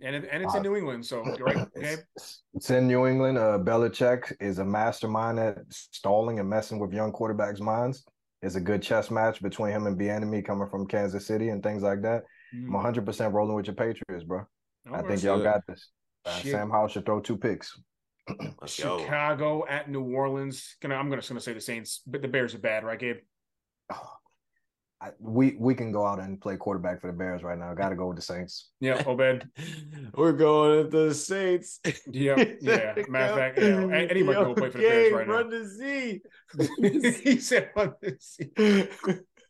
And, 0.00 0.14
it, 0.14 0.28
and 0.30 0.42
it's 0.42 0.54
uh, 0.54 0.58
in 0.58 0.62
New 0.62 0.76
England, 0.76 1.04
so 1.04 1.22
right. 1.40 1.56
Okay. 1.76 1.96
It's, 2.16 2.42
it's, 2.54 2.70
in 2.70 2.86
New 2.86 3.06
England. 3.06 3.36
Uh, 3.36 3.58
Belichick 3.58 4.32
is 4.40 4.60
a 4.60 4.64
mastermind 4.64 5.38
at 5.38 5.58
stalling 5.70 6.38
and 6.38 6.48
messing 6.48 6.78
with 6.78 6.92
young 6.92 7.12
quarterbacks' 7.12 7.60
minds. 7.60 8.04
It's 8.40 8.54
a 8.54 8.60
good 8.60 8.80
chess 8.80 9.10
match 9.10 9.42
between 9.42 9.72
him 9.72 9.86
and 9.86 9.98
Bieniemy 9.98 10.44
coming 10.44 10.68
from 10.68 10.86
Kansas 10.86 11.26
City 11.26 11.48
and 11.48 11.62
things 11.62 11.82
like 11.82 12.00
that. 12.02 12.22
Mm. 12.54 12.66
I'm 12.66 12.72
100 12.74 13.04
percent 13.04 13.34
rolling 13.34 13.56
with 13.56 13.66
your 13.66 13.74
Patriots, 13.74 14.24
bro. 14.24 14.46
All 14.90 14.96
I 14.96 15.02
think 15.02 15.22
y'all 15.22 15.42
got 15.42 15.66
this. 15.66 15.88
Uh, 16.24 16.38
Sam 16.40 16.70
Howell 16.70 16.88
should 16.88 17.06
throw 17.06 17.20
two 17.20 17.36
picks. 17.36 17.78
Chicago 18.66 19.66
at 19.68 19.90
New 19.90 20.02
Orleans. 20.02 20.76
Gonna, 20.80 20.94
I'm 20.94 21.08
gonna, 21.08 21.22
gonna 21.26 21.40
say 21.40 21.52
the 21.52 21.60
Saints, 21.60 22.02
but 22.06 22.22
the 22.22 22.28
Bears 22.28 22.54
are 22.54 22.58
bad, 22.58 22.84
right, 22.84 22.98
Gabe? 22.98 23.16
Oh, 23.92 24.12
I, 25.00 25.10
we 25.20 25.54
we 25.60 25.76
can 25.76 25.92
go 25.92 26.04
out 26.04 26.18
and 26.18 26.40
play 26.40 26.56
quarterback 26.56 27.00
for 27.00 27.06
the 27.06 27.12
Bears 27.12 27.44
right 27.44 27.56
now. 27.56 27.72
Got 27.72 27.90
to 27.90 27.94
go 27.94 28.08
with 28.08 28.16
the 28.16 28.22
Saints. 28.22 28.70
Yeah, 28.80 29.00
Obed. 29.06 29.48
We're 30.16 30.32
going 30.32 30.78
with 30.78 30.90
the 30.90 31.14
Saints. 31.14 31.78
Yep. 32.10 32.56
Yeah. 32.60 32.94
Matter 33.08 33.32
of 33.32 33.38
fact, 33.38 33.58
you 33.58 33.70
know, 33.70 33.90
anybody 33.90 34.24
can 34.24 34.44
go 34.44 34.54
play 34.54 34.70
for 34.70 34.78
the 34.78 34.84
Bears 34.84 35.12
right 35.12 35.28
run 35.28 35.50
now. 35.50 35.56
Run 35.56 35.62
to 35.62 35.68
Z. 35.68 36.20
he 37.22 37.38
said 37.38 37.70
run 37.76 37.94
to 38.02 38.16
Z. 38.20 38.88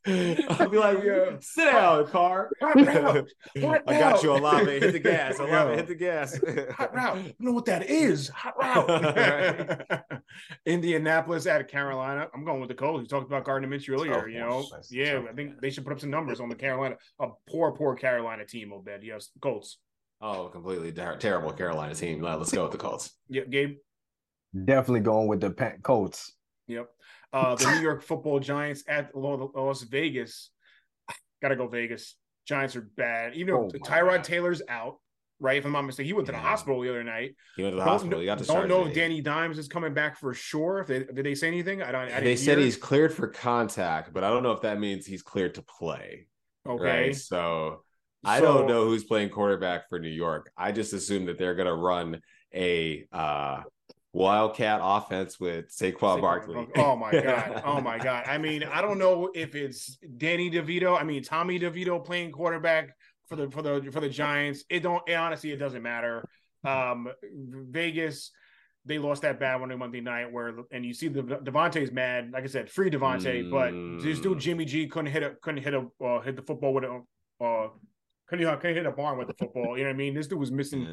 I'll 0.09 0.69
be 0.69 0.79
like, 0.79 1.03
yeah. 1.05 1.37
sit 1.41 1.67
down, 1.67 2.07
car. 2.09 2.51
Hot 2.61 2.77
route. 2.77 3.31
Hot 3.61 3.83
I 3.87 3.99
got 3.99 4.23
you, 4.23 4.33
a 4.33 4.39
Olave. 4.39 4.81
Hit 4.81 4.93
the 4.93 4.99
gas. 4.99 5.39
Olave, 5.39 5.77
hit 5.77 5.87
the 5.89 5.95
gas. 5.95 6.41
Hot 6.77 6.95
route. 6.95 7.25
You 7.25 7.35
know 7.39 7.53
what 7.53 7.67
that 7.67 7.89
is? 7.89 8.29
Hot 8.29 8.55
route. 8.59 10.13
Indianapolis 10.67 11.47
at 11.47 11.69
Carolina. 11.69 12.29
I'm 12.35 12.45
going 12.45 12.61
with 12.61 12.69
the 12.69 12.75
Colts. 12.75 13.03
You 13.03 13.09
talked 13.09 13.27
about 13.27 13.45
Gardner 13.45 13.69
Minshew 13.69 13.95
earlier. 13.95 14.25
Oh, 14.25 14.27
you 14.27 14.39
know, 14.41 14.65
yeah, 14.91 15.23
I 15.29 15.35
think 15.35 15.61
they 15.61 15.71
should 15.71 15.85
put 15.85 15.93
up 15.93 16.01
some 16.01 16.11
numbers 16.11 16.41
on 16.41 16.49
the 16.49 16.55
Carolina. 16.55 16.97
A 17.21 17.29
poor, 17.49 17.73
poor 17.73 17.95
Carolina 17.95 18.45
team. 18.45 18.73
Obed. 18.73 19.03
Yes, 19.03 19.31
Colts. 19.41 19.79
Oh, 20.21 20.49
completely 20.49 20.93
ter- 20.93 21.17
terrible 21.17 21.53
Carolina 21.53 21.95
team. 21.95 22.23
let's 22.23 22.53
go 22.53 22.65
with 22.65 22.73
the 22.73 22.79
Colts. 22.79 23.13
Yeah, 23.29 23.45
Gabe. 23.45 23.77
Definitely 24.65 25.01
going 25.01 25.29
with 25.29 25.41
the 25.41 25.51
Colts. 25.83 26.35
Yep. 26.67 26.89
Uh, 27.33 27.55
the 27.55 27.71
New 27.73 27.81
York 27.83 28.03
Football 28.03 28.41
Giants 28.41 28.85
at 28.89 29.15
Las 29.15 29.83
Vegas. 29.83 30.51
Gotta 31.43 31.57
go 31.57 31.69
Vegas. 31.69 32.17
Giants 32.47 32.77
are 32.77 32.89
bad. 32.97 33.35
Even 33.35 33.55
though 33.55 33.65
oh 33.67 33.69
Tyrod 33.69 34.17
God. 34.17 34.25
Taylor's 34.25 34.63
out, 34.69 34.97
right? 35.39 35.59
If 35.59 35.67
I'm 35.67 35.73
not 35.73 35.83
mistaken, 35.83 36.07
he 36.07 36.13
went 36.15 36.27
to 36.27 36.33
the 36.33 36.39
hospital 36.39 36.81
the 36.81 36.89
other 36.89 37.05
night. 37.05 37.35
He 37.57 37.63
went 37.63 37.73
to 37.73 37.77
the 37.77 37.85
don't, 37.85 37.93
hospital. 37.93 38.21
He 38.21 38.27
got 38.27 38.39
to 38.39 38.45
don't 38.45 38.69
know 38.69 38.87
if 38.87 38.95
Danny 38.95 39.21
Dimes 39.21 39.59
is 39.59 39.69
coming 39.69 39.93
back 39.93 40.17
for 40.17 40.33
sure. 40.33 40.81
If 40.81 40.87
they, 40.87 40.99
did 41.01 41.25
they 41.25 41.35
say 41.35 41.49
anything? 41.49 41.83
I 41.83 41.93
don't. 41.93 42.11
I 42.11 42.21
they 42.21 42.37
said 42.37 42.59
he's 42.59 42.77
cleared 42.77 43.13
for 43.13 43.29
contact, 43.29 44.13
but 44.13 44.25
I 44.25 44.31
don't 44.31 44.43
know 44.43 44.53
if 44.53 44.63
that 44.63 44.81
means 44.81 45.07
he's 45.07 45.23
cleared 45.23 45.55
to 45.55 45.63
play. 45.63 46.27
Okay, 46.67 46.85
right? 46.85 47.17
so, 47.17 47.83
so 48.25 48.31
I 48.31 48.41
don't 48.41 48.67
know 48.67 48.85
who's 48.87 49.05
playing 49.05 49.31
quarterback 49.31 49.89
for 49.89 49.99
New 49.99 50.09
York. 50.09 50.51
I 50.57 50.73
just 50.73 50.93
assume 50.93 51.27
that 51.27 51.39
they're 51.39 51.55
going 51.55 51.69
to 51.69 51.75
run 51.75 52.21
a 52.55 53.07
uh, 53.13 53.63
Wildcat 54.13 54.81
offense 54.83 55.39
with 55.39 55.69
Saquon, 55.69 55.99
Saquon 55.99 56.21
Barkley. 56.21 56.67
Oh 56.77 56.97
my 56.97 57.13
god! 57.13 57.63
Oh 57.65 57.81
my 57.81 57.99
god! 57.99 58.25
I 58.27 58.39
mean, 58.39 58.65
I 58.65 58.81
don't 58.81 58.99
know 58.99 59.31
if 59.35 59.55
it's 59.55 59.99
Danny 60.17 60.51
DeVito. 60.51 60.99
I 60.99 61.05
mean, 61.05 61.23
Tommy 61.23 61.59
DeVito 61.61 62.03
playing 62.03 62.33
quarterback 62.33 62.97
for 63.29 63.37
the 63.37 63.51
for 63.51 63.61
the 63.61 63.91
for 63.93 64.01
the 64.01 64.09
Giants. 64.09 64.65
It 64.71 64.81
don't 64.81 65.03
it, 65.07 65.13
honestly. 65.13 65.51
It 65.53 65.59
doesn't 65.59 65.83
matter. 65.83 66.25
Um, 66.65 67.09
Vegas, 67.23 68.31
they 68.87 68.99
lost 68.99 69.23
that 69.23 69.39
bad 69.39 69.61
one 69.61 69.71
on 69.71 69.79
Monday 69.79 70.01
night. 70.01 70.33
Where 70.33 70.55
and 70.73 70.87
you 70.87 70.95
see 70.95 71.09
the 71.09 71.23
Davante's 71.23 71.93
mad. 71.93 72.31
Like 72.33 72.45
I 72.45 72.49
said, 72.49 72.71
free 72.71 72.91
Davante, 72.91 73.45
mm. 73.45 73.51
but 73.51 74.03
this 74.03 74.21
dude 74.21 74.39
Jimmy 74.39 74.65
G 74.65 74.87
couldn't 74.87 75.13
hit 75.13 75.23
a 75.23 75.35
couldn't 75.43 75.63
hit 75.63 75.75
a 75.75 75.87
uh, 76.03 76.21
hit 76.23 76.35
the 76.35 76.43
football 76.43 76.73
with 76.73 76.85
a 76.85 77.01
uh, 77.45 77.69
couldn't, 78.29 78.61
couldn't 78.61 78.77
hit 78.77 78.87
a 78.87 78.93
barn 78.93 79.19
with 79.19 79.29
the 79.29 79.35
football. 79.35 79.77
You 79.77 79.85
know 79.85 79.91
what 79.91 79.95
I 79.95 79.99
mean? 79.99 80.15
This 80.15 80.27
dude 80.27 80.39
was 80.39 80.53
missing 80.53 80.87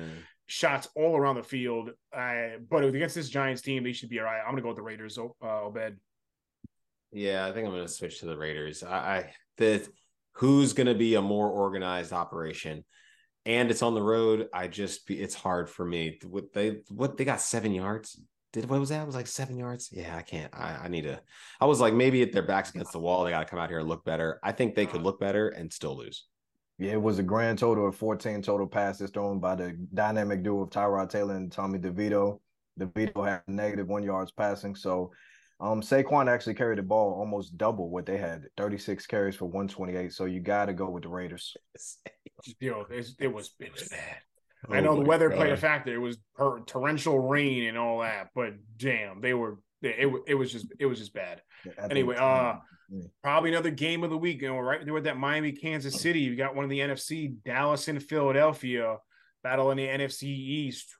shots 0.45 0.87
all 0.95 1.17
around 1.17 1.35
the 1.35 1.43
field. 1.43 1.91
Uh, 2.15 2.57
but 2.69 2.83
against 2.83 3.15
this 3.15 3.29
Giants 3.29 3.61
team, 3.61 3.83
they 3.83 3.93
should 3.93 4.09
be 4.09 4.19
all 4.19 4.25
right. 4.25 4.41
I'm 4.41 4.51
gonna 4.51 4.61
go 4.61 4.69
with 4.69 4.77
the 4.77 4.83
Raiders. 4.83 5.17
Uh, 5.17 5.63
Obed. 5.63 5.97
Yeah, 7.11 7.45
I 7.45 7.51
think 7.51 7.67
I'm 7.67 7.73
gonna 7.73 7.87
switch 7.87 8.19
to 8.19 8.25
the 8.25 8.37
Raiders. 8.37 8.83
I, 8.83 8.97
I 8.97 9.33
the 9.57 9.87
who's 10.33 10.73
gonna 10.73 10.95
be 10.95 11.15
a 11.15 11.21
more 11.21 11.49
organized 11.49 12.13
operation, 12.13 12.83
and 13.45 13.69
it's 13.71 13.81
on 13.81 13.95
the 13.95 14.03
road. 14.03 14.47
I 14.53 14.67
just 14.67 15.09
it's 15.09 15.35
hard 15.35 15.69
for 15.69 15.85
me. 15.85 16.19
What 16.25 16.53
they 16.53 16.81
what 16.89 17.17
they 17.17 17.25
got 17.25 17.41
seven 17.41 17.73
yards. 17.73 18.19
Did 18.53 18.69
what 18.69 18.79
was 18.79 18.89
that? 18.89 19.01
It 19.01 19.05
was 19.05 19.15
like 19.15 19.27
seven 19.27 19.57
yards. 19.57 19.89
Yeah, 19.91 20.15
I 20.15 20.21
can't. 20.21 20.53
I, 20.55 20.83
I 20.83 20.87
need 20.87 21.01
to. 21.01 21.21
I 21.59 21.65
was 21.65 21.81
like, 21.81 21.93
maybe 21.93 22.21
if 22.21 22.31
their 22.31 22.41
backs 22.41 22.69
against 22.69 22.93
the 22.93 22.99
wall, 22.99 23.25
they 23.25 23.31
got 23.31 23.39
to 23.39 23.45
come 23.45 23.59
out 23.59 23.69
here 23.69 23.79
and 23.79 23.89
look 23.89 24.05
better. 24.05 24.39
I 24.43 24.53
think 24.53 24.75
they 24.75 24.85
could 24.85 25.01
look 25.01 25.19
better 25.19 25.49
and 25.49 25.73
still 25.73 25.97
lose. 25.97 26.25
Yeah, 26.77 26.91
it 26.93 27.01
was 27.01 27.19
a 27.19 27.23
grand 27.23 27.59
total 27.59 27.87
of 27.87 27.95
14 27.95 28.41
total 28.41 28.67
passes 28.67 29.09
thrown 29.09 29.39
by 29.39 29.55
the 29.55 29.77
dynamic 29.93 30.43
duo 30.43 30.63
of 30.63 30.69
Tyrod 30.69 31.09
Taylor 31.09 31.35
and 31.35 31.51
Tommy 31.51 31.79
DeVito. 31.79 32.39
DeVito 32.79 33.25
had 33.27 33.41
negative 33.47 33.87
one 33.87 34.03
yards 34.03 34.31
passing. 34.31 34.75
So 34.75 35.11
um 35.61 35.81
Saquon 35.81 36.29
actually 36.29 36.55
carried 36.55 36.77
the 36.77 36.83
ball 36.83 37.13
almost 37.13 37.57
double 37.57 37.89
what 37.89 38.05
they 38.05 38.17
had, 38.17 38.43
36 38.57 39.05
carries 39.07 39.35
for 39.37 39.45
128. 39.45 40.11
So 40.11 40.25
you 40.25 40.41
got 40.41 40.65
to 40.65 40.73
go 40.73 40.89
with 40.89 41.03
the 41.03 41.09
Raiders. 41.09 41.55
Yo, 42.59 42.85
it, 42.89 43.07
it 43.19 43.33
was 43.33 43.53
it 43.59 43.71
was 43.71 43.87
bad. 43.87 44.17
Oh 44.69 44.73
I 44.73 44.81
know 44.81 44.95
the 44.95 45.05
weather 45.05 45.29
God. 45.29 45.37
played 45.37 45.53
a 45.53 45.57
factor. 45.57 45.93
It 45.93 45.99
was 45.99 46.17
per- 46.35 46.59
torrential 46.61 47.19
rain 47.19 47.67
and 47.67 47.77
all 47.77 48.01
that, 48.01 48.29
but 48.35 48.53
damn, 48.77 49.21
they 49.21 49.33
were 49.33 49.59
it, 49.81 50.11
it 50.27 50.35
was 50.35 50.51
just 50.51 50.67
it 50.79 50.85
was 50.85 50.99
just 50.99 51.13
bad. 51.13 51.41
Yeah, 51.65 51.87
anyway, 51.89 52.15
uh 52.15 52.55
Probably 53.23 53.49
another 53.49 53.71
game 53.71 54.03
of 54.03 54.09
the 54.09 54.17
week. 54.17 54.41
You 54.41 54.49
know, 54.49 54.59
right 54.59 54.83
there 54.83 54.93
with 54.93 55.05
that 55.05 55.17
Miami, 55.17 55.51
Kansas 55.51 55.99
City. 55.99 56.19
You 56.19 56.35
got 56.35 56.55
one 56.55 56.63
of 56.63 56.69
the 56.69 56.79
NFC, 56.79 57.35
Dallas 57.43 57.87
and 57.87 58.01
Philadelphia, 58.01 58.97
battle 59.43 59.71
in 59.71 59.77
the 59.77 59.87
NFC 59.87 60.23
East. 60.23 60.95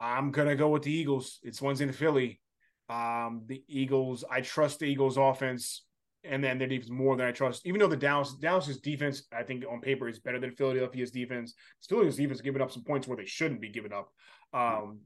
I'm 0.00 0.32
gonna 0.32 0.56
go 0.56 0.68
with 0.70 0.82
the 0.82 0.92
Eagles. 0.92 1.38
It's 1.42 1.62
one's 1.62 1.80
in 1.80 1.92
Philly. 1.92 2.40
Um, 2.88 3.42
the 3.46 3.62
Eagles. 3.68 4.24
I 4.28 4.40
trust 4.40 4.80
the 4.80 4.86
Eagles 4.86 5.16
offense, 5.16 5.84
and 6.24 6.42
then 6.42 6.58
their 6.58 6.66
defense 6.66 6.90
more 6.90 7.16
than 7.16 7.26
I 7.26 7.32
trust. 7.32 7.64
Even 7.66 7.78
though 7.78 7.86
the 7.86 7.96
Dallas 7.96 8.34
Dallas's 8.34 8.80
defense, 8.80 9.22
I 9.32 9.44
think 9.44 9.64
on 9.70 9.80
paper 9.80 10.08
is 10.08 10.18
better 10.18 10.40
than 10.40 10.50
Philadelphia's 10.50 11.12
defense. 11.12 11.54
Still, 11.78 12.04
his 12.04 12.16
defense 12.16 12.40
giving 12.40 12.62
up 12.62 12.72
some 12.72 12.82
points 12.82 13.06
where 13.06 13.16
they 13.16 13.26
shouldn't 13.26 13.60
be 13.60 13.68
giving 13.68 13.92
up. 13.92 14.10
Um, 14.52 15.02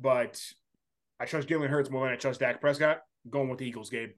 but 0.00 0.42
I 1.20 1.26
trust 1.26 1.48
Jalen 1.48 1.68
Hurts 1.68 1.90
more 1.90 2.06
than 2.06 2.14
I 2.14 2.16
trust 2.16 2.40
Dak 2.40 2.60
Prescott. 2.60 3.02
going 3.28 3.50
with 3.50 3.58
the 3.58 3.66
Eagles, 3.66 3.90
Gabe. 3.90 4.12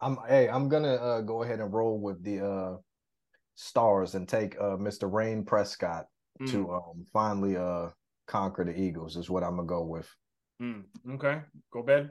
I'm 0.00 0.18
hey, 0.26 0.48
I'm 0.48 0.68
gonna 0.68 0.94
uh, 0.94 1.20
go 1.20 1.42
ahead 1.42 1.60
and 1.60 1.72
roll 1.72 1.98
with 2.00 2.24
the 2.24 2.44
uh, 2.44 2.76
stars 3.54 4.14
and 4.14 4.26
take 4.26 4.56
uh, 4.58 4.76
Mr. 4.76 5.12
Rain 5.12 5.44
Prescott 5.44 6.06
mm. 6.40 6.50
to 6.50 6.72
um, 6.72 7.06
finally 7.12 7.56
uh, 7.56 7.90
conquer 8.26 8.64
the 8.64 8.78
Eagles. 8.78 9.16
Is 9.16 9.30
what 9.30 9.44
I'm 9.44 9.56
gonna 9.56 9.68
go 9.68 9.84
with. 9.84 10.08
Mm. 10.60 10.84
Okay, 11.12 11.40
go 11.70 11.82
bed. 11.82 12.10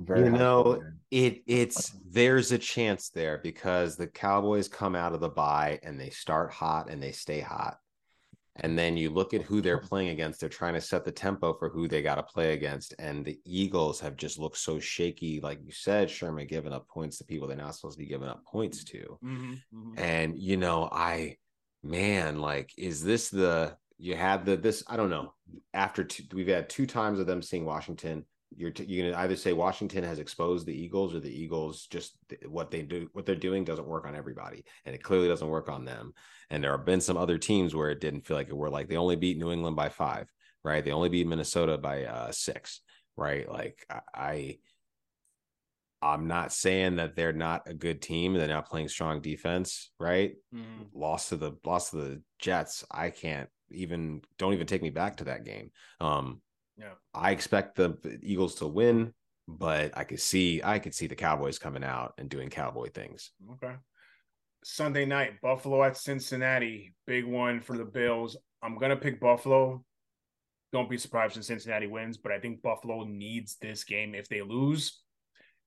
Very 0.00 0.24
you 0.24 0.30
know, 0.30 0.82
it 1.10 1.42
it's 1.46 1.92
there's 2.10 2.50
a 2.50 2.58
chance 2.58 3.10
there 3.10 3.38
because 3.42 3.96
the 3.96 4.06
Cowboys 4.06 4.68
come 4.68 4.96
out 4.96 5.12
of 5.12 5.20
the 5.20 5.28
bye 5.28 5.78
and 5.82 6.00
they 6.00 6.10
start 6.10 6.50
hot 6.50 6.90
and 6.90 7.02
they 7.02 7.12
stay 7.12 7.40
hot. 7.40 7.76
And 8.56 8.78
then 8.78 8.96
you 8.96 9.08
look 9.08 9.32
at 9.32 9.42
who 9.42 9.62
they're 9.62 9.78
playing 9.78 10.10
against. 10.10 10.40
They're 10.40 10.48
trying 10.48 10.74
to 10.74 10.80
set 10.80 11.04
the 11.04 11.12
tempo 11.12 11.54
for 11.54 11.70
who 11.70 11.88
they 11.88 12.02
got 12.02 12.16
to 12.16 12.22
play 12.22 12.52
against. 12.52 12.94
And 12.98 13.24
the 13.24 13.40
Eagles 13.46 13.98
have 14.00 14.16
just 14.16 14.38
looked 14.38 14.58
so 14.58 14.78
shaky. 14.78 15.40
Like 15.40 15.60
you 15.64 15.72
said, 15.72 16.10
Sherman 16.10 16.46
giving 16.46 16.72
up 16.72 16.86
points 16.88 17.18
to 17.18 17.24
people 17.24 17.48
they're 17.48 17.56
not 17.56 17.74
supposed 17.74 17.96
to 17.96 18.02
be 18.04 18.08
giving 18.08 18.28
up 18.28 18.44
points 18.44 18.84
to. 18.84 19.18
Mm-hmm, 19.24 19.52
mm-hmm. 19.52 19.98
And, 19.98 20.38
you 20.38 20.58
know, 20.58 20.88
I, 20.92 21.36
man, 21.82 22.40
like, 22.40 22.72
is 22.76 23.02
this 23.02 23.30
the, 23.30 23.76
you 23.98 24.16
had 24.16 24.44
the, 24.44 24.56
this, 24.56 24.84
I 24.86 24.96
don't 24.96 25.10
know. 25.10 25.32
After 25.72 26.04
two, 26.04 26.24
we've 26.34 26.48
had 26.48 26.68
two 26.68 26.86
times 26.86 27.20
of 27.20 27.26
them 27.26 27.40
seeing 27.40 27.64
Washington 27.64 28.26
you're 28.56 28.70
t- 28.70 28.84
you 28.84 29.02
can 29.02 29.14
either 29.14 29.36
say 29.36 29.52
Washington 29.52 30.04
has 30.04 30.18
exposed 30.18 30.66
the 30.66 30.74
Eagles 30.74 31.14
or 31.14 31.20
the 31.20 31.30
Eagles 31.30 31.86
just 31.86 32.16
what 32.46 32.70
they 32.70 32.82
do 32.82 33.08
what 33.12 33.26
they're 33.26 33.34
doing 33.34 33.64
doesn't 33.64 33.86
work 33.86 34.06
on 34.06 34.14
everybody 34.14 34.64
and 34.84 34.94
it 34.94 35.02
clearly 35.02 35.28
doesn't 35.28 35.48
work 35.48 35.68
on 35.68 35.84
them 35.84 36.12
and 36.52 36.62
there 36.62 36.76
have 36.76 36.86
been 36.86 37.00
some 37.00 37.16
other 37.16 37.38
teams 37.38 37.74
where 37.74 37.90
it 37.90 38.00
didn't 38.00 38.26
feel 38.26 38.36
like 38.36 38.48
it 38.48 38.56
were 38.56 38.70
like 38.70 38.88
they 38.88 38.96
only 38.96 39.16
beat 39.16 39.38
New 39.38 39.50
England 39.50 39.74
by 39.74 39.88
5 39.88 40.28
right 40.64 40.84
they 40.84 40.92
only 40.92 41.08
beat 41.08 41.26
Minnesota 41.26 41.76
by 41.76 42.04
uh 42.04 42.30
6 42.30 42.80
right 43.16 43.50
like 43.50 43.84
I, 43.90 44.58
I 46.00 46.14
am 46.14 46.28
not 46.28 46.52
saying 46.52 46.96
that 46.96 47.16
they're 47.16 47.32
not 47.32 47.62
a 47.66 47.74
good 47.74 48.00
team 48.00 48.34
they're 48.34 48.46
not 48.46 48.68
playing 48.68 48.88
strong 48.88 49.20
defense 49.20 49.90
right 49.98 50.34
mm. 50.54 50.86
lost 50.94 51.30
to 51.30 51.36
the 51.36 51.52
lost 51.64 51.90
to 51.90 51.96
the 51.96 52.22
Jets 52.38 52.84
I 52.90 53.10
can't 53.10 53.48
even 53.70 54.22
don't 54.38 54.52
even 54.52 54.66
take 54.66 54.82
me 54.82 54.90
back 54.90 55.16
to 55.16 55.24
that 55.24 55.44
game 55.44 55.70
um 56.00 56.42
yeah. 56.78 56.94
I 57.14 57.32
expect 57.32 57.76
the 57.76 57.96
Eagles 58.22 58.56
to 58.56 58.66
win, 58.66 59.12
but 59.46 59.96
I 59.96 60.04
could 60.04 60.20
see 60.20 60.62
I 60.62 60.78
could 60.78 60.94
see 60.94 61.06
the 61.06 61.14
Cowboys 61.14 61.58
coming 61.58 61.84
out 61.84 62.14
and 62.18 62.28
doing 62.28 62.48
cowboy 62.48 62.88
things. 62.88 63.30
Okay. 63.52 63.74
Sunday 64.64 65.04
night, 65.04 65.40
Buffalo 65.42 65.82
at 65.82 65.96
Cincinnati. 65.96 66.94
Big 67.06 67.24
one 67.24 67.60
for 67.60 67.76
the 67.76 67.84
Bills. 67.84 68.36
I'm 68.62 68.78
gonna 68.78 68.96
pick 68.96 69.20
Buffalo 69.20 69.84
don't 70.72 70.88
be 70.88 70.96
surprised 70.96 71.36
if 71.36 71.44
Cincinnati 71.44 71.86
wins, 71.86 72.16
but 72.16 72.32
I 72.32 72.38
think 72.38 72.62
Buffalo 72.62 73.04
needs 73.04 73.56
this 73.60 73.84
game. 73.84 74.14
If 74.14 74.28
they 74.28 74.40
lose, 74.40 75.00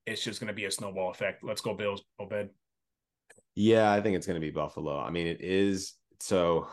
it's 0.06 0.24
just 0.24 0.40
going 0.40 0.48
to 0.48 0.54
be 0.54 0.66
a 0.66 0.72
snowball 0.72 1.12
effect. 1.12 1.44
Let's 1.44 1.62
go 1.62 1.76
Bills, 1.76 2.02
Obed. 2.20 2.50
Yeah, 3.54 3.92
I 3.92 4.02
think 4.02 4.16
it's 4.16 4.26
going 4.26 4.42
to 4.42 4.46
be 4.46 4.52
Buffalo. 4.52 5.00
I 5.00 5.12
mean, 5.12 5.28
it 5.28 5.42
is 5.42 5.94
so 6.20 6.68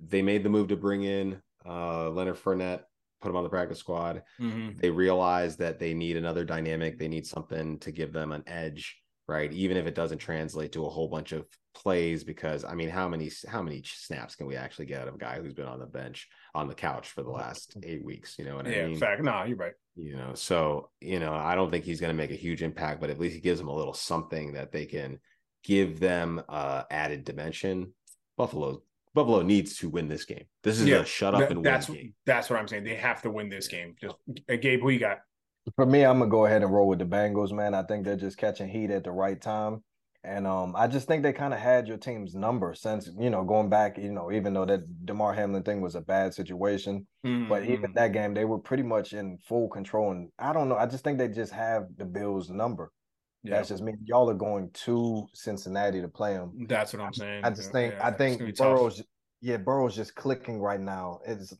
they 0.00 0.22
made 0.22 0.42
the 0.42 0.48
move 0.48 0.68
to 0.68 0.76
bring 0.76 1.04
in 1.04 1.40
uh, 1.66 2.08
Leonard 2.10 2.36
Fournette, 2.36 2.80
put 3.20 3.30
him 3.30 3.36
on 3.36 3.44
the 3.44 3.50
practice 3.50 3.78
squad. 3.78 4.22
Mm-hmm. 4.40 4.78
They 4.80 4.90
realize 4.90 5.56
that 5.58 5.78
they 5.78 5.92
need 5.92 6.16
another 6.16 6.44
dynamic. 6.44 6.98
They 6.98 7.08
need 7.08 7.26
something 7.26 7.78
to 7.80 7.92
give 7.92 8.12
them 8.12 8.32
an 8.32 8.44
edge, 8.46 8.96
right? 9.26 9.52
Even 9.52 9.76
if 9.76 9.86
it 9.86 9.94
doesn't 9.94 10.18
translate 10.18 10.72
to 10.72 10.86
a 10.86 10.90
whole 10.90 11.08
bunch 11.08 11.32
of 11.32 11.46
plays, 11.74 12.24
because 12.24 12.64
I 12.64 12.74
mean, 12.74 12.88
how 12.88 13.08
many 13.08 13.30
how 13.48 13.62
many 13.62 13.82
snaps 13.84 14.36
can 14.36 14.46
we 14.46 14.56
actually 14.56 14.86
get 14.86 15.02
out 15.02 15.08
of 15.08 15.14
a 15.14 15.18
guy 15.18 15.40
who's 15.40 15.54
been 15.54 15.66
on 15.66 15.80
the 15.80 15.86
bench 15.86 16.28
on 16.54 16.68
the 16.68 16.74
couch 16.74 17.08
for 17.10 17.22
the 17.22 17.30
last 17.30 17.76
eight 17.82 18.04
weeks? 18.04 18.38
You 18.38 18.44
know 18.44 18.56
what 18.56 18.66
yeah, 18.66 18.78
I 18.78 18.82
mean? 18.84 18.92
In 18.94 19.00
fact, 19.00 19.22
no, 19.22 19.30
nah, 19.30 19.44
you're 19.44 19.56
right. 19.56 19.74
You 19.96 20.16
know, 20.16 20.34
so 20.34 20.90
you 21.00 21.20
know, 21.20 21.34
I 21.34 21.54
don't 21.54 21.70
think 21.70 21.84
he's 21.84 22.00
going 22.00 22.14
to 22.14 22.22
make 22.22 22.30
a 22.30 22.36
huge 22.36 22.62
impact, 22.62 23.00
but 23.00 23.10
at 23.10 23.18
least 23.18 23.34
he 23.34 23.40
gives 23.40 23.58
them 23.58 23.68
a 23.68 23.74
little 23.74 23.94
something 23.94 24.54
that 24.54 24.72
they 24.72 24.86
can 24.86 25.18
give 25.62 25.98
them 25.98 26.42
uh 26.48 26.82
added 26.90 27.24
dimension. 27.24 27.94
Buffalo 28.36 28.82
Buffalo 29.14 29.42
needs 29.42 29.76
to 29.78 29.88
win 29.88 30.08
this 30.08 30.24
game. 30.24 30.44
This 30.64 30.80
is 30.80 30.86
yeah, 30.86 30.96
a 30.98 31.04
shut 31.04 31.34
up 31.34 31.40
that, 31.40 31.52
and 31.52 31.64
that's, 31.64 31.88
win 31.88 31.98
game. 31.98 32.14
That's 32.26 32.50
what 32.50 32.58
I'm 32.58 32.66
saying. 32.66 32.84
They 32.84 32.96
have 32.96 33.22
to 33.22 33.30
win 33.30 33.48
this 33.48 33.68
game. 33.68 33.94
Just 34.00 34.16
Gabe, 34.48 34.80
who 34.80 34.90
you 34.90 34.98
got? 34.98 35.18
For 35.76 35.86
me, 35.86 36.04
I'm 36.04 36.18
gonna 36.18 36.30
go 36.30 36.46
ahead 36.46 36.62
and 36.62 36.72
roll 36.72 36.88
with 36.88 36.98
the 36.98 37.06
Bengals, 37.06 37.52
man. 37.52 37.74
I 37.74 37.82
think 37.82 38.04
they're 38.04 38.16
just 38.16 38.36
catching 38.36 38.68
heat 38.68 38.90
at 38.90 39.04
the 39.04 39.12
right 39.12 39.40
time. 39.40 39.82
And 40.24 40.46
um, 40.46 40.74
I 40.74 40.86
just 40.86 41.06
think 41.06 41.22
they 41.22 41.34
kind 41.34 41.52
of 41.52 41.60
had 41.60 41.86
your 41.86 41.98
team's 41.98 42.34
number 42.34 42.74
since, 42.74 43.10
you 43.18 43.28
know, 43.28 43.44
going 43.44 43.68
back, 43.68 43.98
you 43.98 44.10
know, 44.10 44.32
even 44.32 44.54
though 44.54 44.64
that 44.64 45.04
Damar 45.04 45.34
Hamlin 45.34 45.62
thing 45.62 45.82
was 45.82 45.96
a 45.96 46.00
bad 46.00 46.32
situation. 46.32 47.06
Mm-hmm. 47.26 47.50
But 47.50 47.66
even 47.66 47.92
that 47.94 48.12
game, 48.12 48.32
they 48.32 48.46
were 48.46 48.58
pretty 48.58 48.82
much 48.82 49.12
in 49.12 49.36
full 49.46 49.68
control. 49.68 50.12
And 50.12 50.30
I 50.38 50.54
don't 50.54 50.70
know. 50.70 50.76
I 50.76 50.86
just 50.86 51.04
think 51.04 51.18
they 51.18 51.28
just 51.28 51.52
have 51.52 51.88
the 51.98 52.06
Bills' 52.06 52.48
number. 52.48 52.90
Yeah. 53.42 53.56
That's 53.56 53.68
just 53.68 53.82
me. 53.82 53.92
Y'all 54.06 54.30
are 54.30 54.34
going 54.34 54.70
to 54.84 55.26
Cincinnati 55.34 56.00
to 56.00 56.08
play 56.08 56.32
them. 56.32 56.66
That's 56.66 56.94
what 56.94 57.02
I'm 57.02 57.12
saying. 57.12 57.44
I 57.44 57.50
just 57.50 57.70
think 57.70 57.92
yeah, 57.92 58.06
I 58.06 58.10
think 58.10 58.56
Burrow's 58.56 58.96
tough. 58.96 59.06
yeah 59.42 59.58
Burrow's 59.58 59.94
just 59.94 60.14
clicking 60.14 60.58
right 60.58 60.80
now. 60.80 61.20
It's 61.26 61.52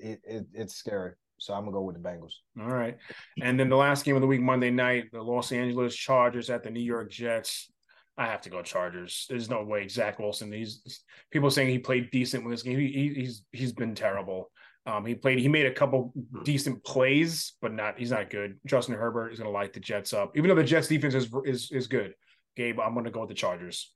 it, 0.00 0.20
it, 0.22 0.46
it's 0.54 0.76
scary. 0.76 1.14
So 1.42 1.54
I'm 1.54 1.62
gonna 1.62 1.72
go 1.72 1.82
with 1.82 2.00
the 2.00 2.08
Bengals. 2.08 2.34
All 2.60 2.68
right, 2.68 2.96
and 3.40 3.58
then 3.58 3.68
the 3.68 3.76
last 3.76 4.04
game 4.04 4.14
of 4.14 4.20
the 4.20 4.28
week, 4.28 4.40
Monday 4.40 4.70
night, 4.70 5.06
the 5.12 5.22
Los 5.22 5.50
Angeles 5.50 5.94
Chargers 5.94 6.50
at 6.50 6.62
the 6.62 6.70
New 6.70 6.80
York 6.80 7.10
Jets. 7.10 7.70
I 8.16 8.26
have 8.26 8.42
to 8.42 8.50
go 8.50 8.62
Chargers. 8.62 9.26
There's 9.28 9.48
no 9.48 9.64
way 9.64 9.88
Zach 9.88 10.18
Wilson. 10.18 10.52
He's 10.52 11.02
people 11.30 11.50
saying 11.50 11.68
he 11.68 11.78
played 11.78 12.10
decent 12.10 12.44
with 12.44 12.52
this 12.52 12.62
game. 12.62 12.78
He, 12.78 13.12
he's 13.14 13.44
he's 13.50 13.72
been 13.72 13.94
terrible. 13.94 14.50
Um, 14.84 15.04
he 15.04 15.14
played. 15.14 15.38
He 15.38 15.48
made 15.48 15.66
a 15.66 15.72
couple 15.72 16.12
hmm. 16.14 16.42
decent 16.44 16.84
plays, 16.84 17.54
but 17.60 17.72
not. 17.72 17.98
He's 17.98 18.10
not 18.10 18.30
good. 18.30 18.58
Justin 18.66 18.94
Herbert 18.94 19.32
is 19.32 19.38
going 19.38 19.48
to 19.48 19.52
light 19.52 19.72
the 19.72 19.80
Jets 19.80 20.12
up, 20.12 20.36
even 20.36 20.48
though 20.48 20.54
the 20.54 20.64
Jets 20.64 20.88
defense 20.88 21.14
is 21.14 21.28
is 21.44 21.70
is 21.72 21.86
good. 21.86 22.14
Gabe, 22.56 22.78
I'm 22.78 22.92
going 22.92 23.04
to 23.04 23.10
go 23.10 23.20
with 23.20 23.30
the 23.30 23.34
Chargers. 23.34 23.92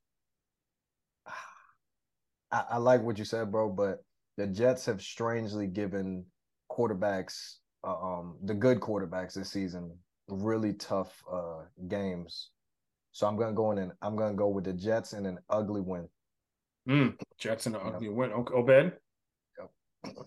I, 2.51 2.65
I 2.71 2.77
like 2.79 3.03
what 3.03 3.19
you 3.19 3.25
said, 3.25 3.53
bro, 3.53 3.69
but 3.69 4.03
the 4.37 4.47
Jets 4.47 4.87
have 4.87 5.03
strangely 5.03 5.67
given 5.67 6.25
quarterbacks, 6.77 7.57
uh, 7.87 7.97
um, 7.97 8.37
the 8.45 8.55
good 8.55 8.81
quarterbacks 8.81 9.35
this 9.35 9.51
season, 9.51 9.97
really 10.29 10.73
tough 10.75 11.23
uh 11.33 11.63
games. 11.89 12.51
So 13.13 13.27
I'm 13.27 13.37
gonna 13.37 13.55
go 13.55 13.73
in 13.73 13.79
and 13.79 13.93
I'm 14.03 14.17
gonna 14.17 14.35
go 14.35 14.49
with 14.49 14.65
the 14.65 14.73
Jets 14.73 15.13
in 15.13 15.25
an 15.25 15.39
ugly 15.49 15.81
win. 15.81 16.09
Mm, 16.89 17.15
Jets 17.39 17.67
in 17.67 17.75
an 17.75 17.81
ugly 17.83 18.09
win. 18.09 18.33
Okay, 18.33 18.55
Obed. 18.55 18.93
Yep. 19.59 20.27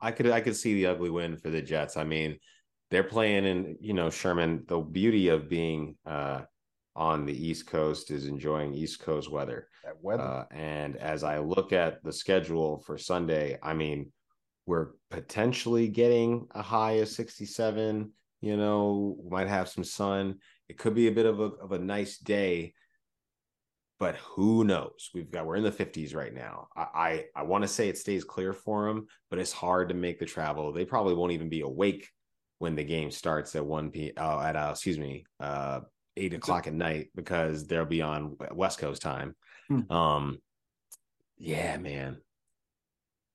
I 0.00 0.10
could 0.10 0.30
I 0.30 0.40
could 0.40 0.56
see 0.56 0.74
the 0.74 0.86
ugly 0.86 1.10
win 1.10 1.36
for 1.36 1.50
the 1.50 1.62
Jets. 1.62 1.96
I 1.96 2.04
mean, 2.04 2.38
they're 2.90 3.04
playing 3.04 3.44
in 3.44 3.76
you 3.80 3.92
know 3.92 4.10
Sherman. 4.10 4.64
The 4.66 4.78
beauty 4.78 5.28
of 5.28 5.48
being 5.48 5.96
uh, 6.06 6.42
on 6.96 7.26
the 7.26 7.46
East 7.46 7.66
Coast 7.66 8.10
is 8.10 8.26
enjoying 8.26 8.72
East 8.72 9.00
Coast 9.00 9.30
weather. 9.30 9.68
That 9.84 10.02
weather. 10.02 10.22
Uh, 10.22 10.44
and 10.50 10.96
as 10.96 11.24
I 11.24 11.38
look 11.40 11.72
at 11.72 12.02
the 12.04 12.12
schedule 12.12 12.78
for 12.86 12.96
Sunday, 12.96 13.58
I 13.62 13.74
mean, 13.74 14.12
we're 14.66 14.88
potentially 15.10 15.88
getting 15.88 16.46
a 16.52 16.62
high 16.62 16.92
of 16.92 17.08
67. 17.08 18.12
You 18.40 18.56
know, 18.56 19.16
might 19.30 19.48
have 19.48 19.68
some 19.68 19.84
sun. 19.84 20.38
It 20.68 20.78
could 20.78 20.94
be 20.94 21.08
a 21.08 21.12
bit 21.12 21.26
of 21.26 21.40
a 21.40 21.44
of 21.44 21.72
a 21.72 21.78
nice 21.78 22.18
day 22.18 22.74
but 23.98 24.16
who 24.16 24.64
knows? 24.64 25.10
We've 25.14 25.30
got 25.30 25.46
we're 25.46 25.56
in 25.56 25.62
the 25.62 25.70
50s 25.70 26.14
right 26.14 26.34
now. 26.34 26.68
I 26.76 26.82
I, 26.94 27.24
I 27.36 27.42
want 27.42 27.62
to 27.62 27.68
say 27.68 27.88
it 27.88 27.98
stays 27.98 28.24
clear 28.24 28.52
for 28.52 28.86
them, 28.86 29.06
but 29.30 29.38
it's 29.38 29.52
hard 29.52 29.88
to 29.88 29.94
make 29.94 30.18
the 30.18 30.26
travel. 30.26 30.72
They 30.72 30.84
probably 30.84 31.14
won't 31.14 31.32
even 31.32 31.48
be 31.48 31.60
awake 31.60 32.10
when 32.58 32.74
the 32.74 32.84
game 32.84 33.10
starts 33.10 33.54
at 33.56 33.64
1 33.64 33.90
p. 33.90 34.12
Oh, 34.16 34.40
at 34.40 34.56
uh, 34.56 34.70
excuse 34.72 34.98
me, 34.98 35.24
uh, 35.40 35.80
eight 36.16 36.34
o'clock 36.34 36.66
at 36.66 36.74
night 36.74 37.08
because 37.14 37.66
they'll 37.66 37.84
be 37.84 38.02
on 38.02 38.36
West 38.52 38.78
Coast 38.78 39.02
time. 39.02 39.36
Hmm. 39.68 39.90
Um, 39.90 40.38
yeah, 41.38 41.76
man. 41.76 42.18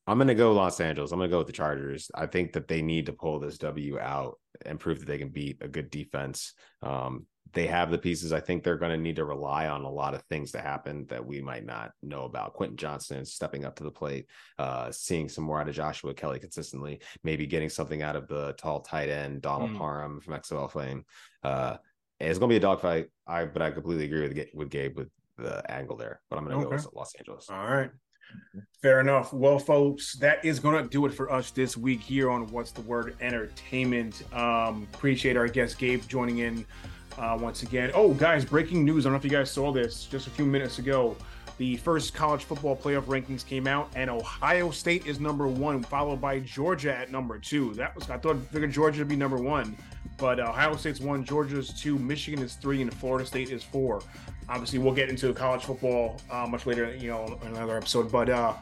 I'm 0.10 0.18
gonna 0.18 0.36
go 0.36 0.52
Los 0.54 0.80
Angeles. 0.80 1.12
I'm 1.12 1.20
gonna 1.20 1.30
go 1.30 1.38
with 1.38 1.48
the 1.48 1.54
Chargers. 1.54 2.10
I 2.16 2.26
think 2.26 2.54
that 2.54 2.68
they 2.68 2.82
need 2.82 3.06
to 3.06 3.14
pull 3.14 3.40
this 3.40 3.58
W 3.60 4.00
out 4.00 4.40
and 4.66 4.80
prove 4.80 5.00
that 5.00 5.08
they 5.08 5.18
can 5.18 5.30
beat 5.30 5.58
a 5.62 5.68
good 5.68 5.90
defense. 5.90 6.54
Um, 6.82 7.28
they 7.54 7.68
have 7.68 7.92
the 7.92 7.98
pieces. 7.98 8.34
I 8.34 8.40
think 8.40 8.64
they're 8.64 8.78
going 8.78 8.92
to 8.92 8.98
need 8.98 9.16
to 9.16 9.26
rely 9.26 9.68
on 9.68 9.84
a 9.84 9.90
lot 9.90 10.14
of 10.14 10.22
things 10.24 10.52
to 10.52 10.62
happen 10.62 11.06
that 11.10 11.26
we 11.26 11.42
might 11.42 11.66
not 11.66 11.92
know 12.04 12.26
about. 12.26 12.54
Quentin 12.54 12.78
Johnston 12.78 13.26
stepping 13.26 13.66
up 13.66 13.76
to 13.78 13.84
the 13.84 13.92
plate, 13.92 14.28
uh, 14.60 14.92
seeing 14.92 15.28
some 15.28 15.46
more 15.46 15.60
out 15.60 15.68
of 15.68 15.76
Joshua 15.76 16.14
Kelley 16.14 16.40
consistently, 16.40 17.00
maybe 17.24 17.48
getting 17.48 17.70
something 17.70 18.02
out 18.02 18.16
of 18.16 18.28
the 18.28 18.54
tall 18.54 18.82
tight 18.82 19.10
end 19.10 19.42
Donald 19.42 19.72
mm. 19.72 19.78
Parham 19.78 20.20
from 20.20 20.36
XFL 20.36 20.72
fame. 20.72 21.06
Uh, 21.44 21.78
it's 22.20 22.38
going 22.38 22.50
to 22.50 22.54
be 22.54 22.58
a 22.58 22.60
dogfight. 22.60 23.08
I 23.26 23.46
but 23.46 23.62
I 23.62 23.72
completely 23.72 24.06
agree 24.06 24.28
with 24.28 24.48
with 24.54 24.70
Gabe 24.70 24.98
with 24.98 25.10
the 25.38 25.64
angle 25.72 25.96
there. 25.96 26.22
But 26.30 26.38
I'm 26.38 26.46
going 26.46 26.60
to 26.60 26.68
okay. 26.68 26.78
go 26.78 26.84
with 26.84 26.94
Los 26.94 27.16
Angeles. 27.16 27.50
All 27.50 27.66
right. 27.66 27.90
Fair 28.82 29.02
enough. 29.02 29.34
Well, 29.34 29.60
folks, 29.60 30.14
that 30.16 30.44
is 30.46 30.60
going 30.60 30.82
to 30.82 30.90
do 30.90 31.06
it 31.06 31.14
for 31.14 31.30
us 31.32 31.52
this 31.52 31.76
week 31.76 32.00
here 32.00 32.30
on 32.30 32.48
What's 32.48 32.72
the 32.72 32.82
Word 32.82 33.18
Entertainment. 33.20 34.24
Um, 34.34 34.88
appreciate 34.94 35.36
our 35.36 35.50
guest 35.50 35.78
Gabe 35.78 36.02
joining 36.08 36.38
in 36.38 36.66
uh, 37.18 37.38
once 37.40 37.64
again. 37.64 37.92
Oh, 37.94 38.14
guys, 38.14 38.46
breaking 38.46 38.86
news. 38.86 39.06
I 39.06 39.10
don't 39.10 39.14
know 39.14 39.18
if 39.18 39.26
you 39.26 39.30
guys 39.30 39.52
saw 39.52 39.74
this 39.74 40.06
just 40.06 40.28
a 40.28 40.30
few 40.30 40.46
minutes 40.46 40.80
ago. 40.80 41.18
The 41.58 41.76
first 41.76 42.14
college 42.14 42.46
football 42.46 42.78
playoff 42.78 43.04
rankings 43.04 43.46
came 43.46 43.68
out, 43.68 43.92
and 43.94 44.10
Ohio 44.10 44.72
State 44.72 45.06
is 45.06 45.20
number 45.20 45.46
one, 45.46 45.84
followed 45.84 46.22
by 46.22 46.40
Georgia 46.40 46.96
at 46.96 47.12
number 47.12 47.38
two. 47.38 47.74
That 47.74 47.94
was 47.96 48.10
I 48.10 48.18
thought 48.18 48.38
I 48.38 48.40
figured 48.40 48.72
Georgia 48.72 49.00
would 49.00 49.10
be 49.10 49.18
number 49.18 49.36
one, 49.36 49.76
but 50.20 50.40
uh, 50.40 50.50
Ohio 50.50 50.76
State's 50.76 51.00
one, 51.00 51.24
Georgia's 51.24 51.70
two, 51.74 51.98
Michigan 51.98 52.44
is 52.44 52.56
three, 52.56 52.82
and 52.82 52.94
Florida 52.94 53.26
State 53.26 53.50
is 53.50 53.64
four. 53.64 54.02
Obviously, 54.50 54.80
we'll 54.80 54.94
get 54.94 55.10
into 55.10 55.34
college 55.34 55.64
football 55.64 56.20
uh, 56.30 56.46
much 56.48 56.66
later, 56.66 56.96
you 56.96 57.10
know, 57.10 57.40
in 57.44 57.50
another 57.50 57.78
episode. 57.78 58.12
But 58.12 58.30
uh, 58.30 58.54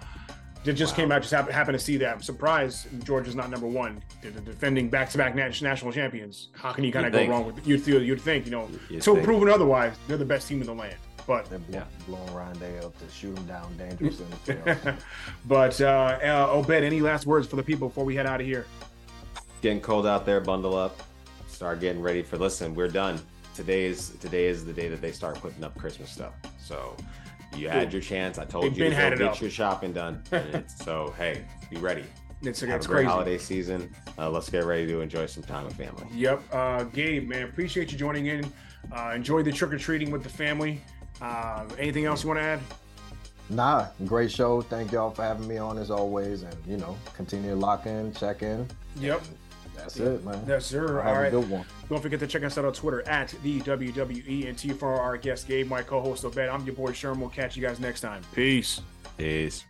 it 0.65 0.73
just 0.73 0.93
wow. 0.93 0.97
came 0.97 1.11
out. 1.11 1.21
Just 1.21 1.33
happened, 1.33 1.55
happened 1.55 1.79
to 1.79 1.83
see 1.83 1.97
that. 1.97 2.15
I'm 2.15 2.21
surprised 2.21 2.87
Georgia's 3.05 3.35
not 3.35 3.49
number 3.49 3.67
one. 3.67 4.03
They're 4.21 4.31
defending 4.31 4.89
back-to-back 4.89 5.35
national 5.35 5.91
champions. 5.91 6.49
How 6.53 6.73
can 6.73 6.83
you 6.83 6.91
kind 6.91 7.05
of 7.05 7.13
go 7.13 7.25
wrong 7.27 7.45
with? 7.47 7.65
You'd 7.65 7.81
feel. 7.81 8.01
You'd 8.03 8.21
think. 8.21 8.45
You 8.45 8.51
know. 8.51 8.69
You'd 8.89 9.03
so 9.03 9.15
proven 9.21 9.49
otherwise, 9.49 9.93
they're 10.07 10.17
the 10.17 10.25
best 10.25 10.47
team 10.47 10.61
in 10.61 10.67
the 10.67 10.75
land. 10.75 10.95
But 11.25 11.49
they're 11.49 11.59
yeah. 11.69 11.83
blowing 12.07 12.33
Ryan 12.33 12.57
Day 12.57 12.79
up 12.79 12.97
to 12.99 13.13
shoot 13.13 13.37
him 13.37 13.45
down 13.47 13.75
dangerously. 13.77 14.25
but 15.45 15.81
uh, 15.81 16.19
uh, 16.23 16.47
Obed, 16.51 16.71
any 16.71 17.01
last 17.01 17.25
words 17.25 17.47
for 17.47 17.57
the 17.57 17.63
people 17.63 17.89
before 17.89 18.05
we 18.05 18.15
head 18.15 18.25
out 18.25 18.39
of 18.39 18.47
here? 18.47 18.65
Getting 19.61 19.81
cold 19.81 20.07
out 20.07 20.25
there. 20.25 20.39
Bundle 20.39 20.75
up. 20.75 21.01
Start 21.57 21.79
getting 21.79 22.03
ready 22.03 22.21
for. 22.21 22.37
Listen, 22.37 22.75
we're 22.75 22.87
done. 22.87 23.19
Today 23.55 23.85
is 23.85 24.09
today 24.19 24.45
is 24.45 24.63
the 24.63 24.71
day 24.71 24.89
that 24.89 25.01
they 25.01 25.11
start 25.11 25.41
putting 25.41 25.63
up 25.63 25.75
Christmas 25.75 26.11
stuff. 26.11 26.33
So 26.59 26.95
you 27.55 27.67
had 27.67 27.91
your 27.91 27.99
chance. 28.03 28.37
I 28.37 28.45
told 28.45 28.65
They've 28.65 28.77
you 28.77 28.83
to 28.91 28.95
go 28.95 29.09
get 29.09 29.21
up. 29.23 29.41
your 29.41 29.49
shopping 29.49 29.91
done. 29.91 30.21
so 30.67 31.15
hey, 31.17 31.43
be 31.71 31.77
ready. 31.77 32.03
It's, 32.43 32.61
Have 32.61 32.69
it's 32.69 32.85
a 32.85 32.89
great 32.89 32.97
crazy. 32.97 33.09
holiday 33.09 33.37
season. 33.39 33.91
Uh, 34.19 34.29
let's 34.29 34.51
get 34.51 34.65
ready 34.65 34.85
to 34.85 35.01
enjoy 35.01 35.25
some 35.25 35.41
time 35.41 35.65
with 35.65 35.73
family. 35.75 36.05
Yep, 36.13 36.43
uh, 36.53 36.83
Gabe, 36.83 37.27
man, 37.27 37.45
appreciate 37.45 37.91
you 37.91 37.97
joining 37.97 38.27
in. 38.27 38.53
Uh, 38.91 39.13
enjoy 39.15 39.41
the 39.41 39.51
trick 39.51 39.73
or 39.73 39.79
treating 39.79 40.11
with 40.11 40.21
the 40.21 40.29
family. 40.29 40.79
Uh, 41.19 41.65
anything 41.79 42.05
else 42.05 42.21
you 42.21 42.27
want 42.27 42.39
to 42.39 42.43
add? 42.45 42.59
Nah, 43.49 43.87
great 44.05 44.31
show. 44.31 44.61
Thank 44.61 44.91
y'all 44.91 45.09
for 45.09 45.23
having 45.23 45.47
me 45.47 45.57
on 45.57 45.79
as 45.79 45.89
always, 45.89 46.43
and 46.43 46.55
you 46.67 46.77
know, 46.77 46.95
continue 47.15 47.49
to 47.49 47.55
lock 47.55 47.87
in, 47.87 48.13
check 48.13 48.43
in. 48.43 48.67
Yep. 48.99 49.23
That's 49.95 49.99
it, 49.99 50.25
man. 50.25 50.43
Yes, 50.47 50.65
sir. 50.65 51.01
All 51.01 51.13
right. 51.13 51.31
good 51.31 51.49
one. 51.49 51.65
Don't 51.89 52.01
forget 52.01 52.19
to 52.19 52.27
check 52.27 52.43
us 52.43 52.57
out 52.57 52.65
on 52.65 52.73
Twitter 52.73 53.07
at 53.07 53.33
the 53.43 53.61
WWE 53.61 54.47
and 54.47 54.57
T 54.57 54.69
for 54.69 54.93
our 54.93 55.17
guest 55.17 55.47
Gabe, 55.47 55.67
my 55.67 55.81
co-host 55.81 56.25
Obed. 56.25 56.39
I'm 56.39 56.65
your 56.65 56.75
boy 56.75 56.91
Sherman. 56.91 57.21
We'll 57.21 57.29
catch 57.29 57.55
you 57.55 57.61
guys 57.61 57.79
next 57.79 58.01
time. 58.01 58.21
Peace. 58.33 58.81
Peace. 59.17 59.65